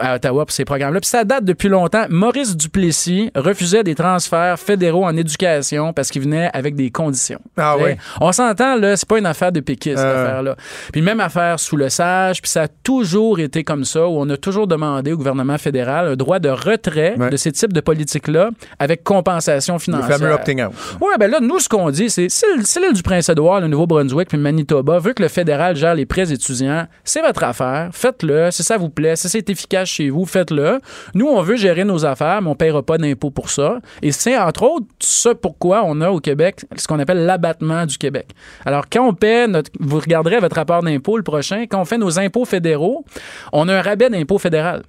à 0.00 0.14
Ottawa 0.16 0.44
pour 0.46 0.52
ces 0.52 0.64
programmes-là. 0.64 1.00
Puis 1.00 1.08
ça 1.10 1.24
date 1.24 1.44
depuis 1.44 1.68
longtemps. 1.68 2.04
Maurice 2.08 2.56
Duplessis 2.56 3.30
refusait 3.34 3.82
des 3.84 3.94
transferts 3.94 4.58
fédéraux 4.58 5.04
en 5.04 5.16
éducation 5.16 5.92
parce 5.92 6.10
qu'il 6.10 6.22
venait 6.22 6.50
avec 6.52 6.74
des 6.74 6.90
conditions. 6.90 7.40
Ah 7.56 7.76
oui. 7.78 7.92
On 8.20 8.32
s'entend, 8.32 8.76
là, 8.76 8.96
c'est 8.96 9.08
pas 9.08 9.18
une 9.18 9.26
affaire 9.26 9.52
de 9.52 9.60
péquiste, 9.60 9.98
cette 9.98 10.06
Euh. 10.06 10.24
affaire-là. 10.26 10.56
Puis 10.92 11.02
même 11.02 11.20
affaire 11.20 11.58
sous 11.60 11.76
le 11.76 11.88
sage, 11.88 12.40
puis 12.42 12.50
ça 12.50 12.62
a 12.62 12.68
toujours 12.68 13.38
été 13.40 13.64
comme 13.64 13.84
ça, 13.84 14.06
où 14.06 14.20
on 14.20 14.28
a 14.30 14.36
toujours 14.36 14.66
demandé 14.66 15.12
au 15.12 15.16
gouvernement 15.16 15.58
fédéral 15.58 16.08
un 16.08 16.16
droit 16.16 16.38
de 16.38 16.48
retrait 16.48 17.14
Ouais. 17.18 17.30
de 17.30 17.36
ces 17.36 17.52
types 17.52 17.72
de 17.72 17.80
politiques-là 17.80 18.50
avec 18.78 19.04
compensation 19.04 19.74
Le 19.74 19.80
financière. 19.80 20.18
fameux 20.18 20.32
opting 20.32 20.62
out. 20.62 20.72
Oui, 21.00 21.08
ben 21.18 21.30
là, 21.30 21.40
nous, 21.40 21.58
ce 21.58 21.68
qu'on 21.68 21.90
dit, 21.90 22.10
c'est 22.10 22.28
si 22.28 22.44
l'île 22.80 22.92
du 22.94 23.02
Prince-Édouard, 23.02 23.60
le 23.60 23.68
Nouveau-Brunswick, 23.68 24.28
puis 24.28 24.36
le 24.36 24.42
Manitoba 24.42 24.98
veut 24.98 25.12
que 25.12 25.22
le 25.22 25.28
fédéral 25.28 25.76
gère 25.76 25.94
les 25.94 26.06
prêts 26.06 26.32
étudiants, 26.32 26.86
c'est 27.04 27.20
votre 27.22 27.44
affaire. 27.44 27.90
Faites-le. 27.92 28.50
Si 28.50 28.62
ça 28.62 28.76
vous 28.76 28.88
plaît, 28.88 29.16
si 29.16 29.28
c'est 29.28 29.48
efficace 29.50 29.81
chez 29.84 30.10
vous, 30.10 30.24
faites-le. 30.24 30.80
Nous, 31.14 31.26
on 31.26 31.42
veut 31.42 31.56
gérer 31.56 31.84
nos 31.84 32.04
affaires, 32.04 32.40
mais 32.42 32.48
on 32.48 32.52
ne 32.52 32.56
paiera 32.56 32.82
pas 32.82 32.98
d'impôts 32.98 33.30
pour 33.30 33.50
ça. 33.50 33.80
Et 34.02 34.12
c'est, 34.12 34.38
entre 34.38 34.62
autres, 34.64 34.86
ça 34.98 35.34
pourquoi 35.34 35.82
on 35.84 36.00
a 36.00 36.10
au 36.10 36.20
Québec 36.20 36.64
ce 36.76 36.86
qu'on 36.86 36.98
appelle 36.98 37.24
l'abattement 37.26 37.86
du 37.86 37.98
Québec. 37.98 38.28
Alors, 38.64 38.84
quand 38.90 39.06
on 39.06 39.14
paie. 39.14 39.46
Vous 39.80 39.98
regarderez 39.98 40.38
votre 40.38 40.56
rapport 40.56 40.82
d'impôt 40.82 41.16
le 41.16 41.22
prochain, 41.22 41.66
quand 41.68 41.80
on 41.80 41.84
fait 41.84 41.98
nos 41.98 42.18
impôts 42.18 42.44
fédéraux, 42.44 43.04
on 43.52 43.68
a 43.68 43.74
un 43.74 43.82
rabais 43.82 44.10
d'impôt 44.10 44.38
fédéral. 44.38 44.82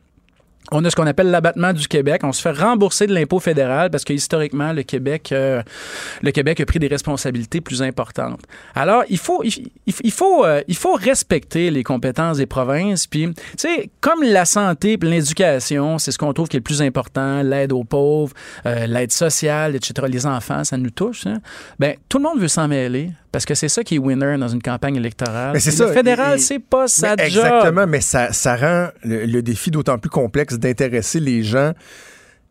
On 0.72 0.84
a 0.86 0.90
ce 0.90 0.96
qu'on 0.96 1.06
appelle 1.08 1.30
l'abattement 1.30 1.74
du 1.74 1.88
Québec. 1.88 2.22
On 2.24 2.32
se 2.32 2.42
fait 2.42 2.52
rembourser 2.52 3.06
de 3.06 3.14
l'impôt 3.14 3.40
fédéral 3.40 3.90
parce 3.92 4.04
que 4.06 4.14
historiquement, 4.14 4.72
le 4.74 4.84
Québec, 4.84 5.32
euh, 5.32 5.62
le 6.22 6.32
Québec 6.32 6.60
a 6.62 6.66
pris 6.66 6.80
des 6.80 6.88
responsabilités 6.88 7.60
plus 7.62 7.82
importantes. 7.84 8.40
Alors, 8.74 9.04
il 9.10 9.18
faut, 9.18 9.44
il, 9.44 9.70
il- 9.86 10.12
faut, 10.12 10.46
euh, 10.46 10.62
il 10.68 10.76
faut 10.78 10.94
respecter 10.94 11.70
les 11.70 11.84
compétences 11.84 12.38
des 12.38 12.46
provinces. 12.46 13.08
Puis, 13.08 13.28
tu 13.34 13.42
sais, 13.58 13.90
comme 14.00 14.24
la 14.24 14.46
santé 14.46 14.94
et 14.94 14.98
l'éducation, 15.06 15.98
c'est 16.00 16.12
ce 16.12 16.18
qu'on 16.18 16.32
trouve 16.34 16.48
qui 16.48 16.56
est 16.56 16.60
le 16.60 16.64
plus 16.64 16.82
important, 16.82 17.42
l'aide 17.44 17.74
aux 17.74 17.84
pauvres, 17.84 18.34
euh, 18.66 18.88
l'aide 18.88 19.12
sociale, 19.12 19.76
etc. 19.76 20.08
Les 20.10 20.26
enfants, 20.26 20.64
ça 20.64 20.78
nous 20.78 20.90
touche. 20.92 21.28
Hein? 21.28 21.40
Ben, 21.78 21.96
tout 22.08 22.18
le 22.20 22.24
monde 22.24 22.40
veut 22.40 22.48
s'en 22.48 22.68
mêler. 22.70 23.12
Parce 23.34 23.46
que 23.46 23.56
c'est 23.56 23.68
ça 23.68 23.84
qui 23.84 23.96
est 23.96 23.98
winner 23.98 24.38
dans 24.38 24.48
une 24.48 24.62
campagne 24.62 24.96
électorale. 24.96 25.54
Mais 25.54 25.60
c'est 25.60 25.72
ça. 25.72 25.88
Le 25.88 25.92
fédéral, 25.94 26.40
c'est 26.40 26.60
pas 26.60 26.88
sa 26.88 27.16
Mais 27.16 27.32
job. 27.32 27.44
Exactement, 27.44 27.88
mais 27.88 28.00
ça, 28.00 28.32
ça 28.32 28.56
rend 28.56 28.90
le, 29.04 29.26
le 29.26 29.42
défi 29.42 29.72
d'autant 29.72 29.98
plus 29.98 30.12
complexe 30.12 30.60
d'intéresser 30.60 31.20
les 31.20 31.42
gens 31.42 31.74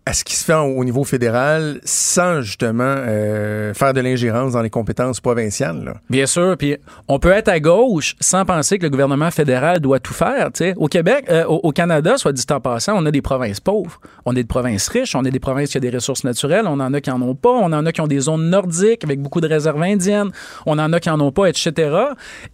à 0.05 0.15
ce 0.15 0.25
qui 0.25 0.35
se 0.35 0.45
fait 0.45 0.55
au 0.55 0.85
niveau 0.85 1.05
fédéral 1.05 1.81
sans 1.85 2.41
justement 2.41 2.83
euh, 2.83 3.73
faire 3.73 3.95
de 3.95 4.01
l'ingérence 4.01 4.53
dans 4.53 4.63
les 4.63 4.71
compétences 4.71 5.21
provinciales. 5.21 5.95
Bien 6.11 6.27
sûr, 6.27 6.57
puis 6.57 6.77
on 7.07 7.21
peut 7.21 7.31
être 7.31 7.49
à 7.49 7.61
gauche 7.61 8.17
sans 8.19 8.45
penser 8.45 8.79
que 8.79 8.83
le 8.83 8.91
gouvernement 8.91 9.31
fédéral 9.31 9.79
doit 9.79 10.01
tout 10.01 10.13
faire. 10.13 10.51
tu 10.53 10.65
sais. 10.65 10.75
Au 10.77 10.89
Québec, 10.89 11.27
euh, 11.31 11.45
au, 11.45 11.71
Canada, 11.71 12.17
soit 12.17 12.33
dit 12.33 12.45
en 12.51 12.61
passant, 12.61 12.95
on 12.97 13.07
a 13.07 13.13
des 13.13 13.23
provinces 13.23 13.61
pauvres, 13.61 14.01
on 14.25 14.33
a 14.33 14.35
des 14.35 14.45
provinces 14.45 14.89
riches, 14.89 15.15
on 15.15 15.25
a 15.25 15.31
des 15.31 15.39
provinces 15.39 15.71
qui 15.71 15.77
ont 15.77 15.81
des 15.81 15.91
ressources 15.91 16.25
naturelles, 16.25 16.67
on 16.67 16.81
en 16.81 16.93
a 16.93 17.01
qui 17.01 17.11
en 17.11 17.23
ont 17.23 17.37
pas, 17.37 17.51
on 17.51 17.73
en 17.73 17.87
a 17.87 17.93
qui 17.93 18.01
ont 18.01 18.09
des 18.09 18.21
zones 18.21 18.51
nordiques 18.51 19.05
avec 19.05 19.21
beaucoup 19.21 19.41
de 19.41 19.47
réserves 19.49 19.83
indiennes, 19.83 20.31
on 20.67 20.81
en 20.81 20.93
a 20.93 20.99
qui 20.99 21.11
en 21.11 21.21
ont 21.21 21.33
pas, 21.33 21.47
etc. 21.47 21.97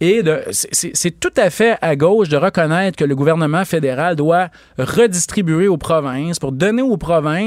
Et 0.01 0.23
c'est 0.51 1.19
tout 1.19 1.33
à 1.35 1.49
fait 1.49 1.77
à 1.81 1.95
gauche 1.95 2.29
de 2.29 2.37
reconnaître 2.37 2.95
que 2.95 3.05
le 3.05 3.15
gouvernement 3.15 3.65
fédéral 3.65 4.15
doit 4.15 4.49
redistribuer 4.77 5.67
aux 5.67 5.77
provinces 5.77 6.37
pour 6.37 6.51
donner 6.51 6.83
aux 6.83 6.97
provinces 6.97 7.38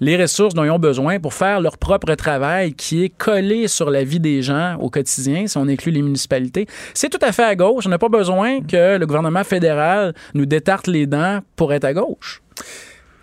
les 0.00 0.16
ressources 0.16 0.54
dont 0.54 0.64
ils 0.64 0.70
ont 0.70 0.78
besoin 0.78 1.18
pour 1.20 1.34
faire 1.34 1.60
leur 1.60 1.78
propre 1.78 2.14
travail 2.14 2.72
qui 2.74 3.04
est 3.04 3.08
collé 3.08 3.68
sur 3.68 3.90
la 3.90 4.04
vie 4.04 4.20
des 4.20 4.42
gens 4.42 4.76
au 4.76 4.90
quotidien, 4.90 5.46
si 5.46 5.56
on 5.58 5.68
inclut 5.68 5.92
les 5.92 6.02
municipalités. 6.02 6.66
C'est 6.94 7.08
tout 7.08 7.18
à 7.22 7.32
fait 7.32 7.44
à 7.44 7.54
gauche. 7.54 7.86
On 7.86 7.90
n'a 7.90 7.98
pas 7.98 8.08
besoin 8.08 8.60
que 8.60 8.96
le 8.96 9.06
gouvernement 9.06 9.44
fédéral 9.44 10.14
nous 10.34 10.46
détarte 10.46 10.86
les 10.86 11.06
dents 11.06 11.40
pour 11.56 11.72
être 11.72 11.84
à 11.84 11.92
gauche. 11.92 12.42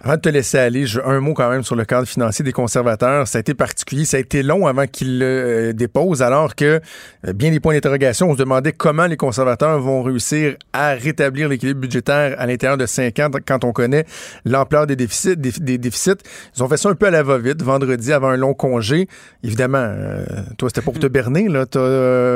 Avant 0.06 0.18
de 0.18 0.22
te 0.22 0.30
laisser 0.30 0.60
aller, 0.60 0.86
je- 0.86 1.00
un 1.04 1.20
mot 1.20 1.34
quand 1.34 1.50
même 1.50 1.64
sur 1.64 1.76
le 1.76 1.84
cadre 1.84 2.08
financier 2.08 2.46
des 2.46 2.52
conservateurs. 2.52 3.28
Ça 3.28 3.40
a 3.40 3.42
été 3.42 3.56
particulier, 3.56 4.06
ça 4.06 4.18
a 4.18 4.20
été 4.20 4.44
long 4.44 4.68
avant 4.68 4.86
qu'ils 4.86 5.18
le 5.18 5.26
euh, 5.26 5.74
déposent, 5.74 6.22
alors 6.22 6.54
que 6.54 6.80
euh, 7.28 7.34
bien 7.34 7.50
des 7.50 7.60
points 7.60 7.74
d'interrogation. 7.74 8.30
On 8.30 8.34
se 8.34 8.38
demandait 8.38 8.72
comment 8.72 9.08
les 9.08 9.18
conservateurs 9.18 9.80
vont 9.80 10.04
réussir 10.04 10.58
à 10.74 10.92
rétablir 10.92 11.50
l'équilibre 11.50 11.82
budgétaire 11.82 12.36
à 12.38 12.46
l'intérieur 12.46 12.78
de 12.78 12.86
cinq 12.86 13.18
ans 13.18 13.32
quand 13.48 13.64
on 13.64 13.72
connaît 13.72 14.06
l'ampleur 14.46 14.86
des 14.86 14.96
déficits, 14.96 15.38
des, 15.38 15.52
des 15.60 15.80
déficits. 15.80 16.12
Ils 16.56 16.62
ont 16.62 16.70
fait 16.70 16.78
ça 16.78 16.90
un 16.90 16.94
peu 16.94 17.08
à 17.08 17.12
la 17.12 17.24
va-vite 17.24 17.64
vendredi 17.64 18.14
avant 18.14 18.30
un 18.30 18.38
long 18.38 18.54
congé. 18.54 19.08
Évidemment, 19.44 19.80
euh, 19.80 20.24
toi, 20.60 20.70
c'était 20.70 20.82
pas 20.82 20.92
pour 20.92 21.00
te 21.00 21.08
berner, 21.08 21.48
là. 21.50 21.66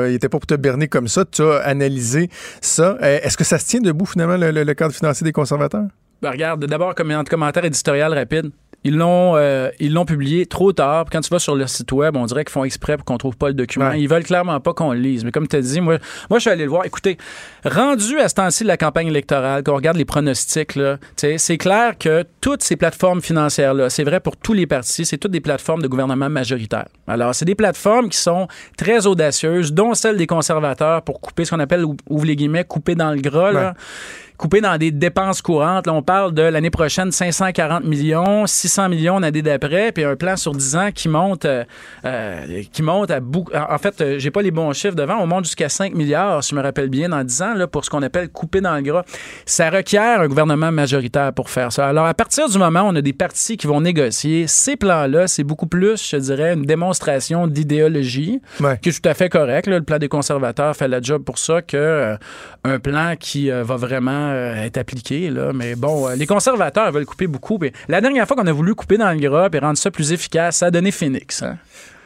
Il 0.08 0.14
était 0.16 0.28
pas 0.28 0.40
pour 0.40 0.46
te 0.48 0.54
berner 0.54 0.88
comme 0.88 1.06
ça. 1.06 1.24
Tu 1.24 1.42
as 1.44 1.58
analysé 1.58 2.30
ça. 2.60 2.96
Est-ce 3.00 3.36
que 3.36 3.44
ça 3.44 3.60
se 3.60 3.66
tient 3.66 3.80
debout, 3.80 4.06
finalement, 4.06 4.36
le- 4.36 4.50
le- 4.50 4.64
le 4.64 4.74
cadre 4.74 4.92
financier 4.92 5.24
des 5.24 5.30
conservateurs? 5.32 5.86
Ben, 6.22 6.30
regarde, 6.30 6.64
d'abord, 6.66 6.94
comme 6.94 7.10
un 7.10 7.24
commentaire 7.24 7.64
éditorial 7.64 8.12
rapide. 8.12 8.50
Ils 8.82 8.96
l'ont, 8.96 9.36
euh, 9.36 9.68
ils 9.78 9.92
l'ont 9.92 10.06
publié 10.06 10.46
trop 10.46 10.72
tard. 10.72 11.04
Quand 11.12 11.20
tu 11.20 11.28
vas 11.28 11.38
sur 11.38 11.54
leur 11.54 11.68
site 11.68 11.92
web, 11.92 12.16
on 12.16 12.24
dirait 12.24 12.44
qu'ils 12.44 12.52
font 12.52 12.64
exprès 12.64 12.96
pour 12.96 13.04
qu'on 13.04 13.18
trouve 13.18 13.36
pas 13.36 13.48
le 13.48 13.54
document. 13.54 13.90
Ouais. 13.90 14.00
Ils 14.00 14.08
veulent 14.08 14.24
clairement 14.24 14.58
pas 14.58 14.72
qu'on 14.72 14.94
le 14.94 14.98
lise. 14.98 15.22
Mais 15.22 15.32
comme 15.32 15.46
tu 15.46 15.56
as 15.56 15.60
dit, 15.60 15.82
moi, 15.82 15.98
moi, 16.30 16.38
je 16.38 16.42
suis 16.42 16.50
allé 16.50 16.64
le 16.64 16.70
voir. 16.70 16.86
Écoutez, 16.86 17.18
rendu 17.62 18.18
à 18.18 18.28
ce 18.30 18.36
temps-ci 18.36 18.62
de 18.62 18.68
la 18.68 18.78
campagne 18.78 19.08
électorale, 19.08 19.62
qu'on 19.64 19.74
regarde 19.74 19.98
les 19.98 20.06
pronostics, 20.06 20.76
là, 20.76 20.96
c'est 21.16 21.58
clair 21.58 21.98
que 21.98 22.24
toutes 22.40 22.62
ces 22.62 22.76
plateformes 22.76 23.20
financières-là, 23.20 23.90
c'est 23.90 24.04
vrai 24.04 24.18
pour 24.18 24.38
tous 24.38 24.54
les 24.54 24.66
partis, 24.66 25.04
c'est 25.04 25.18
toutes 25.18 25.32
des 25.32 25.40
plateformes 25.40 25.82
de 25.82 25.88
gouvernement 25.88 26.30
majoritaire. 26.30 26.88
Alors, 27.06 27.34
c'est 27.34 27.44
des 27.44 27.54
plateformes 27.54 28.08
qui 28.08 28.18
sont 28.18 28.48
très 28.78 29.06
audacieuses, 29.06 29.74
dont 29.74 29.92
celle 29.92 30.16
des 30.16 30.26
conservateurs 30.26 31.02
pour 31.02 31.20
couper 31.20 31.44
ce 31.44 31.50
qu'on 31.50 31.60
appelle, 31.60 31.84
ouvre 32.08 32.24
les 32.24 32.36
guillemets, 32.36 32.64
couper 32.64 32.94
dans 32.94 33.10
le 33.10 33.20
gras, 33.20 33.52
là 33.52 33.74
coupé 34.40 34.62
dans 34.62 34.78
des 34.78 34.90
dépenses 34.90 35.42
courantes. 35.42 35.86
Là, 35.86 35.92
on 35.92 36.02
parle 36.02 36.32
de 36.32 36.40
l'année 36.40 36.70
prochaine 36.70 37.12
540 37.12 37.84
millions, 37.84 38.46
600 38.46 38.88
millions 38.88 39.18
l'année 39.18 39.42
d'après, 39.42 39.92
puis 39.92 40.02
un 40.02 40.16
plan 40.16 40.34
sur 40.36 40.52
10 40.54 40.76
ans 40.76 40.88
qui 40.94 41.10
monte, 41.10 41.44
euh, 41.44 41.62
euh, 42.06 42.62
qui 42.72 42.82
monte 42.82 43.10
à 43.10 43.20
bout. 43.20 43.44
En 43.54 43.76
fait, 43.76 44.00
euh, 44.00 44.18
j'ai 44.18 44.30
pas 44.30 44.40
les 44.40 44.50
bons 44.50 44.72
chiffres 44.72 44.94
devant. 44.94 45.16
On 45.18 45.26
monte 45.26 45.44
jusqu'à 45.44 45.68
5 45.68 45.92
milliards, 45.94 46.42
si 46.42 46.50
je 46.50 46.54
me 46.54 46.62
rappelle 46.62 46.88
bien, 46.88 47.10
dans 47.10 47.22
10 47.22 47.42
ans, 47.42 47.54
là, 47.54 47.66
pour 47.66 47.84
ce 47.84 47.90
qu'on 47.90 48.00
appelle 48.02 48.30
couper 48.30 48.62
dans 48.62 48.74
le 48.76 48.80
gras. 48.80 49.04
Ça 49.44 49.68
requiert 49.68 50.22
un 50.22 50.26
gouvernement 50.28 50.72
majoritaire 50.72 51.34
pour 51.34 51.50
faire 51.50 51.70
ça. 51.70 51.88
Alors, 51.88 52.06
à 52.06 52.14
partir 52.14 52.48
du 52.48 52.56
moment 52.56 52.80
où 52.80 52.86
on 52.86 52.96
a 52.96 53.02
des 53.02 53.12
partis 53.12 53.58
qui 53.58 53.66
vont 53.66 53.82
négocier, 53.82 54.46
ces 54.46 54.76
plans-là, 54.76 55.28
c'est 55.28 55.44
beaucoup 55.44 55.66
plus, 55.66 56.08
je 56.10 56.16
dirais, 56.16 56.54
une 56.54 56.64
démonstration 56.64 57.46
d'idéologie, 57.46 58.40
Ouais. 58.60 58.78
qui 58.80 58.88
est 58.88 59.02
tout 59.02 59.06
à 59.08 59.12
fait 59.12 59.28
correct. 59.28 59.66
là. 59.66 59.76
Le 59.78 59.84
plan 59.84 59.98
des 59.98 60.08
conservateurs 60.08 60.74
fait 60.74 60.88
la 60.88 61.02
job 61.02 61.24
pour 61.24 61.38
ça 61.38 61.60
que 61.60 61.76
euh, 61.76 62.16
un 62.64 62.78
plan 62.78 63.16
qui 63.20 63.50
euh, 63.50 63.62
va 63.64 63.76
vraiment 63.76 64.29
euh, 64.30 64.64
être 64.64 64.78
appliqué. 64.78 65.30
Là. 65.30 65.52
Mais 65.54 65.74
bon, 65.74 66.08
euh, 66.08 66.14
les 66.16 66.26
conservateurs 66.26 66.90
veulent 66.92 67.06
couper 67.06 67.26
beaucoup. 67.26 67.58
Mais 67.60 67.72
la 67.88 68.00
dernière 68.00 68.26
fois 68.26 68.36
qu'on 68.36 68.46
a 68.46 68.52
voulu 68.52 68.74
couper 68.74 68.96
dans 68.98 69.10
le 69.12 69.18
gras 69.20 69.48
et 69.52 69.58
rendre 69.58 69.78
ça 69.78 69.90
plus 69.90 70.12
efficace, 70.12 70.58
ça 70.58 70.66
a 70.66 70.70
donné 70.70 70.90
Phoenix. 70.90 71.42
hein. 71.42 71.56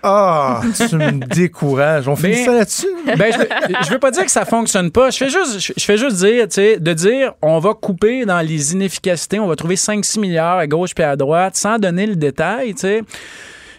Ah, 0.06 0.60
tu 0.76 0.96
me 0.96 1.12
décourages. 1.34 2.06
On 2.08 2.14
finit 2.16 2.32
Mais- 2.34 2.44
ça 2.44 2.52
là-dessus? 2.52 2.86
Ben, 3.16 3.32
je, 3.32 3.86
je 3.86 3.90
veux 3.90 3.98
pas 3.98 4.10
dire 4.10 4.24
que 4.26 4.30
ça 4.30 4.44
fonctionne 4.44 4.90
pas. 4.90 5.08
Je 5.08 5.16
fais 5.16 5.30
juste, 5.30 5.58
je, 5.60 5.72
je 5.74 5.84
fais 5.84 5.96
juste 5.96 6.16
dire, 6.16 6.44
tu 6.46 6.54
sais, 6.56 6.78
de 6.78 6.92
dire, 6.92 7.32
on 7.40 7.58
va 7.58 7.72
couper 7.72 8.26
dans 8.26 8.40
les 8.40 8.74
inefficacités, 8.74 9.38
on 9.40 9.46
va 9.46 9.56
trouver 9.56 9.76
5-6 9.76 10.20
milliards 10.20 10.58
à 10.58 10.66
gauche 10.66 10.94
puis 10.94 11.04
à 11.04 11.16
droite, 11.16 11.56
sans 11.56 11.78
donner 11.78 12.04
le 12.06 12.16
détail, 12.16 12.74
tu 12.74 12.80
sais. 12.80 13.02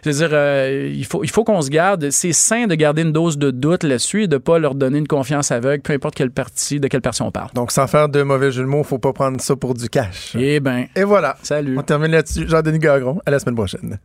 Je 0.06 0.12
veux 0.12 0.18
dire, 0.18 0.30
euh, 0.34 0.92
il 0.94 1.04
faut, 1.04 1.24
il 1.24 1.32
faut 1.32 1.44
qu'on 1.44 1.62
se 1.64 1.70
garde. 1.72 2.12
C'est 2.12 2.32
sain 2.32 2.68
de 2.68 2.76
garder 2.76 3.02
une 3.02 3.12
dose 3.12 3.40
de 3.40 3.50
doute 3.50 3.82
là-dessus 3.82 4.24
et 4.24 4.28
de 4.28 4.38
pas 4.38 4.60
leur 4.60 4.76
donner 4.76 5.00
une 5.00 5.08
confiance 5.08 5.50
aveugle, 5.52 5.82
peu 5.82 5.94
importe 5.94 6.14
quel 6.14 6.30
parti, 6.30 6.80
de 6.80 6.88
quelle 6.88 7.02
partie 7.02 7.24
on 7.24 7.32
parle. 7.32 7.50
Donc, 7.56 7.72
sans 7.72 7.88
faire 7.88 8.08
de 8.08 8.22
mauvais 8.22 8.52
jeu 8.52 8.62
de 8.62 8.68
mots, 8.68 8.84
faut 8.84 9.00
pas 9.00 9.14
prendre 9.14 9.42
ça 9.42 9.56
pour 9.56 9.74
du 9.74 9.90
cash. 9.90 10.36
Eh 10.38 10.60
ben, 10.60 10.86
Et 10.96 11.04
voilà. 11.04 11.38
salut. 11.42 11.76
On 11.76 11.82
termine 11.82 12.12
là-dessus. 12.12 12.48
Jean-Denis 12.48 12.78
Gagron, 12.78 13.20
à 13.26 13.32
la 13.32 13.40
semaine 13.40 13.56
prochaine. 13.56 13.98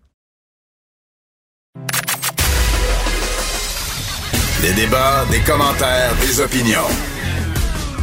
Des 4.63 4.73
débats, 4.73 5.27
des 5.31 5.41
commentaires, 5.41 6.15
des 6.23 6.41
opinions. 6.41 6.89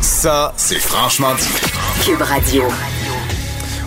Ça, 0.02 0.54
c'est 0.56 0.80
franchement 0.80 1.34
dit. 1.34 2.06
Cube 2.06 2.22
Radio. 2.22 2.64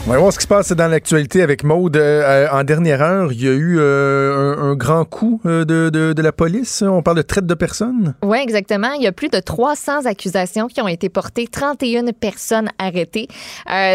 On 0.08 0.24
va 0.24 0.30
ce 0.30 0.38
qui 0.38 0.42
se 0.42 0.48
passe 0.48 0.72
dans 0.72 0.88
l'actualité 0.88 1.42
avec 1.42 1.62
Maude. 1.62 1.96
Euh, 1.96 2.46
euh, 2.46 2.48
en 2.50 2.64
dernière 2.64 3.00
heure, 3.02 3.32
il 3.32 3.44
y 3.44 3.46
a 3.46 3.52
eu 3.52 3.76
euh, 3.78 4.56
un, 4.56 4.74
grand 4.74 5.04
coup 5.04 5.40
de, 5.44 5.64
de- 5.64 6.22
la 6.22 6.32
police. 6.32 6.82
On 6.82 7.02
parle 7.02 7.18
de 7.18 7.22
traite 7.22 7.46
de 7.46 7.54
personnes. 7.54 8.14
Oui, 8.22 8.38
exactement. 8.42 8.92
Il 8.92 9.02
y 9.02 9.06
a 9.06 9.12
plus 9.12 9.28
de 9.28 9.38
300 9.38 10.06
accusations 10.06 10.66
qui 10.68 10.80
ont 10.80 10.88
été 10.88 11.08
portées, 11.08 11.46
31 11.46 12.12
personnes 12.12 12.70
arrêtées. 12.78 13.28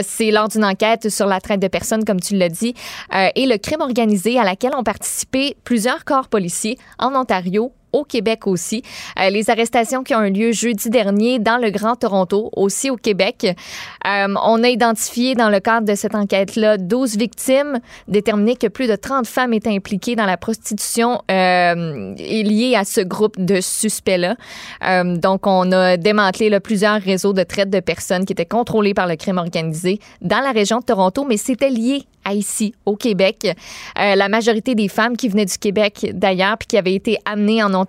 C'est 0.04 0.32
lors 0.32 0.48
d'une 0.48 0.66
enquête 0.66 1.10
sur 1.10 1.28
la 1.28 1.40
traite 1.42 1.60
de 1.60 1.68
personnes, 1.68 2.06
comme 2.06 2.20
tu 2.20 2.36
l'as 2.36 2.50
dit, 2.50 2.74
et 3.14 3.46
le 3.46 3.58
crime 3.58 3.82
organisé 3.82 4.40
à 4.40 4.44
laquelle 4.44 4.74
ont 4.76 4.84
participé 4.84 5.56
plusieurs 5.64 6.04
corps 6.06 6.30
policiers 6.30 6.78
en 6.98 7.14
Ontario, 7.14 7.72
au 7.96 8.04
Québec 8.04 8.48
aussi. 8.48 8.84
Euh, 9.20 9.30
les 9.30 9.50
arrestations 9.50 10.04
qui 10.04 10.14
ont 10.14 10.24
eu 10.24 10.32
lieu 10.32 10.52
jeudi 10.52 10.90
dernier 10.90 11.40
dans 11.40 11.58
le 11.58 11.70
Grand 11.70 11.96
Toronto, 11.96 12.50
aussi 12.56 12.90
au 12.90 12.98
Québec. 12.98 13.56
Euh, 14.06 14.34
on 14.44 14.64
a 14.64 14.70
identifié 14.70 15.36
dans 15.36 15.50
le 15.50 15.60
cadre 15.60 15.88
de 15.88 15.96
cette 15.96 16.16
enquête-là 16.16 16.78
12 16.78 17.18
victimes, 17.18 17.80
déterminé 18.08 18.56
que 18.56 18.68
plus 18.68 18.88
de 18.88 18.96
30 18.96 19.28
femmes 19.28 19.54
étaient 19.54 19.74
impliquées 19.74 20.16
dans 20.16 20.26
la 20.26 20.38
prostitution 20.38 21.22
euh, 21.32 22.14
et 22.18 22.44
liées 22.44 22.76
à 22.76 22.84
ce 22.84 23.02
groupe 23.02 23.40
de 23.40 23.62
suspects-là. 23.62 24.36
Euh, 24.84 25.16
donc, 25.16 25.48
on 25.48 25.72
a 25.72 25.98
démantelé 25.98 26.60
plusieurs 26.60 27.02
réseaux 27.02 27.34
de 27.34 27.44
traite 27.44 27.70
de 27.70 27.80
personnes 27.80 28.26
qui 28.26 28.34
étaient 28.34 28.46
contrôlés 28.46 28.94
par 28.94 29.08
le 29.08 29.16
crime 29.16 29.38
organisé 29.38 30.00
dans 30.22 30.40
la 30.40 30.52
région 30.52 30.80
de 30.80 30.86
Toronto, 30.86 31.26
mais 31.28 31.38
c'était 31.38 31.70
lié 31.70 32.04
à 32.28 32.34
ici, 32.34 32.74
au 32.88 32.96
Québec. 32.96 33.56
La 33.96 34.30
majorité 34.30 34.74
des 34.74 34.88
femmes 34.88 35.16
qui 35.16 35.30
venaient 35.30 35.46
du 35.46 35.60
Québec 35.60 36.08
d'ailleurs, 36.12 36.58
puis 36.58 36.66
qui 36.66 36.76
avaient 36.76 36.96
été 36.96 37.20
amenées 37.24 37.62
en 37.62 37.72
Ontario 37.76 37.85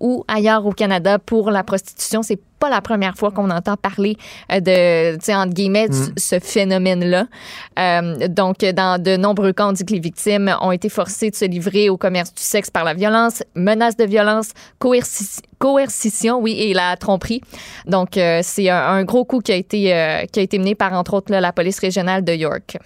ou 0.00 0.24
ailleurs 0.28 0.64
au 0.66 0.72
Canada 0.72 1.18
pour 1.18 1.50
la 1.50 1.62
prostitution, 1.64 2.22
c'est 2.22 2.38
pas 2.58 2.68
la 2.68 2.80
première 2.80 3.14
fois 3.16 3.30
qu'on 3.30 3.50
entend 3.50 3.76
parler 3.76 4.16
euh, 4.52 4.58
de, 4.58 5.16
tu 5.18 5.24
sais, 5.26 5.34
entre 5.34 5.54
guillemets, 5.54 5.88
du- 5.88 5.94
ce 6.16 6.40
phénomène-là. 6.40 7.26
Euh, 7.78 8.26
donc, 8.28 8.58
dans 8.60 9.00
de 9.00 9.16
nombreux 9.16 9.52
cas, 9.52 9.68
on 9.68 9.72
dit 9.72 9.84
que 9.84 9.92
les 9.92 10.00
victimes 10.00 10.52
ont 10.60 10.72
été 10.72 10.88
forcées 10.88 11.30
de 11.30 11.36
se 11.36 11.44
livrer 11.44 11.88
au 11.88 11.96
commerce 11.96 12.34
du 12.34 12.42
sexe 12.42 12.68
par 12.70 12.82
la 12.84 12.94
violence, 12.94 13.44
menace 13.54 13.96
de 13.96 14.04
violence, 14.04 14.48
coerci- 14.80 15.40
coercition, 15.58 16.40
oui, 16.40 16.56
et 16.58 16.74
la 16.74 16.96
tromperie. 16.96 17.40
Donc, 17.86 18.16
euh, 18.16 18.40
c'est 18.42 18.68
un, 18.70 18.76
un 18.76 19.04
gros 19.04 19.24
coup 19.24 19.38
qui 19.40 19.52
a 19.52 19.56
été, 19.56 19.94
euh, 19.94 20.24
qui 20.32 20.40
a 20.40 20.42
été 20.42 20.58
mené 20.58 20.74
par, 20.74 20.92
entre 20.94 21.14
autres, 21.14 21.30
là, 21.30 21.40
la 21.40 21.52
police 21.52 21.78
régionale 21.78 22.24
de 22.24 22.32
York. 22.32 22.76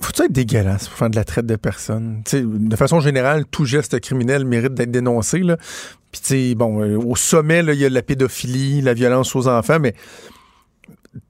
Faut-tu 0.00 0.22
être 0.22 0.32
dégueulasse 0.32 0.88
pour 0.88 0.98
faire 0.98 1.10
de 1.10 1.16
la 1.16 1.24
traite 1.24 1.46
de 1.46 1.56
personnes? 1.56 2.22
De 2.32 2.76
façon 2.76 3.00
générale, 3.00 3.44
tout 3.46 3.64
geste 3.64 4.00
criminel 4.00 4.44
mérite 4.44 4.74
d'être 4.74 4.90
dénoncé. 4.90 5.38
Là. 5.40 5.56
Puis, 6.10 6.20
tu 6.20 6.26
sais, 6.28 6.54
bon, 6.54 6.82
euh, 6.82 6.96
au 6.98 7.14
sommet, 7.16 7.60
il 7.60 7.74
y 7.74 7.84
a 7.84 7.88
la 7.88 8.02
pédophilie, 8.02 8.80
la 8.82 8.94
violence 8.94 9.34
aux 9.36 9.46
enfants, 9.48 9.78
mais 9.80 9.94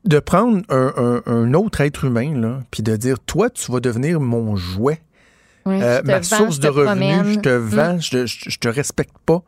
de 0.05 0.19
prendre 0.21 0.63
un, 0.69 0.93
un- 0.97 1.23
un 1.27 1.55
autre 1.55 1.81
être 1.83 2.05
humain, 2.05 2.35
là, 2.41 2.61
puis 2.71 2.83
de 2.83 2.97
dire, 2.97 3.19
toi, 3.21 3.51
tu 3.51 3.71
vas 3.71 3.81
devenir 3.81 4.21
mon 4.21 4.57
jouet, 4.57 5.01
euh, 5.67 6.01
ma 6.05 6.19
vends, 6.21 6.23
source 6.23 6.59
de 6.61 6.69
revenus, 6.69 7.35
je 7.35 7.41
te 7.41 7.49
Mm. 7.59 7.67
vends, 7.69 7.99
je, 8.01 8.27
je- 8.27 8.49
je 8.51 8.59
te 8.59 8.69
respecte 8.69 9.17
pas. 9.27 9.43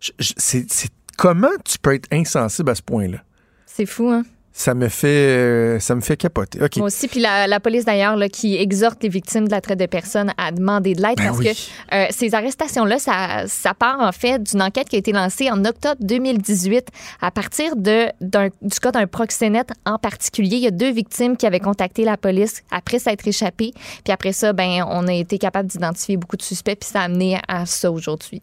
Je- 0.00 0.12
je- 0.18 0.32
c'est, 0.36 0.70
c'est- 0.72 0.90
comment 1.18 1.50
tu 1.64 1.78
peux 1.78 1.94
être 1.94 2.08
insensible 2.12 2.70
à 2.70 2.74
ce 2.74 2.82
point-là? 2.82 3.18
C'est 3.66 3.86
fou, 3.86 4.08
hein? 4.08 4.24
Ça 4.52 4.74
me 4.74 4.88
fait, 4.88 5.06
euh, 5.06 5.78
ça 5.78 5.94
me 5.94 6.00
fait 6.00 6.16
capoter. 6.16 6.58
Moi 6.76 6.86
aussi, 6.86 7.06
puis 7.06 7.20
la, 7.20 7.46
la 7.46 7.60
police 7.60 7.84
d'ailleurs 7.84 8.18
qui 8.32 8.56
exhorte 8.56 9.02
les 9.02 9.08
victimes 9.08 9.46
de 9.46 9.52
la 9.52 9.60
traite 9.60 9.78
de 9.78 9.86
personnes 9.86 10.32
à 10.36 10.50
demander 10.50 10.94
de 10.94 11.02
l'aide 11.02 11.16
Ben 11.16 11.26
parce 11.26 11.38
oui. 11.38 11.46
que 11.46 11.94
euh, 11.94 12.06
ces 12.10 12.34
arrestations-là, 12.34 12.98
ça, 12.98 13.44
ça 13.46 13.74
part 13.74 14.00
en 14.00 14.12
fait 14.12 14.42
d'une 14.42 14.60
enquête 14.60 14.88
qui 14.88 14.96
a 14.96 14.98
été 14.98 15.12
lancée 15.12 15.50
en 15.50 15.64
octobre 15.64 15.96
2018 16.00 16.88
à 17.20 17.30
partir 17.30 17.76
de, 17.76 18.06
du 18.20 18.80
cas 18.80 18.90
d'un 18.90 19.06
proxénète 19.06 19.70
en 19.86 19.98
particulier. 19.98 20.56
Il 20.56 20.62
y 20.62 20.66
a 20.66 20.72
deux 20.72 20.90
victimes 20.90 21.36
qui 21.36 21.46
avaient 21.46 21.60
contacté 21.60 22.04
la 22.04 22.16
police 22.16 22.62
après 22.70 22.98
s'être 22.98 23.26
échappées. 23.26 23.72
Puis 24.04 24.12
après 24.12 24.32
ça, 24.32 24.52
ben, 24.52 24.84
on 24.88 25.06
a 25.06 25.12
été 25.12 25.38
capable 25.38 25.68
d'identifier 25.68 26.16
beaucoup 26.16 26.36
de 26.36 26.42
suspects, 26.42 26.76
puis 26.80 26.90
ça 26.90 27.00
a 27.00 27.04
amené 27.04 27.38
à 27.48 27.66
ça 27.66 27.90
aujourd'hui. 27.90 28.42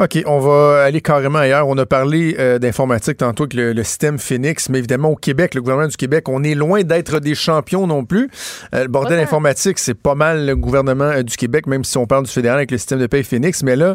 OK, 0.00 0.22
on 0.24 0.38
va 0.38 0.84
aller 0.84 1.02
carrément 1.02 1.40
ailleurs. 1.40 1.68
On 1.68 1.76
a 1.76 1.84
parlé 1.84 2.34
euh, 2.38 2.58
d'informatique 2.58 3.18
tantôt 3.18 3.42
avec 3.42 3.52
le, 3.52 3.74
le 3.74 3.84
système 3.84 4.18
Phoenix, 4.18 4.70
mais 4.70 4.78
évidemment 4.78 5.10
au 5.10 5.14
Québec, 5.14 5.54
le 5.54 5.60
gouvernement 5.60 5.88
du 5.88 5.96
Québec, 5.98 6.26
on 6.30 6.42
est 6.42 6.54
loin 6.54 6.80
d'être 6.84 7.20
des 7.20 7.34
champions 7.34 7.86
non 7.86 8.06
plus. 8.06 8.30
Euh, 8.74 8.84
le 8.84 8.88
bordel 8.88 9.20
informatique, 9.20 9.78
c'est 9.78 9.92
pas 9.92 10.14
mal 10.14 10.46
le 10.46 10.56
gouvernement 10.56 11.04
euh, 11.04 11.22
du 11.22 11.36
Québec, 11.36 11.66
même 11.66 11.84
si 11.84 11.98
on 11.98 12.06
parle 12.06 12.24
du 12.24 12.30
fédéral 12.30 12.56
avec 12.56 12.70
le 12.70 12.78
système 12.78 12.98
de 12.98 13.06
paie 13.06 13.22
Phoenix. 13.22 13.62
Mais 13.62 13.76
là, 13.76 13.94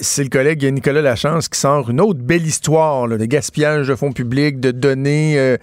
c'est 0.00 0.22
le 0.22 0.28
collègue 0.28 0.64
Nicolas 0.64 1.02
Lachance 1.02 1.48
qui 1.48 1.58
sort 1.58 1.90
une 1.90 2.00
autre 2.00 2.20
belle 2.20 2.46
histoire 2.46 3.08
là, 3.08 3.18
de 3.18 3.24
gaspillage 3.24 3.88
de 3.88 3.96
fonds 3.96 4.12
publics, 4.12 4.60
de 4.60 4.70
données 4.70 5.56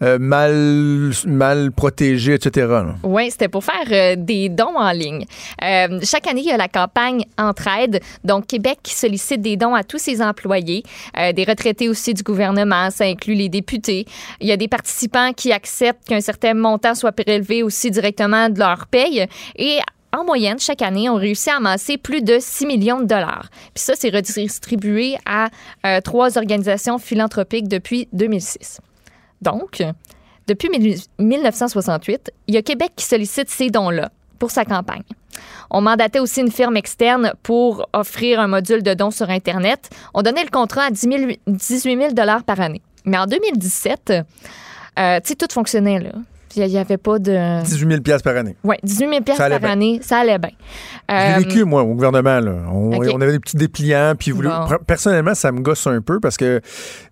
mal, 0.00 1.10
mal 1.26 1.72
protégées, 1.72 2.34
etc. 2.34 2.68
Oui, 3.02 3.28
c'était 3.32 3.48
pour 3.48 3.64
faire 3.64 4.16
des 4.16 4.48
dons 4.48 4.76
en 4.76 4.92
ligne. 4.92 5.24
Chaque 5.60 6.28
année, 6.28 6.42
il 6.42 6.48
y 6.48 6.52
a 6.52 6.56
la 6.56 6.68
campagne 6.68 7.24
Entraide. 7.38 8.00
Donc, 8.22 8.46
Québec 8.46 8.78
qui 8.84 8.99
sollicite 9.00 9.40
des 9.40 9.56
dons 9.56 9.74
à 9.74 9.84
tous 9.84 9.98
ses 9.98 10.22
employés, 10.22 10.82
euh, 11.18 11.32
des 11.32 11.44
retraités 11.44 11.88
aussi 11.88 12.14
du 12.14 12.22
gouvernement, 12.22 12.90
ça 12.90 13.04
inclut 13.04 13.34
les 13.34 13.48
députés. 13.48 14.04
Il 14.40 14.46
y 14.46 14.52
a 14.52 14.56
des 14.56 14.68
participants 14.68 15.32
qui 15.32 15.52
acceptent 15.52 16.06
qu'un 16.08 16.20
certain 16.20 16.54
montant 16.54 16.94
soit 16.94 17.12
prélevé 17.12 17.62
aussi 17.62 17.90
directement 17.90 18.48
de 18.48 18.58
leur 18.58 18.86
paye. 18.86 19.26
Et 19.56 19.78
en 20.12 20.24
moyenne, 20.24 20.58
chaque 20.58 20.82
année, 20.82 21.08
on 21.08 21.14
réussit 21.14 21.48
à 21.48 21.56
amasser 21.56 21.96
plus 21.96 22.22
de 22.22 22.38
6 22.40 22.66
millions 22.66 23.00
de 23.00 23.06
dollars. 23.06 23.48
Puis 23.74 23.84
ça, 23.84 23.94
c'est 23.96 24.10
redistribué 24.10 25.16
à 25.24 25.48
euh, 25.86 26.00
trois 26.00 26.36
organisations 26.36 26.98
philanthropiques 26.98 27.68
depuis 27.68 28.08
2006. 28.12 28.80
Donc, 29.40 29.82
depuis 30.46 30.68
1968, 31.18 32.32
il 32.48 32.54
y 32.54 32.58
a 32.58 32.62
Québec 32.62 32.92
qui 32.96 33.04
sollicite 33.04 33.48
ces 33.48 33.70
dons-là 33.70 34.10
pour 34.40 34.50
sa 34.50 34.64
campagne. 34.64 35.04
On 35.70 35.80
mandatait 35.80 36.18
aussi 36.18 36.40
une 36.40 36.50
firme 36.50 36.76
externe 36.76 37.32
pour 37.44 37.88
offrir 37.92 38.40
un 38.40 38.48
module 38.48 38.82
de 38.82 38.94
dons 38.94 39.12
sur 39.12 39.30
Internet. 39.30 39.88
On 40.14 40.22
donnait 40.22 40.42
le 40.42 40.50
contrat 40.50 40.86
à 40.86 40.90
10 40.90 41.00
000 41.00 41.32
18 41.46 42.14
000 42.16 42.42
par 42.44 42.60
année. 42.60 42.82
Mais 43.04 43.18
en 43.18 43.26
2017, 43.26 44.12
euh, 44.98 45.20
tu 45.20 45.28
sais, 45.28 45.34
tout 45.36 45.46
fonctionnait, 45.52 46.00
là. 46.00 46.10
Il 46.56 46.66
n'y 46.66 46.78
avait 46.78 46.96
pas 46.96 47.18
de... 47.18 47.62
18 47.62 47.88
000 47.88 48.00
piastres 48.02 48.24
par 48.24 48.36
année. 48.36 48.56
Oui, 48.64 48.76
18 48.82 48.98
000 49.08 49.36
Ça 49.36 49.44
allait 49.44 49.54
par 49.54 49.60
bien. 49.60 49.70
année, 49.70 50.00
ça 50.02 50.18
allait 50.18 50.38
bien. 50.38 50.50
Je 51.08 51.14
Euh, 51.14 51.38
vécu, 51.38 51.64
moi, 51.64 51.82
au 51.82 51.94
gouvernement. 51.94 52.40
Là. 52.40 52.52
On, 52.72 53.20
avait 53.20 53.32
des 53.32 53.38
petits 53.40 53.56
dépliants. 53.56 54.14
Puis 54.18 54.32
Bon. 54.32 54.48
personnellement, 54.86 55.34
ça 55.34 55.52
me 55.52 55.60
gosse 55.60 55.86
un 55.86 56.00
peu 56.00 56.20
parce 56.20 56.36
que 56.36 56.60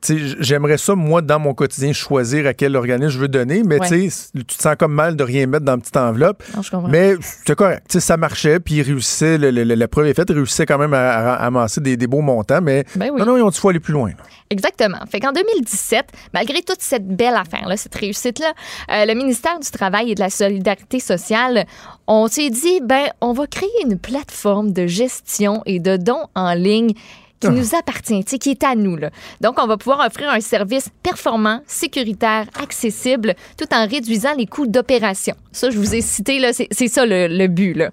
tu 0.01 0.18
sais, 0.30 0.36
j'aimerais 0.41 0.78
ça, 0.78 0.95
moi, 0.95 1.22
dans 1.22 1.39
mon 1.39 1.55
quotidien, 1.55 1.93
choisir 1.93 2.47
à 2.47 2.55
quel 2.55 2.76
organisme 2.76 3.11
je 3.11 3.18
veux 3.18 3.28
donner. 3.28 3.62
Mais 3.64 3.80
Ouais. 3.80 3.89
tu 3.89 4.11
sais, 4.11 4.28
tu 4.34 4.45
te 4.45 4.62
sens 4.62 4.74
comme 4.78 4.93
mal 4.93 5.16
de 5.16 5.24
rien 5.24 5.47
mettre 5.47 5.64
dans 5.64 5.74
une 5.74 5.80
petite 5.80 5.97
enveloppe. 5.97 6.43
non, 6.57 6.62
je 6.62 6.70
comprends. 6.70 6.89
Mais 6.89 7.14
c'était 7.20 7.55
correct. 7.55 7.82
Tu 7.89 7.95
sais, 7.95 8.01
ça 8.01 8.16
marchait. 8.16 8.61
Puis 8.61 8.74
il 8.76 8.82
réussissait. 8.82 9.39
Le, 9.39 9.51
le- 9.51 9.64
le- 9.64 9.74
la 9.74 9.89
preuve 9.89 10.07
est 10.07 10.14
faite. 10.14 10.28
Il 10.30 10.36
réussissait 10.36 10.66
quand 10.66 10.78
même 10.78 10.95
à, 10.95 11.34
à 11.34 11.47
amasser 11.47 11.80
des, 11.80 11.97
des 11.97 12.07
beaux 12.07 12.20
montants. 12.22 12.61
Mais 12.62 12.84
Ben 12.97 13.11
oui. 13.12 13.20
non, 13.20 13.26
non, 13.26 13.36
ils 13.36 13.43
ont 13.43 13.51
dit 13.51 13.59
faut 13.59 13.68
aller 13.68 13.80
plus 13.80 13.93
loin. 13.93 14.11
là. 14.11 14.16
Exactement. 14.51 14.99
Fait 15.11 15.20
qu'en 15.20 15.32
2017, 15.32 16.07
malgré 16.32 16.62
toute 16.62 16.80
cette 16.80 17.07
belle 17.07 17.34
affaire-là, 17.34 17.76
cette 17.76 17.94
réussite-là, 17.94 18.55
euh, 18.90 19.05
le 19.05 19.14
ministère 19.14 19.59
du 19.61 19.70
Travail 19.70 20.12
et 20.12 20.14
de 20.14 20.20
la 20.20 20.30
Solidarité 20.30 21.01
sociale, 21.01 21.66
on 22.07 22.28
s'est 22.28 22.51
dit, 22.51 22.80
ben, 22.82 23.09
on 23.20 23.32
va 23.32 23.46
créer 23.46 23.68
une 23.84 23.99
plateforme 23.99 24.72
de 24.72 24.86
gestion 24.86 25.62
et 25.66 25.80
de 25.80 25.96
dons 25.96 26.26
en 26.34 26.55
ligne 26.55 26.94
qui 27.40 27.51
nous 27.51 27.76
appartient, 27.76 28.24
qui 28.24 28.51
est 28.51 28.64
à 28.64 28.74
nous. 28.74 28.96
Là. 28.96 29.11
Donc, 29.40 29.62
on 29.62 29.66
va 29.68 29.76
pouvoir 29.76 30.05
offrir 30.05 30.28
un 30.28 30.40
service 30.40 30.88
performant, 31.05 31.61
sécuritaire, 31.68 32.46
accessible, 32.61 33.34
tout 33.57 33.72
en 33.72 33.86
réduisant 33.86 34.34
les 34.36 34.46
coûts 34.46 34.66
d'opération. 34.66 35.36
Ça, 35.53 35.70
je 35.70 35.78
vous 35.78 35.94
ai 35.94 36.01
cité, 36.01 36.40
c'est 36.53 36.66
c'est 36.72 36.88
ça 36.88 37.07
le, 37.07 37.28
le 37.28 37.46
but, 37.46 37.74
là 37.74 37.90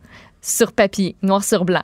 sur 0.48 0.72
papier, 0.74 1.16
noir 1.24 1.44
sur 1.44 1.66
blanc. 1.66 1.82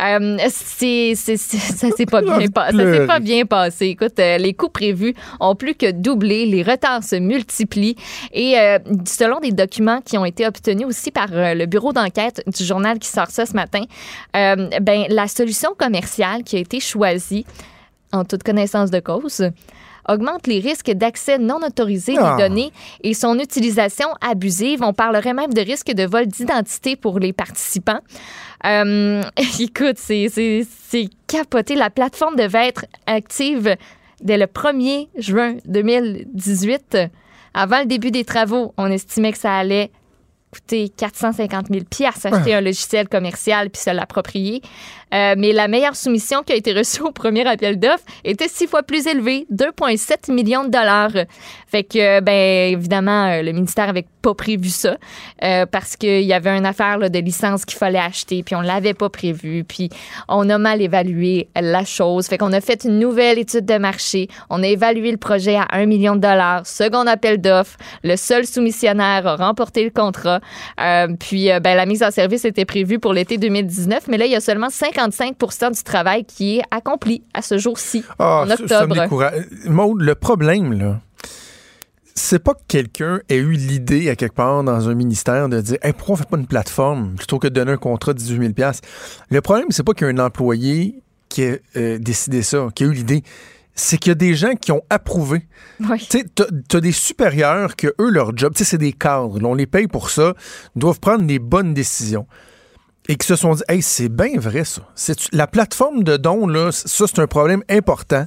Euh, 0.00 0.36
c'est, 0.50 1.14
c'est- 1.16 1.36
c'est- 1.38 1.56
ça 1.56 1.88
s'est 1.90 2.04
pas 2.06 2.20
bien 2.38 2.48
passé. 2.48 2.76
Ça 2.76 2.92
s'est 2.92 3.06
pas 3.06 3.20
bien 3.20 3.46
passé. 3.46 3.86
Écoute, 3.86 4.18
euh, 4.18 4.36
les 4.38 4.52
coûts 4.52 4.68
prévus 4.68 5.14
ont 5.40 5.54
plus 5.54 5.74
que 5.74 5.90
doublé, 5.90 6.44
les 6.46 6.62
retards 6.62 7.02
se 7.02 7.16
multiplient 7.16 7.96
et 8.32 8.58
euh, 8.58 8.78
selon 9.06 9.40
des 9.40 9.52
documents 9.52 10.00
qui 10.02 10.18
ont 10.18 10.24
été 10.26 10.46
obtenus 10.46 10.86
aussi 10.86 11.10
par 11.10 11.28
le 11.30 11.64
bureau 11.66 11.92
d'enquête 11.92 12.42
du 12.46 12.64
journal 12.64 12.98
qui 12.98 13.08
sort 13.08 13.30
ça 13.30 13.46
ce 13.46 13.54
matin, 13.54 13.82
ben 14.34 15.04
la 15.08 15.28
solution 15.28 15.70
commerciale 15.76 16.42
qui 16.44 16.56
a 16.56 16.60
été 16.60 16.80
choisie 16.80 17.46
en 18.12 18.24
toute 18.24 18.42
connaissance 18.42 18.90
de 18.90 19.00
cause 19.00 19.50
augmente 20.08 20.46
les 20.46 20.60
risques 20.60 20.90
d'accès 20.90 21.38
non 21.38 21.58
autorisé 21.66 22.14
Ah. 22.18 22.36
des 22.36 22.42
données 22.48 22.72
et 23.02 23.14
son 23.14 23.38
utilisation 23.38 24.08
abusive. 24.20 24.82
On 24.82 24.92
parlerait 24.92 25.34
même 25.34 25.52
de 25.52 25.60
risque 25.60 25.92
de 25.92 26.04
vol 26.06 26.26
d'identité 26.26 26.96
pour 26.96 27.18
les 27.18 27.32
participants. 27.32 28.00
Euh, 28.64 29.22
écoute, 29.60 29.98
c'est- 29.98 30.28
capoté. 31.26 31.74
La 31.74 31.90
plateforme 31.90 32.36
devait 32.36 32.68
être 32.68 32.86
active 33.06 33.76
dès 34.22 34.38
le 34.38 34.46
1er 34.46 35.08
juin 35.18 35.56
2018. 35.66 36.98
Avant 37.54 37.80
le 37.80 37.86
début 37.86 38.10
des 38.10 38.24
travaux, 38.24 38.72
on 38.76 38.90
estimait 38.90 39.32
que 39.32 39.38
ça 39.38 39.54
allait 39.56 39.90
coûter 40.52 40.88
450 40.88 41.66
000 41.70 41.84
acheter 42.24 42.54
un 42.54 42.60
logiciel 42.60 43.08
commercial 43.08 43.68
puis 43.70 43.82
se 43.82 43.90
l'approprier. 43.90 44.62
Euh, 45.14 45.34
mais 45.38 45.52
la 45.52 45.68
meilleure 45.68 45.96
soumission 45.96 46.42
qui 46.42 46.52
a 46.52 46.56
été 46.56 46.72
reçue 46.72 47.02
au 47.02 47.12
premier 47.12 47.46
appel 47.46 47.78
d'offres 47.78 48.04
était 48.24 48.48
six 48.48 48.66
fois 48.66 48.82
plus 48.82 49.06
élevée, 49.06 49.46
2,7 49.52 50.32
millions 50.32 50.64
de 50.64 50.70
dollars. 50.70 51.12
Fait 51.68 51.84
que, 51.84 52.20
ben, 52.20 52.72
évidemment, 52.72 53.26
euh, 53.26 53.42
le 53.42 53.52
ministère 53.52 53.88
avait 53.88 54.06
pas 54.22 54.34
prévu 54.34 54.68
ça 54.68 54.96
euh, 55.44 55.66
parce 55.66 55.96
qu'il 55.96 56.22
y 56.22 56.32
avait 56.32 56.56
une 56.56 56.66
affaire 56.66 56.98
de 56.98 57.18
licence 57.18 57.64
qu'il 57.64 57.78
fallait 57.78 57.98
acheter, 57.98 58.42
puis 58.42 58.54
on 58.56 58.60
l'avait 58.60 58.94
pas 58.94 59.08
prévu, 59.08 59.64
puis 59.64 59.90
on 60.28 60.48
a 60.50 60.58
mal 60.58 60.82
évalué 60.82 61.48
la 61.54 61.84
chose. 61.84 62.26
Fait 62.26 62.38
qu'on 62.38 62.52
a 62.52 62.60
fait 62.60 62.84
une 62.84 62.98
nouvelle 62.98 63.38
étude 63.38 63.64
de 63.64 63.78
marché. 63.78 64.28
On 64.50 64.62
a 64.62 64.66
évalué 64.66 65.10
le 65.10 65.16
projet 65.16 65.56
à 65.56 65.66
1 65.70 65.86
million 65.86 66.16
de 66.16 66.20
dollars. 66.20 66.66
Second 66.66 67.06
appel 67.06 67.40
d'offres. 67.40 67.76
Le 68.02 68.16
seul 68.16 68.46
soumissionnaire 68.46 69.26
a 69.26 69.36
remporté 69.36 69.84
le 69.84 69.90
contrat. 69.90 70.40
Euh, 70.80 71.08
puis, 71.18 71.50
euh, 71.50 71.60
ben, 71.60 71.76
la 71.76 71.86
mise 71.86 72.02
en 72.02 72.10
service 72.10 72.44
était 72.44 72.64
prévue 72.64 72.98
pour 72.98 73.12
l'été 73.12 73.38
2019, 73.38 74.08
mais 74.08 74.18
là, 74.18 74.26
il 74.26 74.32
y 74.32 74.36
a 74.36 74.40
seulement 74.40 74.70
55 74.96 75.36
du 75.72 75.82
travail 75.82 76.24
qui 76.24 76.58
est 76.58 76.62
accompli 76.70 77.22
à 77.34 77.42
ce 77.42 77.58
jour-ci, 77.58 78.02
Ah, 78.18 78.42
en 78.44 78.48
ça- 78.48 78.56
ça 78.56 78.62
me 78.62 78.92
octobre. 78.92 79.02
décourage. 79.02 79.44
Maude, 79.66 80.00
le 80.00 80.14
problème, 80.14 80.72
là, 80.72 81.00
c'est 82.14 82.38
pas 82.38 82.54
que 82.54 82.62
quelqu'un 82.66 83.20
ait 83.28 83.36
eu 83.36 83.52
l'idée 83.52 84.08
à 84.08 84.16
quelque 84.16 84.34
part 84.34 84.64
dans 84.64 84.88
un 84.88 84.94
ministère 84.94 85.48
de 85.50 85.60
dire 85.60 85.76
hey, 85.82 85.92
pourquoi 85.92 86.14
on 86.14 86.16
fait 86.16 86.28
pas 86.28 86.38
une 86.38 86.46
plateforme 86.46 87.14
plutôt 87.16 87.38
que 87.38 87.46
de 87.48 87.52
donner 87.54 87.72
un 87.72 87.76
contrat 87.76 88.14
de 88.14 88.18
18 88.18 88.54
000 88.56 88.70
Le 89.30 89.40
problème, 89.42 89.66
c'est 89.70 89.82
pas 89.82 89.92
qu'il 89.92 90.06
y 90.06 90.10
a 90.10 90.12
un 90.14 90.18
employé 90.26 91.02
qui 91.28 91.44
a 91.44 91.56
euh, 91.76 91.98
décidé 91.98 92.42
ça, 92.42 92.68
qui 92.74 92.84
a 92.84 92.86
eu 92.86 92.92
l'idée. 92.92 93.22
C'est 93.74 93.98
qu'il 93.98 94.08
y 94.08 94.12
a 94.12 94.14
des 94.14 94.34
gens 94.34 94.54
qui 94.54 94.72
ont 94.72 94.80
approuvé. 94.88 95.46
Oui. 95.80 95.98
Tu 96.08 96.24
t'as 96.68 96.80
des 96.80 96.92
supérieurs 96.92 97.76
que 97.76 97.88
eux, 98.00 98.08
leur 98.08 98.34
job, 98.34 98.54
c'est 98.56 98.78
des 98.78 98.94
cadres. 98.94 99.38
là, 99.38 99.48
on 99.48 99.54
les 99.54 99.66
paye 99.66 99.86
pour 99.86 100.08
ça, 100.08 100.32
doivent 100.74 100.98
prendre 101.00 101.26
les 101.26 101.38
bonnes 101.38 101.74
décisions. 101.74 102.26
Et 103.08 103.16
qui 103.16 103.26
se 103.26 103.36
sont 103.36 103.54
dit, 103.54 103.62
hey, 103.68 103.82
c'est 103.82 104.08
bien 104.08 104.38
vrai, 104.38 104.64
ça. 104.64 104.82
C'est- 104.94 105.32
La 105.32 105.46
plateforme 105.46 106.02
de 106.02 106.16
dons, 106.16 106.46
là, 106.46 106.72
ça, 106.72 107.04
c'est 107.06 107.18
un 107.20 107.26
problème 107.26 107.62
important. 107.70 108.26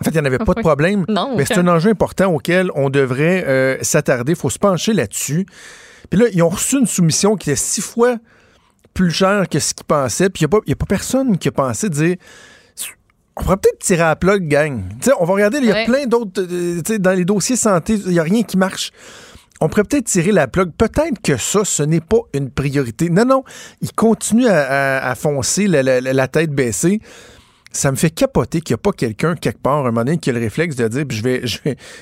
En 0.00 0.04
fait, 0.04 0.10
il 0.10 0.14
n'y 0.14 0.20
en 0.20 0.24
avait 0.24 0.38
pas 0.38 0.54
de 0.54 0.60
problème. 0.60 1.04
Non, 1.08 1.36
mais 1.36 1.44
c'est 1.44 1.58
un 1.58 1.68
enjeu 1.68 1.90
important 1.90 2.32
auquel 2.32 2.70
on 2.74 2.90
devrait 2.90 3.44
euh, 3.46 3.76
s'attarder. 3.82 4.32
Il 4.32 4.38
faut 4.38 4.50
se 4.50 4.58
pencher 4.58 4.92
là-dessus. 4.92 5.46
Puis 6.10 6.18
là, 6.18 6.26
ils 6.32 6.42
ont 6.42 6.48
reçu 6.48 6.78
une 6.78 6.86
soumission 6.86 7.36
qui 7.36 7.50
est 7.50 7.56
six 7.56 7.80
fois 7.80 8.16
plus 8.92 9.10
chère 9.10 9.48
que 9.48 9.58
ce 9.58 9.72
qu'ils 9.74 9.84
pensaient. 9.86 10.30
Puis 10.30 10.44
il 10.44 10.48
n'y 10.48 10.72
a, 10.72 10.72
a 10.72 10.76
pas 10.76 10.86
personne 10.86 11.38
qui 11.38 11.48
a 11.48 11.52
pensé 11.52 11.88
dire 11.90 12.16
on 13.36 13.42
pourrait 13.42 13.56
peut-être 13.56 13.80
tirer 13.80 14.02
à 14.02 14.08
la 14.10 14.16
plug, 14.16 14.46
gang. 14.46 14.80
Tu 15.00 15.08
sais, 15.08 15.12
on 15.18 15.24
va 15.24 15.34
regarder, 15.34 15.58
il 15.58 15.64
y 15.64 15.70
a 15.72 15.74
Ouais. 15.74 15.84
plein 15.86 16.06
d'autres. 16.06 16.40
euh, 16.40 16.80
dans 16.98 17.12
les 17.12 17.24
dossiers 17.24 17.56
santé, 17.56 17.94
il 17.94 18.12
n'y 18.12 18.20
a 18.20 18.22
rien 18.22 18.44
qui 18.44 18.56
marche. 18.56 18.92
On 19.64 19.68
pourrait 19.70 19.84
peut-être 19.84 20.04
tirer 20.04 20.30
la 20.30 20.46
plug. 20.46 20.72
Peut-être 20.72 21.22
que 21.22 21.38
ça, 21.38 21.64
ce 21.64 21.82
n'est 21.82 22.02
pas 22.02 22.18
une 22.34 22.50
priorité. 22.50 23.08
Non, 23.08 23.24
non. 23.24 23.44
Ils 23.80 23.92
continuent 23.92 24.46
à, 24.46 24.98
à- 24.98 25.10
à 25.10 25.14
foncer 25.14 25.66
la, 25.66 26.28
tête 26.28 26.50
baissée. 26.50 27.00
Ça 27.72 27.90
me 27.90 27.96
fait 27.96 28.10
capoter 28.10 28.60
qu'il 28.60 28.74
n'y 28.74 28.80
a 28.80 28.82
pas 28.82 28.92
quelqu'un, 28.92 29.36
quelque 29.36 29.62
part, 29.62 29.78
un 29.78 29.84
moment 29.84 30.04
donné, 30.04 30.18
qui 30.18 30.28
a 30.28 30.34
le 30.34 30.38
réflexe 30.38 30.76
de 30.76 30.86
dire, 30.86 31.06
puis 31.08 31.16
je 31.16 31.22
vais, 31.22 31.46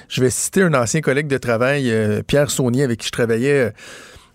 je 0.09 0.21
vais, 0.21 0.31
citer 0.31 0.63
un 0.63 0.75
ancien 0.75 1.03
collègue 1.03 1.29
de 1.29 1.39
travail, 1.39 1.89
euh, 1.93 2.23
Pierre 2.27 2.51
Saunier, 2.51 2.83
avec 2.83 2.99
qui 2.99 3.07
je 3.07 3.13
travaillais 3.13 3.55
euh, 3.55 3.71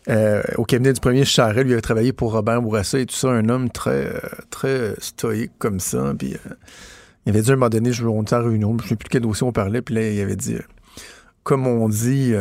euh, 0.08 0.42
au 0.56 0.64
cabinet 0.64 0.94
du 0.94 1.02
premier 1.02 1.26
Charret. 1.26 1.66
Lui 1.66 1.74
avait 1.74 1.82
travaillé 1.82 2.14
pour 2.14 2.32
Robert 2.32 2.62
Bourassa 2.62 2.98
et 2.98 3.06
tout 3.06 3.16
ça, 3.16 3.28
un 3.28 3.50
homme 3.50 3.70
très, 3.70 4.10
très 4.52 4.94
stoïque 5.00 5.52
comme 5.58 5.82
ça. 5.82 6.14
Puis 6.18 6.38
il 7.26 7.30
avait 7.30 7.42
dit 7.42 7.50
à 7.50 7.54
un 7.54 7.58
moment 7.58 7.70
donné, 7.70 7.92
je, 7.92 8.06
on 8.06 8.22
était 8.22 8.36
en 8.36 8.44
réunion, 8.46 8.78
je 8.80 8.86
ne 8.86 8.88
sais 8.88 8.96
plus 8.96 9.04
de 9.04 9.10
quel 9.10 9.24
dossier 9.24 9.46
on 9.46 9.52
parlait, 9.52 9.82
puis 9.82 9.96
là, 9.96 10.10
il 10.10 10.22
avait 10.22 10.38
dit 10.38 10.56
comme 11.44 11.68
on 11.68 11.88
dit, 11.90 12.34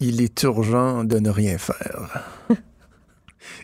il 0.00 0.20
est 0.22 0.42
urgent 0.42 1.04
de 1.04 1.18
ne 1.18 1.30
rien 1.30 1.58
faire. 1.58 2.24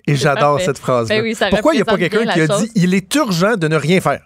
Et 0.07 0.15
j'adore 0.15 0.61
cette 0.61 0.79
phrase. 0.79 1.09
Ben 1.09 1.23
oui, 1.23 1.37
Pourquoi 1.51 1.75
il 1.75 1.77
n'y 1.77 1.83
a 1.83 1.85
pas 1.85 1.99
quelqu'un 1.99 2.25
qui 2.27 2.41
a 2.41 2.47
dit 2.47 2.71
il 2.75 2.95
est 2.95 3.15
urgent 3.15 3.57
de 3.57 3.69
ne 3.69 3.77
rien 3.77 4.01
faire? 4.01 4.21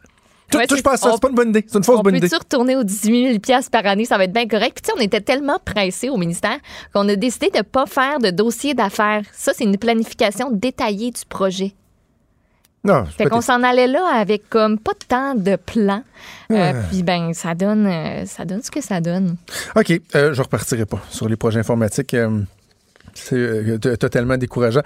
Tout, 0.50 0.58
Ouais, 0.58 0.64
à 0.64 0.96
ça, 0.96 1.08
on- 1.10 1.12
c'est 1.12 1.20
pas 1.22 1.28
une 1.28 1.34
bonne 1.36 1.50
idée. 1.50 1.64
C'est 1.66 1.78
une 1.78 1.84
fausse 1.84 2.00
on 2.00 2.02
bonne 2.02 2.16
idée. 2.16 2.26
peut-tu 2.28 2.36
retourner 2.40 2.74
aux 2.76 2.82
18 2.82 3.26
000 3.28 3.38
piastres 3.38 3.70
par 3.70 3.86
année? 3.86 4.04
Ça 4.04 4.18
va 4.18 4.24
être 4.24 4.32
bien 4.32 4.48
correct. 4.48 4.72
Puis, 4.74 4.82
tu 4.82 4.86
sais, 4.88 4.92
on 4.98 5.00
était 5.00 5.20
tellement 5.20 5.58
pressés 5.64 6.08
au 6.08 6.16
ministère 6.16 6.58
qu'on 6.92 7.08
a 7.08 7.14
décidé 7.14 7.50
de 7.50 7.58
ne 7.58 7.62
pas 7.62 7.86
faire 7.86 8.18
de 8.18 8.30
dossier 8.30 8.74
d'affaires. 8.74 9.22
Ça, 9.32 9.52
c'est 9.54 9.62
une 9.62 9.78
planification 9.78 10.50
détaillée 10.50 11.12
du 11.12 11.20
projet. 11.28 11.72
Non, 12.82 13.04
Fait 13.04 13.26
qu'on 13.26 13.42
s'en 13.42 13.62
allait 13.62 13.86
là 13.86 14.06
avec 14.14 14.48
comme 14.48 14.78
pas 14.78 14.92
tant 15.06 15.34
de 15.34 15.56
plans. 15.56 16.02
Euh, 16.50 16.72
puis 16.90 17.02
ben 17.02 17.34
ça 17.34 17.54
donne 17.54 17.86
euh, 17.86 18.24
ça 18.24 18.44
donne 18.46 18.62
ce 18.62 18.70
que 18.70 18.80
ça 18.80 19.00
donne. 19.00 19.36
OK, 19.76 19.92
euh, 20.14 20.32
je 20.32 20.42
repartirai 20.42 20.86
pas 20.86 21.00
sur 21.10 21.28
les 21.28 21.36
projets 21.36 21.60
informatiques. 21.60 22.16
c'est 23.14 23.98
totalement 23.98 24.36
décourageant. 24.38 24.80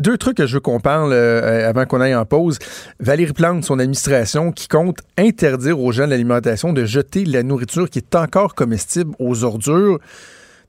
Deux 0.00 0.18
trucs 0.18 0.36
que 0.36 0.46
je 0.46 0.54
veux 0.54 0.60
qu'on 0.60 0.80
parle 0.80 1.12
euh, 1.12 1.68
avant 1.68 1.86
qu'on 1.86 2.00
aille 2.00 2.14
en 2.14 2.26
pause. 2.26 2.58
Valérie 3.00 3.32
Plante, 3.32 3.64
son 3.64 3.78
administration, 3.78 4.52
qui 4.52 4.68
compte 4.68 4.98
interdire 5.16 5.80
aux 5.80 5.92
gens 5.92 6.04
de 6.04 6.10
l'alimentation 6.10 6.72
de 6.72 6.84
jeter 6.84 7.24
la 7.24 7.42
nourriture 7.42 7.88
qui 7.88 7.98
est 7.98 8.14
encore 8.14 8.54
comestible 8.54 9.14
aux 9.18 9.44
ordures. 9.44 9.98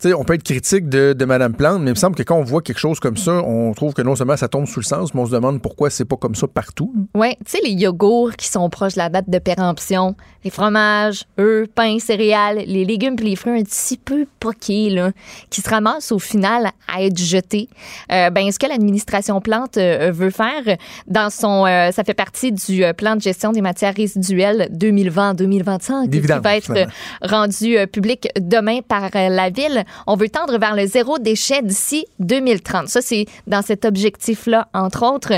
Sais, 0.01 0.13
on 0.13 0.23
peut 0.23 0.35
être 0.35 0.43
critique 0.43 0.87
de, 0.87 1.11
de 1.11 1.25
Mme 1.25 1.53
Plante, 1.53 1.81
mais 1.81 1.89
il 1.89 1.93
me 1.93 1.99
semble 1.99 2.15
que 2.15 2.23
quand 2.23 2.37
on 2.37 2.43
voit 2.43 2.61
quelque 2.61 2.79
chose 2.79 3.01
comme 3.01 3.17
ça, 3.17 3.43
on 3.43 3.73
trouve 3.73 3.93
que 3.93 4.01
non 4.01 4.15
seulement 4.15 4.37
ça 4.37 4.47
tombe 4.47 4.65
sous 4.65 4.79
le 4.79 4.85
sens, 4.85 5.13
mais 5.13 5.19
on 5.19 5.25
se 5.25 5.31
demande 5.31 5.61
pourquoi 5.61 5.89
c'est 5.89 6.05
pas 6.05 6.15
comme 6.15 6.35
ça 6.35 6.47
partout. 6.47 6.93
Ouais, 7.13 7.35
tu 7.45 7.51
sais 7.51 7.59
les 7.65 7.73
yogourts 7.73 8.37
qui 8.37 8.47
sont 8.47 8.69
proches 8.69 8.93
de 8.93 8.99
la 8.99 9.09
date 9.09 9.29
de 9.29 9.39
péremption, 9.39 10.15
les 10.45 10.51
fromages, 10.51 11.25
œufs, 11.37 11.67
pains, 11.67 11.99
céréales, 11.99 12.63
les 12.65 12.85
légumes 12.85 13.17
puis 13.17 13.25
les 13.25 13.35
fruits 13.35 13.59
un 13.59 13.63
petit 13.63 13.97
peu 13.97 14.25
poqués 14.39 14.89
là, 14.89 15.11
qui 15.49 15.59
se 15.59 15.69
ramassent 15.69 16.13
au 16.13 16.19
final 16.19 16.69
à 16.87 17.03
être 17.03 17.17
jetés. 17.17 17.67
Euh, 18.11 18.29
ben 18.29 18.49
ce 18.53 18.57
que 18.57 18.67
l'administration 18.67 19.41
Plante 19.41 19.75
euh, 19.75 20.11
veut 20.13 20.31
faire 20.31 20.77
dans 21.07 21.29
son 21.29 21.65
euh, 21.65 21.91
ça 21.91 22.05
fait 22.05 22.13
partie 22.13 22.53
du 22.53 22.83
plan 22.95 23.17
de 23.17 23.21
gestion 23.21 23.51
des 23.51 23.61
matières 23.61 23.95
résiduelles 23.95 24.69
2020-2025 24.73 26.09
qui 26.09 26.19
va 26.19 26.55
être 26.55 26.87
rendu 27.21 27.77
public 27.91 28.29
demain 28.39 28.79
par 28.87 29.09
la 29.13 29.49
ville. 29.49 29.83
On 30.07 30.15
veut 30.15 30.29
tendre 30.29 30.57
vers 30.57 30.75
le 30.75 30.85
zéro 30.85 31.19
déchet 31.19 31.61
d'ici 31.61 32.05
2030. 32.19 32.87
Ça, 32.87 33.01
c'est 33.01 33.25
dans 33.47 33.61
cet 33.61 33.85
objectif-là, 33.85 34.67
entre 34.73 35.05
autres. 35.05 35.33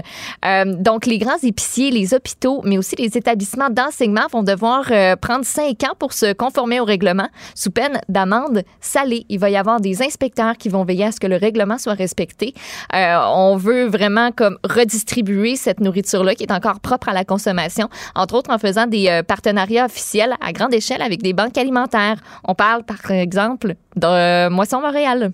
Euh, 0.45 0.65
donc, 0.65 1.05
les 1.05 1.17
grands 1.17 1.37
épiciers, 1.41 1.91
les 1.91 2.13
hôpitaux, 2.13 2.61
mais 2.63 2.77
aussi 2.77 2.95
les 2.95 3.17
établissements 3.17 3.69
d'enseignement 3.69 4.27
vont 4.31 4.43
devoir 4.43 4.85
euh, 4.91 5.15
prendre 5.15 5.45
cinq 5.45 5.83
ans 5.83 5.95
pour 5.97 6.13
se 6.13 6.33
conformer 6.33 6.79
au 6.79 6.85
règlement 6.85 7.27
sous 7.55 7.71
peine 7.71 7.99
d'amende 8.09 8.63
salée. 8.79 9.25
Il 9.29 9.39
va 9.39 9.49
y 9.49 9.57
avoir 9.57 9.79
des 9.79 10.01
inspecteurs 10.01 10.57
qui 10.57 10.69
vont 10.69 10.83
veiller 10.83 11.05
à 11.05 11.11
ce 11.11 11.19
que 11.19 11.27
le 11.27 11.37
règlement 11.37 11.77
soit 11.77 11.93
respecté. 11.93 12.53
Euh, 12.95 13.17
on 13.33 13.55
veut 13.57 13.85
vraiment 13.85 14.31
comme 14.31 14.57
redistribuer 14.63 15.55
cette 15.55 15.79
nourriture-là 15.79 16.35
qui 16.35 16.43
est 16.43 16.51
encore 16.51 16.79
propre 16.79 17.09
à 17.09 17.13
la 17.13 17.25
consommation, 17.25 17.89
entre 18.15 18.35
autres 18.35 18.51
en 18.51 18.57
faisant 18.57 18.87
des 18.87 19.21
partenariats 19.27 19.85
officiels 19.85 20.35
à 20.41 20.51
grande 20.51 20.73
échelle 20.73 21.01
avec 21.01 21.21
des 21.21 21.33
banques 21.33 21.57
alimentaires. 21.57 22.17
On 22.43 22.55
parle 22.55 22.83
par 22.83 23.11
exemple 23.11 23.75
de 23.95 24.40
euh, 24.45 24.49
Moisson 24.49 24.81
Montréal. 24.81 25.31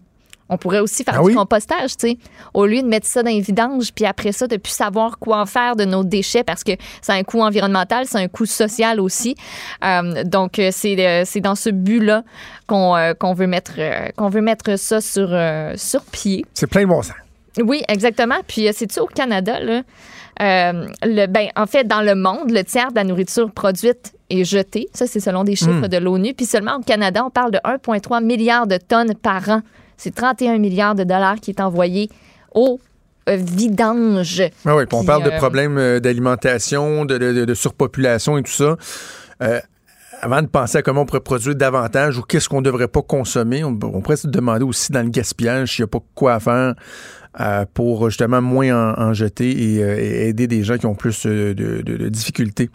On 0.50 0.58
pourrait 0.58 0.80
aussi 0.80 1.04
faire 1.04 1.16
Ah 1.18 1.20
du 1.20 1.26
oui? 1.26 1.34
compostage, 1.34 1.98
tu 1.98 2.08
sais. 2.08 2.18
Au 2.54 2.66
lieu 2.66 2.82
de 2.82 2.88
mettre 2.88 3.06
ça 3.06 3.22
dans 3.22 3.30
les 3.30 3.42
vidanges, 3.42 3.92
puis 3.94 4.06
après 4.06 4.32
ça, 4.32 4.48
de 4.48 4.56
plus 4.56 4.72
savoir 4.72 5.20
quoi 5.20 5.42
en 5.42 5.46
faire 5.46 5.76
de 5.76 5.84
nos 5.84 6.06
déchets, 6.06 6.46
parce 6.46 6.64
que 6.64 6.72
c'est 7.02 7.12
un 7.12 7.24
coût 7.24 7.42
environnemental, 7.42 8.06
c'est 8.08 8.18
un 8.18 8.30
coût 8.30 8.46
social 8.46 9.02
aussi. 9.02 9.36
Euh, 9.84 10.24
donc, 10.24 10.58
euh, 10.60 10.70
c'est 10.72 11.24
c'est 11.26 11.42
dans 11.42 11.56
ce 11.56 11.70
but-là 11.70 12.24
qu'on 12.66 12.96
euh, 12.96 13.14
qu'on 13.14 13.34
veut, 13.34 13.48
mettre 13.48 13.74
euh, 13.78 14.08
qu'on 14.16 14.30
veut 14.30 14.40
mettre 14.40 14.80
ça 14.80 15.02
sur, 15.02 15.38
sur 15.76 16.02
pied. 16.04 16.46
C'est 16.54 16.68
plein 16.68 16.84
de 16.84 16.88
bon 16.88 17.02
sens. 17.02 17.16
Oui, 17.62 17.84
exactement. 17.90 18.38
Puis, 18.48 18.70
c'est-tu 18.72 19.02
au 19.02 19.08
Canada, 19.08 19.60
là? 19.60 19.82
Euh, 20.42 20.86
le, 21.04 21.26
ben, 21.28 21.48
en 21.56 21.66
fait, 21.66 21.86
dans 21.88 22.02
le 22.02 22.16
monde, 22.16 22.52
le 22.52 22.64
tiers 22.64 22.90
de 22.92 22.96
la 22.96 23.04
nourriture 23.04 23.52
produite 23.52 24.14
est 24.30 24.44
jetée. 24.44 24.88
Ça, 24.94 25.08
c'est 25.08 25.20
selon 25.20 25.44
des 25.44 25.56
chiffres 25.56 25.88
de 25.88 25.98
l'ONU. 25.98 26.34
Puis 26.34 26.46
seulement 26.46 26.76
au 26.78 26.82
Canada, 26.82 27.24
on 27.26 27.30
parle 27.30 27.52
de 27.52 27.58
1,3 27.60 28.24
milliard 28.24 28.68
de 28.68 28.78
tonnes 28.78 29.16
par 29.16 29.50
an. 29.50 29.62
C'est 29.98 30.14
31 30.14 30.60
milliards 30.60 30.96
de 30.96 31.04
dollars 31.04 31.38
qui 31.38 31.52
est 31.52 31.60
envoyé 31.62 32.10
au 32.54 32.80
euh, 33.30 33.36
vidange. 33.40 34.44
Ah 34.66 34.76
oui, 34.76 34.86
puis 34.86 34.98
on 34.98 35.04
parle 35.04 35.24
de 35.24 35.32
euh, 35.32 35.38
problèmes 35.38 36.00
d'alimentation, 36.00 37.06
de, 37.06 37.18
de- 37.18 37.46
de 37.46 37.54
surpopulation 37.54 38.38
et 38.38 38.44
tout 38.44 38.52
ça. 38.52 38.76
Euh, 39.42 39.60
avant 40.22 40.42
de 40.42 40.48
penser 40.48 40.80
à 40.80 40.82
comment 40.82 41.02
on 41.02 41.06
pourrait 41.06 41.20
produire 41.22 41.56
davantage 41.56 42.18
ou 42.18 42.22
qu'est-ce 42.24 42.50
qu'on 42.50 42.60
ne 42.62 42.66
devrait 42.66 42.88
pas 42.88 43.02
consommer, 43.02 43.64
on, 43.64 43.70
on 43.70 44.02
pourrait 44.02 44.18
se 44.18 44.28
demander 44.28 44.64
aussi 44.64 44.92
dans 44.92 45.02
le 45.04 45.10
gaspillage 45.10 45.76
s'il 45.76 45.84
n'y 45.84 45.88
a 45.90 45.90
pas 45.90 46.00
quoi 46.16 46.34
à 46.36 46.40
faire 46.40 46.74
euh, 47.40 47.66
pour 47.72 48.10
justement 48.10 48.42
moins 48.42 48.96
en, 48.98 49.14
jeter 49.14 49.76
et, 49.76 49.84
euh, 49.84 49.96
et 50.00 50.30
aider 50.30 50.48
des 50.48 50.64
gens 50.64 50.78
qui 50.78 50.88
ont 50.88 50.96
plus 50.96 51.28
euh, 51.28 51.54
de, 51.54 52.10
difficultés. 52.10 52.72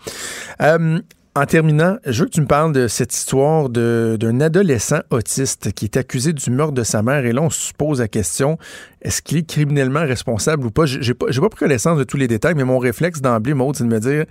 En 1.34 1.46
terminant, 1.46 1.96
je 2.04 2.20
veux 2.20 2.26
que 2.26 2.34
tu 2.34 2.42
me 2.42 2.46
parles 2.46 2.74
de 2.74 2.88
cette 2.88 3.14
histoire 3.14 3.70
d'un 3.70 4.40
adolescent 4.42 5.00
autiste 5.08 5.72
qui 5.72 5.86
est 5.86 5.96
accusé 5.96 6.34
du 6.34 6.50
meurtre 6.50 6.74
de 6.74 6.82
sa 6.82 7.02
mère. 7.02 7.24
Et 7.24 7.32
là, 7.32 7.40
on 7.40 7.48
se 7.48 7.72
pose 7.72 8.00
la 8.00 8.08
question 8.08 8.58
est-ce 9.00 9.22
qu'il 9.22 9.38
est 9.38 9.48
criminellement 9.48 10.00
responsable 10.02 10.66
ou 10.66 10.70
pas? 10.70 10.84
J'ai 10.84 11.14
pas, 11.14 11.28
pas 11.28 11.48
pris 11.48 11.60
connaissance 11.60 11.98
de 11.98 12.04
tous 12.04 12.18
les 12.18 12.28
détails, 12.28 12.54
mais 12.54 12.64
mon 12.64 12.78
réflexe 12.78 13.22
d'emblée, 13.22 13.54
Maud, 13.54 13.74
c'est 13.74 13.84
de 13.84 13.88
me 13.88 13.98
dire 13.98 14.26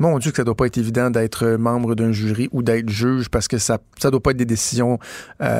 mon 0.00 0.18
Dieu, 0.18 0.32
que 0.32 0.38
ça 0.38 0.44
doit 0.44 0.56
pas 0.56 0.66
être 0.66 0.78
évident 0.78 1.10
d'être 1.10 1.46
membre 1.46 1.94
d'un 1.94 2.10
jury 2.10 2.48
ou 2.50 2.64
d'être 2.64 2.88
juge 2.88 3.28
parce 3.28 3.46
que 3.46 3.58
ça, 3.58 3.78
ça 3.98 4.10
doit 4.10 4.20
pas 4.20 4.32
être 4.32 4.38
des 4.38 4.44
décisions 4.44 4.98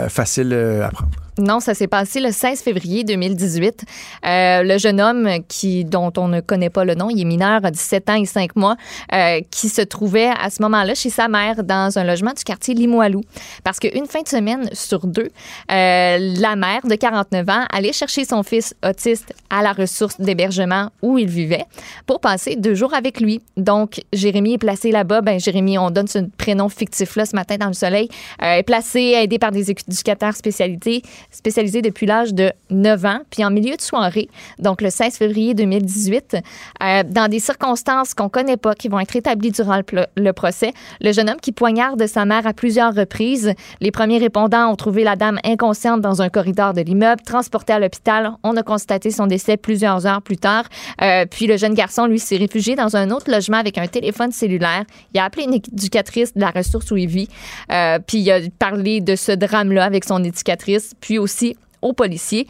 faciles 0.09 0.53
à 0.53 0.91
prendre. 0.91 1.11
Non, 1.41 1.59
ça 1.61 1.73
s'est 1.73 1.87
passé 1.87 2.21
le 2.21 2.33
16 2.33 2.61
février 2.61 3.03
2018. 3.03 3.85
Euh, 4.27 4.63
le 4.63 4.77
jeune 4.77 5.01
homme 5.01 5.27
qui, 5.49 5.87
dont 5.87 6.13
on 6.19 6.29
ne 6.29 6.41
connaît 6.41 6.69
pas 6.69 6.85
le 6.85 6.95
nom, 6.95 7.09
il 7.09 7.23
est 7.23 7.25
mineur, 7.25 7.65
a 7.65 7.71
17 7.71 8.11
ans 8.11 8.15
et 8.15 8.27
5 8.27 8.57
mois, 8.57 8.77
euh, 9.15 9.41
qui 9.51 9.71
se 9.71 9.81
trouvait 9.81 10.31
à 10.39 10.51
ce 10.51 10.61
moment-là 10.63 10.95
chez 10.95 11.09
sa 11.09 11.29
mère 11.29 11.65
dans 11.65 11.99
un 11.99 12.05
logement 12.05 12.35
du 12.35 12.45
quartier 12.45 12.75
Limoilou. 12.75 13.23
Parce 13.65 13.79
qu'une 13.79 14.07
fin 14.07 14.21
de 14.21 14.29
semaine 14.29 14.69
sur 14.75 15.07
deux, 15.07 15.31
euh, 15.73 16.19
la 16.19 16.57
mère 16.57 16.83
de 16.85 16.95
49 16.95 17.49
ans 17.49 17.65
allait 17.73 17.95
chercher 17.95 18.27
son 18.27 18.43
fils 18.43 18.75
autiste 18.87 19.33
à 19.49 19.63
la 19.63 19.73
ressource 19.73 20.21
d'hébergement 20.21 20.91
où 21.01 21.17
il 21.17 21.29
vivait 21.29 21.65
pour 22.07 22.21
passer 22.21 22.57
deux 22.57 22.75
jours 22.75 22.93
avec 22.93 23.19
lui. 23.19 23.41
Donc, 23.57 24.03
Jérémy 24.13 24.55
est 24.55 24.59
placé 24.59 24.91
là-bas. 24.91 25.23
Ben, 25.23 25.41
Jérémy, 25.41 25.79
on 25.79 25.91
donne 25.91 26.07
ce 26.07 26.19
prénom 26.37 26.69
fictif-là 26.69 27.25
ce 27.25 27.35
matin 27.35 27.57
dans 27.57 27.69
le 27.69 27.73
soleil, 27.73 28.11
est 28.41 28.63
placé, 28.63 29.15
aidé 29.17 29.39
par 29.39 29.53
des 29.53 29.71
éducateurs 29.71 30.37
spécialisés, 30.37 31.03
spécialisés 31.31 31.83
depuis 31.83 32.07
l'âge 32.07 32.35
de 32.35 32.53
9 32.71 33.05
ans. 33.05 33.21
Puis 33.31 33.45
en 33.45 33.51
milieu 33.51 33.77
de 33.77 33.81
soirée, 33.81 34.29
donc 34.59 34.83
le 34.83 34.91
16 34.91 35.17
février 35.17 35.55
2018, 35.55 36.37
euh, 36.83 37.03
dans 37.05 37.29
des 37.29 37.39
circonstances 37.39 38.15
qu'on 38.15 38.29
connaît 38.29 38.57
pas, 38.57 38.75
qui 38.75 38.89
vont 38.89 39.01
être 39.01 39.17
établies 39.17 39.51
durant 39.51 39.81
le 40.17 40.33
procès, 40.33 40.73
le 41.01 41.13
jeune 41.13 41.31
homme 41.31 41.41
qui 41.41 41.53
poignarde 41.53 42.07
sa 42.07 42.25
mère 42.25 42.47
à 42.47 42.53
plusieurs 42.53 42.95
reprises. 42.95 43.55
Les 43.81 43.91
premiers 43.91 44.19
répondants 44.19 44.71
ont 44.71 44.77
trouvé 44.77 45.05
la 45.05 45.17
dame 45.17 45.39
inconsciente 45.45 46.01
dans 46.01 46.23
un 46.23 46.29
corridor 46.29 46.75
de 46.75 46.81
l'immeuble, 46.81 47.23
transportée 47.23 47.73
à 47.73 47.79
l'hôpital. 47.79 48.33
On 48.43 48.57
a 48.57 48.63
constaté 48.63 49.11
son 49.11 49.27
décès 49.27 49.57
plusieurs 49.57 50.07
heures 50.07 50.23
plus 50.23 50.37
tard. 50.37 50.65
Euh, 51.03 51.27
puis 51.27 51.47
le 51.47 51.57
jeune 51.57 51.75
garçon, 51.75 52.07
lui, 52.07 52.19
s'est 52.19 52.37
réfugié 52.37 52.77
dans 52.77 52.97
un 52.97 53.11
autre 53.11 53.31
logement 53.31 53.59
avec 53.59 53.79
un 53.79 53.87
téléphone 53.87 54.33
cellulaire. 54.33 54.85
Il 55.15 55.21
a 55.21 55.25
appelé 55.25 55.45
une 55.45 55.55
éducatrice 55.55 56.35
de 56.35 56.41
la 56.41 56.51
ressource 56.51 56.91
où 56.91 56.97
il 56.97 57.09
vit. 57.09 57.29
Euh, 57.71 57.99
puis 58.05 58.19
il 58.19 58.31
a 58.31 58.41
parlé 58.59 59.01
de 59.01 59.17
ce 59.17 59.33
drame-là 59.33 59.85
avec 59.85 60.05
son 60.05 60.23
éducatrice, 60.23 60.95
puis 61.01 61.19
aussi 61.21 61.57
aux 61.83 61.93
policiers. 61.93 62.47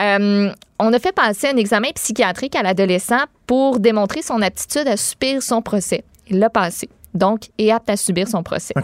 Euh, 0.00 0.50
on 0.78 0.92
a 0.92 0.98
fait 0.98 1.12
passer 1.12 1.48
un 1.48 1.56
examen 1.56 1.90
psychiatrique 1.94 2.56
à 2.56 2.62
l'adolescent 2.62 3.24
pour 3.46 3.80
démontrer 3.80 4.22
son 4.22 4.42
aptitude 4.42 4.88
à 4.88 4.96
subir 4.96 5.42
son 5.42 5.62
procès. 5.62 6.04
Il 6.28 6.38
l'a 6.38 6.50
passé, 6.50 6.88
donc, 7.14 7.48
est 7.58 7.70
apte 7.70 7.90
à 7.90 7.96
subir 7.96 8.28
son 8.28 8.42
procès. 8.42 8.74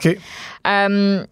Euh, 0.66 1.24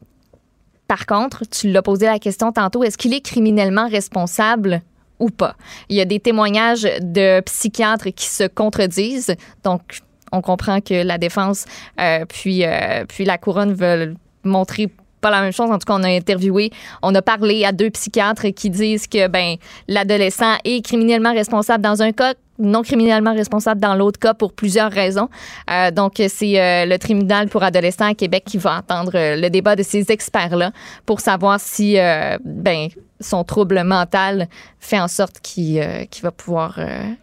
par 0.87 1.07
contre, 1.07 1.45
tu 1.49 1.71
l'as 1.71 1.83
posé 1.83 2.07
la 2.07 2.19
question 2.19 2.51
tantôt, 2.53 2.83
est-ce 2.83 2.99
qu'il 2.99 3.15
est 3.15 3.21
criminellement 3.21 3.89
responsable 3.89 4.83
ou 5.19 5.31
pas? 5.31 5.55
Il 5.89 5.97
y 5.97 6.01
a 6.01 6.05
des 6.05 6.21
témoignages 6.21 6.89
de 7.01 7.41
psychiatres 7.41 8.09
qui 8.11 8.27
se 8.27 8.45
contredisent. 8.45 9.35
Donc, 9.65 10.01
on 10.33 10.41
comprend 10.41 10.81
que 10.81 11.03
la 11.03 11.19
défense 11.19 11.65
euh, 12.01 12.25
puis, 12.27 12.65
puis 13.09 13.25
la 13.25 13.39
couronne 13.39 13.73
veulent 13.73 14.15
montrer 14.45 14.89
pas 15.21 15.31
la 15.31 15.41
même 15.41 15.53
chose. 15.53 15.71
En 15.71 15.79
tout 15.79 15.87
cas, 15.87 15.95
on 15.95 16.03
a 16.03 16.09
interviewé, 16.09 16.71
on 17.03 17.15
a 17.15 17.23
parlé 17.23 17.65
à 17.65 17.73
deux 17.73 17.91
psychiatres 17.91 18.49
qui 18.49 18.71
disent 18.71 19.07
que 19.07 19.29
ben 19.29 19.57
l'adolescent 19.87 20.57
est 20.65 20.85
criminellement 20.85 21.33
responsable 21.33 21.83
dans 21.83 22.03
un 22.03 22.13
cas, 22.13 22.35
non 22.59 22.83
criminellement 22.83 23.35
responsable 23.35 23.81
dans 23.81 23.95
l'autre 23.95 24.19
cas 24.19 24.35
pour 24.35 24.53
plusieurs 24.53 24.91
raisons. 24.91 25.29
Euh, 25.71 25.91
donc, 25.91 26.15
c'est 26.29 26.61
euh, 26.61 26.87
le 26.87 26.99
tribunal 26.99 27.49
pour 27.49 27.63
adolescents 27.63 28.09
à 28.09 28.15
Québec 28.15 28.45
qui 28.47 28.59
va 28.59 28.79
entendre 28.79 29.13
euh, 29.15 29.37
le 29.37 29.51
débat 29.51 29.77
de 29.77 29.83
ces 29.83 30.11
experts-là 30.11 30.73
pour 31.07 31.21
savoir 31.21 31.61
si 31.61 31.97
ben, 32.45 32.89
son 33.21 33.45
trouble 33.45 33.83
mental 33.85 34.49
fait 34.81 35.01
en 35.01 35.09
sorte 35.09 35.41
qu'il 35.41 35.81
va 36.23 36.31
pouvoir 36.31 36.79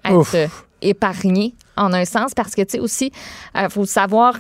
Ouf. 0.10 0.34
être 0.34 0.52
épargné 0.82 1.54
en 1.78 1.93
un 1.93 2.06
sens 2.06 2.34
parce 2.34 2.56
que, 2.56 2.62
tu 2.62 2.72
sais, 2.72 2.80
aussi, 2.80 3.12
il 3.56 3.70
faut 3.70 3.86
savoir 3.86 4.36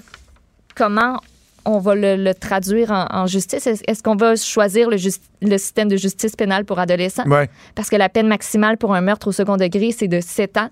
comment 0.75 1.19
on 1.65 1.79
va 1.79 1.95
le, 1.95 2.15
le 2.15 2.33
traduire 2.33 2.91
en, 2.91 3.07
en 3.11 3.27
justice? 3.27 3.67
Est-ce 3.67 4.03
qu'on 4.03 4.15
va 4.15 4.35
choisir 4.35 4.89
le, 4.89 4.97
système 4.97 5.87
de 5.87 5.97
justice 5.97 6.35
pénale 6.35 6.65
pour 6.65 6.79
adolescents? 6.79 7.27
Ouais. 7.27 7.49
Parce 7.73 7.89
que 7.89 7.95
la 7.95 8.09
peine 8.09 8.27
maximale 8.27 8.77
pour 8.77 8.93
un 8.93 9.01
meurtre 9.01 9.27
au 9.27 9.31
second 9.31 9.57
degré, 9.57 9.91
c'est 9.91 10.07
de 10.07 10.19
7 10.19 10.57
ans 10.57 10.69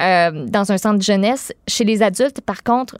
euh, 0.00 0.46
dans 0.46 0.72
un 0.72 0.78
centre 0.78 0.98
de 0.98 1.02
jeunesse. 1.02 1.52
Chez 1.68 1.84
les 1.84 2.02
adultes, 2.02 2.40
par 2.40 2.62
contre, 2.62 2.98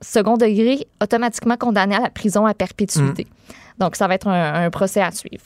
second 0.00 0.36
degré, 0.36 0.86
automatiquement 1.02 1.56
condamné 1.56 1.96
à 1.96 2.00
la 2.00 2.10
prison 2.10 2.46
à 2.46 2.54
perpétuité. 2.54 3.26
Donc, 3.78 3.96
ça 3.96 4.08
va 4.08 4.14
être 4.14 4.26
un, 4.28 4.70
procès 4.70 5.00
à 5.00 5.10
suivre. 5.10 5.42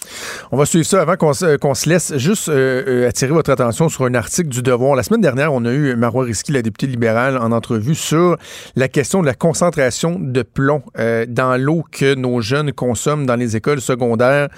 On 0.50 0.56
va 0.56 0.66
suivre 0.66 0.86
ça 0.86 1.02
avant 1.02 1.16
qu'on 1.16 1.34
se, 1.34 1.88
laisse. 1.88 2.16
Juste 2.16 2.48
euh, 2.48 2.82
euh, 2.86 3.08
attirer 3.08 3.32
votre 3.32 3.50
attention 3.50 3.88
sur 3.88 4.04
un 4.04 4.14
article 4.14 4.48
du 4.48 4.62
Devoir. 4.62 4.96
La 4.96 5.02
semaine 5.02 5.20
dernière, 5.20 5.52
on 5.52 5.64
a 5.64 5.72
eu 5.72 5.94
Marois 5.96 6.24
Risky, 6.24 6.52
la 6.52 6.62
députée 6.62 6.86
libérale, 6.86 7.36
en 7.36 7.52
entrevue 7.52 7.94
sur 7.94 8.36
la 8.74 8.88
question 8.88 9.20
de 9.20 9.26
la 9.26 9.34
concentration 9.34 10.18
de 10.18 10.42
plomb 10.42 10.82
euh, 10.98 11.26
dans 11.28 11.60
l'eau 11.60 11.84
que 11.90 12.14
nos 12.14 12.40
jeunes 12.40 12.72
consomment 12.72 13.26
dans 13.26 13.36
les 13.36 13.56
écoles 13.56 13.80
secondaires. 13.80 14.48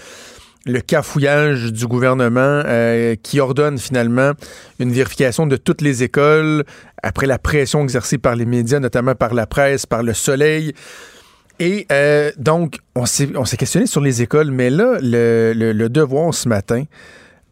Le 0.67 0.81
cafouillage 0.81 1.73
du 1.73 1.87
gouvernement 1.87 2.63
qui 3.23 3.39
ordonne 3.39 3.77
finalement 3.77 4.33
une 4.79 4.93
vérification 4.93 5.47
de 5.47 5.57
toutes 5.57 5.83
les 5.83 6.03
écoles 6.03 6.65
après 7.03 7.27
la 7.27 7.39
pression 7.39 7.83
exercée 7.83 8.17
par 8.17 8.35
les 8.35 8.47
médias, 8.47 8.81
notamment 8.81 9.15
par 9.15 9.35
la 9.35 9.47
presse, 9.47 9.85
par 9.85 10.03
le 10.03 10.15
soleil. 10.15 10.73
Et 11.61 11.87
euh, 11.93 12.33
donc, 12.37 12.79
on 12.95 13.07
s'est, 13.07 13.29
on 13.37 13.45
s'est 13.45 13.57
questionné 13.57 13.87
sur 13.87 14.01
les 14.01 14.23
écoles, 14.23 14.51
mais 14.51 14.71
là, 14.71 14.99
le, 15.01 15.89
devoir 15.89 16.35
ce 16.35 16.49
matin 16.49 16.85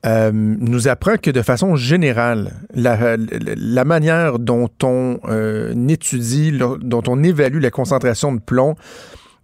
euh, 0.04 0.30
nous 0.32 0.88
apprend 0.88 1.16
que 1.16 1.30
de 1.30 1.42
façon 1.42 1.76
générale, 1.76 2.52
la, 2.74 3.84
manière 3.84 4.38
dont 4.38 4.70
on 4.82 5.20
euh, 5.28 5.88
étudie, 5.88 6.52
dont 6.52 7.02
on 7.06 7.22
évalue 7.22 7.60
la 7.60 7.70
concentration 7.70 8.32
de 8.32 8.40
plomb 8.40 8.74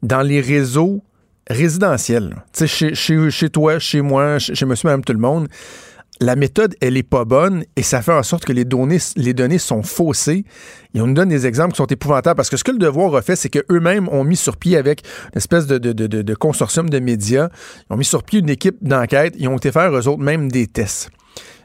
dans 0.03 0.23
les 0.23 0.41
réseaux 0.41 1.03
résidentiels, 1.49 2.35
chez, 2.53 2.95
chez, 2.95 3.31
chez 3.31 3.51
toi, 3.51 3.79
chez 3.79 4.01
moi, 4.01 4.39
chez, 4.39 4.55
chez 4.55 4.67
monsieur, 4.67 4.89
madame, 4.89 5.05
tout 5.05 5.13
le 5.13 5.21
monde, 5.21 5.49
la 6.21 6.37
méthode, 6.37 6.75
elle 6.81 6.97
est 6.97 7.03
pas 7.03 7.25
bonne 7.25 7.65
et 7.77 7.83
ça 7.83 8.03
fait 8.03 8.13
en 8.13 8.23
sorte 8.23 8.45
que 8.45 8.53
les 8.53 8.65
données, 8.65 9.59
sont 9.59 9.83
faussées. 9.83 10.45
Et 10.95 11.01
on 11.01 11.07
nous 11.07 11.15
donne 11.15 11.29
des 11.29 11.47
exemples 11.47 11.73
qui 11.73 11.79
sont 11.79 11.87
épouvantables 11.87 12.37
parce 12.37 12.51
que 12.51 12.57
ce 12.57 12.65
que 12.65 12.73
le 12.73 12.79
devoir 12.79 13.15
a 13.15 13.23
fait, 13.23 13.37
c'est 13.37 13.49
qu'eux-mêmes 13.49 14.09
ont 14.09 14.25
mis 14.25 14.37
sur 14.37 14.57
pied 14.57 14.77
avec 14.77 15.03
une 15.33 15.39
espèce 15.39 15.67
de, 15.67 16.35
consortium 16.35 16.91
de 16.91 16.99
médias, 16.99 17.49
ils 17.89 17.95
ont 17.95 17.97
mis 17.97 18.05
sur 18.05 18.23
pied 18.23 18.41
une 18.41 18.51
équipe 18.51 18.77
d'enquête, 18.83 19.35
ils 19.39 19.49
ont 19.49 19.57
été 19.57 19.73
faire 19.73 19.95
eux 19.95 20.09
autres 20.09 20.23
même 20.23 20.51
des 20.51 20.67
tests 20.67 21.11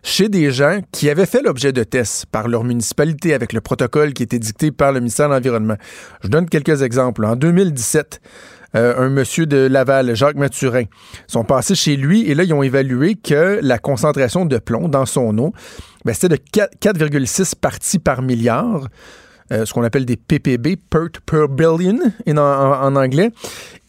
chez 0.05 0.27
des 0.27 0.51
gens 0.51 0.81
qui 0.91 1.09
avaient 1.09 1.25
fait 1.25 1.41
l'objet 1.41 1.71
de 1.71 1.83
tests 1.83 2.25
par 2.25 2.49
leur 2.49 2.65
municipalité 2.65 3.33
avec 3.33 3.53
le 3.53 3.61
protocole 3.61 4.13
qui 4.13 4.21
était 4.21 4.37
dicté 4.37 4.69
par 4.69 4.91
le 4.91 4.99
ministère 4.99 5.29
de 5.29 5.33
l'Environnement. 5.33 5.77
Je 6.21 6.27
donne 6.27 6.47
quelques 6.49 6.81
exemples. 6.81 7.23
En 7.23 7.37
2017, 7.37 8.19
euh, 8.75 8.95
un 8.97 9.09
monsieur 9.09 9.45
de 9.45 9.57
Laval, 9.57 10.15
Jacques 10.15 10.35
Mathurin, 10.35 10.83
sont 11.27 11.43
passés 11.43 11.75
chez 11.75 11.95
lui 11.95 12.29
et 12.29 12.35
là, 12.35 12.43
ils 12.43 12.53
ont 12.53 12.63
évalué 12.63 13.15
que 13.15 13.59
la 13.61 13.77
concentration 13.77 14.45
de 14.45 14.57
plomb 14.57 14.87
dans 14.89 15.05
son 15.05 15.37
eau, 15.37 15.53
ben, 16.05 16.13
c'était 16.13 16.29
de 16.29 16.37
4 16.51 16.77
4,6 16.81 17.55
parties 17.55 17.99
par 17.99 18.21
milliard. 18.21 18.87
euh, 19.51 19.65
ce 19.65 19.73
qu'on 19.73 19.83
appelle 19.83 20.05
des 20.05 20.15
PPB, 20.17 20.77
part 20.89 21.09
per 21.25 21.45
billion 21.49 21.99
en, 22.27 22.95
anglais. 22.95 23.29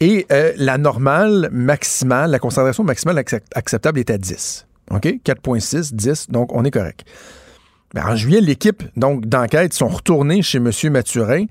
Et 0.01 0.25
euh, 0.31 0.51
la 0.57 0.77
normale 0.77 1.49
maximale, 1.51 2.29
la 2.29 2.39
concentration 2.39 2.83
maximale 2.83 3.17
accept- 3.17 3.47
acceptable 3.55 3.99
est 3.99 4.09
à 4.11 4.17
10. 4.17 4.67
OK? 4.91 5.05
4,6, 5.25 5.95
10, 5.95 6.29
donc 6.29 6.53
on 6.53 6.63
est 6.65 6.71
correct. 6.71 7.05
Ben, 7.93 8.03
en 8.05 8.15
juillet, 8.15 8.41
l'équipe 8.41 8.83
d'enquête 8.97 9.73
sont 9.73 9.87
retournés 9.87 10.41
chez 10.41 10.57
M. 10.57 10.69
Mathurin, 10.91 11.45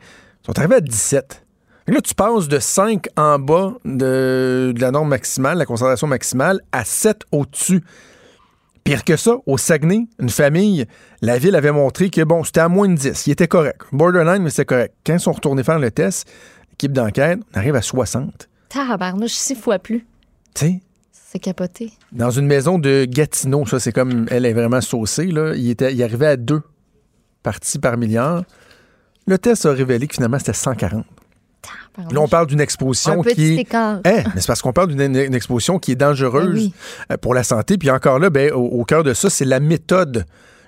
sont 0.44 0.56
arrivés 0.58 0.76
à 0.76 0.80
17. 0.80 1.43
Là, 1.86 2.00
tu 2.00 2.14
passes 2.14 2.48
de 2.48 2.58
5 2.58 3.08
en 3.16 3.38
bas 3.38 3.74
de, 3.84 4.72
de 4.74 4.80
la 4.80 4.90
norme 4.90 5.08
maximale, 5.10 5.58
la 5.58 5.66
concentration 5.66 6.06
maximale, 6.06 6.60
à 6.72 6.84
7 6.84 7.22
au-dessus. 7.30 7.82
Pire 8.84 9.04
que 9.04 9.16
ça, 9.16 9.36
au 9.46 9.56
Saguenay, 9.58 10.06
une 10.18 10.28
famille, 10.30 10.86
la 11.22 11.38
ville 11.38 11.54
avait 11.56 11.72
montré 11.72 12.10
que, 12.10 12.22
bon, 12.22 12.42
c'était 12.44 12.60
à 12.60 12.68
moins 12.68 12.88
de 12.88 12.94
10. 12.94 13.26
Il 13.26 13.32
était 13.32 13.48
correct. 13.48 13.82
Borderline, 13.92 14.42
mais 14.42 14.50
c'était 14.50 14.64
correct. 14.66 14.94
Quand 15.06 15.14
ils 15.14 15.20
sont 15.20 15.32
retournés 15.32 15.62
faire 15.62 15.78
le 15.78 15.90
test, 15.90 16.30
l'équipe 16.70 16.92
d'enquête, 16.92 17.38
on 17.54 17.58
arrive 17.58 17.76
à 17.76 17.82
60. 17.82 18.48
Tabarnouche, 18.68 19.32
six 19.32 19.54
fois 19.54 19.78
plus. 19.78 20.06
Tu 20.54 20.66
sais, 20.66 20.80
C'est 21.12 21.38
capoté. 21.38 21.92
dans 22.12 22.30
une 22.30 22.46
maison 22.46 22.78
de 22.78 23.06
Gatineau, 23.08 23.66
ça, 23.66 23.78
c'est 23.78 23.92
comme, 23.92 24.26
elle 24.30 24.44
est 24.46 24.52
vraiment 24.52 24.80
saucée, 24.80 25.26
là. 25.26 25.54
Il, 25.54 25.68
était, 25.70 25.92
il 25.94 26.02
arrivait 26.02 26.26
à 26.26 26.36
2 26.36 26.60
parties 27.42 27.78
par 27.78 27.96
milliard. 27.98 28.44
Le 29.26 29.38
test 29.38 29.64
a 29.66 29.72
révélé 29.72 30.06
que 30.06 30.14
finalement, 30.14 30.38
c'était 30.38 30.52
140. 30.52 31.04
Là, 32.10 32.20
on 32.20 32.28
parle 32.28 32.46
d'une 32.46 32.60
exposition 32.60 33.20
Un 33.20 33.22
qui 33.22 33.52
est. 33.54 33.56
écart. 33.60 34.00
Mais 34.04 34.24
c'est 34.36 34.46
parce 34.46 34.62
qu'on 34.62 34.72
parle 34.72 34.88
d'une 34.94 35.16
une 35.16 35.34
exposition 35.34 35.78
qui 35.78 35.92
est 35.92 35.96
dangereuse 35.96 36.46
Ben 36.54 36.54
oui. 36.54 36.72
euh, 37.12 37.16
pour 37.16 37.34
la 37.34 37.44
santé. 37.44 37.78
Puis 37.78 37.90
encore 37.90 38.18
là, 38.18 38.30
ben, 38.30 38.52
au, 38.52 38.60
au 38.80 38.84
cœur 38.84 39.04
de 39.04 39.14
ça, 39.14 39.30
c'est 39.30 39.44
la 39.44 39.60
méthode 39.60 40.24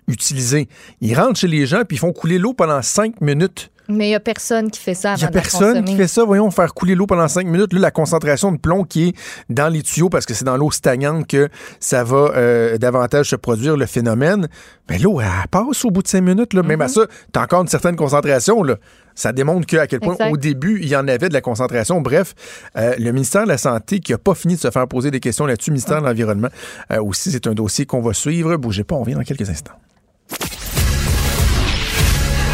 utilisée. 0.09 0.69
Ils 1.01 1.15
rentrent 1.19 1.39
chez 1.39 1.49
les 1.49 1.67
gens 1.67 1.83
puis 1.87 1.97
ils 1.97 2.01
font 2.01 2.13
couler 2.13 2.39
l'eau 2.39 2.53
pendant 2.53 2.81
cinq 2.83 3.21
minutes. 3.21 3.71
Mais 3.89 4.07
il 4.07 4.11
n'y 4.11 4.15
a 4.15 4.21
personne 4.21 4.71
qui 4.71 4.81
fait 4.81 4.95
ça 4.95 5.15
Il 5.17 5.21
n'y 5.21 5.25
a 5.25 5.29
personne 5.29 5.85
qui 5.85 5.97
fait 5.97 6.09
ça. 6.09 6.25
Voyons, 6.25 6.51
faire 6.51 6.75
couler 6.75 6.95
l'eau 6.95 7.07
pendant 7.07 7.29
cinq 7.29 7.47
minutes. 7.47 7.73
Là, 7.73 7.81
la 7.81 7.91
concentration 7.91 8.53
de 8.53 8.59
plomb 8.59 8.85
qui 8.85 9.09
est 9.09 9.15
dans 9.49 9.69
les 9.69 9.83
tuyaux, 9.83 10.09
parce 10.09 10.27
que 10.27 10.35
c'est 10.35 10.45
dans 10.45 10.57
l'eau 10.57 10.71
stagnante 10.71 11.27
que 11.27 11.49
ça 11.81 12.05
va 12.05 12.33
euh, 12.35 12.79
davantage 12.79 13.31
se 13.31 13.37
produire, 13.37 13.77
le 13.77 13.87
phénomène. 13.87 14.49
Mais 14.89 14.99
l'eau, 14.99 15.21
elle 15.21 15.49
passe 15.51 15.85
au 15.85 15.91
bout 15.91 16.03
de 16.03 16.09
cinq 16.09 16.23
minutes. 16.23 16.53
Là. 16.53 16.63
Même 16.63 16.81
à 16.81 16.89
ça, 16.89 17.03
tu 17.33 17.39
as 17.39 17.43
encore 17.43 17.63
une 17.63 17.69
certaine 17.69 17.97
concentration. 17.97 18.63
Là. 18.63 18.77
Ça 19.15 19.33
démontre 19.33 19.67
que, 19.67 19.77
à 19.79 19.87
quel 19.87 20.01
point, 20.01 20.13
Exact. 20.13 20.31
au 20.31 20.37
début, 20.37 20.79
il 20.83 20.89
y 20.89 20.97
en 20.97 21.09
avait 21.09 21.29
de 21.29 21.35
la 21.35 21.41
concentration. 21.41 22.01
Bref, 22.01 22.35
euh, 22.77 22.95
le 22.99 23.13
ministère 23.13 23.45
de 23.45 23.49
la 23.49 23.59
Santé, 23.59 24.01
qui 24.01 24.13
n'a 24.13 24.19
pas 24.19 24.35
fini 24.35 24.57
de 24.57 24.61
se 24.61 24.71
faire 24.71 24.87
poser 24.87 25.11
des 25.11 25.21
questions 25.21 25.47
là-dessus, 25.47 25.71
le 25.71 25.75
ministère 25.75 26.03
de 26.03 26.07
l'Environnement, 26.07 26.49
euh, 26.93 27.03
aussi, 27.03 27.31
c'est 27.31 27.47
un 27.47 27.55
dossier 27.55 27.87
qu'on 27.87 28.03
va 28.03 28.13
suivre. 28.13 28.57
Bougez 28.57 28.85
pas, 28.85 28.95
on 28.95 29.01
revient 29.01 29.15
dans 29.15 29.23
quelques 29.23 29.49
instants. 29.49 29.73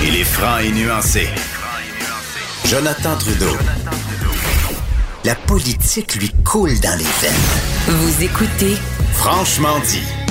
Il 0.04 0.16
est 0.16 0.24
franc 0.24 0.58
et 0.58 0.70
nuancé. 0.72 1.28
Jonathan 2.66 3.16
Trudeau. 3.16 3.56
La 5.24 5.34
politique 5.34 6.16
lui 6.16 6.30
coule 6.44 6.78
dans 6.80 6.98
les 6.98 7.04
veines. 7.04 7.32
Vous 7.86 8.22
écoutez 8.24 8.76
Franchement 9.14 9.78
dit. 9.86 10.21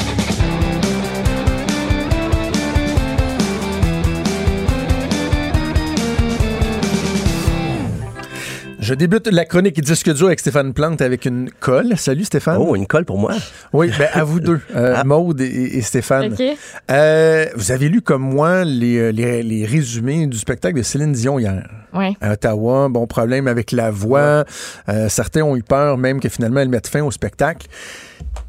Je 8.82 8.96
débute 8.96 9.28
la 9.28 9.46
chronique 9.46 9.80
disque 9.80 10.12
dur 10.12 10.26
avec 10.26 10.40
Stéphane 10.40 10.74
Plante 10.74 11.02
avec 11.02 11.26
une 11.26 11.52
colle. 11.60 11.94
Salut 11.98 12.24
Stéphane. 12.24 12.58
Oh, 12.60 12.76
une 12.76 12.88
colle 12.88 13.06
pour 13.06 13.20
moi. 13.20 13.36
Oui, 13.74 13.92
ben 13.96 14.08
à 14.12 14.24
vous 14.24 14.40
deux, 14.40 14.60
euh, 14.76 14.96
Ah. 14.98 15.04
Maude 15.04 15.40
et, 15.40 15.78
et 15.78 15.82
Stéphane. 15.84 16.34
OK. 16.34 16.42
Euh, 16.90 17.46
vous 17.56 17.72
avez 17.72 17.90
lu 17.90 18.02
comme 18.02 18.24
moi 18.24 18.66
les, 18.66 18.98
euh, 18.98 19.12
les, 19.12 19.44
les 19.44 19.66
résumés 19.68 20.26
du 20.26 20.36
spectacle 20.36 20.78
de 20.78 20.82
Céline 20.82 21.12
Dion 21.12 21.38
hier. 21.38 21.70
Oui. 21.94 22.18
À 22.22 22.32
Ottawa, 22.34 22.90
bon 22.90 23.06
problème 23.06 23.48
avec 23.48 23.72
la 23.72 23.92
voix. 23.92 24.46
Euh, 24.90 25.10
certains 25.10 25.44
ont 25.44 25.56
eu 25.56 25.62
peur 25.62 26.00
même 26.00 26.20
que 26.20 26.30
finalement 26.30 26.62
elle 26.62 26.70
mette 26.70 26.88
fin 26.88 27.04
au 27.04 27.12
spectacle. 27.12 27.68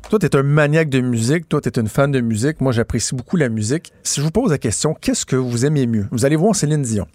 Toi, 0.09 0.19
tu 0.19 0.25
es 0.25 0.35
un 0.35 0.43
maniaque 0.43 0.89
de 0.89 1.01
musique, 1.01 1.47
toi, 1.49 1.61
tu 1.61 1.69
es 1.69 1.79
une 1.79 1.89
fan 1.89 2.11
de 2.11 2.21
musique. 2.21 2.61
Moi, 2.63 2.73
j'apprécie 2.73 3.15
beaucoup 3.15 3.37
la 3.37 3.49
musique. 3.51 3.93
Si 4.03 4.21
je 4.21 4.25
vous 4.25 4.31
pose 4.31 4.51
la 4.51 4.59
question, 4.59 4.95
qu'est-ce 4.99 5.27
que 5.27 5.37
vous 5.37 5.67
aimez 5.67 5.87
mieux? 5.87 6.07
Vous 6.11 6.25
allez 6.25 6.37
voir 6.37 6.55
Céline 6.55 6.83
Dion. 6.83 7.07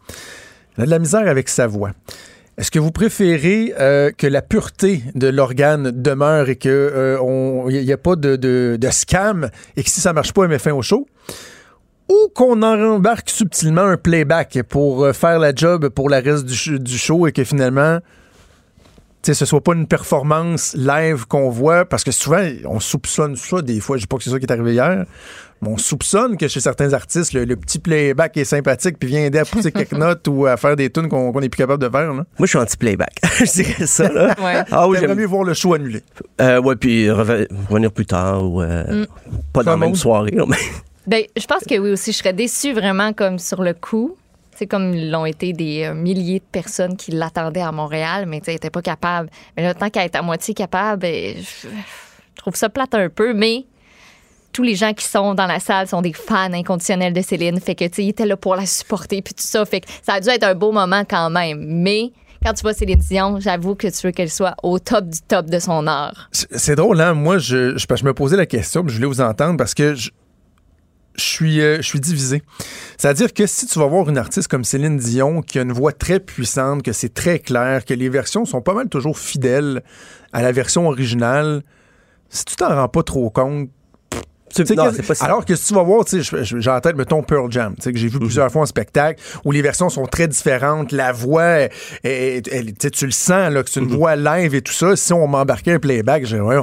Elle 0.77 0.83
a 0.83 0.85
de 0.85 0.91
la 0.91 0.99
misère 0.99 1.27
avec 1.27 1.49
sa 1.49 1.65
voix. 1.67 1.91
Est-ce 2.57 2.71
que 2.71 2.79
vous 2.79 2.91
préférez 2.91 3.75
euh, 3.79 4.09
que 4.11 4.25
la 4.25 4.41
pureté 4.41 5.03
de 5.13 5.27
l'organe 5.27 5.91
demeure 5.91 6.49
et 6.49 6.55
qu'il 6.55 6.71
n'y 6.71 7.91
a 7.91 7.97
pas 7.97 8.15
de, 8.15 8.79
scam 8.89 9.51
et 9.75 9.83
que 9.83 9.89
si 9.91 10.01
ça 10.01 10.11
marche 10.11 10.33
pas, 10.33 10.43
elle 10.43 10.49
met 10.49 10.57
fin 10.57 10.73
au 10.73 10.81
show? 10.81 11.07
Ou 12.09 12.29
qu'on 12.33 12.63
en 12.63 12.81
embarque 12.81 13.29
subtilement 13.29 13.83
un 13.83 13.97
playback 13.97 14.63
pour 14.67 15.05
euh, 15.05 15.13
faire 15.13 15.37
la 15.37 15.53
job 15.53 15.89
pour 15.89 16.09
la 16.09 16.19
reste 16.19 16.45
du 16.45 16.97
show 16.97 17.27
et 17.27 17.31
que 17.31 17.43
finalement, 17.43 17.99
tu 19.23 19.27
sais, 19.31 19.33
ce 19.33 19.45
soit 19.45 19.61
pas 19.61 19.73
une 19.73 19.87
performance 19.87 20.73
live 20.75 21.25
qu'on 21.27 21.49
voit, 21.49 21.85
parce 21.85 22.03
que 22.03 22.11
souvent, 22.11 22.45
on 22.65 22.79
soupçonne 22.79 23.35
ça 23.35 23.61
des 23.61 23.79
fois. 23.79 23.97
Je 23.97 24.01
dis 24.01 24.07
pas 24.07 24.17
que 24.17 24.23
c'est 24.23 24.29
ça 24.29 24.39
qui 24.39 24.45
est 24.45 24.51
arrivé 24.51 24.73
hier, 24.73 25.05
mais 25.61 25.69
on 25.69 25.77
soupçonne 25.77 26.37
que 26.37 26.47
chez 26.47 26.59
certains 26.59 26.93
artistes, 26.93 27.33
le, 27.33 27.43
le 27.43 27.55
petit 27.55 27.79
playback 27.79 28.37
est 28.37 28.45
sympathique 28.45 28.97
puis 28.99 29.09
vient 29.09 29.25
aider 29.25 29.39
à 29.39 29.45
pousser 29.45 29.71
quelques 29.73 29.93
notes 29.93 30.27
ou 30.27 30.45
à 30.45 30.55
faire 30.55 30.75
des 30.75 30.89
tunes 30.91 31.09
qu'on 31.09 31.31
qu'on 31.33 31.41
est 31.41 31.49
plus 31.49 31.57
capable 31.57 31.81
de 31.83 31.89
faire. 31.89 32.07
Là. 32.13 32.13
Moi, 32.13 32.25
je 32.41 32.45
suis 32.45 32.57
anti-playback. 32.59 33.15
je 33.39 33.51
dirais 33.51 33.85
ça, 33.87 34.07
là. 34.11 34.35
Ouais. 34.39 34.63
Ah 34.71 34.87
oui, 34.87 34.97
J'aimerais 34.99 35.13
j'aime. 35.15 35.17
mieux 35.19 35.27
voir 35.27 35.43
le 35.43 35.53
show 35.55 35.73
annulé. 35.73 36.03
Euh, 36.39 36.61
ouais, 36.61 36.75
puis 36.75 37.09
reve- 37.09 37.47
revenir 37.69 37.91
plus 37.91 38.05
tard 38.05 38.43
ou 38.45 38.61
euh, 38.61 39.05
pas 39.51 39.63
dans 39.63 39.71
la 39.71 39.77
même 39.77 39.95
soirée. 39.95 40.31
là, 40.31 40.45
mais- 40.47 40.55
Ben, 41.07 41.23
je 41.35 41.45
pense 41.47 41.63
que 41.63 41.77
oui 41.79 41.91
aussi, 41.91 42.11
je 42.11 42.17
serais 42.17 42.33
déçue 42.33 42.73
vraiment 42.73 43.13
comme 43.13 43.39
sur 43.39 43.63
le 43.63 43.73
coup. 43.73 44.15
C'est 44.57 44.65
comme 44.65 44.91
ils 44.95 45.11
l'ont 45.11 45.27
été 45.27 45.53
des 45.53 45.83
euh, 45.83 45.93
milliers 45.93 46.39
de 46.39 46.45
personnes 46.51 46.97
qui 46.97 47.11
l'attendaient 47.11 47.61
à 47.61 47.71
Montréal, 47.71 48.25
mais 48.25 48.39
tu 48.39 48.45
sais, 48.45 48.53
n'était 48.53 48.71
pas 48.71 48.81
capable. 48.81 49.29
Mais 49.55 49.61
là, 49.61 49.75
tant 49.75 49.91
qu'elle 49.91 50.05
est 50.05 50.15
à 50.15 50.23
moitié 50.23 50.55
capable, 50.55 51.03
ben, 51.03 51.35
je, 51.37 51.67
trouve 52.37 52.55
ça 52.55 52.67
plate 52.67 52.95
un 52.95 53.07
peu, 53.09 53.35
mais 53.35 53.65
tous 54.53 54.63
les 54.63 54.73
gens 54.73 54.93
qui 54.93 55.05
sont 55.05 55.35
dans 55.35 55.45
la 55.45 55.59
salle 55.59 55.87
sont 55.87 56.01
des 56.01 56.13
fans 56.13 56.51
inconditionnels 56.53 57.13
de 57.13 57.21
Céline. 57.21 57.59
Fait 57.59 57.75
que, 57.75 57.85
tu 57.85 58.11
sais, 58.17 58.25
là 58.25 58.35
pour 58.35 58.55
la 58.55 58.65
supporter, 58.65 59.21
puis 59.21 59.35
tout 59.35 59.45
ça. 59.45 59.63
Fait 59.63 59.81
que 59.81 59.87
ça 60.01 60.13
a 60.13 60.19
dû 60.19 60.29
être 60.29 60.43
un 60.43 60.55
beau 60.55 60.71
moment 60.71 61.03
quand 61.07 61.29
même. 61.29 61.63
Mais 61.63 62.11
quand 62.43 62.53
tu 62.53 62.63
vois 62.63 62.73
Céline 62.73 62.97
Dion, 62.97 63.39
j'avoue 63.39 63.75
que 63.75 63.87
tu 63.87 64.07
veux 64.07 64.11
qu'elle 64.11 64.31
soit 64.31 64.55
au 64.63 64.79
top 64.79 65.05
du 65.05 65.19
top 65.21 65.45
de 65.45 65.59
son 65.59 65.85
art. 65.85 66.29
C'est 66.31 66.75
drôle, 66.75 66.99
hein? 66.99 67.13
Moi, 67.13 67.37
je, 67.37 67.77
je, 67.77 67.85
je 67.95 68.03
me 68.03 68.13
posais 68.15 68.37
la 68.37 68.47
question, 68.47 68.81
puis 68.83 68.91
je 68.91 68.97
voulais 68.97 69.07
vous 69.07 69.21
entendre 69.21 69.55
parce 69.57 69.75
que 69.75 69.93
je, 69.93 70.09
je 71.17 71.23
suis, 71.23 71.61
euh, 71.61 71.77
je 71.77 71.81
suis 71.87 71.99
divisé. 71.99 72.43
C'est-à-dire 72.97 73.33
que 73.33 73.45
si 73.45 73.65
tu 73.65 73.79
vas 73.79 73.87
voir 73.87 74.09
une 74.09 74.17
artiste 74.17 74.47
comme 74.47 74.63
Céline 74.63 74.97
Dion, 74.97 75.41
qui 75.41 75.59
a 75.59 75.63
une 75.63 75.71
voix 75.71 75.91
très 75.91 76.19
puissante, 76.19 76.83
que 76.83 76.93
c'est 76.93 77.13
très 77.13 77.39
clair, 77.39 77.85
que 77.85 77.93
les 77.93 78.09
versions 78.09 78.45
sont 78.45 78.61
pas 78.61 78.73
mal 78.73 78.89
toujours 78.89 79.17
fidèles 79.17 79.83
à 80.33 80.41
la 80.41 80.51
version 80.51 80.87
originale, 80.87 81.63
si 82.29 82.45
tu 82.45 82.55
t'en 82.55 82.69
rends 82.69 82.89
pas 82.89 83.03
trop 83.03 83.29
compte, 83.29 83.69
non, 84.75 84.91
pas 84.91 85.13
alors 85.25 85.45
que 85.45 85.55
si 85.55 85.67
tu 85.67 85.73
vas 85.73 85.83
voir, 85.83 86.05
tu 86.05 86.23
sais, 86.23 86.43
je- 86.43 86.59
j'ai 86.59 86.69
en 86.69 86.79
tête, 86.79 86.95
mettons, 86.95 87.21
Pearl 87.21 87.51
Jam, 87.51 87.75
tu 87.75 87.83
sais, 87.83 87.91
que 87.91 87.97
j'ai 87.97 88.07
Mhm. 88.07 88.13
vu 88.13 88.19
plusieurs 88.19 88.51
fois 88.51 88.61
en 88.61 88.65
spectacle, 88.65 89.21
où 89.45 89.51
les 89.51 89.61
versions 89.61 89.89
sont 89.89 90.05
très 90.05 90.27
différentes, 90.27 90.91
la 90.91 91.11
voix, 91.11 91.43
elle- 91.43 91.69
elle- 92.03 92.41
elle- 92.51 92.73
tu 92.91 93.05
le 93.05 93.11
sens, 93.11 93.51
là, 93.51 93.63
que 93.63 93.69
c'est 93.69 93.79
une 93.79 93.87
Mhm. 93.89 93.95
voix 93.95 94.15
live 94.15 94.55
et 94.55 94.61
tout 94.61 94.73
ça. 94.73 94.95
Si 94.95 95.13
on 95.13 95.27
m'embarquait 95.27 95.73
un 95.73 95.79
playback, 95.79 96.25
j'ai 96.25 96.39
ouais, 96.39 96.57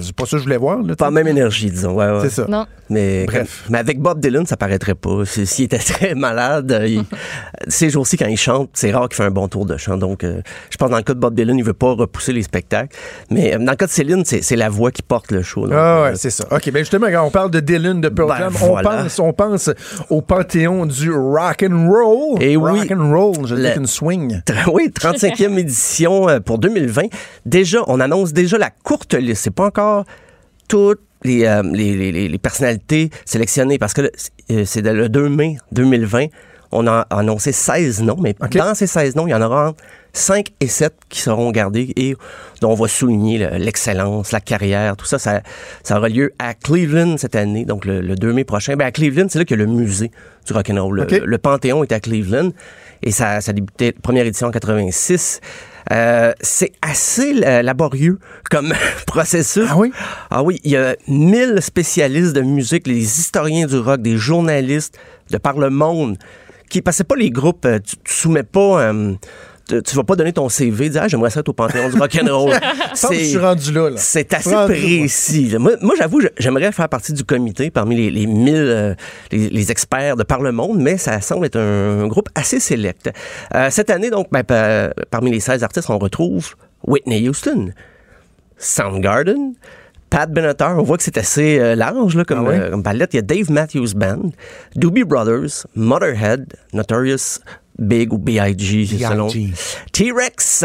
c'est 0.00 0.14
pas 0.14 0.24
ça 0.26 0.32
que 0.32 0.38
je 0.38 0.44
voulais 0.44 0.56
voir. 0.56 0.82
là, 0.82 0.94
Pas 0.96 1.06
la 1.06 1.10
même 1.10 1.28
énergie, 1.28 1.70
disons. 1.70 1.92
Ouais, 1.94 2.10
ouais. 2.10 2.20
C'est 2.22 2.30
ça. 2.30 2.46
Non. 2.48 2.66
Mais, 2.88 3.24
Bref. 3.26 3.64
mais 3.70 3.78
avec 3.78 4.00
Bob 4.00 4.18
Dylan, 4.20 4.44
ça 4.46 4.56
paraîtrait 4.56 4.96
pas. 4.96 5.24
S'il 5.24 5.64
était 5.66 5.78
très 5.78 6.14
malade, 6.14 6.72
euh, 6.72 6.86
il- 6.86 7.04
ces 7.68 7.88
jours-ci, 7.90 8.16
quand 8.16 8.26
il 8.26 8.36
chante, 8.36 8.70
c'est 8.74 8.90
rare 8.92 9.08
qu'il 9.08 9.16
fait 9.16 9.24
un 9.24 9.30
bon 9.30 9.46
tour 9.48 9.64
de 9.64 9.76
chant. 9.76 9.96
Donc, 9.96 10.24
euh, 10.24 10.42
je 10.70 10.76
pense 10.76 10.88
que 10.88 10.90
dans 10.92 10.96
le 10.98 11.02
cas 11.04 11.14
de 11.14 11.20
Bob 11.20 11.34
Dylan, 11.34 11.56
il 11.56 11.64
veut 11.64 11.72
pas 11.72 11.92
repousser 11.92 12.32
les 12.32 12.42
spectacles. 12.42 12.96
Mais 13.30 13.54
euh, 13.54 13.58
dans 13.58 13.70
le 13.72 13.76
cas 13.76 13.86
de 13.86 13.90
Céline, 13.92 14.24
c'est 14.24 14.42
c'est 14.42 14.56
la 14.56 14.68
voix 14.68 14.90
qui 14.90 15.02
porte 15.02 15.30
le 15.30 15.42
show. 15.42 15.62
donc, 15.66 15.72
Ah 15.74 16.02
ouais, 16.02 16.08
euh, 16.08 16.14
c'est 16.16 16.30
ça. 16.30 16.44
OK, 16.50 16.70
ben 16.72 16.80
justement, 16.80 17.06
quand 17.10 17.24
on 17.24 17.29
parle 17.30 17.50
de 17.50 17.60
Dylan, 17.60 18.00
de 18.00 18.08
Pearl 18.08 18.28
Ben, 18.28 18.36
Jam, 18.38 18.52
voilà. 18.52 18.90
on, 18.90 19.02
pense, 19.02 19.18
on 19.18 19.32
pense 19.32 19.70
au 20.10 20.20
panthéon 20.20 20.86
du 20.86 21.10
rock 21.12 21.64
and 21.68 21.88
roll. 21.88 22.38
Oui. 22.40 22.56
Rock 22.56 22.90
and 22.92 23.10
roll, 23.12 23.46
je 23.46 23.54
dis 23.54 23.72
qu'une 23.72 23.86
swing. 23.86 24.40
Oui, 24.72 24.88
35e 24.94 25.56
édition 25.58 26.28
euh, 26.28 26.40
pour 26.40 26.58
2020. 26.58 27.02
Déjà, 27.46 27.78
on 27.86 28.00
annonce 28.00 28.32
déjà 28.32 28.58
la 28.58 28.70
courte 28.70 29.14
liste. 29.14 29.44
C'est 29.44 29.54
pas 29.54 29.66
encore 29.66 30.04
toutes 30.68 31.00
les, 31.24 31.44
euh, 31.44 31.62
les, 31.62 31.96
les- 31.96 32.12
les- 32.12 32.28
les 32.28 32.38
personnalités 32.38 33.10
sélectionnées 33.24 33.78
parce 33.78 33.92
que 33.94 34.10
euh, 34.50 34.64
c'est 34.64 34.82
le 34.82 35.08
2 35.08 35.28
mai 35.28 35.56
2020. 35.72 36.26
On 36.72 36.86
a 36.86 37.00
annoncé 37.10 37.50
16 37.52 38.02
noms, 38.02 38.16
mais 38.22 38.34
dans 38.54 38.74
ces 38.74 38.86
16 38.86 39.16
noms, 39.16 39.26
il 39.26 39.30
y 39.30 39.34
en 39.34 39.42
aura 39.42 39.68
entre 39.70 39.82
5 40.12 40.48
et 40.60 40.66
7 40.68 40.92
qui 41.08 41.20
seront 41.20 41.50
gardés 41.50 41.92
et 41.96 42.16
dont 42.60 42.70
on 42.72 42.74
va 42.74 42.88
souligner 42.88 43.38
le- 43.38 43.56
l'excellence, 43.58 44.32
la 44.32 44.40
carrière, 44.40 44.96
tout 44.96 45.06
ça, 45.06 45.18
ça. 45.18 45.42
Ça 45.82 45.98
aura 45.98 46.08
lieu 46.08 46.32
à 46.38 46.54
Cleveland 46.54 47.16
cette 47.16 47.36
année, 47.36 47.64
donc 47.64 47.84
le, 47.84 48.00
le 48.00 48.14
2 48.16 48.32
mai 48.32 48.44
prochain. 48.44 48.76
Ben, 48.76 48.86
à 48.86 48.92
Cleveland, 48.92 49.26
c'est 49.28 49.38
là 49.38 49.44
que 49.44 49.54
le 49.54 49.66
musée 49.66 50.10
du 50.46 50.52
rock'n'roll. 50.52 51.06
Le, 51.10 51.24
le 51.26 51.38
Panthéon 51.38 51.82
est 51.84 51.92
à 51.92 52.00
Cleveland 52.00 52.50
et 53.02 53.10
ça, 53.12 53.40
ça 53.40 53.50
a 53.50 53.52
débuté 53.52 53.92
première 53.92 54.26
édition 54.26 54.48
en 54.48 54.50
86. 54.50 55.40
Euh, 55.92 56.32
c'est 56.40 56.72
assez 56.82 57.42
euh, 57.44 57.62
laborieux 57.62 58.18
comme 58.50 58.74
processus. 59.06 59.66
Ah 59.70 59.76
oui? 59.78 59.92
Ah 60.30 60.42
oui, 60.42 60.60
il 60.64 60.72
y 60.72 60.76
a 60.76 60.94
1000 61.08 61.56
spécialistes 61.62 62.34
de 62.34 62.42
musique, 62.42 62.86
les 62.86 62.98
historiens 63.18 63.66
du 63.66 63.78
rock, 63.78 64.02
des 64.02 64.16
journalistes 64.16 64.98
de 65.30 65.38
par 65.38 65.58
le 65.58 65.70
monde 65.70 66.16
qui 66.68 66.82
passaient 66.82 67.02
pas 67.04 67.16
les 67.16 67.30
groupes, 67.30 67.64
euh, 67.64 67.78
tu, 67.84 67.96
tu 68.04 68.14
soumets 68.14 68.44
pas 68.44 68.82
euh, 68.82 69.14
tu, 69.80 69.96
vas 69.96 70.04
pas 70.04 70.16
donner 70.16 70.32
ton 70.32 70.48
CV, 70.48 70.88
dire 70.88 71.02
ah, 71.04 71.08
j'aimerais 71.08 71.30
ça 71.30 71.40
être 71.40 71.48
au 71.48 71.52
Panthéon 71.52 71.88
du 71.88 71.96
rock'n'roll. 71.98 72.52
Suis 72.94 73.38
rendu 73.38 73.72
là. 73.72 73.90
là. 73.90 73.96
C'est 73.96 74.32
assez 74.34 74.50
précis. 74.66 75.54
Moi, 75.58 75.72
moi, 75.80 75.94
j'avoue, 75.96 76.20
j'aimerais 76.38 76.72
faire 76.72 76.88
partie 76.88 77.12
du 77.12 77.24
comité 77.24 77.70
parmi 77.70 77.96
les, 77.96 78.10
les 78.10 78.26
1000 78.26 78.54
euh, 78.56 78.94
les, 79.32 79.48
les 79.48 79.70
experts 79.70 80.16
de 80.16 80.22
par 80.22 80.42
le 80.42 80.52
monde, 80.52 80.78
mais 80.80 80.96
ça 80.96 81.20
semble 81.20 81.46
être 81.46 81.56
un, 81.58 82.00
un 82.02 82.06
groupe 82.08 82.28
assez 82.34 82.60
sélect. 82.60 83.10
Euh, 83.54 83.68
cette 83.70 83.90
année, 83.90 84.10
donc, 84.10 84.26
ben, 84.32 84.42
pa- 84.44 84.90
parmi 85.10 85.30
les 85.30 85.40
16 85.40 85.62
artistes, 85.62 85.88
on 85.90 85.98
retrouve 85.98 86.54
Whitney 86.86 87.28
Houston, 87.28 87.70
Soundgarden, 88.58 89.54
Pat 90.10 90.30
Benatar, 90.30 90.76
on 90.76 90.82
voit 90.82 90.96
que 90.96 91.04
c'est 91.04 91.18
assez 91.18 91.58
euh, 91.60 91.76
large 91.76 92.16
là, 92.16 92.24
comme, 92.24 92.46
Ah 92.48 92.50
euh, 92.50 92.70
comme 92.70 92.82
palette. 92.82 93.14
Il 93.14 93.16
y 93.16 93.20
a 93.20 93.22
Dave 93.22 93.50
Matthews 93.50 93.94
Band, 93.94 94.30
Doobie 94.74 95.04
Brothers, 95.04 95.66
Motherhead, 95.76 96.46
Notorious 96.72 97.38
Big 97.80 98.12
ou 98.12 98.18
B.I.G. 98.18 98.86
c'est 98.90 98.98
selon. 99.12 99.28
T-Rex, 99.92 100.64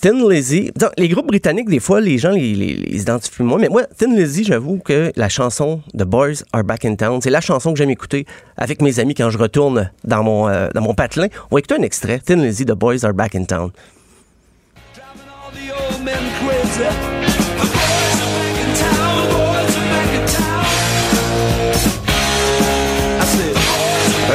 Thin 0.00 0.28
Lizzy. 0.28 0.70
Donc, 0.76 0.90
les 0.98 1.08
groupes 1.08 1.26
britanniques, 1.28 1.68
des 1.68 1.80
fois, 1.80 2.00
les 2.00 2.18
gens 2.18 2.30
les, 2.32 2.54
les- 2.54 2.74
les 2.74 3.00
identifient 3.02 3.42
moins. 3.42 3.58
Mais 3.58 3.68
moi, 3.68 3.84
Thin 3.96 4.14
Lizzy, 4.16 4.42
j'avoue 4.44 4.78
que 4.78 5.12
la 5.16 5.28
chanson 5.28 5.80
The 5.96 6.02
Boys 6.04 6.42
Are 6.52 6.64
Back 6.64 6.84
in 6.84 6.96
Town, 6.96 7.20
c'est 7.22 7.30
la 7.30 7.40
chanson 7.40 7.72
que 7.72 7.78
j'aime 7.78 7.90
écouter 7.90 8.26
avec 8.56 8.82
mes 8.82 8.98
amis 8.98 9.14
quand 9.14 9.30
je 9.30 9.38
retourne 9.38 9.90
dans 10.04 10.22
mon, 10.22 10.48
euh, 10.48 10.68
dans 10.74 10.80
mon 10.82 10.94
patelin. 10.94 11.28
On 11.50 11.56
va 11.56 11.60
écouter 11.60 11.76
un 11.78 11.82
extrait. 11.82 12.18
Thin 12.24 12.36
Lizzy, 12.36 12.64
The 12.64 12.72
Boys 12.72 13.04
Are 13.04 13.14
Back 13.14 13.34
in 13.34 13.44
Town. 13.44 13.70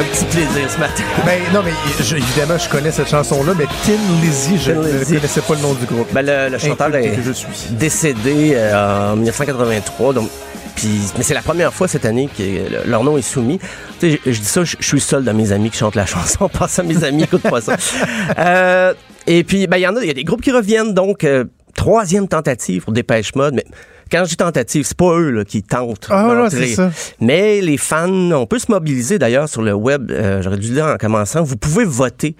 Un 0.02 0.04
petit 0.06 0.24
plaisir 0.24 0.68
ce 0.70 0.78
matin. 0.78 1.02
Ben, 1.26 1.40
non, 1.54 1.60
mais 1.64 1.70
je- 2.02 2.16
évidemment, 2.16 2.58
je 2.58 2.68
connais 2.68 2.90
cette 2.90 3.08
chanson-là, 3.08 3.52
mais 3.56 3.66
Tin 3.86 3.92
Lizzy, 4.20 4.58
je 4.58 4.72
ne 4.72 5.04
connaissais 5.04 5.40
pas 5.42 5.54
le 5.54 5.60
nom 5.60 5.74
du 5.74 5.86
groupe. 5.86 6.08
Ben, 6.12 6.26
le, 6.26 6.48
le 6.50 6.58
chanteur 6.58 6.94
est 6.96 7.14
que 7.14 7.22
je 7.22 7.30
suis. 7.32 7.46
décédé 7.70 8.52
euh, 8.54 9.12
en 9.12 9.16
1983. 9.16 10.12
Donc, 10.14 10.28
puis, 10.74 10.88
mais 11.16 11.22
c'est 11.22 11.34
la 11.34 11.42
première 11.42 11.72
fois 11.72 11.86
cette 11.86 12.04
année 12.04 12.28
que 12.36 12.42
le- 12.42 12.90
leur 12.90 13.04
nom 13.04 13.16
est 13.16 13.22
soumis. 13.22 13.60
Tu 14.00 14.12
sais, 14.12 14.20
je, 14.26 14.32
je 14.32 14.38
dis 14.40 14.44
ça, 14.46 14.64
je, 14.64 14.76
je 14.80 14.86
suis 14.86 15.00
seul 15.00 15.24
de 15.24 15.30
mes 15.32 15.52
amis 15.52 15.70
qui 15.70 15.78
chantent 15.78 15.94
la 15.94 16.06
chanson. 16.14 16.48
Passe 16.48 16.78
à 16.78 16.82
mes 16.82 17.04
amis, 17.04 17.22
écoute 17.24 17.42
pas 17.42 17.60
ça. 17.60 17.76
Euh, 18.38 18.94
et 19.26 19.44
puis, 19.44 19.66
ben, 19.68 19.76
il 19.76 19.82
y 19.82 19.86
en 19.86 19.94
a, 19.96 20.00
il 20.00 20.06
y 20.08 20.10
a 20.10 20.14
des 20.14 20.24
groupes 20.24 20.42
qui 20.42 20.50
reviennent. 20.50 20.94
Donc, 20.94 21.22
euh, 21.22 21.44
troisième 21.76 22.26
tentative 22.26 22.82
pour 22.84 22.92
Dépêche 22.92 23.34
Mode. 23.36 23.54
Mais 23.54 23.64
quand 24.12 24.24
je 24.24 24.30
dis 24.30 24.36
tentative, 24.36 24.84
c'est 24.84 24.96
pas 24.96 25.12
eux 25.18 25.30
là, 25.30 25.44
qui 25.44 25.62
tentent. 25.62 26.06
Ah, 26.10 26.26
d'entrer. 26.50 26.74
Mais 27.20 27.60
les 27.60 27.78
fans, 27.78 28.10
on 28.32 28.46
peut 28.46 28.58
se 28.58 28.70
mobiliser 28.70 29.18
d'ailleurs 29.18 29.48
sur 29.48 29.62
le 29.62 29.72
web. 29.72 30.10
euh, 30.10 30.42
J'aurais 30.42 30.58
dû 30.58 30.68
le 30.68 30.74
dire 30.74 30.86
en 30.86 30.96
commençant. 30.98 31.42
Vous 31.42 31.56
pouvez 31.56 31.84
voter 31.84 32.36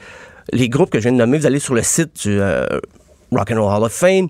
les 0.53 0.69
groupes 0.69 0.91
que 0.91 0.99
je 0.99 1.05
viens 1.05 1.13
de 1.13 1.17
nommer. 1.19 1.39
Vous 1.39 1.47
allez 1.47 1.59
sur 1.59 1.75
le 1.75 1.83
site 1.83 2.25
du 2.29 2.39
euh, 2.41 2.67
Rock 3.33 3.51
and 3.51 3.63
Roll 3.63 3.75
Hall 3.77 3.85
of 3.85 3.93
Fame, 3.93 4.29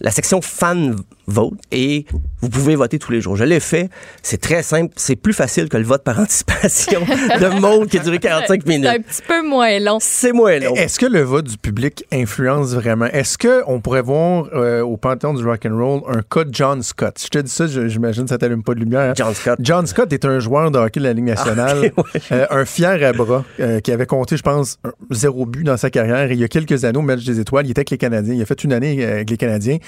la 0.00 0.10
section 0.10 0.40
fan 0.42 0.96
vote, 1.26 1.54
et 1.70 2.06
vous 2.40 2.48
pouvez 2.48 2.74
voter 2.76 2.98
tous 2.98 3.12
les 3.12 3.20
jours. 3.20 3.36
Je 3.36 3.44
l'ai 3.44 3.60
fait. 3.60 3.88
C'est 4.22 4.40
très 4.40 4.62
simple. 4.62 4.92
C'est 4.96 5.16
plus 5.16 5.32
facile 5.32 5.68
que 5.68 5.76
le 5.76 5.84
vote 5.84 6.02
par 6.02 6.18
anticipation 6.20 7.00
de 7.02 7.60
mode 7.60 7.88
qui 7.88 7.98
a 7.98 8.02
duré 8.02 8.18
45 8.18 8.62
C'est 8.66 8.74
un 8.74 8.78
minutes. 8.78 9.06
petit 9.06 9.22
peu 9.26 9.46
moins 9.46 9.78
long. 9.78 9.98
C'est 10.00 10.32
moins 10.32 10.58
long. 10.58 10.74
Est-ce 10.74 10.98
que 10.98 11.06
le 11.06 11.20
vote 11.22 11.46
du 11.46 11.56
public 11.58 12.04
influence 12.12 12.74
vraiment? 12.74 13.06
Est-ce 13.06 13.38
qu'on 13.38 13.80
pourrait 13.80 14.02
voir 14.02 14.48
euh, 14.54 14.82
au 14.82 14.96
Panthéon 14.96 15.34
du 15.34 15.44
rock'n'roll 15.44 16.02
un 16.08 16.22
cas 16.22 16.44
de 16.44 16.52
John 16.54 16.82
Scott? 16.82 17.20
Je 17.22 17.28
te 17.28 17.38
dis 17.38 17.50
ça, 17.50 17.66
j'imagine 17.66 18.24
que 18.24 18.30
ça 18.30 18.38
t'allume 18.38 18.62
pas 18.62 18.74
de 18.74 18.80
lumière. 18.80 19.10
hein? 19.10 19.14
John 19.16 19.34
Scott. 19.34 19.58
John 19.60 19.86
Scott 19.86 20.12
est 20.12 20.24
un 20.24 20.38
joueur 20.40 20.70
de 20.70 20.78
hockey 20.78 21.00
de 21.00 21.04
la 21.04 21.12
Ligue 21.12 21.24
nationale, 21.26 21.92
Ah, 21.96 22.00
ouais. 22.14 22.20
euh, 22.32 22.46
un 22.50 22.64
fier 22.64 23.02
à 23.04 23.12
bras, 23.12 23.44
euh, 23.60 23.80
qui 23.80 23.92
avait 23.92 24.06
compté, 24.06 24.36
je 24.36 24.42
pense, 24.42 24.78
zéro 25.10 25.46
but 25.46 25.64
dans 25.64 25.76
sa 25.76 25.90
carrière. 25.90 26.30
Et 26.30 26.34
il 26.34 26.40
y 26.40 26.44
a 26.44 26.48
quelques 26.48 26.84
années 26.84 26.98
au 26.98 27.02
match 27.02 27.24
des 27.24 27.38
étoiles, 27.40 27.66
il 27.66 27.70
était 27.70 27.80
avec 27.80 27.90
les 27.90 27.98
Canadiens. 27.98 28.34
Il 28.34 28.42
a 28.42 28.46
fait 28.46 28.64
une 28.64 28.72
année 28.72 29.04
avec 29.04 29.30
les 29.30 29.36
Canadiens. 29.36 29.78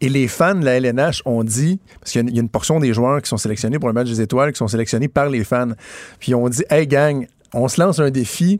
Et 0.00 0.08
les 0.08 0.28
fans 0.28 0.54
de 0.54 0.64
la 0.64 0.80
Ont 1.24 1.44
dit, 1.44 1.80
parce 2.00 2.12
qu'il 2.12 2.30
y, 2.30 2.38
a 2.38 2.40
une 2.40 2.48
portion 2.48 2.80
des 2.80 2.92
joueurs 2.92 3.22
qui 3.22 3.28
sont 3.28 3.36
sélectionnés 3.36 3.78
pour 3.78 3.88
le 3.88 3.94
match 3.94 4.08
des 4.08 4.20
étoiles, 4.20 4.52
qui 4.52 4.58
sont 4.58 4.68
sélectionnés 4.68 5.08
par 5.08 5.28
les 5.28 5.44
fans. 5.44 5.72
Puis 6.18 6.32
ils 6.32 6.34
ont 6.34 6.48
dit, 6.48 6.64
hey 6.70 6.86
gang, 6.86 7.26
on 7.54 7.68
se 7.68 7.80
lance 7.80 7.98
un 8.00 8.10
défi. 8.10 8.58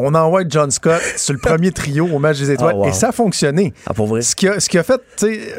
On 0.00 0.14
envoie 0.14 0.42
John 0.48 0.70
Scott 0.70 1.00
sur 1.16 1.32
le 1.34 1.40
premier 1.40 1.72
trio 1.72 2.06
au 2.06 2.20
match 2.20 2.38
des 2.38 2.52
étoiles. 2.52 2.76
Ah, 2.76 2.82
wow. 2.82 2.88
Et 2.88 2.92
ça 2.92 3.08
a 3.08 3.12
fonctionné. 3.12 3.74
Ah, 3.84 3.92
pour 3.94 4.06
vrai? 4.06 4.22
Ce 4.22 4.36
qui 4.36 4.46
a, 4.46 4.60
ce 4.60 4.68
qui 4.68 4.78
a 4.78 4.84
fait, 4.84 5.00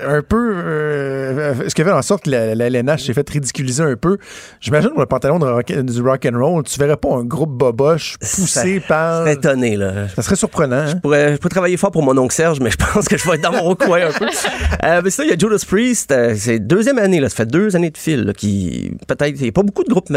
un 0.08 0.22
peu. 0.22 0.54
euh, 0.56 1.54
ce 1.68 1.76
qui 1.76 1.82
a 1.82 1.86
fait 1.86 1.92
en 1.92 2.02
sorte 2.02 2.24
que 2.24 2.30
la, 2.30 2.56
la 2.56 2.68
LNH 2.68 3.06
s'est 3.06 3.14
fait 3.14 3.30
ridiculiser 3.30 3.84
un 3.84 3.98
peu. 3.98 4.18
J'imagine 4.62 4.92
pour 4.92 5.02
le 5.02 5.08
pantalon 5.08 5.40
de 5.40 5.46
rock- 5.46 5.74
du 5.74 6.02
rock 6.02 6.26
and 6.26 6.40
roll, 6.40 6.64
tu 6.64 6.80
verrais 6.80 6.96
pas 6.96 7.10
un 7.16 7.26
groupe 7.26 7.50
boboche 7.52 8.18
poussé 8.20 8.80
Ça- 8.80 8.88
par. 8.88 9.26
Je 9.28 9.32
étonné, 9.34 9.76
là. 9.76 10.08
Ça 10.16 10.22
serait 10.22 10.38
surprenant, 10.38 10.78
hein? 10.78 10.88
Je 10.88 10.96
pourrais, 10.96 11.34
je 11.34 11.38
pourrais 11.38 11.50
travailler 11.50 11.76
fort 11.76 11.92
pour 11.92 12.04
mon 12.04 12.18
oncle 12.18 12.34
Serge, 12.34 12.62
mais 12.62 12.72
je 12.72 12.78
pense 12.78 13.10
que 13.10 13.18
je 13.18 13.28
vais 13.28 13.36
être 13.36 13.42
dans 13.44 13.52
mon 13.52 13.76
coin 13.76 14.08
un 14.08 14.12
peu. 14.18 14.28
Euh, 14.86 15.02
mais 15.04 15.10
ça, 15.10 15.26
il 15.26 15.30
y 15.30 15.34
a 15.34 15.38
Judas 15.38 15.62
Priest. 15.68 16.12
euh, 16.14 16.34
c'est 16.38 16.60
deuxième 16.60 16.98
année, 17.00 17.20
là. 17.20 17.28
Ça 17.28 17.36
fait 17.36 17.46
deux 17.46 17.76
années 17.76 17.90
de 17.90 17.98
fil, 17.98 18.24
là, 18.24 18.34
qui, 18.34 18.92
peut-être, 19.08 19.36
il 19.36 19.42
n'y 19.42 19.50
a 19.50 19.52
pas 19.52 19.64
beaucoup 19.64 19.84
de 19.84 19.90
groupes 19.90 20.10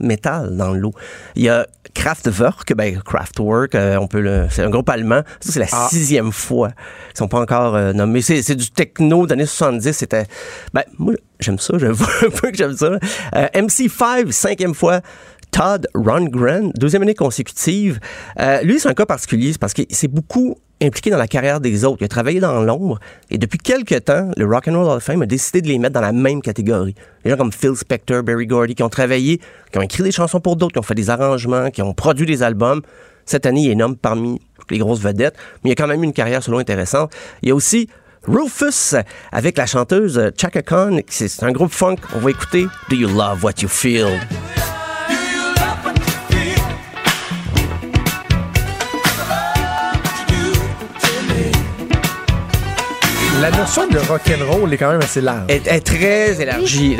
métal 0.00 0.56
dans 0.56 0.72
le 0.72 0.80
lot. 0.80 0.92
Il 1.36 1.42
y 1.44 1.48
a 1.48 1.66
Kraftwerk, 1.94 2.74
ben, 2.74 3.00
Kraftwerk, 3.02 3.74
euh, 3.74 3.96
on 3.96 4.06
peut 4.06 4.20
le, 4.20 4.46
c'est 4.50 4.62
un 4.62 4.70
groupe 4.70 4.88
allemand. 4.88 5.22
Ça, 5.40 5.52
c'est 5.52 5.60
la 5.60 5.66
Ah. 5.72 5.88
sixième 5.90 6.32
fois. 6.32 6.70
Ils 7.14 7.18
sont 7.18 7.28
pas 7.28 7.40
encore 7.40 7.74
euh, 7.74 7.92
nommés. 7.92 8.22
C'est, 8.22 8.42
c'est 8.42 8.54
du 8.56 8.70
techno 8.70 9.26
des 9.26 9.32
années 9.34 9.46
70. 9.46 9.92
C'était, 9.92 10.26
ben, 10.72 10.82
moi, 10.98 11.14
j'aime 11.40 11.58
ça. 11.58 11.74
J'avoue 11.78 12.04
un 12.26 12.30
peu 12.30 12.50
que 12.50 12.56
j'aime 12.56 12.76
ça. 12.76 12.98
Euh, 13.34 13.46
MC5, 13.54 14.30
cinquième 14.32 14.74
fois. 14.74 15.00
Todd 15.50 15.86
Rundgren, 15.94 16.72
deuxième 16.76 17.02
année 17.02 17.14
consécutive. 17.14 18.00
Lui, 18.62 18.78
c'est 18.78 18.88
un 18.88 18.94
cas 18.94 19.06
particulier 19.06 19.52
c'est 19.52 19.58
parce 19.58 19.72
qu'il 19.72 19.86
s'est 19.90 20.06
beaucoup 20.06 20.58
impliqué 20.80 21.10
dans 21.10 21.16
la 21.18 21.26
carrière 21.26 21.60
des 21.60 21.84
autres. 21.84 21.98
Il 22.00 22.04
a 22.04 22.08
travaillé 22.08 22.40
dans 22.40 22.62
l'ombre 22.62 22.98
et 23.30 23.38
depuis 23.38 23.58
quelques 23.58 24.04
temps, 24.04 24.30
le 24.36 24.46
Rock 24.46 24.68
and 24.68 24.74
Roll 24.74 24.90
Hall 24.90 24.96
of 24.98 25.02
Fame 25.02 25.22
a 25.22 25.26
décidé 25.26 25.60
de 25.62 25.68
les 25.68 25.78
mettre 25.78 25.94
dans 25.94 26.00
la 26.00 26.12
même 26.12 26.42
catégorie. 26.42 26.94
Des 27.24 27.30
gens 27.30 27.36
comme 27.36 27.52
Phil 27.52 27.74
Spector, 27.76 28.22
Barry 28.22 28.46
Gordy, 28.46 28.74
qui 28.74 28.82
ont 28.82 28.88
travaillé, 28.88 29.40
qui 29.72 29.78
ont 29.78 29.82
écrit 29.82 30.02
des 30.02 30.12
chansons 30.12 30.40
pour 30.40 30.56
d'autres, 30.56 30.72
qui 30.72 30.78
ont 30.78 30.82
fait 30.82 30.94
des 30.94 31.10
arrangements, 31.10 31.70
qui 31.70 31.82
ont 31.82 31.94
produit 31.94 32.26
des 32.26 32.42
albums. 32.42 32.82
Cette 33.26 33.44
année, 33.46 33.62
il 33.62 33.70
est 33.70 33.74
nommé 33.74 33.96
parmi 34.00 34.40
les 34.70 34.78
grosses 34.78 35.00
vedettes, 35.00 35.36
mais 35.62 35.70
il 35.70 35.72
a 35.72 35.76
quand 35.76 35.86
même 35.86 36.02
eu 36.02 36.06
une 36.06 36.12
carrière 36.12 36.42
solo 36.42 36.58
intéressante. 36.58 37.12
Il 37.42 37.48
y 37.48 37.52
a 37.52 37.54
aussi 37.54 37.88
Rufus 38.26 38.96
avec 39.32 39.56
la 39.56 39.66
chanteuse 39.66 40.30
Chaka 40.36 40.62
Khan. 40.62 40.98
C'est 41.08 41.42
un 41.42 41.52
groupe 41.52 41.72
funk. 41.72 41.96
On 42.14 42.18
va 42.18 42.30
écouter 42.30 42.66
Do 42.90 42.96
You 42.96 43.08
Love 43.08 43.42
What 43.42 43.62
You 43.62 43.68
Feel? 43.68 44.18
La 53.40 53.50
notion 53.52 53.86
de 53.86 53.98
rock'n'roll 53.98 54.72
est 54.72 54.76
quand 54.76 54.90
même 54.90 55.00
assez 55.00 55.20
large. 55.20 55.44
Elle 55.48 55.62
est 55.68 55.80
très 55.80 56.40
élargie. 56.40 56.96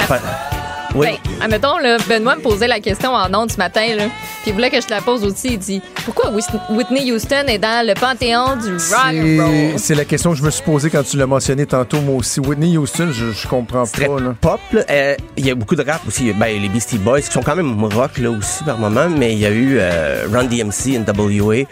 Oui. 0.95 1.07
Ben, 1.07 1.17
admettons, 1.43 1.77
là, 1.79 1.99
Benoît 2.09 2.37
me 2.37 2.41
posait 2.41 2.67
la 2.69 2.81
question 2.81 3.13
en 3.13 3.33
ondes 3.35 3.51
ce 3.53 3.59
matin, 3.59 3.95
là, 3.95 4.05
puis 4.43 4.49
il 4.49 4.53
voulait 4.55 4.71
que 4.71 4.81
je 4.81 4.87
te 4.87 4.91
la 4.95 5.03
pose 5.03 5.23
aussi. 5.23 5.49
Il 5.53 5.59
dit 5.59 5.83
Pourquoi 6.05 6.31
Whitney 6.71 7.13
Houston 7.13 7.45
est 7.47 7.59
dans 7.59 7.87
le 7.87 7.93
panthéon 7.95 8.57
du 8.57 8.73
rock 8.73 9.05
and 9.05 9.13
C'est 9.13 9.41
roll? 9.41 9.79
C'est 9.79 9.95
la 9.95 10.05
question 10.07 10.31
que 10.31 10.39
je 10.39 10.43
me 10.43 10.51
suis 10.51 10.63
posée 10.63 10.89
quand 10.89 11.03
tu 11.03 11.19
l'as 11.19 11.27
mentionné 11.27 11.67
tantôt, 11.67 12.01
moi 12.01 12.17
aussi. 12.17 12.41
Whitney 12.41 12.79
Houston, 12.79 13.11
je, 13.13 13.33
je 13.33 13.49
comprends 13.49 13.85
très 13.85 14.07
pas. 14.07 14.19
Là. 14.21 14.35
pop. 14.41 14.61
Euh, 14.89 15.15
Il 15.37 15.45
y 15.47 15.51
a 15.51 15.55
beaucoup 15.55 15.77
de 15.77 15.85
rap 15.85 16.01
aussi. 16.07 16.33
Ben, 16.33 16.61
les 16.61 16.69
Beastie 16.69 16.99
Boys 16.99 17.21
qui 17.21 17.33
sont 17.33 17.43
quand 17.43 17.57
même 17.57 17.85
rock 17.85 18.17
là 18.19 18.31
aussi 18.31 18.65
par 18.65 18.79
moment, 18.79 19.09
mais 19.11 19.33
il 19.33 19.39
y 19.41 19.47
a 19.47 19.51
eu 19.51 19.77
euh, 19.79 20.27
Run 20.33 20.45
DMC, 20.45 20.99
NWA. 21.01 21.65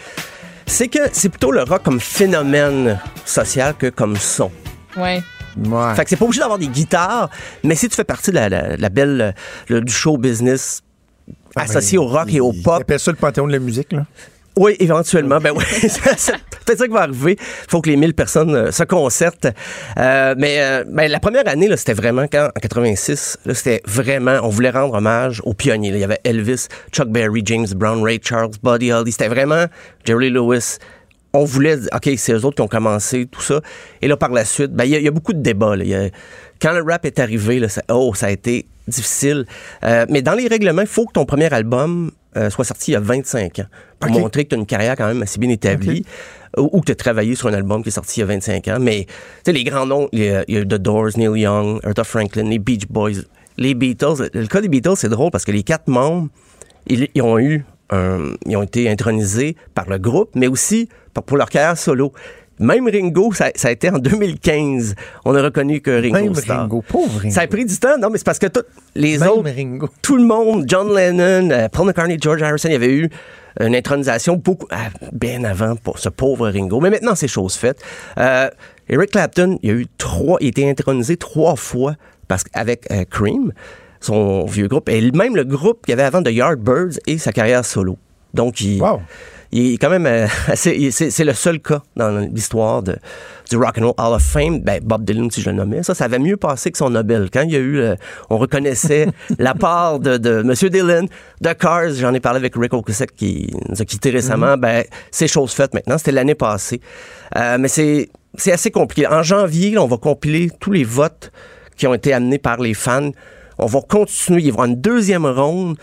C'est 0.67 0.89
que 0.89 0.99
c'est 1.13 1.29
plutôt 1.29 1.53
le 1.53 1.63
rock 1.63 1.83
comme 1.85 2.01
phénomène 2.01 2.99
social 3.25 3.75
que 3.75 3.87
comme 3.89 4.17
son. 4.17 4.51
Ouais. 4.97 5.23
Ouais. 5.65 5.95
Fait 5.95 6.05
que 6.05 6.11
c'est 6.11 6.17
pas 6.17 6.25
obligé 6.25 6.41
d'avoir 6.41 6.59
des 6.59 6.69
guitares, 6.69 7.31
mais 7.65 7.75
si 7.77 7.89
tu 7.89 7.95
fais 7.95 8.05
partie 8.05 8.31
de 8.31 8.35
la, 8.37 8.49
la- 8.49 8.77
la 8.77 8.89
belle 8.89 9.35
le- 9.69 9.81
du 9.81 9.93
show 9.93 10.19
business 10.19 10.83
associé 11.55 11.97
Ben, 11.99 12.05
au 12.05 12.09
rock 12.09 12.29
et 12.33 12.41
au 12.41 12.53
Ils 12.53 12.63
pop, 12.63 12.81
appellent 12.83 13.01
ça 13.01 13.11
le 13.11 13.17
panthéon 13.17 13.47
de 13.47 13.53
la 13.53 13.59
musique. 13.59 13.93
Là. 13.93 14.05
Oui, 14.57 14.77
éventuellement. 14.79 15.39
Ben 15.41 15.53
oui, 15.57 15.65
peut-être 16.67 16.79
ça 16.81 16.87
qui 16.87 16.93
va 16.93 17.03
arriver. 17.03 17.37
Il 17.39 17.71
faut 17.71 17.81
que 17.81 17.89
les 17.89 17.97
1000 17.97 18.13
personnes 18.15 18.55
euh, 18.55 18.71
se 18.73 18.83
concertent. 18.85 19.47
Euh, 19.99 20.35
mais 20.37 20.57
euh, 20.61 20.85
ben, 20.87 21.11
la 21.11 21.21
première 21.21 21.49
année, 21.49 21.75
c'était 21.77 21.95
vraiment 21.95 22.27
quand, 22.31 22.49
en 22.55 22.61
86, 22.61 23.39
là, 23.47 23.55
c'était 23.55 23.81
vraiment, 23.87 24.39
on 24.43 24.49
voulait 24.49 24.71
rendre 24.71 24.95
hommage 24.95 25.41
aux 25.45 25.55
pionniers. 25.55 25.91
là. 25.91 25.97
Il 25.97 26.01
y 26.01 26.05
avait 26.05 26.21
Elvis, 26.25 26.67
Chuck 26.93 27.09
Berry, 27.09 27.43
James 27.45 27.69
Brown, 27.75 28.03
Ray 28.03 28.21
Charles, 28.23 28.51
Buddy 28.63 28.93
Holly. 28.93 29.13
C'était 29.13 29.29
vraiment 29.29 29.65
Jerry 30.05 30.31
Lewis. 30.31 30.77
On 31.33 31.45
voulait, 31.45 31.77
OK, 31.95 32.11
c'est 32.17 32.33
eux 32.33 32.45
autres 32.45 32.57
qui 32.57 32.63
ont 32.63 32.69
commencé 32.69 33.27
tout 33.27 33.43
ça. 33.43 33.61
Et 34.01 34.09
là, 34.09 34.17
par 34.17 34.31
la 34.33 34.45
suite, 34.45 34.73
ben, 34.73 34.85
il 34.85 34.91
y, 34.91 34.97
a- 34.97 34.99
il 34.99 35.05
y 35.05 35.09
a 35.09 35.11
beaucoup 35.11 35.33
de 35.35 35.43
débats. 35.43 35.77
là. 35.77 35.85
Y 35.85 36.13
quand 36.63 36.73
le 36.73 36.83
rap 36.83 37.05
est 37.05 37.19
arrivé, 37.19 37.59
là, 37.59 37.69
ça, 37.69 37.83
oh, 37.91 38.13
ça 38.15 38.27
a 38.27 38.31
été 38.31 38.65
difficile. 38.89 39.45
Euh, 39.85 40.07
mais 40.09 40.23
dans 40.23 40.33
les 40.33 40.49
règlements, 40.49 40.81
il 40.81 40.89
faut 40.89 41.05
que 41.05 41.13
ton 41.13 41.27
premier 41.27 41.53
album 41.53 42.11
euh, 42.37 42.51
soit 42.51 42.65
sorti 42.65 42.91
il 42.91 42.95
y 42.95 42.97
a 42.97 43.01
25 43.01 43.59
ans 43.61 43.65
pour 43.99 44.11
montrer 44.21 44.45
que 44.45 44.51
tu 44.51 44.55
as 44.55 44.59
une 44.59 44.67
carrière 44.67 44.95
quand 44.97 45.07
même 45.07 45.23
assez 45.23 45.39
bien 45.39 45.51
établie 45.51 46.05
ou, 46.57 46.69
ou 46.73 46.81
que 46.81 46.87
tu 46.87 46.93
as 46.93 46.97
travaillé 46.97 47.35
sur 47.35 47.49
un 47.49 47.55
album 47.55 47.83
qui 47.83 47.89
est 47.89 47.93
sorti 47.93 48.21
il 48.21 48.23
y 48.23 48.23
a 48.25 48.27
25 48.27 48.69
ans. 48.69 48.79
Mais 48.81 49.05
tu 49.07 49.13
sais, 49.47 49.53
les 49.53 49.65
grands 49.65 49.87
noms, 49.87 50.09
il 50.13 50.23
y, 50.25 50.57
a, 50.57 50.65
The 50.65 50.75
Doors, 50.75 51.11
Neil 51.17 51.41
Young, 51.41 51.81
Aretha 51.85 52.05
Franklin, 52.05 52.45
les 52.45 52.59
Beach 52.59 52.87
Boys, 52.89 53.23
les 53.59 53.75
Beatles. 53.75 54.29
Le 54.35 54.47
cas 54.47 54.61
des 54.61 54.69
Beatles, 54.69 54.97
c'est 54.97 55.09
drôle 55.09 55.31
parce 55.31 55.45
que 55.45 55.53
les 55.53 55.63
quatre 55.63 55.89
membres, 55.89 56.29
ils, 56.87 57.09
ils 57.15 57.23
ont 57.23 57.39
eu 57.39 57.65
un- 57.91 58.33
ils 58.47 58.57
ont 58.57 58.63
été 58.63 58.89
intronisés 58.91 59.57
par 59.75 59.89
le 59.89 59.99
groupe, 59.99 60.31
mais 60.35 60.47
aussi 60.49 60.89
pour 61.27 61.37
leur 61.37 61.49
carrière 61.49 61.79
solo. 61.79 62.13
Même 62.59 62.89
Ringo, 62.89 63.33
ça, 63.33 63.51
ça 63.55 63.69
a 63.69 63.71
été 63.71 63.91
en 63.91 63.99
2015. 63.99 64.95
On 65.25 65.35
a 65.35 65.43
reconnu 65.43 65.81
que 65.81 65.91
Ringo 65.91 66.33
Même. 66.33 66.33
Ringo, 66.49 66.83
pauvre 66.83 67.21
Ringo. 67.21 67.35
Ça 67.35 67.43
a 67.43 67.47
pris 67.47 67.65
du 67.65 67.77
temps, 67.79 67.99
non, 67.99 68.09
mais 68.11 68.19
c'est 68.19 68.25
parce 68.25 68.39
que 68.39 68.47
tous 68.47 68.63
les 68.95 69.19
Même 69.19 69.29
autres, 69.29 69.51
Ringo. 69.55 69.89
tout 70.01 70.17
le 70.17 70.25
monde, 70.25 70.65
John 70.67 70.95
Lennon, 70.95 71.51
euh, 71.51 71.69
Paul 71.69 71.87
McCartney, 71.87 72.17
George 72.21 72.43
Harrison, 72.43 72.69
il 72.69 72.73
y 72.73 72.77
avait 72.77 72.95
eu 72.95 73.11
une 73.61 73.75
intronisation 73.75 74.37
beaucoup 74.37 74.67
ah, 74.71 74.89
bien 75.13 75.45
avant 75.45 75.77
pour 75.77 75.99
ce 75.99 76.09
pauvre 76.09 76.49
Ringo. 76.49 76.81
Mais 76.81 76.91
maintenant, 76.91 77.15
c'est 77.15 77.29
chose 77.29 77.55
faite. 77.55 77.83
Euh, 78.19 78.49
Eric 78.89 79.11
Clapton, 79.11 79.59
il 79.63 79.71
a 79.71 79.75
eu 79.75 79.87
trois, 79.99 80.39
il 80.41 80.47
a 80.47 80.49
été 80.49 80.71
intronisé 80.71 81.17
trois 81.17 81.57
fois 81.57 81.95
parce 82.29 82.45
qu'avec 82.45 82.91
euh, 82.91 83.05
Cream, 83.09 83.53
son 84.01 84.45
vieux 84.47 84.69
groupe, 84.69 84.89
et 84.89 85.11
même 85.13 85.37
le 85.37 85.45
groupe 85.45 85.85
qu'il 85.85 85.93
y 85.93 85.95
avait 85.95 86.03
avant 86.03 86.21
de 86.23 86.31
Yardbirds 86.31 86.99
et 87.07 87.19
sa 87.19 87.33
carrière 87.33 87.65
solo. 87.65 87.99
Donc, 88.35 88.61
il, 88.61 88.81
Wow. 88.83 89.01
Il 89.53 89.75
est 89.75 89.79
quand 89.79 89.91
même 89.91 90.07
euh, 90.07 90.27
C'est 90.55 91.25
le 91.25 91.33
seul 91.33 91.61
cas 91.61 91.83
dans 91.97 92.19
l'histoire 92.19 92.83
de, 92.83 92.97
du 93.51 93.57
Rock 93.57 93.79
and 93.79 93.83
Roll 93.83 93.95
Hall 93.99 94.15
of 94.15 94.23
Fame. 94.23 94.61
Ben, 94.61 94.81
Bob 94.83 95.05
Dylan, 95.05 95.31
si 95.31 95.41
je 95.43 95.51
le 95.51 95.57
nommais. 95.57 95.83
Ça, 95.83 95.95
ça 95.95 96.05
avait 96.05 96.19
mieux 96.19 96.37
passé 96.37 96.71
que 96.71 96.79
son 96.79 96.91
Nobel. 96.91 97.29
Quand 97.33 97.43
il 97.43 97.53
y 97.53 97.57
a 97.57 97.61
eu. 97.61 97.79
euh, 97.79 97.95
on 98.31 98.39
reconnaissait 98.39 99.09
la 99.39 99.55
part 99.55 99.99
de, 100.01 100.17
de 100.17 100.41
M. 100.41 100.53
Dylan, 100.71 101.07
de 101.41 101.53
Cars. 101.53 101.91
J'en 101.95 102.15
ai 102.15 102.21
parlé 102.21 102.39
avec 102.39 102.55
Rick 102.57 102.73
Ocasek 102.73 103.15
qui 103.15 103.53
nous 103.69 103.81
a 103.81 103.85
quittés 103.85 104.11
récemment. 104.11 104.57
Ben, 104.57 104.85
c'est 105.11 105.29
chose 105.29 105.53
faite 105.53 105.75
maintenant. 105.75 105.99
C'était 105.99 106.13
l'année 106.13 106.35
passée. 106.35 106.81
Euh, 107.37 107.57
mais 107.59 107.69
c'est 107.69 108.09
c'est 108.39 108.53
assez 108.53 108.71
compliqué. 108.71 109.07
En 109.07 109.23
janvier, 109.23 109.71
là, 109.71 109.83
on 109.83 109.87
va 109.87 109.97
compiler 109.97 110.51
tous 110.61 110.73
les 110.73 110.85
votes 110.85 111.33
qui 111.77 111.87
ont 111.87 111.95
été 111.95 112.13
amenés 112.13 112.39
par 112.39 112.61
les 112.61 112.75
fans. 112.75 113.11
On 113.59 113.67
va 113.67 113.81
continuer. 113.81 114.43
Il 114.43 114.47
y 114.49 114.53
aura 114.53 114.67
une 114.67 114.81
deuxième 114.81 115.25
ronde. 115.27 115.77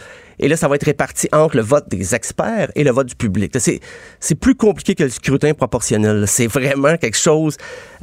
Et 0.44 0.50
là, 0.50 0.58
ça 0.58 0.68
va 0.68 0.76
être 0.76 0.84
réparti 0.84 1.30
entre 1.32 1.56
le 1.56 1.62
vote 1.62 1.86
des 1.88 2.14
experts 2.14 2.70
et 2.76 2.84
le 2.84 2.92
vote 2.92 3.08
du 3.08 3.16
public. 3.16 3.56
C'est, 3.60 4.36
plus 4.36 4.56
compliqué 4.56 4.94
que 4.94 5.04
le 5.04 5.10
scrutin 5.10 5.54
proportionnel. 5.54 6.26
C'est 6.28 6.48
vraiment 6.48 6.98
quelque 6.98 7.18
chose. 7.18 7.56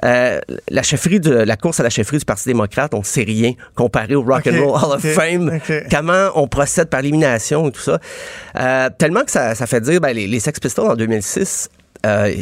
euh, 0.07 0.41
la 0.71 0.83
chefferie 0.83 1.21
de 1.21 1.35
la 1.35 1.57
course 1.59 1.81
à 1.81 1.83
la 1.83 1.91
chefferie 1.91 2.17
du 2.17 2.25
Parti 2.25 2.49
démocrate, 2.49 2.95
on 2.95 3.01
ne 3.01 3.05
sait 3.05 3.25
rien 3.25 3.53
comparé 3.75 4.15
au 4.15 4.23
Rock 4.23 4.47
and 4.47 4.59
Roll 4.59 4.81
Hall 4.83 4.97
of 4.97 5.05
Fame. 5.05 5.61
Comment 5.91 6.31
on 6.35 6.49
procède 6.49 6.89
par 6.89 7.01
élimination 7.01 7.69
et 7.69 7.73
tout 7.73 7.83
ça. 7.83 8.01
Euh, 8.59 8.89
tellement 8.97 9.23
que 9.25 9.31
ça, 9.31 9.55
ça 9.55 9.67
fait 9.67 9.83
dire, 9.83 10.01
ben, 10.01 10.15
les, 10.15 10.27
les 10.27 10.41
Sex 10.41 10.59
Pistols 10.59 10.89
en 10.89 10.97
2006, 10.97 11.69
euh, 12.07 12.35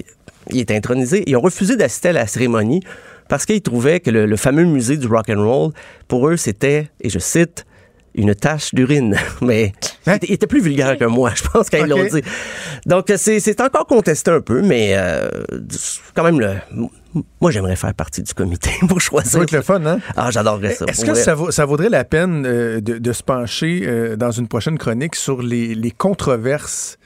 ils 0.51 0.61
étaient 0.61 0.77
intronisés. 0.77 1.25
Ils 1.27 1.37
ont 1.37 1.41
refusé 1.41 1.75
d'assister 1.75 2.11
à 2.11 2.13
la 2.13 2.29
cérémonie 2.29 2.85
parce 3.29 3.47
qu'ils 3.47 3.63
trouvaient 3.63 3.99
que 3.99 4.11
le, 4.11 4.27
le 4.27 4.37
fameux 4.37 4.65
musée 4.65 4.97
du 4.97 5.09
rock 5.09 5.29
and 5.29 5.43
roll, 5.43 5.73
pour 6.07 6.29
eux, 6.29 6.37
c'était, 6.37 6.89
et 7.01 7.11
je 7.11 7.19
cite, 7.19 7.67
une 8.19 8.35
tache 8.35 8.75
d'urine. 8.75 9.17
Mais 9.41 9.73
Hein? 10.07 10.17
il, 10.23 10.33
était, 10.33 10.47
plus 10.47 10.61
vulgaire 10.63 10.97
que 10.97 11.05
moi, 11.05 11.33
je 11.35 11.43
pense, 11.43 11.69
quand 11.69 11.77
ils 11.79 11.87
l'ont 11.87 12.03
dit. 12.05 12.23
Donc, 12.87 13.13
c'est 13.17 13.41
c'est 13.41 13.61
encore 13.61 13.87
contesté 13.87 14.31
un 14.31 14.41
peu, 14.41 14.63
mais 14.63 14.95
euh, 14.97 15.29
quand 16.15 16.23
même, 16.25 16.41
le, 16.41 16.55
moi, 17.43 17.51
j'aimerais 17.51 17.77
faire 17.77 17.93
partie 17.93 18.23
du 18.23 18.33
comité 18.33 18.71
pour 18.89 19.03
Ça 19.03 19.09
choisir. 19.09 19.39
va 19.39 19.43
être 19.45 19.53
le 19.53 19.61
fun, 19.61 19.85
hein? 19.85 19.99
Ah, 20.17 20.31
j'adorerais 20.31 20.75
ça. 20.75 20.87
Est-ce 20.89 21.05
que 21.05 21.13
ça, 21.15 21.35
vaut- 21.35 21.51
ça 21.51 21.67
vaudrait 21.67 21.91
la 21.91 22.05
peine 22.05 22.45
euh, 22.47 22.81
de, 22.81 22.97
de 22.97 23.13
se 23.13 23.23
pencher 23.23 23.83
euh, 23.85 24.17
dans 24.17 24.31
une 24.31 24.49
prochaine 24.49 24.79
chronique 24.79 25.15
sur 25.15 25.43
les, 25.43 25.75
les 25.75 25.91
controverses 25.91 26.99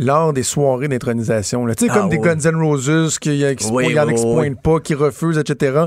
lors 0.00 0.32
des 0.32 0.42
soirées 0.42 0.88
d'intronisation? 0.88 1.66
Tu 1.68 1.84
sais, 1.86 1.90
Ah, 1.92 1.98
comme 2.00 2.08
des 2.08 2.16
oui. 2.18 2.22
Guns 2.34 2.50
N' 2.50 2.56
Roses, 2.60 3.18
qui, 3.20 3.44
euh, 3.44 3.54
qui 3.54 3.64
se 3.64 3.70
Oui, 3.70 3.86
qui 3.86 4.18
se 4.18 4.22
pointent 4.24 4.60
pas, 4.60 4.80
qui 4.80 4.94
refusent, 4.94 5.38
etc. 5.38 5.82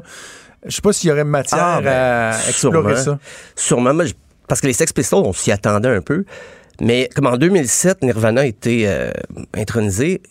Je 0.65 0.73
sais 0.73 0.81
pas 0.81 0.93
s'il 0.93 1.09
y 1.09 1.11
aurait 1.11 1.25
matière 1.25 1.59
Ah, 1.61 1.81
ben, 1.81 1.91
à 1.91 2.37
explorer 2.47 2.95
sûrement. 2.95 3.17
ça. 3.17 3.19
Sûrement. 3.55 3.93
Moi, 3.93 4.05
je- 4.05 4.13
parce 4.47 4.61
que 4.61 4.67
les 4.67 4.73
Sex 4.73 4.91
Pistols, 4.93 5.23
on 5.25 5.33
s'y 5.33 5.51
attendait 5.51 5.89
un 5.89 6.01
peu. 6.01 6.25
Mais 6.81 7.09
comme 7.15 7.27
en 7.27 7.37
2007, 7.37 8.01
Nirvana 8.03 8.41
a 8.41 8.45
été 8.45 8.87
euh, 8.87 9.11
intronisé, 9.53 10.21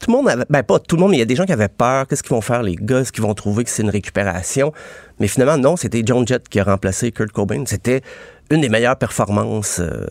tout 0.00 0.10
le 0.12 0.16
monde 0.16 0.28
avait, 0.28 0.44
ben 0.48 0.62
pas 0.62 0.78
tout 0.78 0.94
le 0.96 1.00
monde, 1.02 1.10
mais 1.10 1.16
il 1.16 1.20
y 1.20 1.22
a 1.22 1.26
des 1.26 1.34
gens 1.34 1.44
qui 1.44 1.52
avaient 1.52 1.68
peur. 1.68 2.06
Qu'est-ce 2.06 2.22
qu'ils 2.22 2.30
vont 2.30 2.40
faire, 2.40 2.62
les 2.62 2.76
gars? 2.76 3.00
Est-ce 3.00 3.10
qu'ils 3.12 3.24
vont 3.24 3.34
trouver 3.34 3.64
que 3.64 3.70
c'est 3.70 3.82
une 3.82 3.90
récupération? 3.90 4.72
Mais 5.18 5.26
finalement, 5.26 5.58
non, 5.58 5.76
c'était 5.76 6.02
John 6.04 6.26
Jett 6.26 6.48
qui 6.48 6.60
a 6.60 6.64
remplacé 6.64 7.10
Kurt 7.10 7.32
Cobain. 7.32 7.64
C'était 7.66 8.02
une 8.50 8.60
des 8.60 8.68
meilleures 8.68 8.96
performances 8.96 9.80
euh, 9.80 10.06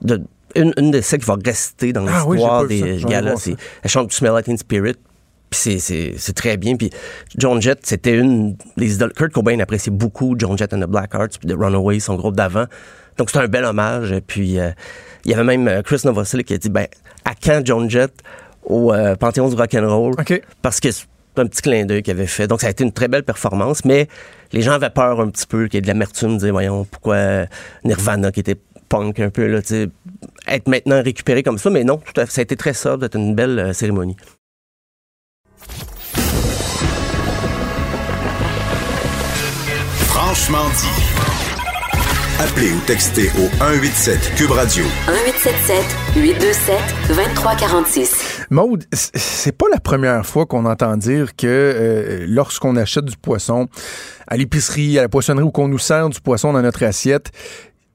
de. 0.00 0.22
Une, 0.54 0.72
une 0.76 0.90
de 0.90 1.00
celles 1.00 1.20
qui 1.20 1.26
va 1.26 1.36
rester 1.42 1.94
dans 1.94 2.06
Ah 2.06 2.24
oui, 2.26 2.36
l'histoire 2.36 2.64
vu 2.64 2.78
ça. 2.78 2.84
des 2.84 2.98
J'aimerais 2.98 3.12
galas. 3.14 3.48
Elle 3.82 3.90
chante 3.90 4.08
du 4.10 4.14
Smell 4.14 4.32
Like 4.32 4.44
Teen 4.44 4.58
Spirit. 4.58 4.96
Puis 5.50 5.80
c'est- 5.80 6.32
très 6.34 6.56
bien. 6.58 6.76
Puis 6.76 6.90
John 7.36 7.60
Jett, 7.60 7.80
c'était 7.84 8.14
une 8.16 8.56
des 8.76 8.94
idoles. 8.94 9.12
Kurt 9.14 9.32
Cobain 9.32 9.58
appréciait 9.60 9.90
beaucoup 9.92 10.34
John 10.38 10.56
Jett 10.56 10.72
and 10.74 10.80
the 10.80 10.86
Blackhearts, 10.86 11.38
puis 11.40 11.48
The 11.48 11.56
Runaways, 11.58 12.00
son 12.00 12.16
groupe 12.16 12.36
d'avant. 12.36 12.66
Donc 13.18 13.30
c'était 13.30 13.44
un 13.44 13.48
bel 13.48 13.64
hommage. 13.64 14.14
Puis 14.26 14.58
euh, 14.58 14.70
il 15.24 15.30
y 15.30 15.34
avait 15.34 15.44
même 15.44 15.68
euh, 15.68 15.82
Chris 15.82 16.00
Novoselic 16.04 16.46
qui 16.46 16.54
a 16.54 16.58
dit 16.58 16.70
ben, 16.70 16.86
à 17.24 17.34
quand 17.34 17.60
John 17.64 17.88
Jett 17.88 18.12
au 18.64 18.92
euh, 18.92 19.16
Panthéon 19.16 19.48
du 19.48 19.56
Rock'n'Roll? 19.56 20.14
OK. 20.18 20.42
Parce 20.62 20.80
que 20.80 20.90
c'est 20.90 21.06
un 21.36 21.46
petit 21.46 21.62
clin 21.62 21.84
d'œil 21.84 22.02
qu'il 22.02 22.12
avait 22.12 22.26
fait. 22.26 22.46
Donc 22.46 22.60
ça 22.60 22.68
a 22.68 22.70
été 22.70 22.84
une 22.84 22.92
très 22.92 23.08
belle 23.08 23.24
performance, 23.24 23.84
mais 23.84 24.08
les 24.52 24.62
gens 24.62 24.72
avaient 24.72 24.90
peur 24.90 25.20
un 25.20 25.28
petit 25.30 25.46
peu 25.46 25.66
qu'il 25.66 25.74
y 25.74 25.78
ait 25.78 25.82
de 25.82 25.88
l'amertume, 25.88 26.36
dire 26.38 26.52
voyons, 26.52 26.84
pourquoi 26.84 27.46
Nirvana 27.84 28.30
qui 28.30 28.40
était 28.40 28.58
punk 28.92 29.20
un 29.20 29.30
peu, 29.30 29.46
là, 29.46 29.60
être 30.48 30.68
maintenant 30.68 31.02
récupéré 31.02 31.42
comme 31.42 31.56
ça, 31.56 31.70
mais 31.70 31.82
non, 31.82 31.96
tout 31.96 32.20
à 32.20 32.26
fait, 32.26 32.32
ça 32.32 32.40
a 32.40 32.42
été 32.42 32.56
très 32.56 32.74
sobre, 32.74 33.04
c'était 33.04 33.18
une 33.18 33.34
belle 33.34 33.58
euh, 33.58 33.72
cérémonie. 33.72 34.16
Franchement 40.08 40.68
dit. 40.76 41.11
Appelez 42.40 42.72
ou 42.72 42.80
textez 42.86 43.28
au 43.38 43.48
187 43.58 44.34
Cube 44.36 44.50
Radio. 44.50 44.84
1877 45.06 45.84
827 46.16 46.76
2346. 47.08 48.46
Maude, 48.50 48.84
c'est 48.92 49.56
pas 49.56 49.66
la 49.70 49.78
première 49.78 50.24
fois 50.26 50.46
qu'on 50.46 50.64
entend 50.64 50.96
dire 50.96 51.36
que 51.36 51.46
euh, 51.46 52.26
lorsqu'on 52.28 52.76
achète 52.76 53.04
du 53.04 53.16
poisson 53.16 53.68
à 54.26 54.36
l'épicerie, 54.36 54.98
à 54.98 55.02
la 55.02 55.08
poissonnerie 55.08 55.44
ou 55.44 55.50
qu'on 55.50 55.68
nous 55.68 55.78
sert 55.78 56.08
du 56.08 56.20
poisson 56.20 56.52
dans 56.52 56.62
notre 56.62 56.82
assiette, 56.84 57.30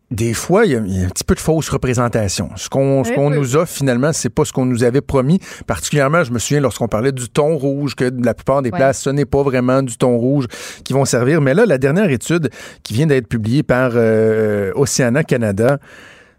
des 0.09 0.33
fois, 0.33 0.65
il 0.65 0.71
y, 0.71 0.75
a, 0.75 0.79
il 0.79 0.99
y 0.99 1.03
a 1.03 1.05
un 1.05 1.09
petit 1.09 1.25
peu 1.25 1.35
de 1.35 1.39
fausse 1.39 1.67
représentation. 1.69 2.49
Ce 2.55 2.69
qu'on 2.69 3.29
nous 3.29 3.55
offre, 3.57 3.73
finalement, 3.73 4.13
c'est 4.13 4.29
pas 4.29 4.45
ce 4.45 4.53
qu'on 4.53 4.65
nous 4.65 4.85
avait 4.85 5.01
promis. 5.01 5.39
Particulièrement, 5.65 6.23
je 6.23 6.31
me 6.31 6.39
souviens 6.39 6.61
lorsqu'on 6.61 6.87
parlait 6.87 7.11
du 7.11 7.27
thon 7.27 7.57
rouge, 7.57 7.93
que 7.95 8.09
la 8.23 8.33
plupart 8.33 8.61
des 8.61 8.71
places, 8.71 9.01
ce 9.01 9.09
n'est 9.09 9.25
pas 9.25 9.43
vraiment 9.43 9.81
du 9.83 9.97
thon 9.97 10.17
rouge 10.17 10.45
qui 10.85 10.93
vont 10.93 11.03
servir. 11.03 11.41
Mais 11.41 11.53
là, 11.53 11.65
la 11.65 11.77
dernière 11.77 12.09
étude 12.09 12.49
qui 12.83 12.93
vient 12.93 13.07
d'être 13.07 13.27
publiée 13.27 13.63
par 13.63 13.91
euh, 13.95 14.71
Oceana 14.75 15.25
Canada, 15.25 15.77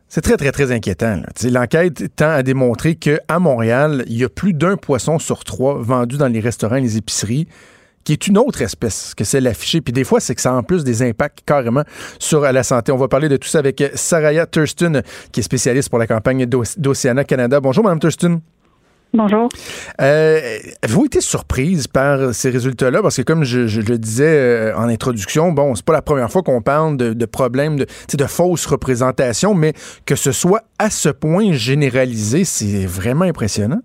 c'est 0.09 0.23
très, 0.23 0.39
très, 0.39 0.53
très 0.53 0.73
inquiétant. 0.73 1.21
L'enquête 1.45 2.17
tend 2.17 2.31
à 2.31 2.43
démontrer 2.43 2.95
qu'à 2.95 3.39
Montréal, 3.39 4.05
il 4.07 4.17
y 4.17 4.25
a 4.25 4.31
plus 4.31 4.55
d'un 4.55 4.77
poisson 4.77 5.19
sur 5.19 5.45
trois 5.45 5.75
vendu 5.79 6.17
dans 6.17 6.29
les 6.29 6.41
restaurants 6.41 6.77
et 6.77 6.81
les 6.81 6.97
épiceries 6.97 7.47
qui 8.05 8.13
est 8.13 8.27
une 8.27 8.39
autre 8.39 8.63
espèce 8.63 9.15
que 9.15 9.25
celle 9.25 9.47
affichée. 9.47 9.81
Puis 9.81 9.93
des 9.93 10.05
fois, 10.05 10.21
c'est 10.21 10.35
que 10.35 10.41
ça 10.41 10.51
a 10.51 10.55
en 10.55 10.63
plus 10.63 10.85
des 10.85 11.03
impacts 11.03 11.41
carrément 11.45 11.85
sur 12.19 12.41
la 12.41 12.63
santé. 12.63 12.93
On 12.93 12.97
va 12.97 13.09
parler 13.09 13.29
de 13.29 13.37
tout 13.37 13.49
ça 13.49 13.59
avec 13.59 13.83
Saraya 13.95 14.47
Thurston, 14.47 15.03
qui 15.33 15.41
est 15.41 15.43
spécialiste 15.43 15.91
pour 15.91 15.99
la 15.99 16.07
campagne 16.07 16.47
d'Oc- 16.47 16.79
d'Oceana 16.79 17.25
Canada. 17.25 17.61
Bonjour, 17.61 17.85
Mme 17.85 17.99
Thurston. 18.01 18.41
Bonjour. 19.15 19.49
Euh, 20.03 20.59
Avez-vous 20.83 21.07
été 21.07 21.23
surprise 21.23 21.87
par 21.87 22.35
ces 22.35 22.51
résultats-là? 22.51 23.01
Parce 23.01 23.17
que 23.17 23.23
comme 23.23 23.43
je, 23.43 23.67
je 23.67 23.81
le 23.81 23.97
disais 23.97 24.27
euh, 24.27 24.77
en 24.77 24.87
introduction, 24.89 25.51
bon, 25.51 25.75
c'est 25.75 25.85
pas 25.85 25.95
la 25.95 26.03
première 26.03 26.31
fois 26.31 26.43
qu'on 26.43 26.61
parle 26.61 26.99
de, 26.99 27.15
de 27.15 27.25
problèmes 27.27 27.79
de, 27.79 27.87
de 28.13 28.25
fausses 28.27 28.67
représentations, 28.67 29.55
mais 29.55 29.73
que 30.05 30.15
ce 30.15 30.31
soit 30.31 30.65
à 30.79 30.91
ce 30.91 31.09
point 31.09 31.53
généralisé, 31.53 32.45
c'est 32.45 32.85
vraiment 32.85 33.25
impressionnant. 33.25 33.81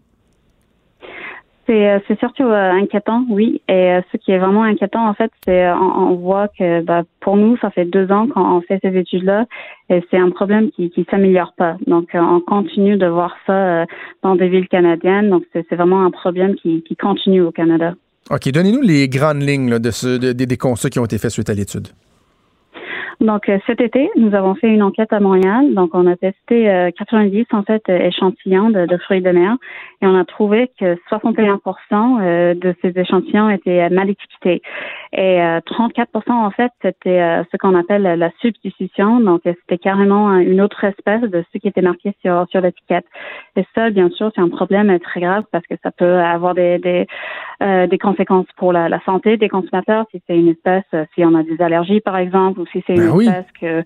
C'est 1.66 1.90
euh, 1.90 2.00
c'est 2.08 2.20
surtout 2.20 2.44
euh, 2.44 2.72
inquiétant, 2.72 3.26
oui. 3.30 3.62
Et 3.70 3.74
euh, 3.94 4.02
ce 4.12 4.18
qui 4.18 4.32
est 4.32 4.38
vraiment 4.38 4.64
inquiétant, 4.64 5.08
en 5.08 5.14
fait, 5.14 5.32
c'est 5.46 5.70
on, 5.72 6.16
voit 6.16 6.50
que 6.50 6.82
bah, 6.82 7.04
pour 7.22 7.38
nous, 7.38 7.56
ça 7.58 7.70
fait 7.72 7.86
deux 7.86 8.12
ans 8.12 8.28
qu'on 8.28 8.60
fait 8.62 8.80
ces 8.84 8.96
études-là, 8.98 9.46
et 9.90 10.04
c'est 10.12 10.18
un 10.18 10.30
problème 10.30 10.72
qui 10.72 10.90
qui 10.90 11.06
s'améliore 11.10 11.54
pas. 11.58 11.78
Donc, 11.88 12.10
on 12.14 12.42
continue 12.42 12.98
de 12.98 13.08
voir 13.08 13.36
ça 13.48 13.86
dans 14.24 14.36
des 14.36 14.50
villes 14.50 14.68
canadiennes. 14.68 15.30
Donc, 15.30 15.44
c'est 15.54 15.74
vraiment 15.76 16.04
un 16.06 16.12
problème 16.12 16.56
qui, 16.56 16.84
qui 16.84 16.96
continue 16.98 17.42
au 17.42 17.52
Canada. 17.52 17.94
OK, 18.30 18.50
donnez-nous 18.52 18.82
les 18.82 19.08
grandes 19.10 19.42
lignes 19.42 19.80
de 19.80 19.92
ce, 19.92 20.18
de- 20.18 20.34
des- 20.34 20.46
des 20.46 20.58
constats 20.58 20.90
qui 20.90 21.00
ont 21.00 21.06
été 21.06 21.18
faits 21.18 21.32
suite 21.32 21.50
à 21.50 21.54
l'étude. 21.54 21.88
Donc 23.20 23.50
euh, 23.50 23.60
cet 23.68 23.82
été, 23.82 24.10
nous 24.16 24.34
avons 24.34 24.56
fait 24.56 24.68
une 24.68 24.84
enquête 24.84 25.14
à 25.14 25.20
Montréal. 25.20 25.74
Donc 25.74 25.92
on 25.94 26.08
a 26.08 26.16
testé 26.16 26.70
euh, 26.70 26.92
90 26.98 27.46
en 27.52 27.64
fait 27.64 27.84
euh, 27.90 27.98
échantillons 27.98 28.70
de, 28.70 28.86
de 28.86 28.98
fruits 28.98 29.22
de 29.22 29.32
mer 29.32 29.56
et 30.02 30.08
on 30.08 30.16
a 30.16 30.26
trouvé 30.26 30.72
que 30.80 30.96
61% 31.12 31.60
euh, 32.22 32.54
de 32.54 32.76
ces 32.82 32.98
échantillons 33.00 33.50
étaient 33.50 33.90
mal 33.90 34.10
étiquetés 34.10 34.62
et 35.16 35.42
euh, 35.42 35.60
34 35.66 36.10
en 36.30 36.52
fait 36.52 36.72
c'était 36.82 37.22
euh, 37.22 37.44
ce 37.52 37.58
qu'on 37.58 37.76
appelle 37.76 38.04
la 38.04 38.30
substitution. 38.42 39.20
Donc 39.20 39.42
euh, 39.46 39.54
c'était 39.62 39.78
carrément 39.78 40.28
un- 40.30 40.40
une 40.40 40.62
autre 40.62 40.84
espèce 40.84 41.22
de 41.22 41.44
ce 41.54 41.58
qui 41.60 41.68
était 41.68 41.82
marqué 41.82 42.14
sur 42.22 42.46
sur 42.50 42.62
l'étiquette. 42.62 43.06
Et 43.56 43.64
ça, 43.76 43.90
bien 43.90 44.10
sûr, 44.10 44.32
c'est 44.36 44.42
un 44.42 44.50
problème 44.50 44.90
euh, 44.90 45.00
très 45.00 45.22
grave 45.22 45.44
parce 45.52 45.66
que 45.68 45.76
ça 45.84 45.92
peut 45.92 46.20
avoir 46.20 46.54
des 46.56 46.80
des, 46.80 47.08
euh, 47.62 47.88
des 47.88 47.98
conséquences 47.98 48.48
pour 48.58 48.74
la, 48.74 48.90
la 48.90 49.00
santé 49.06 49.38
des 49.38 49.50
consommateurs 49.50 50.06
si 50.12 50.22
c'est 50.28 50.38
une 50.38 50.50
espèce, 50.50 50.84
euh, 50.94 51.06
si 51.14 51.24
on 51.24 51.36
a 51.36 51.44
des 51.44 51.62
allergies 51.62 52.02
par 52.02 52.18
exemple, 52.18 52.60
ou 52.60 52.66
si 52.68 52.84
c'est 52.88 52.96
Ben 52.96 53.08
une 53.10 53.16
oui. 53.16 53.28
espèce 53.28 53.52
que, 53.62 53.84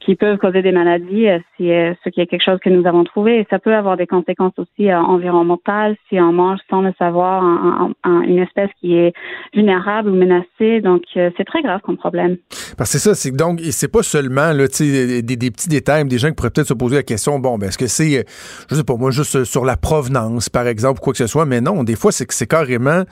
qui 0.00 0.14
peuvent 0.14 0.38
causer 0.38 0.62
des 0.62 0.72
maladies, 0.72 1.28
euh, 1.28 1.38
si, 1.56 1.70
euh, 1.72 1.92
ce 2.04 2.08
qui 2.10 2.20
est 2.20 2.26
quelque 2.26 2.44
chose 2.44 2.60
que 2.60 2.70
nous 2.70 2.86
avons 2.86 3.04
trouvé. 3.04 3.38
Et 3.40 3.46
ça 3.50 3.58
peut 3.58 3.74
avoir 3.74 3.96
des 3.96 4.06
conséquences 4.06 4.58
aussi 4.58 4.90
euh, 4.90 4.98
environnementales 5.00 5.96
si 6.08 6.18
on 6.20 6.32
mange 6.32 6.60
sans 6.70 6.80
le 6.82 6.92
savoir 6.98 7.42
un- 7.42 7.92
un- 8.04 8.10
un- 8.10 8.22
une 8.22 8.38
espèce 8.38 8.70
qui 8.80 8.96
est 8.96 9.12
vulnérable 9.54 10.08
ou 10.10 10.14
menacée. 10.14 10.67
Donc 10.82 11.02
euh, 11.16 11.30
c'est 11.36 11.44
très 11.44 11.62
grave 11.62 11.80
comme 11.82 11.96
problème. 11.96 12.36
Parce 12.76 12.92
que 12.92 12.98
c'est 12.98 13.08
ça, 13.08 13.14
c'est 13.14 13.30
donc, 13.30 13.60
c'est 13.70 13.90
pas 13.92 14.02
seulement 14.02 14.52
là, 14.52 14.66
des, 14.78 15.22
des 15.22 15.50
petits 15.50 15.68
détails, 15.68 16.04
mais 16.04 16.10
des 16.10 16.18
gens 16.18 16.28
qui 16.28 16.34
pourraient 16.34 16.50
peut-être 16.50 16.68
se 16.68 16.74
poser 16.74 16.96
la 16.96 17.02
question, 17.02 17.38
bon, 17.38 17.58
ben, 17.58 17.68
est-ce 17.68 17.78
que 17.78 17.86
c'est, 17.86 18.18
euh, 18.18 18.22
je 18.70 18.74
sais 18.76 18.84
pas, 18.84 18.94
moi, 18.96 19.10
juste 19.10 19.36
euh, 19.36 19.44
sur 19.44 19.64
la 19.64 19.76
provenance, 19.76 20.48
par 20.48 20.66
exemple, 20.66 21.00
ou 21.00 21.04
quoi 21.04 21.12
que 21.12 21.18
ce 21.18 21.26
soit, 21.26 21.44
mais 21.46 21.60
non, 21.60 21.82
des 21.84 21.96
fois, 21.96 22.12
c'est 22.12 22.26
que 22.26 22.34
c'est 22.34 22.46
carrément 22.46 23.02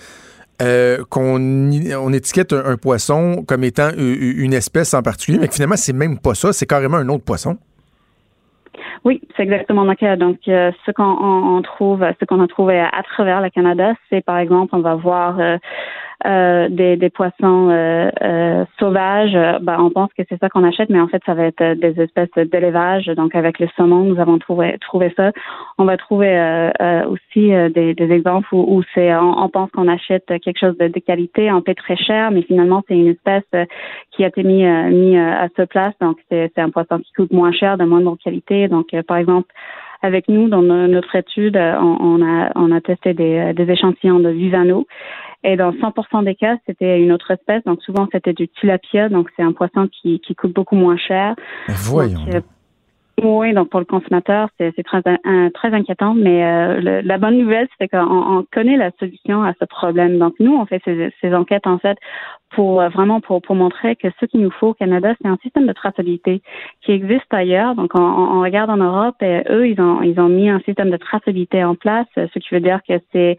euh, 0.62 0.98
qu'on 1.10 1.36
on 1.38 2.12
étiquette 2.12 2.52
un, 2.52 2.64
un 2.64 2.76
poisson 2.76 3.44
comme 3.46 3.64
étant 3.64 3.90
une 3.96 4.54
espèce 4.54 4.94
en 4.94 5.02
particulier, 5.02 5.38
mais 5.38 5.48
que 5.48 5.54
finalement, 5.54 5.76
c'est 5.76 5.92
même 5.92 6.18
pas 6.18 6.34
ça, 6.34 6.52
c'est 6.52 6.66
carrément 6.66 6.96
un 6.96 7.08
autre 7.08 7.24
poisson. 7.24 7.58
Oui, 9.04 9.20
c'est 9.36 9.44
exactement 9.44 9.84
le 9.84 9.94
cas. 9.94 10.16
Donc, 10.16 10.38
euh, 10.48 10.72
ce 10.84 10.90
qu'on 10.90 11.04
on- 11.04 11.56
on 11.58 11.62
trouve, 11.62 12.04
ce 12.18 12.24
qu'on 12.24 12.42
a 12.42 12.48
trouvé 12.48 12.78
à, 12.80 12.88
à 12.88 13.02
travers 13.04 13.40
le 13.40 13.50
Canada, 13.50 13.92
c'est 14.10 14.24
par 14.24 14.38
exemple, 14.38 14.74
on 14.74 14.80
va 14.80 14.94
voir 14.96 15.38
euh, 15.38 15.58
euh, 16.24 16.68
des, 16.70 16.96
des 16.96 17.10
poissons 17.10 17.68
euh, 17.70 18.08
euh, 18.22 18.64
sauvages. 18.78 19.34
Euh, 19.34 19.58
Ben, 19.60 19.76
on 19.80 19.90
pense 19.90 20.12
que 20.14 20.22
c'est 20.28 20.38
ça 20.38 20.48
qu'on 20.48 20.64
achète, 20.64 20.88
mais 20.88 21.00
en 21.00 21.08
fait, 21.08 21.22
ça 21.26 21.34
va 21.34 21.44
être 21.44 21.60
euh, 21.60 21.74
des 21.74 22.00
espèces 22.00 22.30
d'élevage. 22.36 23.06
Donc, 23.16 23.34
avec 23.34 23.58
le 23.58 23.68
saumon, 23.76 24.04
nous 24.04 24.18
avons 24.20 24.38
trouvé, 24.38 24.76
trouvé 24.80 25.12
ça. 25.16 25.32
On 25.78 25.84
va 25.84 25.96
trouver 25.96 26.32
aussi 27.08 27.50
des, 27.74 27.94
des 27.94 28.10
exemples 28.12 28.48
où, 28.52 28.76
où 28.76 28.82
c'est, 28.94 29.14
on, 29.14 29.48
pense 29.48 29.70
qu'on 29.72 29.88
achète 29.88 30.26
quelque 30.26 30.58
chose 30.58 30.76
de, 30.78 30.88
de 30.88 31.00
qualité, 31.00 31.52
on 31.52 31.60
paie 31.60 31.74
très 31.74 31.96
cher, 31.96 32.30
mais 32.30 32.42
finalement, 32.42 32.82
c'est 32.86 32.96
une 32.96 33.08
espèce 33.08 33.44
qui 34.12 34.24
a 34.24 34.28
été 34.28 34.42
mis, 34.42 34.64
mis 34.64 35.16
euh, 35.16 35.44
à 35.44 35.48
ce 35.56 35.62
place. 35.62 35.94
Donc, 36.00 36.16
c'est 36.30 36.50
c'est 36.54 36.60
un 36.62 36.70
poisson 36.70 36.98
qui 36.98 37.12
coûte 37.12 37.32
moins 37.32 37.52
cher, 37.52 37.76
de 37.76 37.84
moindre 37.84 38.16
qualité. 38.22 38.68
Donc, 38.68 38.86
par 39.06 39.16
exemple, 39.16 39.48
avec 40.02 40.28
nous, 40.28 40.48
dans 40.48 40.62
no- 40.62 40.86
notre 40.86 41.14
étude, 41.16 41.56
on, 41.56 42.22
a, 42.22 42.52
on 42.54 42.70
a 42.70 42.80
testé 42.80 43.14
des, 43.14 43.52
des 43.54 43.70
échantillons 43.70 44.20
de 44.20 44.28
Vivano. 44.28 44.86
Et 45.44 45.56
dans 45.56 45.72
100% 45.72 46.24
des 46.24 46.34
cas, 46.34 46.56
c'était 46.66 47.00
une 47.00 47.12
autre 47.12 47.30
espèce. 47.30 47.62
Donc, 47.64 47.82
souvent, 47.82 48.08
c'était 48.12 48.32
du 48.32 48.48
tilapia. 48.48 49.08
Donc, 49.08 49.28
c'est 49.36 49.42
un 49.42 49.52
poisson 49.52 49.88
qui, 49.88 50.20
qui 50.20 50.34
coûte 50.34 50.52
beaucoup 50.52 50.76
moins 50.76 50.96
cher. 50.96 51.34
Voyons. 51.68 52.18
Donc, 52.24 52.34
euh, 52.34 52.40
oui, 53.22 53.54
donc 53.54 53.70
pour 53.70 53.80
le 53.80 53.86
consommateur, 53.86 54.50
c'est 54.58 54.72
c'est 54.76 54.82
très, 54.82 55.00
un- 55.24 55.48
très 55.50 55.72
inquiétant, 55.72 56.12
mais 56.12 56.44
euh, 56.44 56.80
le- 56.80 57.00
la 57.00 57.16
bonne 57.16 57.38
nouvelle, 57.38 57.66
c'est 57.78 57.88
qu'on 57.88 57.98
on 57.98 58.44
connaît 58.52 58.76
la 58.76 58.90
solution 58.98 59.42
à 59.42 59.54
ce 59.58 59.64
problème. 59.64 60.18
Donc 60.18 60.34
nous, 60.38 60.54
on 60.54 60.66
fait 60.66 60.82
ces, 60.84 61.10
ces 61.22 61.34
enquêtes 61.34 61.66
en 61.66 61.78
fait 61.78 61.96
pour 62.50 62.80
euh, 62.82 62.90
vraiment 62.90 63.22
pour, 63.22 63.40
pour 63.40 63.56
montrer 63.56 63.96
que 63.96 64.08
ce 64.20 64.26
qu'il 64.26 64.40
nous 64.40 64.50
faut 64.50 64.68
au 64.68 64.74
Canada, 64.74 65.14
c'est 65.20 65.28
un 65.28 65.38
système 65.42 65.66
de 65.66 65.72
traçabilité 65.72 66.42
qui 66.82 66.92
existe 66.92 67.32
ailleurs. 67.32 67.74
Donc 67.74 67.92
on, 67.94 68.02
on 68.02 68.42
regarde 68.42 68.68
en 68.68 68.76
Europe 68.76 69.16
et 69.22 69.44
eux, 69.48 69.66
ils 69.66 69.80
ont 69.80 70.02
ils 70.02 70.20
ont 70.20 70.28
mis 70.28 70.50
un 70.50 70.60
système 70.60 70.90
de 70.90 70.98
traçabilité 70.98 71.64
en 71.64 71.74
place, 71.74 72.06
ce 72.16 72.38
qui 72.38 72.48
veut 72.52 72.60
dire 72.60 72.80
que 72.86 73.00
c'est 73.12 73.38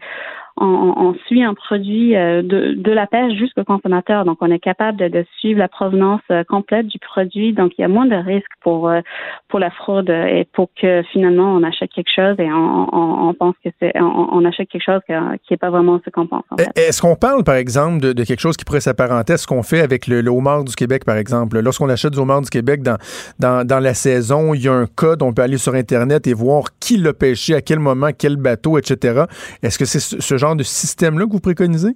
on, 0.60 1.14
suit 1.26 1.42
un 1.42 1.54
produit 1.54 2.16
euh, 2.16 2.42
de, 2.42 2.74
de 2.74 2.92
la 2.92 3.06
pêche 3.06 3.34
jusqu'au 3.34 3.64
consommateur. 3.64 4.24
Donc, 4.24 4.38
on 4.40 4.50
est 4.50 4.58
capable 4.58 5.10
de, 5.10 5.24
suivre 5.38 5.58
la 5.58 5.68
provenance 5.68 6.20
euh, 6.30 6.44
complète 6.44 6.86
du 6.86 6.98
produit. 6.98 7.52
Donc, 7.52 7.72
il 7.78 7.82
y 7.82 7.84
a 7.84 7.88
moins 7.88 8.06
de 8.06 8.14
risques 8.14 8.46
pour 8.62 8.88
euh, 8.88 9.00
pour 9.48 9.58
la 9.58 9.70
fraude 9.70 10.10
et 10.10 10.46
pour 10.52 10.68
que 10.80 11.02
finalement 11.10 11.54
on 11.54 11.62
achète 11.62 11.90
quelque 11.90 12.12
chose 12.14 12.34
et 12.38 12.48
on, 12.52 13.34
pense 13.38 13.54
que 13.64 13.70
c'est 13.80 13.92
on, 13.98 14.44
achète 14.44 14.68
quelque 14.68 14.84
chose 14.84 15.00
qui 15.06 15.52
n'est 15.52 15.56
pas 15.56 15.70
vraiment 15.70 16.00
ce 16.04 16.10
qu'on 16.10 16.26
pense. 16.26 16.42
Est-ce 16.76 17.00
qu'on 17.00 17.16
parle, 17.16 17.44
par 17.44 17.54
exemple, 17.54 18.00
de, 18.00 18.24
quelque 18.24 18.40
chose 18.40 18.56
qui 18.56 18.64
pourrait 18.64 18.80
s'apparenter 18.80 19.34
à 19.34 19.36
ce 19.36 19.46
qu'on 19.46 19.62
fait 19.62 19.80
avec 19.80 20.06
le, 20.06 20.20
le 20.20 20.30
homard 20.30 20.64
du 20.64 20.74
Québec, 20.74 21.04
par 21.04 21.16
exemple? 21.16 21.60
Lorsqu'on 21.60 21.88
achète 21.88 22.12
du 22.12 22.18
homard 22.18 22.42
du 22.42 22.50
Québec 22.50 22.82
dans, 22.82 22.98
dans, 23.38 23.66
dans 23.66 23.80
la 23.80 23.94
saison, 23.94 24.52
il 24.54 24.62
y 24.62 24.68
a 24.68 24.74
un 24.74 24.86
code, 24.86 25.22
on 25.22 25.32
peut 25.32 25.42
aller 25.42 25.58
sur 25.58 25.74
Internet 25.74 26.26
et 26.26 26.34
voir 26.34 26.64
qui 26.80 26.98
l'a 26.98 27.14
pêché, 27.14 27.54
à 27.54 27.62
quel 27.62 27.78
moment, 27.78 28.08
quel 28.16 28.36
bateau, 28.36 28.76
etc. 28.76 29.24
Est-ce 29.62 29.78
que 29.78 29.84
c'est 29.84 30.00
ce, 30.00 30.20
ce 30.20 30.36
genre 30.48 30.56
de 30.56 30.62
système-là 30.62 31.26
que 31.26 31.32
vous 31.32 31.40
préconisez? 31.40 31.94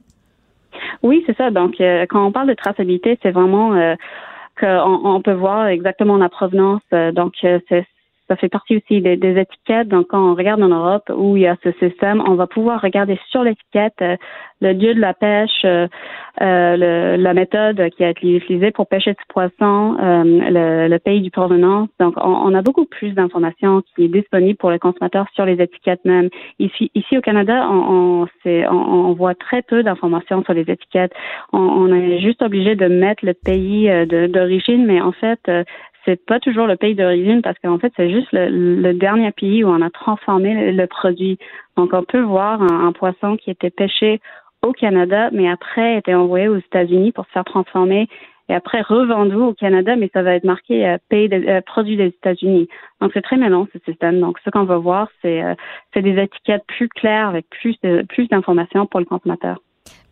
Oui, 1.03 1.23
c'est 1.27 1.37
ça. 1.37 1.51
Donc, 1.51 1.81
euh, 1.81 2.07
quand 2.09 2.24
on 2.24 2.33
parle 2.33 2.49
de 2.49 2.55
traçabilité, 2.55 3.19
c'est 3.23 3.33
vraiment 3.33 3.74
euh, 3.74 3.95
qu'on 4.59 5.01
on 5.05 5.20
peut 5.20 5.33
voir 5.33 5.66
exactement 5.66 6.16
la 6.16 6.29
provenance. 6.29 6.83
Euh, 6.93 7.12
donc, 7.12 7.35
c'est 7.41 7.87
ça 8.28 8.36
fait 8.36 8.49
partie 8.49 8.77
aussi 8.77 9.01
des, 9.01 9.16
des 9.16 9.39
étiquettes. 9.40 9.89
Donc, 9.89 10.09
quand 10.09 10.32
on 10.32 10.35
regarde 10.35 10.62
en 10.62 10.69
Europe 10.69 11.11
où 11.15 11.36
il 11.36 11.43
y 11.43 11.47
a 11.47 11.57
ce 11.62 11.73
système, 11.73 12.23
on 12.27 12.35
va 12.35 12.47
pouvoir 12.47 12.81
regarder 12.81 13.19
sur 13.31 13.43
l'étiquette 13.43 13.94
euh, 14.01 14.16
le 14.61 14.73
lieu 14.73 14.94
de 14.94 15.01
la 15.01 15.12
pêche, 15.12 15.65
euh, 15.65 15.89
euh, 16.40 16.77
le- 16.77 17.23
la 17.23 17.35
méthode 17.35 17.90
qui 17.90 18.05
a 18.05 18.11
été 18.11 18.36
utilisée 18.36 18.70
pour 18.70 18.86
pêcher 18.86 19.12
ce 19.12 19.32
poisson, 19.32 19.97
euh, 20.01 20.23
le, 20.24 20.89
le 20.89 20.99
pays 20.99 21.20
du 21.20 21.31
provenance. 21.31 21.89
Donc, 21.99 22.15
on, 22.16 22.31
on 22.31 22.55
a 22.55 22.62
beaucoup 22.62 22.86
plus 22.86 23.12
d'informations 23.12 23.82
qui 23.94 24.05
est 24.05 24.09
disponible 24.09 24.57
pour 24.57 24.70
les 24.70 24.78
consommateurs 24.78 25.27
sur 25.35 25.44
les 25.44 25.61
étiquettes 25.61 26.05
même. 26.05 26.28
Ici, 26.59 26.90
ici 26.94 27.19
au 27.19 27.20
Canada, 27.20 27.69
on, 27.70 28.27
on, 28.44 28.69
on, 28.70 29.12
voit 29.15 29.35
très 29.35 29.62
peu 29.62 29.82
d'informations 29.82 30.43
sur 30.44 30.55
les 30.55 30.62
étiquettes. 30.70 31.12
On, 31.53 31.93
est 31.93 32.20
juste 32.20 32.43
obligé 32.43 32.77
de 32.77 32.86
mettre 32.86 33.24
le 33.24 33.35
pays 33.35 33.90
euh, 33.90 34.28
d'origine, 34.28 34.86
mais 34.86 35.01
en 35.01 35.12
fait, 35.12 35.40
euh, 35.49 35.65
c'est 36.05 36.24
pas 36.24 36.41
toujours 36.41 36.66
le 36.66 36.77
pays 36.77 36.95
d'origine 36.95 37.43
parce 37.43 37.59
qu'en 37.59 37.79
fait, 37.79 37.93
c'est 37.97 38.11
juste 38.11 38.33
le, 38.33 38.49
le 38.49 38.95
dernier 38.95 39.31
pays 39.33 39.65
où 39.65 39.69
on 39.69 39.83
a 39.83 39.91
transformé 39.91 40.55
le, 40.55 40.73
le 40.73 40.87
produit. 40.87 41.39
Donc, 41.77 41.91
on 41.93 42.03
peut 42.05 42.20
voir 42.20 42.62
un, 42.62 42.87
un 42.89 42.93
poisson 42.93 43.37
qui 43.37 43.51
était 43.51 43.70
pêché 43.70 44.20
au 44.62 44.73
Canada, 44.73 45.31
mais 45.33 45.49
après 45.51 45.99
était 45.99 46.15
envoyé 46.15 46.49
aux 46.49 46.57
États-Unis 46.57 47.12
pour 47.12 47.27
se 47.27 47.31
faire 47.33 47.45
transformer 47.45 48.09
et 48.49 48.55
après 48.55 48.81
revendu 48.83 49.37
au 49.37 49.55
Canada, 49.55 49.97
mais 49.97 50.11
ça 50.12 50.23
va 50.23 50.35
être 50.35 50.45
marqué 50.45 50.87
euh, 50.87 50.99
pays 51.09 51.29
de- 51.29 51.49
euh, 51.49 51.61
produit 51.62 51.97
des 51.97 52.07
États-Unis. 52.07 52.69
Donc 53.01 53.12
c'est 53.15 53.23
très 53.23 53.37
mêlant 53.37 53.66
ce 53.73 53.79
système. 53.91 54.20
Donc 54.20 54.39
ce 54.45 54.51
qu'on 54.51 54.65
va 54.65 54.79
voir, 54.79 55.09
c'est 55.23 55.43
euh, 55.43 55.55
des 55.95 56.20
étiquettes 56.20 56.65
plus 56.66 56.89
claires 56.89 57.29
avec 57.29 57.49
plus 57.51 57.77
de, 57.83 58.05
plus 58.09 58.29
d'informations 58.29 58.87
pour 58.87 59.01
le 59.01 59.07
consommateur. 59.07 59.59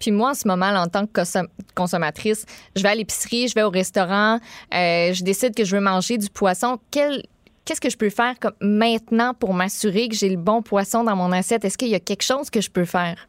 Puis 0.00 0.10
moi, 0.10 0.30
en 0.30 0.34
ce 0.34 0.48
moment, 0.48 0.70
là, 0.72 0.82
en 0.82 0.86
tant 0.88 1.06
que 1.06 1.20
consom- 1.20 1.46
consommatrice, 1.74 2.44
je 2.74 2.82
vais 2.82 2.88
à 2.88 2.94
l'épicerie, 2.94 3.46
je 3.48 3.54
vais 3.54 3.62
au 3.62 3.70
restaurant, 3.70 4.40
euh, 4.74 5.12
je 5.12 5.22
décide 5.22 5.54
que 5.54 5.62
je 5.64 5.76
veux 5.76 5.82
manger 5.82 6.18
du 6.18 6.28
poisson. 6.30 6.78
Qu'est-ce 6.90 7.80
que 7.80 7.90
je 7.90 7.96
peux 7.96 8.10
faire 8.10 8.38
comme 8.40 8.54
maintenant 8.60 9.34
pour 9.34 9.54
m'assurer 9.54 10.08
que 10.08 10.16
j'ai 10.16 10.30
le 10.30 10.36
bon 10.38 10.62
poisson 10.62 11.04
dans 11.04 11.14
mon 11.14 11.30
assiette? 11.30 11.64
Est-ce 11.64 11.78
qu'il 11.78 11.88
y 11.88 11.94
a 11.94 12.00
quelque 12.00 12.24
chose 12.24 12.50
que 12.50 12.60
je 12.60 12.70
peux 12.70 12.86
faire? 12.86 13.28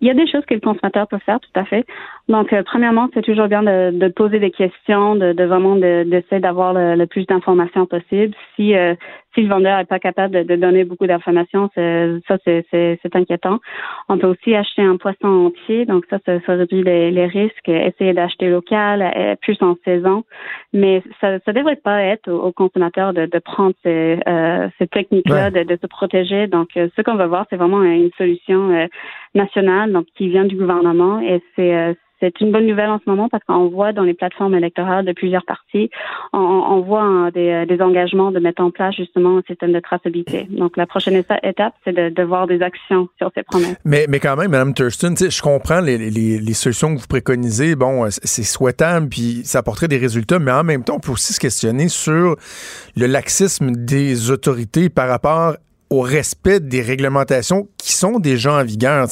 Il 0.00 0.08
y 0.08 0.10
a 0.10 0.14
des 0.14 0.26
choses 0.26 0.44
que 0.44 0.54
le 0.54 0.60
consommateur 0.60 1.06
peut 1.08 1.18
faire, 1.24 1.40
tout 1.40 1.58
à 1.58 1.64
fait. 1.64 1.84
Donc, 2.28 2.52
euh, 2.52 2.62
premièrement, 2.64 3.08
c'est 3.14 3.22
toujours 3.22 3.48
bien 3.48 3.62
de, 3.62 3.90
de 3.92 4.08
poser 4.08 4.38
des 4.38 4.50
questions, 4.50 5.14
de, 5.14 5.32
de 5.32 5.44
vraiment 5.44 5.76
de- 5.76 6.04
d'essayer 6.04 6.40
d'avoir 6.40 6.72
le, 6.74 6.94
le 6.94 7.06
plus 7.06 7.26
d'informations 7.26 7.86
possible. 7.86 8.34
Si 8.56 8.74
euh, 8.76 8.94
si 9.34 9.42
le 9.42 9.48
vendeur 9.48 9.78
n'est 9.78 9.84
pas 9.84 9.98
capable 9.98 10.32
de, 10.32 10.42
de 10.44 10.56
donner 10.56 10.84
beaucoup 10.84 11.06
d'informations, 11.08 11.68
ça 11.74 12.36
c'est 12.44 13.14
inquiétant. 13.14 13.58
On 14.08 14.16
peut 14.16 14.28
aussi 14.28 14.54
acheter 14.54 14.82
un 14.82 14.96
poisson 14.96 15.26
entier, 15.46 15.86
donc 15.86 16.04
ça 16.08 16.18
ça, 16.24 16.38
ça 16.46 16.52
réduit 16.54 16.82
les, 16.84 17.10
les 17.10 17.26
risques. 17.26 17.68
Essayer 17.68 18.12
d'acheter 18.12 18.48
local, 18.48 19.02
euh, 19.02 19.34
plus 19.42 19.60
en 19.60 19.76
saison, 19.84 20.24
mais 20.72 21.02
ça 21.20 21.38
ça 21.44 21.52
devrait 21.52 21.76
pas 21.76 22.00
être 22.02 22.28
au, 22.30 22.44
au 22.46 22.52
consommateur 22.52 23.12
de, 23.12 23.26
de 23.26 23.38
prendre 23.38 23.74
ces 23.82 24.20
euh, 24.28 24.68
ces 24.78 24.86
techniques-là, 24.86 25.50
de, 25.50 25.62
de 25.64 25.78
se 25.80 25.86
protéger. 25.86 26.46
Donc, 26.46 26.68
euh, 26.76 26.88
ce 26.96 27.02
qu'on 27.02 27.16
va 27.16 27.26
voir, 27.26 27.46
c'est 27.50 27.56
vraiment 27.56 27.82
une 27.82 28.10
solution 28.16 28.70
euh, 28.70 28.86
donc 29.92 30.06
qui 30.16 30.28
vient 30.28 30.44
du 30.44 30.56
gouvernement, 30.56 31.20
et 31.20 31.42
c'est 31.56 31.74
euh, 31.74 31.94
c'est 32.20 32.40
une 32.40 32.52
bonne 32.52 32.66
nouvelle 32.66 32.88
en 32.88 33.00
ce 33.04 33.10
moment 33.10 33.28
parce 33.28 33.44
qu'on 33.44 33.68
voit 33.68 33.92
dans 33.92 34.04
les 34.04 34.14
plateformes 34.14 34.54
électorales 34.54 35.04
de 35.04 35.12
plusieurs 35.12 35.44
partis, 35.44 35.90
on, 36.32 36.80
voit 36.80 37.02
hein, 37.02 37.30
des, 37.30 37.50
euh, 37.50 37.66
des 37.66 37.82
engagements 37.82 38.30
de 38.30 38.38
mettre 38.38 38.62
en 38.62 38.70
place 38.70 38.94
justement 38.94 39.38
un 39.38 39.42
système 39.46 39.72
de 39.72 39.80
traçabilité. 39.80 40.46
Donc 40.48 40.76
la 40.78 40.86
prochaine 40.86 41.14
éta- 41.20 41.40
étape, 41.42 41.74
c'est 41.84 41.92
de, 41.92 42.22
voir 42.22 42.46
des 42.46 42.62
actions 42.62 43.08
sur 43.18 43.30
ces 43.34 43.42
promesses. 43.42 43.76
Mais, 43.84 44.06
mais 44.08 44.20
quand 44.20 44.36
même, 44.36 44.52
Mme 44.52 44.72
Thurston, 44.72 45.14
je 45.18 45.42
comprends 45.42 45.80
les, 45.80 45.98
les- 45.98 46.38
les 46.38 46.54
solutions 46.54 46.94
que 46.94 47.00
vous 47.00 47.06
préconisez. 47.08 47.74
Bon, 47.74 48.04
euh, 48.04 48.08
c'est 48.10 48.44
souhaitable, 48.44 49.08
puis 49.10 49.42
ça 49.44 49.58
apporterait 49.58 49.88
des 49.88 49.98
résultats, 49.98 50.38
mais 50.38 50.52
en 50.52 50.64
même 50.64 50.82
temps, 50.84 50.94
on 50.96 51.00
peut 51.00 51.12
aussi 51.12 51.34
se 51.34 51.40
questionner 51.40 51.88
sur 51.88 52.36
le 52.96 53.06
laxisme 53.06 53.72
des 53.72 54.30
autorités 54.30 54.88
par 54.88 55.08
rapport 55.08 55.56
au 55.94 56.00
respect 56.00 56.60
des 56.60 56.82
réglementations 56.82 57.68
qui 57.78 57.92
sont 57.92 58.18
déjà 58.18 58.54
en 58.54 58.64
vigueur. 58.64 59.04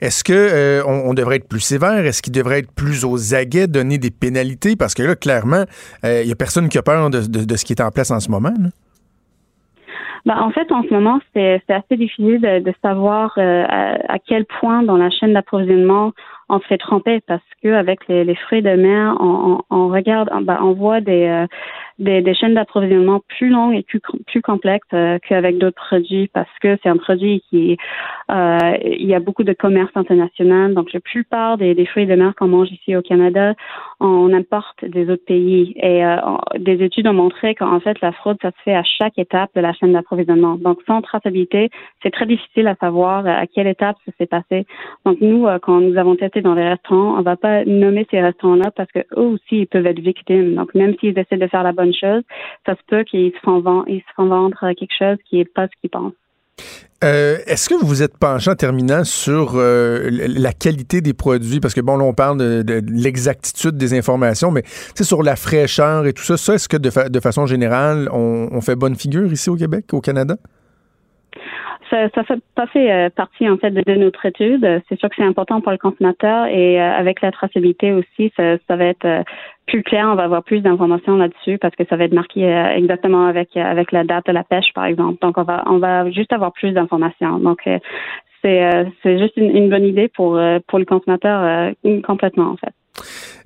Est-ce 0.00 0.24
que 0.24 0.32
euh, 0.32 0.82
on, 0.86 1.14
devrait 1.14 1.36
être 1.36 1.48
plus 1.48 1.60
sévère? 1.60 2.04
Est-ce 2.04 2.22
qu'il 2.22 2.32
devrait 2.32 2.60
être 2.60 2.72
plus 2.72 3.04
aux 3.04 3.34
aguets, 3.34 3.66
donner 3.66 3.98
des 3.98 4.10
pénalités? 4.10 4.76
Parce 4.76 4.94
que 4.94 5.02
là, 5.02 5.16
clairement, 5.16 5.64
il 6.04 6.26
n'y 6.26 6.32
a 6.32 6.36
personne 6.36 6.68
qui 6.68 6.78
a 6.78 6.82
peur 6.82 7.10
de, 7.10 7.20
de- 7.20 7.56
ce 7.56 7.64
qui 7.64 7.72
est 7.72 7.82
en 7.82 7.90
place 7.90 8.10
en 8.10 8.20
ce 8.20 8.30
moment. 8.30 8.52
Ben, 10.26 10.36
en 10.36 10.50
fait, 10.50 10.70
en 10.72 10.82
ce 10.82 10.92
moment, 10.92 11.20
c'est 11.32 11.62
assez 11.68 11.96
difficile 11.96 12.40
de, 12.40 12.74
savoir 12.82 13.32
euh, 13.38 13.64
à, 13.66 14.18
quel 14.18 14.44
point 14.44 14.82
dans 14.82 14.96
la 14.96 15.10
chaîne 15.10 15.32
d'approvisionnement 15.32 16.12
on 16.50 16.60
se 16.60 16.66
fait 16.66 16.78
tromper 16.78 17.20
parce 17.26 17.42
que 17.62 17.68
avec 17.68 18.06
les, 18.08 18.34
fruits 18.34 18.62
de 18.62 18.74
mer, 18.74 19.16
on, 19.20 19.62
on, 19.70 19.76
on 19.76 19.88
regarde, 19.88 20.30
ben, 20.42 20.58
on 20.62 20.72
voit 20.72 21.00
des, 21.00 21.26
euh, 21.26 21.46
des, 21.98 22.22
des 22.22 22.34
chaînes 22.34 22.54
d'approvisionnement 22.54 23.20
plus 23.28 23.48
longues 23.48 23.74
et 23.74 23.82
plus, 23.82 24.00
plus 24.26 24.42
complexes 24.42 24.86
euh, 24.94 25.18
qu'avec 25.26 25.58
d'autres 25.58 25.76
produits 25.76 26.28
parce 26.28 26.48
que 26.60 26.78
c'est 26.82 26.88
un 26.88 26.96
produit 26.96 27.42
qui, 27.48 27.76
euh, 28.30 28.76
il 28.84 29.06
y 29.06 29.14
a 29.14 29.20
beaucoup 29.20 29.44
de 29.44 29.52
commerce 29.52 29.90
international. 29.94 30.74
Donc, 30.74 30.92
la 30.92 31.00
plupart 31.00 31.58
des, 31.58 31.74
des 31.74 31.86
fruits 31.86 32.06
de 32.06 32.14
mer 32.14 32.34
qu'on 32.36 32.48
mange 32.48 32.70
ici 32.70 32.96
au 32.96 33.02
Canada, 33.02 33.54
on 34.00 34.32
importe 34.32 34.84
des 34.84 35.10
autres 35.10 35.24
pays. 35.24 35.72
Et 35.76 36.04
euh, 36.04 36.16
des 36.58 36.82
études 36.84 37.06
ont 37.08 37.14
montré 37.14 37.54
qu'en 37.54 37.80
fait, 37.80 38.00
la 38.00 38.12
fraude, 38.12 38.38
ça 38.40 38.50
se 38.50 38.62
fait 38.62 38.74
à 38.74 38.84
chaque 38.84 39.18
étape 39.18 39.50
de 39.54 39.60
la 39.60 39.72
chaîne 39.72 39.92
d'approvisionnement. 39.92 40.56
Donc, 40.56 40.78
sans 40.86 41.02
traçabilité, 41.02 41.70
c'est 42.02 42.10
très 42.10 42.26
difficile 42.26 42.68
à 42.68 42.76
savoir 42.76 43.26
à 43.26 43.46
quelle 43.46 43.66
étape 43.66 43.96
ça 44.06 44.12
s'est 44.18 44.26
passé. 44.26 44.66
Donc, 45.04 45.20
nous, 45.20 45.46
euh, 45.46 45.58
quand 45.58 45.80
nous 45.80 45.96
avons 45.98 46.16
testé 46.16 46.40
dans 46.40 46.54
les 46.54 46.68
restaurants, 46.68 47.18
on 47.18 47.22
va 47.22 47.36
pas 47.36 47.64
nommer 47.64 48.06
ces 48.10 48.20
restaurants-là 48.20 48.70
parce 48.76 48.90
que 48.92 49.00
eux 49.16 49.26
aussi, 49.26 49.60
ils 49.60 49.66
peuvent 49.66 49.86
être 49.86 50.00
victimes. 50.00 50.54
Donc, 50.54 50.74
même 50.74 50.94
s'ils 50.98 51.18
essaient 51.18 51.36
de 51.36 51.46
faire 51.48 51.62
la 51.62 51.72
bonne 51.72 51.94
chose, 51.94 52.22
ça 52.66 52.74
se 52.74 52.82
peut 52.86 53.02
qu'ils 53.04 53.32
se 53.32 53.38
font 53.40 53.60
vendre, 53.60 53.84
ils 53.88 54.00
se 54.00 54.14
font 54.14 54.26
vendre 54.26 54.72
quelque 54.74 54.94
chose 54.96 55.18
qui 55.24 55.40
est 55.40 55.52
pas 55.52 55.66
ce 55.66 55.72
qu'ils 55.80 55.90
pensent. 55.90 56.27
Euh, 57.04 57.38
Est-ce 57.46 57.68
que 57.68 57.74
vous 57.74 57.86
vous 57.86 58.02
êtes 58.02 58.16
penché 58.18 58.50
en 58.50 58.56
terminant 58.56 59.04
sur 59.04 59.52
euh, 59.54 60.08
la 60.10 60.52
qualité 60.52 61.00
des 61.00 61.12
produits? 61.14 61.60
Parce 61.60 61.72
que 61.72 61.80
bon, 61.80 61.96
là, 61.96 62.04
on 62.04 62.12
parle 62.12 62.38
de, 62.38 62.62
de 62.62 62.82
l'exactitude 62.90 63.76
des 63.76 63.96
informations, 63.96 64.50
mais 64.50 64.64
sais, 64.96 65.04
sur 65.04 65.22
la 65.22 65.36
fraîcheur 65.36 66.06
et 66.06 66.12
tout 66.12 66.24
ça, 66.24 66.36
ça, 66.36 66.54
est-ce 66.54 66.68
que 66.68 66.76
de, 66.76 66.90
fa- 66.90 67.08
de 67.08 67.20
façon 67.20 67.46
générale, 67.46 68.08
on 68.12 68.60
fait 68.60 68.74
bonne 68.74 68.96
figure 68.96 69.32
ici 69.32 69.48
au 69.48 69.54
Québec, 69.54 69.84
au 69.92 70.00
Canada? 70.00 70.36
Ça, 71.90 72.08
ça 72.14 72.66
fait 72.66 72.90
euh, 72.90 73.10
partie 73.10 73.48
en 73.48 73.56
fait 73.56 73.70
de, 73.70 73.94
notre 73.94 74.26
étude. 74.26 74.82
C'est 74.88 74.98
sûr 74.98 75.08
que 75.08 75.14
c'est 75.16 75.24
important 75.24 75.60
pour 75.60 75.72
le 75.72 75.78
consommateur 75.78 76.46
et 76.46 76.80
euh, 76.80 76.92
avec 76.92 77.20
la 77.22 77.32
traçabilité 77.32 77.92
aussi, 77.92 78.32
ça, 78.36 78.76
va 78.76 78.84
être 78.84 79.04
euh, 79.04 79.22
plus 79.66 79.82
clair. 79.82 80.08
On 80.10 80.14
va 80.14 80.24
avoir 80.24 80.42
plus 80.42 80.60
d'informations 80.60 81.16
là-dessus 81.16 81.58
parce 81.58 81.74
que 81.76 81.84
ça 81.88 81.96
va 81.96 82.04
être 82.04 82.12
marqué 82.12 82.44
exactement 82.76 83.26
avec 83.26 83.56
avec 83.56 83.92
la 83.92 84.04
date 84.04 84.26
de 84.26 84.32
la 84.32 84.44
pêche, 84.44 84.72
par 84.74 84.84
exemple. 84.84 85.18
Donc 85.22 85.38
on 85.38 85.42
va 85.42 85.62
on 85.66 85.78
va 85.78 86.10
juste 86.10 86.32
avoir 86.32 86.52
plus 86.52 86.72
d'informations. 86.72 87.38
Donc 87.38 87.60
c'est 88.42 88.84
c'est 89.02 89.18
juste 89.18 89.36
une, 89.36 89.68
bonne 89.68 89.84
idée 89.84 90.08
pour 90.08 90.40
pour 90.66 90.78
le 90.78 90.84
consommateur 90.84 91.72
complètement 92.04 92.50
en 92.50 92.56
fait. 92.56 92.72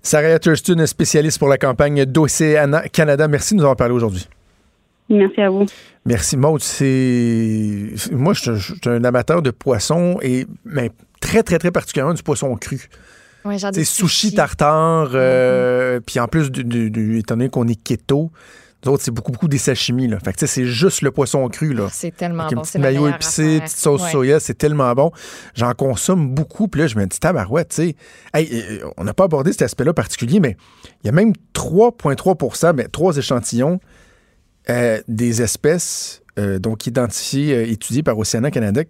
Sarah 0.03 0.39
Thurston, 0.39 0.87
spécialiste 0.87 1.39
pour 1.39 1.49
la 1.49 1.59
campagne 1.59 2.05
d'Océana 2.05 2.83
Canada. 2.89 3.29
Merci 3.29 3.55
de 3.55 3.61
nous 3.61 3.67
en 3.67 3.75
parler 3.75 3.95
aujourd'hui. 3.95 4.29
Merci 5.13 5.41
à 5.41 5.51
vous. 5.51 5.67
Merci, 6.07 6.37
Maud. 6.37 6.61
C'est. 6.61 7.89
Moi, 8.13 8.33
je 8.35 8.43
je- 8.43 8.55
je 8.55 8.75
suis 8.75 8.81
un 8.87 9.05
amateur 9.05 9.43
de 9.43 9.51
poisson 9.51 10.19
et 10.23 10.47
mais 10.65 10.91
très, 11.21 11.43
très, 11.43 11.59
très 11.59 11.71
particulièrement 11.71 12.15
du 12.15 12.23
poisson 12.23 12.55
cru. 12.57 12.89
Ouais, 13.45 13.59
genre 13.59 13.71
C'est 13.75 13.81
des 13.81 13.85
sushi 13.85 14.35
tartare, 14.35 15.11
euh, 15.15 16.01
puis 16.05 16.21
en 16.21 16.29
plus, 16.29 16.51
du, 16.51 16.65
du- 16.65 16.91
du- 16.91 17.19
étant 17.19 17.37
donné 17.37 17.49
qu'on 17.51 17.67
est 17.67 17.75
keto, 17.81 18.31
nous 18.85 18.93
autres, 18.93 19.03
c'est 19.03 19.11
beaucoup, 19.11 19.33
beaucoup 19.33 19.49
des 19.49 19.59
sashimi. 19.59 20.07
Là. 20.09 20.19
Fait 20.25 20.33
que, 20.33 20.39
tu 20.39 20.47
sais, 20.47 20.47
c'est 20.47 20.65
juste 20.65 21.03
le 21.03 21.11
poisson 21.11 21.49
cru. 21.49 21.73
Là. 21.75 21.89
C'est 21.91 22.15
tellement 22.17 22.47
bon. 22.49 22.63
c'est 22.65 22.79
maillot 22.79 23.09
épicé, 23.09 23.61
petite 23.61 23.77
sauce 23.77 24.03
Ouais. 24.05 24.11
soya, 24.11 24.41
c'est 24.41 24.55
tellement 24.55 24.93
bon. 24.93 25.11
J'en 25.55 25.73
consomme 25.73 26.29
beaucoup, 26.35 26.69
puis 26.69 26.81
là, 26.83 26.87
je 26.87 26.97
me 26.97 27.05
dis, 27.07 27.19
tabarouette, 27.19 27.69
tu 27.71 27.77
sais. 27.77 27.97
Hey, 28.33 28.49
euh, 28.53 28.89
on 28.97 29.05
n'a 29.05 29.13
pas 29.15 29.25
abordé 29.25 29.51
cet 29.53 29.63
aspect-là 29.63 29.93
particulier, 29.93 30.39
mais 30.41 30.57
il 31.03 31.07
y 31.07 31.11
a 31.11 31.13
même 31.13 31.33
3,3 31.53 32.73
mais 32.75 32.85
trois 32.89 33.17
échantillons 33.17 33.81
euh, 34.71 35.01
des 35.09 35.43
espèces 35.43 36.23
euh, 36.39 36.59
donc 36.59 36.87
identifiées, 36.87 37.55
euh, 37.55 37.67
étudiées 37.67 38.03
par 38.03 38.17
Océana 38.17 38.51
Canada 38.51 38.83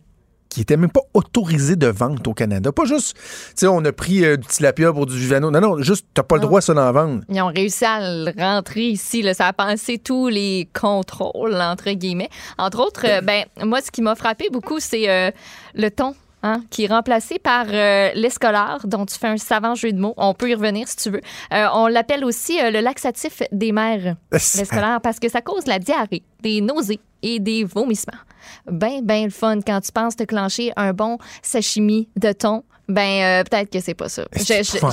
qui 0.50 0.60
n'étaient 0.60 0.76
même 0.76 0.90
pas 0.90 1.00
autorisées 1.14 1.76
de 1.76 1.86
vente 1.86 2.28
au 2.28 2.34
Canada. 2.34 2.72
Pas 2.72 2.84
juste, 2.84 3.16
tu 3.16 3.22
sais, 3.54 3.66
on 3.66 3.82
a 3.86 3.92
pris 3.92 4.20
du 4.36 4.46
tilapia 4.46 4.92
pour 4.92 5.06
du 5.06 5.18
vivano. 5.18 5.50
Non, 5.50 5.62
non, 5.62 5.80
juste, 5.80 6.06
t'as 6.12 6.24
pas 6.24 6.34
le 6.36 6.42
droit, 6.42 6.60
ça, 6.60 6.74
d'en 6.74 6.92
vendre. 6.92 7.22
Ils 7.30 7.40
ont 7.40 7.46
réussi 7.46 7.86
à 7.86 8.00
le 8.02 8.38
rentrer 8.38 8.88
ici. 8.88 9.22
Là. 9.22 9.32
Ça 9.32 9.46
a 9.46 9.54
passé 9.54 9.96
tous 9.96 10.28
les 10.28 10.68
contrôles, 10.78 11.54
entre 11.54 11.90
guillemets. 11.92 12.28
Entre 12.58 12.80
autres, 12.80 13.24
ben, 13.24 13.46
moi, 13.64 13.80
ce 13.80 13.90
qui 13.90 14.02
m'a 14.02 14.14
frappé 14.14 14.50
beaucoup, 14.52 14.78
c'est 14.78 15.32
le 15.74 15.90
thon. 15.90 16.14
Hein, 16.42 16.62
qui 16.70 16.84
est 16.84 16.88
remplacé 16.88 17.38
par 17.38 17.66
euh, 17.68 18.10
l'escolar, 18.14 18.86
dont 18.86 19.06
tu 19.06 19.18
fais 19.18 19.28
un 19.28 19.36
savant 19.36 19.74
jeu 19.74 19.92
de 19.92 19.98
mots. 19.98 20.14
On 20.16 20.34
peut 20.34 20.50
y 20.50 20.54
revenir 20.54 20.88
si 20.88 20.96
tu 20.96 21.10
veux. 21.10 21.20
Euh, 21.52 21.66
on 21.74 21.86
l'appelle 21.86 22.24
aussi 22.24 22.60
euh, 22.60 22.70
le 22.70 22.80
laxatif 22.80 23.42
des 23.52 23.72
mères, 23.72 24.16
l'escolar, 24.32 25.00
parce 25.00 25.18
que 25.18 25.28
ça 25.28 25.40
cause 25.40 25.66
la 25.66 25.78
diarrhée, 25.78 26.22
des 26.42 26.60
nausées 26.60 27.00
et 27.22 27.38
des 27.38 27.64
vomissements. 27.64 28.18
Ben, 28.66 29.00
ben 29.02 29.24
le 29.24 29.30
fun 29.30 29.60
quand 29.64 29.80
tu 29.80 29.92
penses 29.92 30.16
te 30.16 30.24
clencher 30.24 30.72
un 30.76 30.92
bon 30.92 31.18
sashimi 31.42 32.08
de 32.16 32.32
thon. 32.32 32.64
Ben, 32.88 33.22
euh, 33.22 33.44
peut-être 33.44 33.70
que 33.70 33.80
c'est 33.80 33.94
pas 33.94 34.08
ça. 34.08 34.24
Je-. 34.34 34.42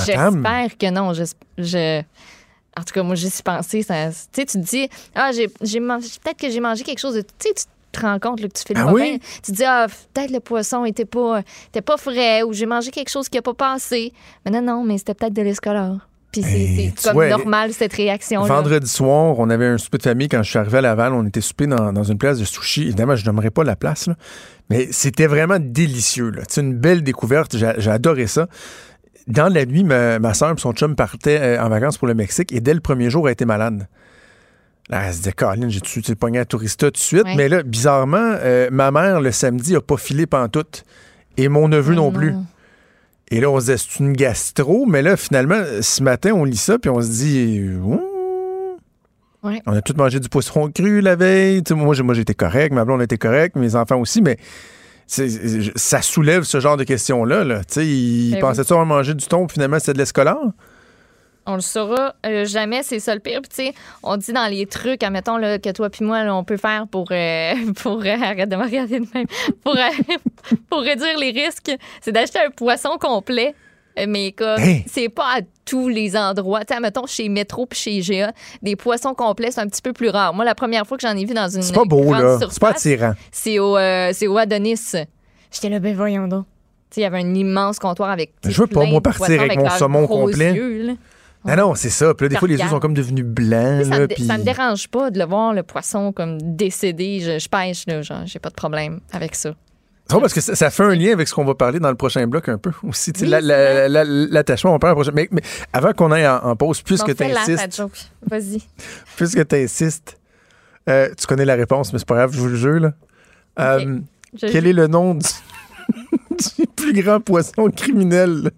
J'espère 0.06 0.78
que 0.78 0.90
non. 0.92 1.14
Je, 1.14 1.24
je- 1.58 2.02
en 2.78 2.84
tout 2.84 2.94
cas, 2.94 3.04
moi, 3.04 3.16
j'y 3.16 3.30
suis 3.30 3.44
pensé. 3.44 3.82
Ça, 3.82 4.10
tu 4.10 4.16
sais, 4.32 4.46
tu 4.46 4.54
te 4.54 4.58
dis, 4.64 4.88
ah, 5.16 5.32
j'ai, 5.34 5.48
peut-être 5.48 6.38
que 6.40 6.50
j'ai 6.50 6.60
mangé 6.60 6.84
quelque 6.84 7.00
chose 7.00 7.16
de. 7.16 7.22
Tu 7.22 7.50
sais, 7.56 7.66
te 7.92 8.02
rends 8.02 8.20
compte 8.20 8.42
là, 8.42 8.48
que 8.48 8.54
tu 8.58 8.64
fais 8.68 8.74
le 8.74 8.82
Ah 8.82 8.86
pas 8.86 8.94
oui? 8.94 9.02
bien. 9.02 9.18
Tu 9.44 9.52
te 9.52 9.58
dis, 9.58 9.64
ah, 9.66 9.88
peut-être 10.14 10.32
le 10.32 10.40
poisson 10.40 10.86
était 10.86 11.06
pas, 11.06 11.42
était 11.70 11.82
pas 11.82 11.98
frais 11.98 12.44
ou 12.44 12.54
j'ai 12.54 12.66
mangé 12.66 12.92
quelque 12.92 13.10
chose 13.10 13.30
qui 13.30 13.38
a 13.38 13.42
pas 13.42 13.54
passé. 13.54 14.14
Mais 14.46 14.52
non, 14.52 14.62
non, 14.62 14.84
mais 14.84 14.98
c'était 14.98 15.14
peut-être 15.14 15.34
de 15.34 15.42
l'escolar. 15.42 16.08
Puis 16.32 16.44
c'est, 16.44 16.94
comme 17.04 17.14
vois, 17.14 17.28
normal, 17.30 17.74
cette 17.74 17.94
réaction-là. 17.94 18.46
Vendredi 18.48 18.88
soir, 18.88 19.40
on 19.40 19.50
avait 19.50 19.66
un 19.66 19.80
souper 19.80 19.98
de 19.98 20.04
famille 20.04 20.28
quand 20.30 20.44
je 20.44 20.50
suis 20.52 20.60
arrivé 20.60 20.78
à 20.78 20.82
Laval. 20.82 21.14
On 21.14 21.26
était 21.26 21.42
souper 21.42 21.66
dans, 21.66 21.92
dans 21.92 22.04
une 22.04 22.20
place 22.20 22.38
de 22.38 22.46
sushi. 22.46 22.84
Évidemment, 22.84 23.16
je 23.16 23.26
n'aimerais 23.26 23.50
pas 23.50 23.64
la 23.64 23.76
place, 23.76 24.06
là. 24.06 24.14
mais 24.70 24.90
c'était 24.92 25.26
vraiment 25.26 25.58
délicieux. 25.60 26.32
C'est 26.48 26.62
une 26.62 26.76
belle 26.76 27.02
découverte. 27.02 27.58
J'ai 27.58 27.74
j'ai 27.80 27.90
adoré 27.90 28.28
ça. 28.28 28.48
Dans 29.26 29.52
la 29.52 29.66
nuit, 29.66 29.84
ma, 29.84 30.20
ma 30.20 30.36
soeur 30.36 30.52
et 30.52 30.60
son 30.60 30.74
chum 30.74 30.96
partaient 30.96 31.40
euh, 31.40 31.64
en 31.64 31.70
vacances 31.70 31.98
pour 31.98 32.08
le 32.08 32.14
Mexique 32.14 32.54
et 32.54 32.62
dès 32.62 32.76
le 32.76 32.80
premier 32.80 33.10
jour, 33.10 33.28
elle 33.28 33.34
était 33.34 33.46
malade. 33.46 33.88
Là, 34.90 35.04
elle 35.06 35.14
se 35.14 35.18
disait, 35.20 35.32
Caroline, 35.34 35.70
j'ai-tu 35.70 36.02
tu 36.02 36.08
sais, 36.08 36.16
pogné 36.16 36.40
à 36.40 36.46
tourista 36.46 36.88
tout 36.88 36.94
de 36.94 36.98
suite? 36.98 37.24
Ouais. 37.26 37.36
Mais 37.36 37.48
là, 37.48 37.62
bizarrement, 37.62 38.18
euh, 38.18 38.70
ma 38.72 38.90
mère, 38.92 39.22
le 39.22 39.32
samedi, 39.32 39.76
a 39.76 39.82
pas 39.82 39.98
filé 39.98 40.26
pantoute. 40.26 40.84
Et 41.38 41.48
mon 41.48 41.68
neveu 41.68 41.94
non, 41.94 42.12
plus. 42.12 42.34
Et 43.32 43.40
là, 43.40 43.50
on 43.50 43.60
se 43.60 43.66
disait, 43.66 43.78
c'est 43.78 44.00
une 44.00 44.14
gastro. 44.14 44.86
Mais 44.88 45.02
là, 45.02 45.16
finalement, 45.16 45.62
ce 45.82 46.04
matin, 46.04 46.32
on 46.34 46.44
lit 46.44 46.58
ça, 46.58 46.80
puis 46.80 46.90
on 46.90 47.02
se 47.02 47.08
dit. 47.08 47.62
Ouais. 49.42 49.62
on 49.66 49.72
a 49.74 49.82
tous 49.82 49.96
mangé 49.96 50.20
du 50.20 50.28
poisson 50.28 50.70
cru 50.70 51.00
la 51.00 51.16
veille. 51.16 51.64
Moi, 51.72 51.94
j'étais 52.14 52.34
correct. 52.34 52.74
Ma 52.74 52.84
blonde 52.84 53.02
était 53.02 53.18
correcte. 53.18 53.56
Mes 53.56 53.76
enfants 53.76 54.00
aussi. 54.00 54.22
Mais 54.22 54.38
ça 55.08 56.02
soulève 56.02 56.44
ce 56.44 56.60
genre 56.60 56.78
de 56.78 56.84
questions-là. 56.84 57.44
Là. 57.44 57.60
Tu 57.60 57.74
sais, 57.74 57.88
il 57.88 58.32
Ben 58.34 58.42
pensait-tu 58.42 58.74
avoir 58.74 58.86
mangé 58.86 59.14
du 59.14 59.26
thon, 59.26 59.48
puis 59.48 59.54
finalement, 59.54 59.80
c'était 59.80 59.94
de 59.94 59.98
l'escolar? 60.00 60.40
On 61.52 61.56
le 61.56 61.62
saura 61.62 62.14
euh, 62.28 62.46
jamais, 62.46 62.84
c'est 62.84 63.00
ça 63.00 63.16
le 63.16 63.20
pire. 63.22 63.42
Puis, 63.42 63.50
tu 63.50 63.72
sais, 63.72 63.74
on 64.04 64.18
dit 64.18 64.32
dans 64.34 64.46
les 64.46 64.66
trucs, 64.68 65.02
admettons, 65.04 65.38
là, 65.38 65.58
que 65.58 65.70
toi 65.72 65.90
puis 65.90 66.06
moi, 66.06 66.24
là, 66.24 66.36
on 66.36 66.44
peut 66.44 66.58
faire 66.58 66.86
pour. 66.88 67.08
euh, 67.12 67.54
pour 67.82 68.02
euh, 68.06 68.16
arrête 68.22 68.50
de 68.50 68.56
me 68.56 68.64
regarder 68.64 69.00
de 69.00 69.08
même. 69.14 69.26
Pour, 69.64 69.76
euh, 69.76 70.16
pour 70.70 70.82
réduire 70.82 71.18
les 71.18 71.32
risques, 71.32 71.72
c'est 72.02 72.12
d'acheter 72.12 72.40
un 72.40 72.52
poisson 72.52 72.98
complet. 73.00 73.56
Mais 74.08 74.32
comme, 74.32 74.60
Hey! 74.60 74.86
c'est 74.88 75.10
pas 75.10 75.26
à 75.38 75.42
tous 75.66 75.90
les 75.90 76.16
endroits. 76.16 76.64
Tu 76.64 76.74
sais, 76.74 76.80
mettons, 76.80 77.06
chez 77.06 77.28
Metro 77.28 77.66
puis 77.66 77.78
chez 77.80 77.92
IGA, 77.94 78.32
des 78.62 78.76
poissons 78.78 79.14
complets, 79.14 79.52
c'est 79.52 79.60
un 79.60 79.68
petit 79.68 79.82
peu 79.82 79.92
plus 79.92 80.10
rare. 80.10 80.34
Moi, 80.34 80.46
la 80.46 80.56
première 80.56 80.86
fois 80.88 80.98
que 80.98 81.02
j'en 81.06 81.18
ai 81.18 81.26
vu 81.26 81.34
dans 81.34 81.50
une. 81.50 81.62
C'est 81.64 81.74
pas 81.74 81.84
beau, 81.84 82.14
là. 82.14 82.38
C'est 82.50 82.60
pas 82.62 82.70
attirant. 82.70 83.14
C'est 83.32 83.60
au, 83.60 83.76
euh, 83.76 84.12
c'est 84.14 84.28
au 84.28 84.38
Adonis. 84.38 84.94
J'étais 85.52 85.70
là, 85.70 85.80
ben 85.80 85.96
voyons 85.96 86.28
donc. 86.28 86.46
Tu 86.92 86.96
sais, 86.96 87.02
il 87.02 87.04
y 87.04 87.08
avait 87.08 87.18
un 87.20 87.34
immense 87.34 87.78
comptoir 87.78 88.10
avec. 88.12 88.32
Je 88.46 88.62
veux 88.62 88.68
pas, 88.68 88.86
moi, 88.86 89.00
de 89.00 89.04
partir 89.04 89.42
avec 89.42 89.58
mon 89.58 89.70
saumon 89.70 90.08
complet. 90.08 90.54
yeux, 90.54 90.96
Ah 91.48 91.56
non, 91.56 91.74
c'est 91.76 91.90
ça. 91.90 92.14
Puis 92.14 92.26
là, 92.26 92.30
des 92.30 92.36
fois, 92.38 92.48
les 92.48 92.58
yeux 92.58 92.68
sont 92.68 92.80
comme 92.80 92.94
devenus 92.94 93.24
blancs. 93.26 93.86
Ça 93.86 93.90
là, 93.92 94.00
me, 94.02 94.08
dé- 94.08 94.16
puis- 94.16 94.26
ça 94.26 94.38
me 94.38 94.44
dérange 94.44 94.88
pas 94.90 95.10
de 95.10 95.18
le 95.20 95.26
voir, 95.26 95.54
le 95.54 95.64
poisson, 95.64 96.12
comme 96.12 96.38
décédé. 96.42 97.20
Je, 97.22 97.40
je 97.40 97.48
pêche, 97.50 97.86
là, 97.88 98.02
genre, 98.02 98.24
j'ai 98.26 98.40
pas 98.40 98.50
de 98.50 98.56
problème 98.56 99.00
avec 99.14 99.36
ça. 99.36 99.52
C'est 100.04 100.10
drôle 100.14 100.22
parce 100.24 100.34
que 100.34 100.42
ça, 100.42 100.56
ça 100.56 100.70
fait 100.72 100.84
un 100.84 100.96
lien 100.96 101.14
avec 101.14 101.28
ce 101.28 101.36
qu'on 101.36 101.46
va 101.46 101.54
parler 101.56 101.80
dans 101.80 101.90
le 101.90 101.96
prochain 101.96 102.26
bloc 102.28 102.50
un 102.50 102.58
peu 102.58 102.72
aussi. 102.84 103.14
la- 103.22 103.40
la- 103.42 103.88
la- 103.88 104.04
L'attachement, 104.04 104.74
on 104.74 104.80
parle 104.80 104.96
prochain. 104.96 105.12
Mais, 105.14 105.28
mais 105.32 105.42
avant 105.72 105.94
qu'on 105.94 106.12
aille 106.12 106.28
en, 106.28 106.38
en 106.44 106.56
pause, 106.56 106.82
puisque 106.82 107.16
tu 107.16 107.24
insistes, 107.24 107.76
joke. 107.78 107.92
Vas-y. 108.30 108.62
puisque 109.16 109.48
tu 109.48 109.56
insistes, 109.56 110.20
euh, 110.90 111.10
tu 111.18 111.26
connais 111.28 111.46
la 111.46 111.56
réponse, 111.56 111.94
mais 111.94 112.00
c'est 112.00 112.08
pas 112.08 112.16
grave, 112.16 112.32
je 112.34 112.40
vous 112.40 112.48
le 112.48 112.56
jure. 112.56 112.80
Là. 112.80 112.94
Euh, 113.60 114.00
Je- 114.34 114.48
quel 114.48 114.66
est 114.68 114.74
le 114.74 114.88
nom 114.88 115.14
du, 115.16 115.28
du 116.60 116.68
plus 116.76 117.02
grand 117.02 117.20
poisson 117.22 117.70
criminel 117.70 118.52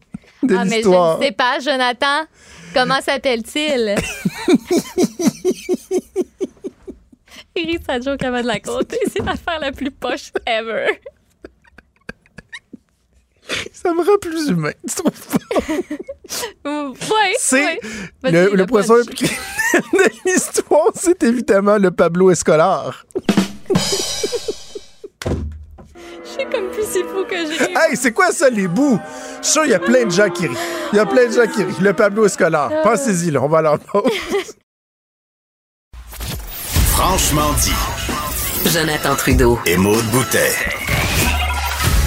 de 0.44 0.56
Ah, 0.56 0.64
mais 0.64 0.70
je 0.70 0.76
l'histoire? 0.78 1.20
ne 1.20 1.24
sais 1.26 1.32
pas, 1.34 1.60
Jonathan. 1.60 2.26
Comment 2.74 3.02
s'appelle-t-il? 3.02 3.96
Il 7.56 7.66
rit 7.68 7.80
sa 7.86 8.00
joke 8.00 8.24
avant 8.24 8.42
de 8.42 8.48
la 8.48 8.60
compter. 8.60 8.98
C'est 9.12 9.24
l'affaire 9.24 9.60
la 9.60 9.72
plus 9.72 9.92
poche 9.92 10.32
ever. 10.46 10.88
Ça 13.74 13.94
me 13.94 14.00
rend 14.00 14.18
plus 14.22 14.48
humain, 14.48 14.72
tu 14.88 14.96
trouves 14.96 15.12
pas? 15.28 16.70
Ouais. 16.70 17.34
C'est 17.38 17.66
ouais. 17.66 17.80
Le, 18.24 18.56
le 18.56 18.66
poisson 18.66 18.96
de 18.96 19.04
l'histoire, 20.26 20.92
c'est 20.96 21.22
évidemment 21.24 21.78
le 21.78 21.92
Pablo 21.92 22.32
Escolar. 22.32 23.06
Je 26.24 26.30
sais 26.30 26.46
comme 26.46 26.70
plus 26.70 26.84
s'il 26.86 27.06
faut 27.06 27.24
que 27.24 27.36
je 27.36 27.64
rie. 27.64 27.74
Hey, 27.76 27.96
c'est 27.96 28.12
quoi 28.12 28.32
ça, 28.32 28.50
les 28.50 28.68
bouts? 28.68 29.00
Je 29.42 29.46
suis 29.46 29.54
sûr, 29.54 29.66
il 29.66 29.72
y 29.72 29.74
a 29.74 29.80
plein 29.80 30.06
de 30.06 30.12
gens 30.12 30.30
qui 30.30 30.48
rient. 30.48 30.58
Il 30.94 30.98
y 30.98 31.00
a 31.00 31.06
plein 31.06 31.26
de 31.28 31.32
gens 31.32 31.48
qui 31.48 31.64
rient. 31.64 31.76
Le 31.82 31.94
Pablo 31.94 32.26
Escolar. 32.26 32.70
Pensez-y, 32.84 33.32
là, 33.32 33.42
on 33.42 33.48
va 33.48 33.78
pause. 33.78 34.04
Franchement 36.92 37.52
dit. 37.64 37.74
Jonathan 38.70 39.16
Trudeau. 39.16 39.60
Et 39.66 39.78
Maude 39.78 40.06
Boutet. 40.12 40.52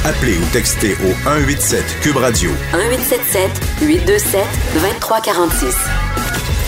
Appelez 0.05 0.37
ou 0.37 0.45
textez 0.53 0.93
au 1.03 1.13
187 1.25 1.83
Cube 2.03 2.17
Radio 2.17 2.51
1877 2.73 3.51
827 3.83 4.45
2346. 4.75 5.77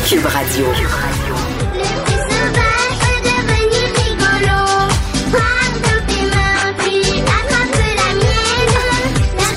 Cube 0.09 0.27
Radio. 0.27 0.66
C'est 0.74 1.45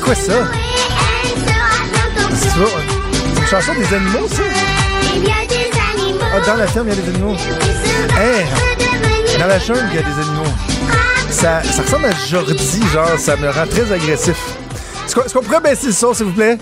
quoi 0.09 0.15
ça? 0.15 0.33
C'est 2.33 2.47
une 3.39 3.47
chanson 3.47 3.73
des 3.75 3.95
animaux, 3.95 4.27
ça? 4.27 4.41
Ah, 6.33 6.39
dans 6.47 6.55
la 6.55 6.65
ferme, 6.65 6.87
il 6.87 6.95
y 6.95 6.97
a 6.97 7.01
des 7.01 7.09
animaux. 7.09 7.35
Hey, 8.17 8.47
dans 9.37 9.45
la 9.45 9.59
jungle, 9.59 9.85
il 9.91 9.95
y 9.95 9.99
a 9.99 10.01
des 10.01 10.19
animaux. 10.19 10.51
Ça, 11.29 11.61
ça 11.61 11.83
ressemble 11.83 12.05
à 12.05 12.11
Jordi, 12.27 12.81
genre, 12.91 13.19
ça 13.19 13.35
me 13.35 13.49
rend 13.51 13.67
très 13.67 13.91
agressif. 13.91 14.37
Est-ce 15.05 15.31
qu'on 15.31 15.43
pourrait 15.43 15.61
baisser 15.61 15.87
le 15.87 15.93
son, 15.93 16.15
s'il 16.15 16.25
vous 16.25 16.33
plaît? 16.33 16.57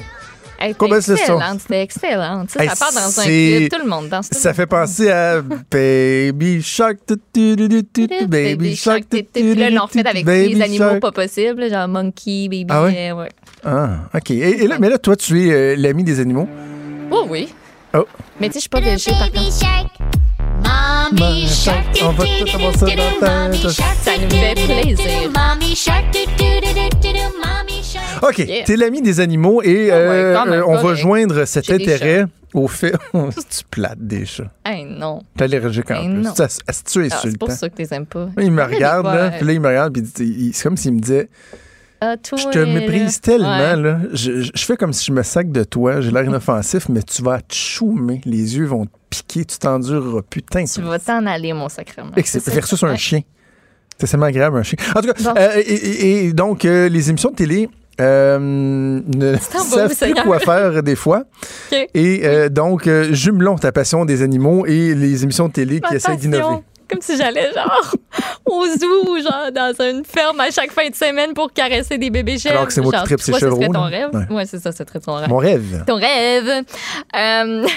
Hey, 0.59 0.73
Combien 0.75 0.99
C'était 1.01 1.17
c'est 1.19 1.25
ça? 1.27 1.33
excellent, 1.35 1.57
c'était 1.59 1.81
excellent. 1.83 2.45
Hey, 2.59 2.69
ça 2.69 2.75
part 2.75 2.91
dans 2.93 3.19
un 3.19 3.23
clip, 3.23 3.71
tout 3.71 3.79
le 3.83 3.87
monde 3.89 4.09
danse. 4.09 4.29
tout 4.29 4.35
le 4.35 4.39
Ça 4.41 4.49
monde 4.49 4.55
fait 4.55 4.65
penser 4.65 5.11
à 5.11 5.41
Baby 5.41 6.61
Shark, 6.63 6.97
tu, 7.07 7.15
tu, 7.33 7.55
tu, 7.55 7.67
tu, 7.69 7.83
tu, 7.93 8.07
tu, 8.07 8.27
Baby 8.27 8.75
Shark, 8.75 9.03
tu, 9.09 9.23
tu, 9.23 9.29
Puis 9.33 9.55
là, 9.55 9.69
l'on 9.69 9.83
refait 9.83 10.03
tu, 10.03 10.09
avec 10.09 10.25
Baby 10.25 10.55
les 10.55 10.61
animaux 10.63 10.85
Shark. 10.89 10.99
pas 11.01 11.11
possibles, 11.11 11.69
genre 11.69 11.87
monkey, 11.87 12.47
baby. 12.49 12.65
Ah 12.69 12.83
ouais? 12.83 13.09
euh, 13.11 13.15
ouais. 13.21 13.29
Ah, 13.63 13.89
OK. 14.15 14.31
Et, 14.31 14.63
et 14.63 14.67
là, 14.67 14.77
mais 14.79 14.89
là, 14.89 14.97
toi, 14.97 15.15
tu 15.15 15.47
es 15.47 15.51
euh, 15.51 15.75
l'ami 15.77 16.03
des 16.03 16.19
animaux. 16.19 16.47
Oh 17.11 17.25
oui. 17.29 17.49
Oh. 17.93 18.05
Mais 18.39 18.47
tu 18.47 18.53
sais, 18.53 18.59
je 18.59 18.61
suis 18.61 18.69
pas 18.69 18.79
végé 18.79 19.11
par 19.11 19.31
contre. 19.31 19.63
Mommy 21.13 21.47
Shark, 21.47 21.85
on 22.03 22.09
va 22.11 22.23
tout 22.25 22.55
avoir 22.55 22.73
ça 22.75 22.85
dans 22.87 22.95
la 22.95 23.49
tête. 23.57 23.69
Ça 23.69 24.17
nous 24.19 24.29
fait 24.29 24.55
plaisir. 24.55 25.31
OK, 28.21 28.37
Yeah. 28.39 28.63
t'es 28.65 28.75
l'ami 28.75 29.01
des 29.01 29.19
animaux 29.19 29.61
et 29.61 29.67
ouais, 29.87 29.91
euh, 29.91 30.35
euh, 30.47 30.63
on 30.67 30.77
va 30.77 30.93
joindre 30.95 31.45
cet 31.45 31.65
J'ai 31.65 31.77
des 31.77 31.83
intérêt 31.93 32.25
au 32.53 32.67
fait... 32.67 32.93
tu 33.13 33.63
plates 33.69 33.99
des 33.99 34.25
chats? 34.25 34.51
Hey, 34.65 34.85
non. 34.85 35.21
T'es 35.35 35.43
allergique 35.45 35.91
en 35.91 36.05
plus. 36.05 36.13
non. 36.13 36.33
Ça, 36.35 36.45
Est-ce 36.45 36.83
que 36.83 36.89
tu 36.89 37.05
es 37.05 37.09
Ah, 37.11 37.19
c'est 37.21 37.37
pour 37.37 37.51
ça 37.51 37.69
que 37.69 37.75
tu 37.75 37.81
les 37.83 37.93
aimes 37.93 38.05
pas. 38.05 38.29
Il 38.39 38.51
me 38.51 38.63
regarde, 38.73 39.05
là, 39.05 39.31
puis 39.31 39.45
là, 39.45 39.53
il 39.53 39.59
me 39.61 39.67
regarde, 39.67 39.93
puis 39.93 40.03
il- 40.19 40.47
il- 40.47 40.53
c'est 40.53 40.63
comme 40.63 40.77
s'il 40.77 40.93
me 40.93 40.99
disait 40.99 41.29
Ah, 42.01 42.15
toi, 42.17 42.37
Je 42.37 42.47
te 42.49 42.59
là. 42.59 42.65
méprise 42.73 43.19
tellement, 43.21 43.49
Ouais. 43.57 43.75
là. 43.75 43.99
Je, 44.13 44.41
je- 44.41 44.51
je 44.53 44.65
fais 44.65 44.77
comme 44.77 44.93
si 44.93 45.05
je 45.05 45.11
me 45.11 45.23
sac 45.23 45.51
de 45.51 45.63
toi. 45.63 45.99
J'ai 46.01 46.11
l'air 46.11 46.23
inoffensif, 46.25 46.89
mais 46.89 47.01
tu 47.03 47.21
vas 47.21 47.41
te 47.41 47.53
choumer. 47.55 48.21
Les 48.25 48.55
yeux 48.57 48.65
vont 48.65 48.85
te 48.85 48.91
piquer. 49.09 49.45
Tu 49.45 49.57
t'endureras. 49.57 50.21
Putain. 50.29 50.65
Tu 50.65 50.81
vas 50.81 50.99
t'en 50.99 51.25
aller, 51.25 51.53
mon 51.53 51.69
sacrement. 51.69 52.11
Et 52.15 52.23
que 52.23 52.29
c'est 52.29 52.39
ça. 52.39 52.51
versus 52.51 52.81
un 52.83 52.89
Ouais. 52.91 52.97
chien. 52.97 53.21
C'est 53.99 54.05
tellement 54.11 54.27
agréable, 54.27 54.57
un 54.59 54.63
chien. 54.63 54.77
En 54.95 55.01
tout 55.01 55.07
cas, 55.07 55.13
Bon. 55.23 55.33
euh, 55.39 55.53
et, 55.57 55.61
et- 55.73 56.25
et 56.27 56.33
donc, 56.33 56.65
euh, 56.65 56.87
les 56.87 57.09
émissions 57.09 57.31
de 57.31 57.35
télé 57.35 57.67
euh, 57.99 58.37
ne 58.39 59.35
savent 59.39 59.95
plus 59.95 60.13
quoi 60.23 60.39
faire 60.39 60.83
des 60.83 60.95
fois. 60.95 61.23
Et 61.93 62.21
euh, 62.23 62.49
donc, 62.49 62.87
euh, 62.87 63.13
jumelons 63.13 63.57
ta 63.57 63.71
passion 63.71 64.05
des 64.05 64.21
animaux 64.21 64.65
et 64.65 64.93
les 64.95 65.23
émissions 65.23 65.47
de 65.47 65.53
télé 65.53 65.81
qui 65.81 65.95
essaient 65.95 66.11
Attention. 66.11 66.29
d'innover. 66.31 66.57
Comme 66.89 67.01
si 67.01 67.17
j'allais 67.17 67.51
genre 67.53 67.95
au 68.45 68.65
zoo, 68.65 69.17
genre 69.21 69.51
dans 69.53 69.73
une 69.83 70.05
ferme 70.05 70.39
à 70.39 70.49
chaque 70.51 70.71
fin 70.71 70.89
de 70.89 70.95
semaine 70.95 71.33
pour 71.33 71.51
caresser 71.51 71.97
des 71.97 72.09
bébés 72.09 72.37
chèvres. 72.37 72.55
Alors 72.55 72.67
que 72.67 72.73
c'est 72.73 72.81
moi 72.81 72.91
qui 72.93 73.03
tripe 73.03 73.19
ces 73.19 73.31
toi, 73.31 73.39
ce 73.39 73.45
serait 73.45 73.55
chevreaux, 73.59 73.73
ton 73.73 73.83
rêve? 73.83 74.09
Ouais. 74.13 74.35
Ouais, 74.35 74.45
c'est 74.45 74.59
ça, 74.59 74.71
c'est 74.71 74.85
très 74.85 74.99
ton 74.99 75.15
rêve. 75.15 75.29
Mon 75.29 75.37
rêve. 75.37 75.83
Ton 75.85 75.95
rêve. 75.95 76.63
Euh, 77.15 77.67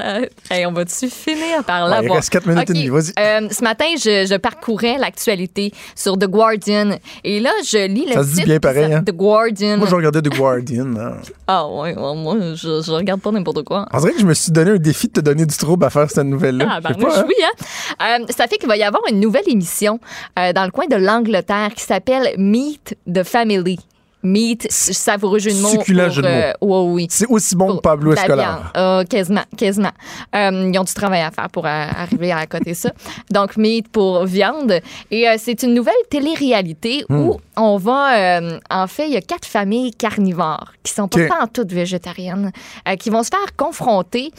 hey, 0.50 0.66
on 0.66 0.72
va-tu 0.72 1.08
finir 1.08 1.62
par 1.64 1.88
là? 1.88 2.00
Ouais, 2.00 2.06
il 2.06 2.12
reste 2.12 2.30
quatre 2.30 2.46
minutes 2.46 2.70
et 2.70 2.72
demie, 2.72 2.88
vas-y. 2.88 3.12
Euh, 3.18 3.48
ce 3.50 3.62
matin, 3.62 3.84
je, 3.98 4.26
je 4.26 4.36
parcourais 4.36 4.96
l'actualité 4.98 5.72
sur 5.94 6.16
The 6.18 6.26
Guardian. 6.26 6.96
Et 7.22 7.40
là, 7.40 7.50
je 7.64 7.86
lis 7.86 8.06
le 8.06 8.12
Ça 8.12 8.22
se 8.22 8.28
dit 8.28 8.34
titre, 8.36 8.46
bien 8.46 8.58
pareil, 8.60 8.90
ça- 8.90 8.98
hein? 8.98 9.02
The 9.04 9.12
Guardian. 9.12 9.76
Moi, 9.78 9.86
je 9.88 9.94
regardais 9.94 10.22
The 10.22 10.34
Guardian. 10.36 10.94
hein. 10.96 11.16
Ah 11.46 11.68
ouais, 11.68 11.94
ouais, 11.94 12.14
moi, 12.16 12.36
je, 12.54 12.80
je 12.82 12.90
regarde 12.90 13.20
pas 13.20 13.30
n'importe 13.30 13.64
quoi. 13.64 13.86
On 13.92 13.98
dirait 14.00 14.12
que 14.12 14.20
je 14.20 14.24
me 14.24 14.32
suis 14.34 14.50
donné 14.50 14.70
un 14.72 14.76
défi 14.76 15.08
de 15.08 15.12
te 15.12 15.20
donner 15.20 15.44
du 15.44 15.56
trouble 15.56 15.84
à 15.84 15.90
faire 15.90 16.10
cette 16.10 16.24
nouvelle-là. 16.26 16.66
Ah, 16.70 16.80
ben, 16.80 16.94
pas, 16.94 17.20
hein? 17.20 17.24
oui, 17.28 17.34
hein? 17.42 18.18
Euh, 18.20 18.26
ça 18.34 18.46
fait 18.46 18.53
qu'il 18.58 18.68
va 18.68 18.76
y 18.76 18.82
avoir 18.82 19.02
une 19.10 19.20
nouvelle 19.20 19.48
émission 19.48 20.00
euh, 20.38 20.52
dans 20.52 20.64
le 20.64 20.70
coin 20.70 20.86
de 20.86 20.96
l'Angleterre 20.96 21.74
qui 21.74 21.82
s'appelle 21.82 22.34
Meet 22.38 22.96
the 23.12 23.22
Family. 23.22 23.78
Meet, 24.24 24.66
savoureux 24.70 25.38
jeu 25.38 25.52
de 25.52 25.60
mots. 25.60 25.68
Succulent 25.68 26.04
pour, 26.04 26.12
jeu 26.14 26.22
de 26.22 26.28
mots. 26.28 26.34
euh, 26.34 26.52
ouais, 26.62 26.92
oui. 26.94 27.06
C'est 27.10 27.26
aussi 27.28 27.54
bon 27.54 27.76
que 27.76 27.82
Pablo 27.82 28.14
Escolar. 28.14 28.72
Euh, 28.76 29.04
quasiment, 29.04 29.44
quasiment. 29.56 29.92
Euh, 30.34 30.70
ils 30.72 30.78
ont 30.78 30.84
du 30.84 30.94
travail 30.94 31.20
à 31.20 31.30
faire 31.30 31.48
pour 31.50 31.66
euh, 31.66 31.68
arriver 31.68 32.32
à 32.32 32.46
côté 32.46 32.72
ça. 32.74 32.90
Donc, 33.30 33.56
meat 33.56 33.88
pour 33.88 34.24
viande. 34.24 34.80
Et 35.10 35.26
c'est 35.38 35.62
une 35.62 35.74
nouvelle 35.74 35.94
télé-réalité 36.10 37.04
Hmm. 37.08 37.18
où 37.20 37.40
on 37.56 37.76
va... 37.76 38.40
en 38.70 38.86
fait, 38.86 39.06
il 39.08 39.12
y 39.12 39.16
a 39.16 39.20
quatre 39.20 39.46
familles 39.46 39.92
carnivores 39.92 40.72
qui 40.82 40.92
sont 40.92 41.06
pas 41.08 41.20
OK. 41.26 41.32
en 41.42 41.46
toutes 41.46 41.72
végétariennes, 41.72 42.50
qui 42.98 43.10
vont 43.10 43.22
se 43.22 43.28
faire 43.28 43.54
confronter 43.56 44.30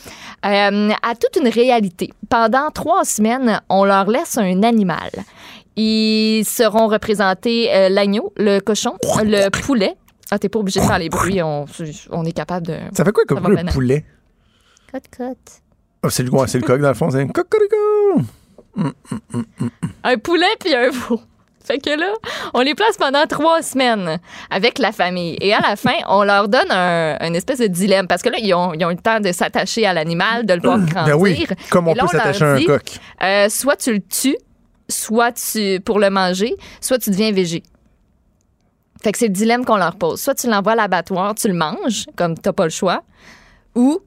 à 0.42 1.14
toute 1.20 1.42
une 1.42 1.50
réalité. 1.50 2.12
Pendant 2.30 2.72
trois 2.72 3.06
semaines, 3.06 3.62
on 3.70 3.84
leur 3.86 4.10
laisse 4.10 4.38
un 4.38 4.64
animal. 4.64 5.12
Ils 5.76 6.44
seront 6.46 6.88
représentés 6.88 7.74
euh, 7.74 7.90
l'agneau, 7.90 8.34
le 8.38 8.60
cochon, 8.60 8.94
le 9.24 9.50
poulet. 9.50 9.96
Ah, 10.32 10.40
t'es 10.40 10.50
pas 10.50 10.60
obligé 10.60 10.80
de 10.80 10.86
faire 10.86 11.00
les 11.00 11.10
bruits. 11.10 11.42
On, 11.42 11.66
on 12.12 12.26
est 12.26 12.32
capable 12.32 12.68
de. 12.68 12.78
Ça 12.94 13.04
fait 13.06 13.12
quoi 13.12 13.26
comme 13.26 13.48
le 13.48 13.72
poulet? 13.72 14.06
Cote, 14.92 15.04
cote. 15.16 15.38
Ah, 16.04 16.10
c'est 16.10 16.24
le, 16.24 16.32
ouais, 16.32 16.48
c'est 16.48 16.60
le 16.60 16.66
coq, 16.66 16.80
dans 16.82 16.88
le 16.88 16.94
fond. 16.94 17.10
C'est 17.10 17.22
un 17.22 17.28
cocorico. 17.28 17.76
Un 20.04 20.18
poulet 20.18 20.46
puis 20.60 20.74
un 20.76 20.90
veau. 20.90 21.20
Fait 21.64 21.80
que 21.80 21.90
là, 21.90 22.14
on 22.54 22.62
les 22.62 22.76
place 22.76 22.96
pendant 22.96 23.26
trois 23.26 23.64
semaines 23.64 24.20
avec 24.52 24.78
la 24.78 24.92
famille. 24.92 25.36
Et 25.42 25.52
à 25.52 25.60
la 25.62 25.76
fin, 25.76 25.96
on 26.08 26.24
leur 26.24 26.48
donne 26.48 26.70
un, 26.70 27.18
une 27.26 27.36
espèce 27.36 27.58
de 27.58 27.66
dilemme. 27.66 28.08
Parce 28.08 28.22
que 28.22 28.30
là, 28.30 28.38
ils 28.40 28.54
ont, 28.54 28.74
ils 28.76 28.86
ont 28.86 28.92
eu 28.92 28.96
le 28.96 29.02
temps 29.02 29.20
de 29.20 29.32
s'attacher 29.32 29.84
à 29.88 29.94
l'animal, 29.94 30.46
de 30.46 30.54
le 30.54 30.62
voir 30.62 30.78
grandir. 30.78 31.16
Ben 31.16 31.20
oui, 31.20 31.48
comme 31.72 31.88
on 31.88 31.96
là, 31.96 32.04
peut 32.04 32.18
s'attacher 32.18 32.46
à 32.46 32.54
un 32.54 32.64
coq. 32.64 32.84
euh, 33.24 33.50
soit 33.50 33.78
tu 33.78 33.94
le 33.94 34.00
tues, 34.00 34.38
soit 34.90 35.32
tu 35.32 35.80
pour 35.84 36.00
le 36.00 36.10
manger, 36.10 36.56
soit 36.82 37.00
tu 37.00 37.10
deviens 37.10 37.32
végé. 37.32 37.64
Fait 39.04 39.12
que 39.12 39.18
c'est 39.18 39.28
le 39.28 39.34
dilemme 39.34 39.66
qu'on 39.66 39.78
leur 39.78 39.96
pose. 39.98 40.20
Soit 40.22 40.36
tu 40.36 40.48
l'envoies 40.50 40.74
à 40.74 40.76
l'abattoir, 40.76 41.36
tu 41.36 41.48
le 41.48 41.54
manges, 41.54 42.06
comme 42.16 42.38
t'as 42.38 42.54
pas 42.54 42.64
le 42.64 42.70
choix, 42.72 43.04
ou 43.76 44.00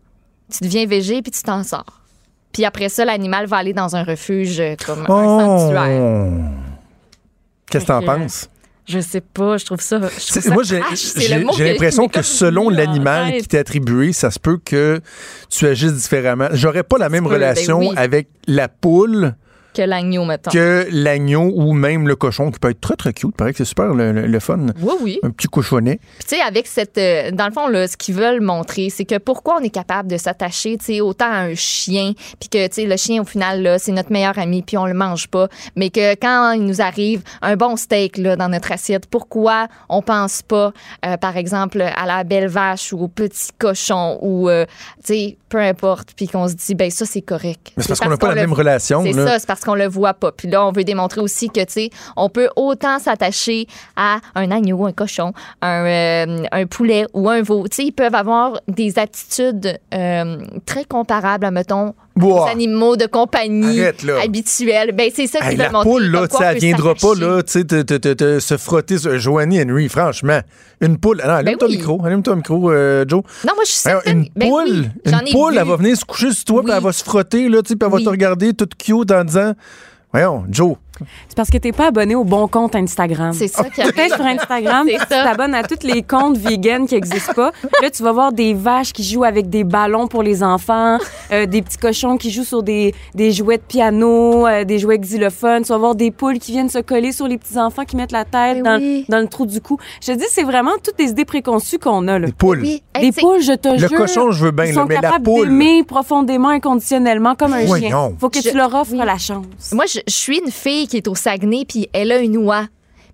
tu 0.50 0.64
deviens 0.64 0.86
végé 0.86 1.22
puis 1.22 1.30
tu 1.30 1.42
t'en 1.42 1.62
sors. 1.62 2.00
Puis 2.52 2.64
après 2.64 2.88
ça, 2.88 3.04
l'animal 3.04 3.46
va 3.46 3.58
aller 3.58 3.72
dans 3.74 3.94
un 3.94 4.02
refuge 4.02 4.58
euh, 4.58 4.74
comme 4.84 5.02
un 5.02 5.06
sanctuaire. 5.06 6.00
Oh. 6.02 6.30
Qu'est-ce 7.70 7.84
que 7.84 7.88
t'en 7.88 8.02
penses? 8.02 8.48
Je 8.86 9.00
sais 9.00 9.20
pas, 9.20 9.58
je 9.58 9.66
trouve 9.66 9.82
ça. 9.82 10.00
Je 10.00 10.26
trouve 10.32 10.42
ça 10.42 10.50
Moi, 10.50 10.62
j'ai 10.62 10.80
que- 10.80 11.62
l'impression 11.62 12.08
que 12.08 12.22
selon 12.22 12.70
l'animal 12.70 13.32
qui 13.34 13.46
t'est 13.46 13.58
attribué, 13.58 14.14
ça 14.14 14.30
se 14.30 14.38
peut 14.38 14.58
que 14.64 15.02
tu 15.50 15.66
agisses 15.66 15.92
différemment. 15.92 16.48
J'aurais 16.52 16.82
pas 16.84 16.96
la 16.96 17.10
même 17.10 17.24
ben 17.24 17.32
relation 17.34 17.80
oui. 17.80 17.90
avec 17.96 18.28
la 18.46 18.68
poule 18.68 19.34
Que 19.78 19.82
l'agneau, 19.84 20.24
mettons. 20.24 20.50
que 20.50 20.86
l'agneau 20.90 21.52
ou 21.54 21.72
même 21.72 22.08
le 22.08 22.16
cochon 22.16 22.50
qui 22.50 22.58
peut 22.58 22.70
être 22.70 22.80
très 22.80 22.96
très 22.96 23.12
cute. 23.12 23.30
Il 23.32 23.36
paraît 23.36 23.52
que 23.52 23.58
c'est 23.58 23.64
super 23.64 23.94
le, 23.94 24.10
le- 24.12 24.26
le 24.26 24.40
fun. 24.40 24.58
Oui, 24.82 24.94
oui. 25.00 25.20
Un 25.22 25.30
petit 25.30 25.46
cochonnet. 25.46 26.00
Puis, 26.18 26.28
tu 26.28 26.34
sais, 26.36 26.40
avec 26.42 26.66
cette. 26.66 26.98
euh, 26.98 27.30
dans 27.30 27.46
le 27.46 27.52
fond, 27.52 27.68
là, 27.68 27.86
ce 27.86 27.96
qu'ils 27.96 28.14
veulent 28.16 28.40
montrer, 28.40 28.90
c'est 28.90 29.04
que 29.04 29.18
pourquoi 29.18 29.58
on 29.60 29.62
est 29.62 29.70
capable 29.70 30.08
de 30.10 30.16
s'attacher, 30.16 30.76
tu 30.78 30.84
sais, 30.86 31.00
autant 31.00 31.30
à 31.30 31.36
un 31.42 31.54
chien, 31.54 32.12
puis 32.40 32.48
que, 32.48 32.66
tu 32.66 32.74
sais, 32.74 32.86
le 32.86 32.96
chien, 32.96 33.22
au 33.22 33.24
final, 33.24 33.62
là, 33.62 33.78
c'est 33.78 33.92
notre 33.92 34.10
meilleur 34.12 34.36
ami, 34.38 34.62
puis 34.62 34.76
on 34.76 34.86
le 34.86 34.94
mange 34.94 35.28
pas. 35.28 35.48
Mais 35.76 35.90
que 35.90 36.14
quand 36.16 36.52
il 36.52 36.64
nous 36.64 36.80
arrive 36.80 37.22
un 37.42 37.54
bon 37.56 37.76
steak, 37.76 38.16
là, 38.18 38.34
dans 38.34 38.48
notre 38.48 38.72
assiette, 38.72 39.06
pourquoi 39.06 39.68
on 39.88 40.02
pense 40.02 40.42
pas, 40.42 40.72
euh, 41.06 41.16
par 41.16 41.36
exemple, 41.36 41.80
à 41.82 42.04
la 42.06 42.24
belle 42.24 42.48
vache 42.48 42.92
ou 42.92 43.00
au 43.04 43.08
petit 43.08 43.50
cochon 43.58 44.18
ou, 44.22 44.48
euh, 44.48 44.64
tu 45.04 45.14
sais, 45.14 45.36
peu 45.48 45.58
importe, 45.58 46.10
puis 46.16 46.26
qu'on 46.28 46.46
se 46.48 46.54
dit, 46.54 46.74
ben 46.74 46.90
ça, 46.90 47.06
c'est 47.06 47.22
correct. 47.22 47.72
Mais 47.76 47.82
c'est 47.82 47.88
parce 47.88 48.00
qu'on 48.00 48.10
n'a 48.10 48.16
pas 48.18 48.28
la 48.34 48.40
même 48.42 48.52
relation. 48.52 49.02
C'est 49.02 49.12
ça, 49.12 49.38
c'est 49.38 49.46
parce 49.46 49.64
qu'on 49.68 49.74
le 49.74 49.86
voit 49.86 50.14
pas. 50.14 50.32
Puis 50.32 50.48
là, 50.48 50.64
on 50.64 50.72
veut 50.72 50.84
démontrer 50.84 51.20
aussi 51.20 51.50
que, 51.50 51.60
tu 51.60 51.72
sais, 51.72 51.90
on 52.16 52.30
peut 52.30 52.48
autant 52.56 52.98
s'attacher 52.98 53.66
à 53.96 54.20
un 54.34 54.50
agneau, 54.50 54.86
un 54.86 54.92
cochon, 54.92 55.32
un, 55.60 55.84
euh, 55.86 56.66
poulet 56.70 57.04
ou 57.12 57.28
un 57.28 57.42
veau. 57.42 57.68
Tu 57.68 57.76
sais, 57.76 57.84
ils 57.84 57.92
peuvent 57.92 58.14
avoir 58.14 58.60
des 58.66 58.98
attitudes 58.98 59.78
euh, 59.92 60.38
très 60.64 60.84
comparables 60.84 61.44
à, 61.44 61.50
mettons, 61.50 61.94
Ouah. 62.26 62.44
aux 62.44 62.48
animaux 62.48 62.96
de 62.96 63.06
compagnie 63.06 63.80
Arrête, 63.80 64.04
habituels. 64.22 64.92
Ben, 64.92 65.10
c'est 65.14 65.26
ça 65.26 65.38
Hey, 65.42 65.50
qu'ils 65.50 65.58
la 65.58 65.70
montrer. 65.70 65.90
poule, 65.90 66.04
là, 66.10 66.28
quoi 66.28 66.46
elle 66.52 66.58
viendra 66.58 66.94
pas, 66.94 67.14
là, 67.14 67.42
tu 67.42 67.52
sais, 67.52 67.64
te, 67.64 67.82
te- 67.82 68.38
se 68.40 68.56
frotter 68.56 68.98
sur 68.98 69.18
Joanie 69.18 69.62
Henry, 69.62 69.88
franchement. 69.88 70.40
Une 70.80 70.98
poule. 70.98 71.18
Non, 71.24 71.30
allume-toi 71.34 71.56
Ben 71.60 71.66
oui. 71.66 71.72
le 71.72 71.78
micro, 71.78 72.04
allume-toi 72.06 72.32
le 72.34 72.36
micro, 72.38 72.70
euh, 72.70 73.04
Joe. 73.08 73.22
Non, 73.46 73.52
moi, 73.54 73.64
je 73.64 73.70
suis 73.70 73.80
certaine. 73.80 74.18
une 74.18 74.28
Ben 74.36 74.48
poule, 74.48 74.64
oui, 74.70 74.88
une 75.06 75.32
poule, 75.32 75.52
vu. 75.54 75.58
elle 75.60 75.66
va 75.68 75.76
venir 75.76 75.96
se 75.96 76.04
coucher 76.04 76.32
sur 76.32 76.44
toi, 76.44 76.62
puis 76.62 76.70
Oui. 76.70 76.76
elle 76.76 76.84
va 76.84 76.92
se 76.92 77.04
frotter, 77.04 77.48
là, 77.48 77.62
tu 77.62 77.68
sais, 77.70 77.76
puis 77.76 77.86
elle 77.86 77.90
va 77.92 77.96
Oui. 77.98 78.04
te 78.04 78.08
regarder 78.10 78.54
toute 78.54 78.74
cute 78.76 79.10
en 79.10 79.24
disant 79.24 79.52
Voyons, 80.12 80.44
Joe. 80.50 80.74
C'est 81.28 81.36
parce 81.36 81.50
que 81.50 81.58
t'es 81.58 81.72
pas 81.72 81.88
abonné 81.88 82.14
au 82.14 82.24
bon 82.24 82.48
compte 82.48 82.74
Instagram. 82.74 83.32
C'est 83.32 83.48
ça 83.48 83.64
qui 83.64 83.80
Peut-être 83.82 84.16
sur 84.16 84.24
Instagram, 84.26 84.86
C'est 84.90 84.98
tu 84.98 85.06
t'abonnes 85.08 85.54
à 85.54 85.62
tous 85.62 85.86
les 85.86 86.02
comptes 86.02 86.36
vegan 86.36 86.86
qui 86.86 86.94
existent 86.94 87.32
pas. 87.34 87.52
Là, 87.82 87.90
tu 87.90 88.02
vas 88.02 88.12
voir 88.12 88.32
des 88.32 88.54
vaches 88.54 88.92
qui 88.92 89.02
jouent 89.04 89.24
avec 89.24 89.48
des 89.48 89.64
ballons 89.64 90.06
pour 90.08 90.22
les 90.22 90.42
enfants, 90.42 90.98
euh, 91.32 91.46
des 91.46 91.62
petits 91.62 91.78
cochons 91.78 92.16
qui 92.16 92.30
jouent 92.30 92.44
sur 92.44 92.62
des, 92.62 92.94
des 93.14 93.32
jouets 93.32 93.56
de 93.58 93.62
piano, 93.62 94.46
euh, 94.46 94.64
des 94.64 94.78
jouets 94.78 94.98
xylophones. 94.98 95.62
Tu 95.62 95.68
vas 95.68 95.78
voir 95.78 95.94
des 95.94 96.10
poules 96.10 96.38
qui 96.38 96.52
viennent 96.52 96.68
se 96.70 96.78
coller 96.78 97.12
sur 97.12 97.28
les 97.28 97.38
petits 97.38 97.58
enfants 97.58 97.84
qui 97.84 97.96
mettent 97.96 98.12
la 98.12 98.24
tête 98.24 98.62
dans, 98.62 98.78
oui. 98.80 99.04
dans 99.08 99.18
le 99.20 99.28
trou 99.28 99.46
du 99.46 99.60
cou. 99.60 99.78
Je 100.02 100.12
te 100.12 100.18
dis, 100.18 100.24
c'est 100.28 100.42
vraiment 100.42 100.72
toutes 100.82 100.98
les 100.98 101.10
idées 101.10 101.24
préconçues 101.24 101.78
qu'on 101.78 102.08
a. 102.08 102.18
Là. 102.18 102.26
Des 102.26 102.32
poules. 102.32 102.60
Oui. 102.62 102.82
Hey, 102.94 103.10
Des 103.10 103.20
poules, 103.20 103.40
je 103.42 103.52
te 103.52 103.68
Le 103.68 103.78
jure. 103.78 103.94
cochon, 103.94 104.30
je 104.32 104.44
veux 104.46 104.50
bien, 104.50 104.64
ils 104.66 104.74
là, 104.74 104.82
sont 104.82 104.86
mais 104.86 104.98
la 105.00 105.18
poule. 105.20 105.46
d'aimer 105.48 105.84
profondément, 105.84 106.48
inconditionnellement, 106.48 107.34
comme 107.34 107.52
un 107.52 107.64
Voyons. 107.64 107.88
chien. 107.88 108.12
Faut 108.18 108.28
que 108.28 108.40
Je- 108.42 108.50
tu 108.50 108.56
leur 108.56 108.74
offres 108.74 108.92
oui. 108.92 108.98
la 109.04 109.18
chance. 109.18 109.44
Moi, 109.72 109.84
je, 109.86 110.00
je 110.06 110.12
suis 110.12 110.38
une 110.44 110.50
fille 110.50 110.87
qui 110.88 110.96
est 110.96 111.06
au 111.08 111.14
Saguenay, 111.14 111.64
puis 111.68 111.88
elle 111.92 112.10
a 112.12 112.18
une 112.18 112.36
oie. 112.38 112.66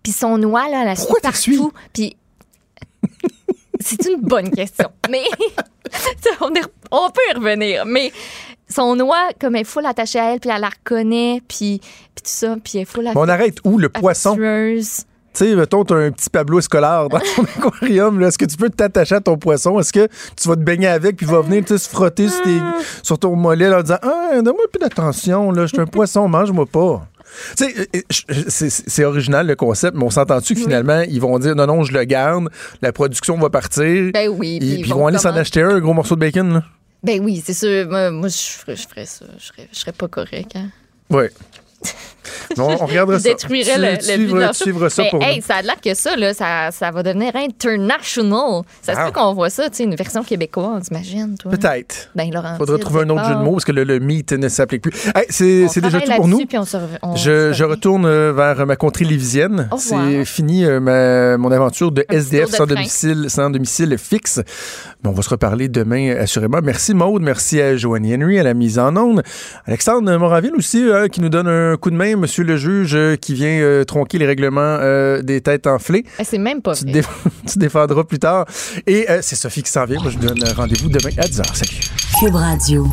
Puis 0.03 0.13
son 0.13 0.43
oie, 0.45 0.69
là, 0.71 0.81
elle 0.81 0.87
la 0.87 0.97
suit 0.97 1.07
Pourquoi 1.09 1.31
tu 1.31 1.37
suis? 1.39 1.57
partout. 1.59 1.73
Puis 1.93 2.17
c'est 3.81 4.07
une 4.07 4.21
bonne 4.23 4.51
question. 4.51 4.89
Mais 5.11 5.25
on, 6.41 6.55
est- 6.55 6.63
on 6.91 7.11
peut 7.11 7.21
y 7.31 7.35
revenir. 7.35 7.85
Mais 7.87 8.13
son 8.69 8.99
oie, 9.01 9.31
comme 9.41 9.57
elle 9.57 9.65
faut 9.65 9.81
l'attacher 9.81 10.19
à 10.19 10.33
elle, 10.35 10.41
puis 10.41 10.51
elle 10.55 10.61
la 10.61 10.69
reconnaît, 10.71 11.43
puis, 11.47 11.81
puis 11.81 12.23
tout 12.23 12.23
ça, 12.25 12.57
puis 12.63 12.79
elle 12.79 13.03
la 13.05 13.13
Mais 13.13 13.21
on 13.21 13.29
arrête 13.29 13.59
où, 13.65 13.79
le 13.79 13.89
poisson? 13.89 14.37
Tu 14.37 15.45
sais, 15.47 15.57
mettons, 15.57 15.85
t'as 15.85 15.97
un 15.97 16.13
petit 16.13 16.31
Pablo 16.31 16.61
scolaire 16.61 17.09
dans 17.09 17.19
ton 17.19 17.43
aquarium. 17.43 18.23
Est-ce 18.23 18.39
que 18.39 18.45
tu 18.45 18.57
peux 18.57 18.71
t'attacher 18.71 19.17
à 19.17 19.21
ton 19.21 19.37
poisson? 19.37 19.81
Est-ce 19.81 19.93
que 19.93 20.07
tu 20.41 20.49
vas 20.49 20.55
te 20.55 20.61
baigner 20.61 20.87
avec 20.87 21.17
puis 21.17 21.27
il 21.27 21.33
va 21.33 21.41
venir 21.41 21.67
se 21.69 21.77
frotter 21.89 22.29
sur, 22.29 22.41
tes- 22.45 22.61
sur 23.03 23.19
ton 23.19 23.35
mollet 23.35 23.69
là, 23.69 23.79
en 23.81 23.83
disant 23.83 23.99
Ah, 24.03 24.29
donne-moi 24.35 24.63
un 24.65 24.71
peu 24.73 24.79
d'attention, 24.79 25.51
là. 25.51 25.63
Je 25.63 25.71
suis 25.75 25.81
un 25.81 25.87
poisson, 25.87 26.29
mange-moi 26.29 26.67
pas. 26.67 27.09
Tu 27.57 27.65
sais, 28.49 28.71
c'est 28.71 29.05
original 29.05 29.47
le 29.47 29.57
concept, 29.57 29.97
mais 29.97 30.05
on 30.05 30.11
s'entend-tu 30.11 30.55
que 30.55 30.61
finalement, 30.61 31.01
ils 31.03 31.21
vont 31.21 31.39
dire 31.39 31.55
non, 31.55 31.67
non, 31.67 31.83
je 31.85 31.93
le 31.93 32.05
garde, 32.05 32.49
la 32.83 32.93
production 32.93 33.39
va 33.39 33.51
partir. 33.51 34.13
Ben 34.13 34.29
oui. 34.29 34.57
et- 34.57 34.59
puis 34.61 34.69
ils 34.81 34.89
vont 34.89 35.07
aller 35.07 35.19
s'en 35.19 35.35
acheter 35.37 35.63
un, 35.63 35.71
un 35.77 35.81
gros 35.81 35.93
morceau 35.95 36.15
de 36.15 36.21
bacon, 36.21 36.53
là. 36.55 36.65
Ben 37.03 37.21
oui, 37.23 37.43
c'est 37.45 37.53
sûr. 37.55 37.87
Moi, 37.89 38.11
moi, 38.11 38.29
je, 38.29 38.37
ferais, 38.37 38.77
je 38.77 38.89
ferais 38.89 39.05
ça. 39.05 39.27
Je 39.39 39.45
serais, 39.47 39.69
je 39.71 39.79
serais 39.79 39.93
pas 39.93 40.09
correct. 40.09 40.53
Hein? 40.55 40.69
Ouais. 41.11 41.31
Non, 42.57 42.77
on 42.81 42.87
regardera 42.87 43.19
ça. 43.21 43.29
détruirais 43.31 43.99
Tu- 43.99 44.17
le, 44.27 44.47
le 44.47 44.53
suivras 44.53 44.91
ça 44.91 45.03
Mais, 45.03 45.11
pour 45.11 45.23
hey, 45.23 45.37
nous. 45.37 45.43
ça 45.43 45.57
a 45.57 45.63
l'air 45.63 45.81
que 45.83 45.95
ça, 45.95 46.17
là, 46.17 46.35
ça, 46.35 46.71
ça 46.71 46.91
va 46.91 47.03
devenir 47.03 47.33
international. 47.37 48.63
Ça 48.83 48.95
se 48.95 48.99
Ah. 48.99 49.07
peut 49.07 49.13
qu'on 49.13 49.33
voit 49.35 49.51
ça, 49.51 49.69
tu 49.71 49.77
sais, 49.79 49.85
une 49.85 49.95
version 49.95 50.23
québécoise, 50.23 50.89
imagine, 50.91 51.37
toi? 51.39 51.51
Peut-être. 51.53 52.11
Ben, 52.15 52.31
Laurent. 52.33 52.57
Faudra 52.57 52.79
trouver 52.79 53.03
un 53.03 53.11
autre 53.11 53.25
jeu 53.25 53.35
de 53.35 53.41
mots 53.43 53.53
parce 53.53 53.65
que 53.65 53.73
le, 53.73 53.85
le 53.85 53.99
mythe 53.99 54.33
ne 54.33 54.49
s'applique 54.49 54.83
plus. 54.83 54.93
Hey, 55.15 55.27
c'est 55.31 55.81
déjà 55.81 56.01
tout 56.01 56.13
pour 56.17 56.29
nous. 56.29 56.45
Puis 56.47 56.59
on 56.59 56.65
se 56.65 56.77
on 57.03 57.17
Je, 57.17 57.53
je 57.53 57.65
retourne 57.65 58.05
euh, 58.07 58.33
vers 58.33 58.67
ma 58.67 58.77
contrée 58.77 59.05
lévisienne. 59.05 59.69
Au 59.71 59.79
C'est 59.79 60.25
fini 60.25 60.65
euh, 60.65 60.81
ma- 60.81 61.37
mon 61.39 61.51
aventure 61.53 61.93
de 61.93 62.05
Un 62.09 62.15
SDF 62.15 62.47
de 62.51 62.57
sans 62.57 62.67
train. 62.67 62.75
domicile, 62.75 63.27
sans 63.29 63.51
domicile 63.51 63.97
fixe. 63.99 64.41
Mais 65.03 65.11
on 65.11 65.13
va 65.13 65.23
se 65.23 65.29
reparler 65.31 65.69
demain, 65.69 66.11
euh, 66.11 66.23
assurément. 66.23 66.59
Merci 66.63 66.95
Maude, 66.95 67.23
merci 67.23 67.61
à 67.61 67.77
Joanie 67.77 68.15
Henry 68.15 68.39
à 68.39 68.43
la 68.43 68.55
mise 68.55 68.79
en 68.79 68.97
onde. 68.97 69.23
Alexandre 69.67 70.17
Moraville 70.17 70.55
aussi, 70.57 70.85
hein, 70.93 71.09
qui 71.09 71.21
nous 71.21 71.29
donne 71.29 71.49
un 71.49 71.77
coup 71.77 71.91
de 71.91 71.97
main. 71.97 72.14
Monsieur 72.17 72.45
le 72.45 72.57
juge 72.57 72.95
euh, 72.95 73.17
qui 73.17 73.35
vient 73.35 73.49
euh, 73.61 73.85
tronquer 73.85 74.19
les 74.19 74.27
règlements 74.27 74.61
euh, 74.81 75.23
des 75.23 75.41
têtes 75.41 75.67
enflées. 75.67 76.05
Eh, 76.19 76.25
C'est 76.25 76.39
même 76.39 76.63
pas 76.63 76.75
Tu, 76.75 76.85
te 76.85 76.91
vrai. 76.91 77.01
déf- 77.01 77.09
tu 77.47 77.55
te 77.55 77.59
défendras 77.59 78.05
plus 78.05 78.19
tard. 78.19 78.47
Et 78.87 79.09
euh, 79.11 79.19
c'est 79.23 79.37
Sophie 79.37 79.63
qui 79.63 79.71
s'en 79.71 79.85
vient. 79.85 80.01
Moi, 80.01 80.11
je 80.11 80.19
vous 80.19 80.27
donne 80.27 80.43
rendez-vous 80.57 80.89
demain 80.89 81.11
à 81.19 81.27
10h. 81.27 81.55
Salut. 81.55 81.81
Cube 82.21 82.35
Radio. 82.35 82.87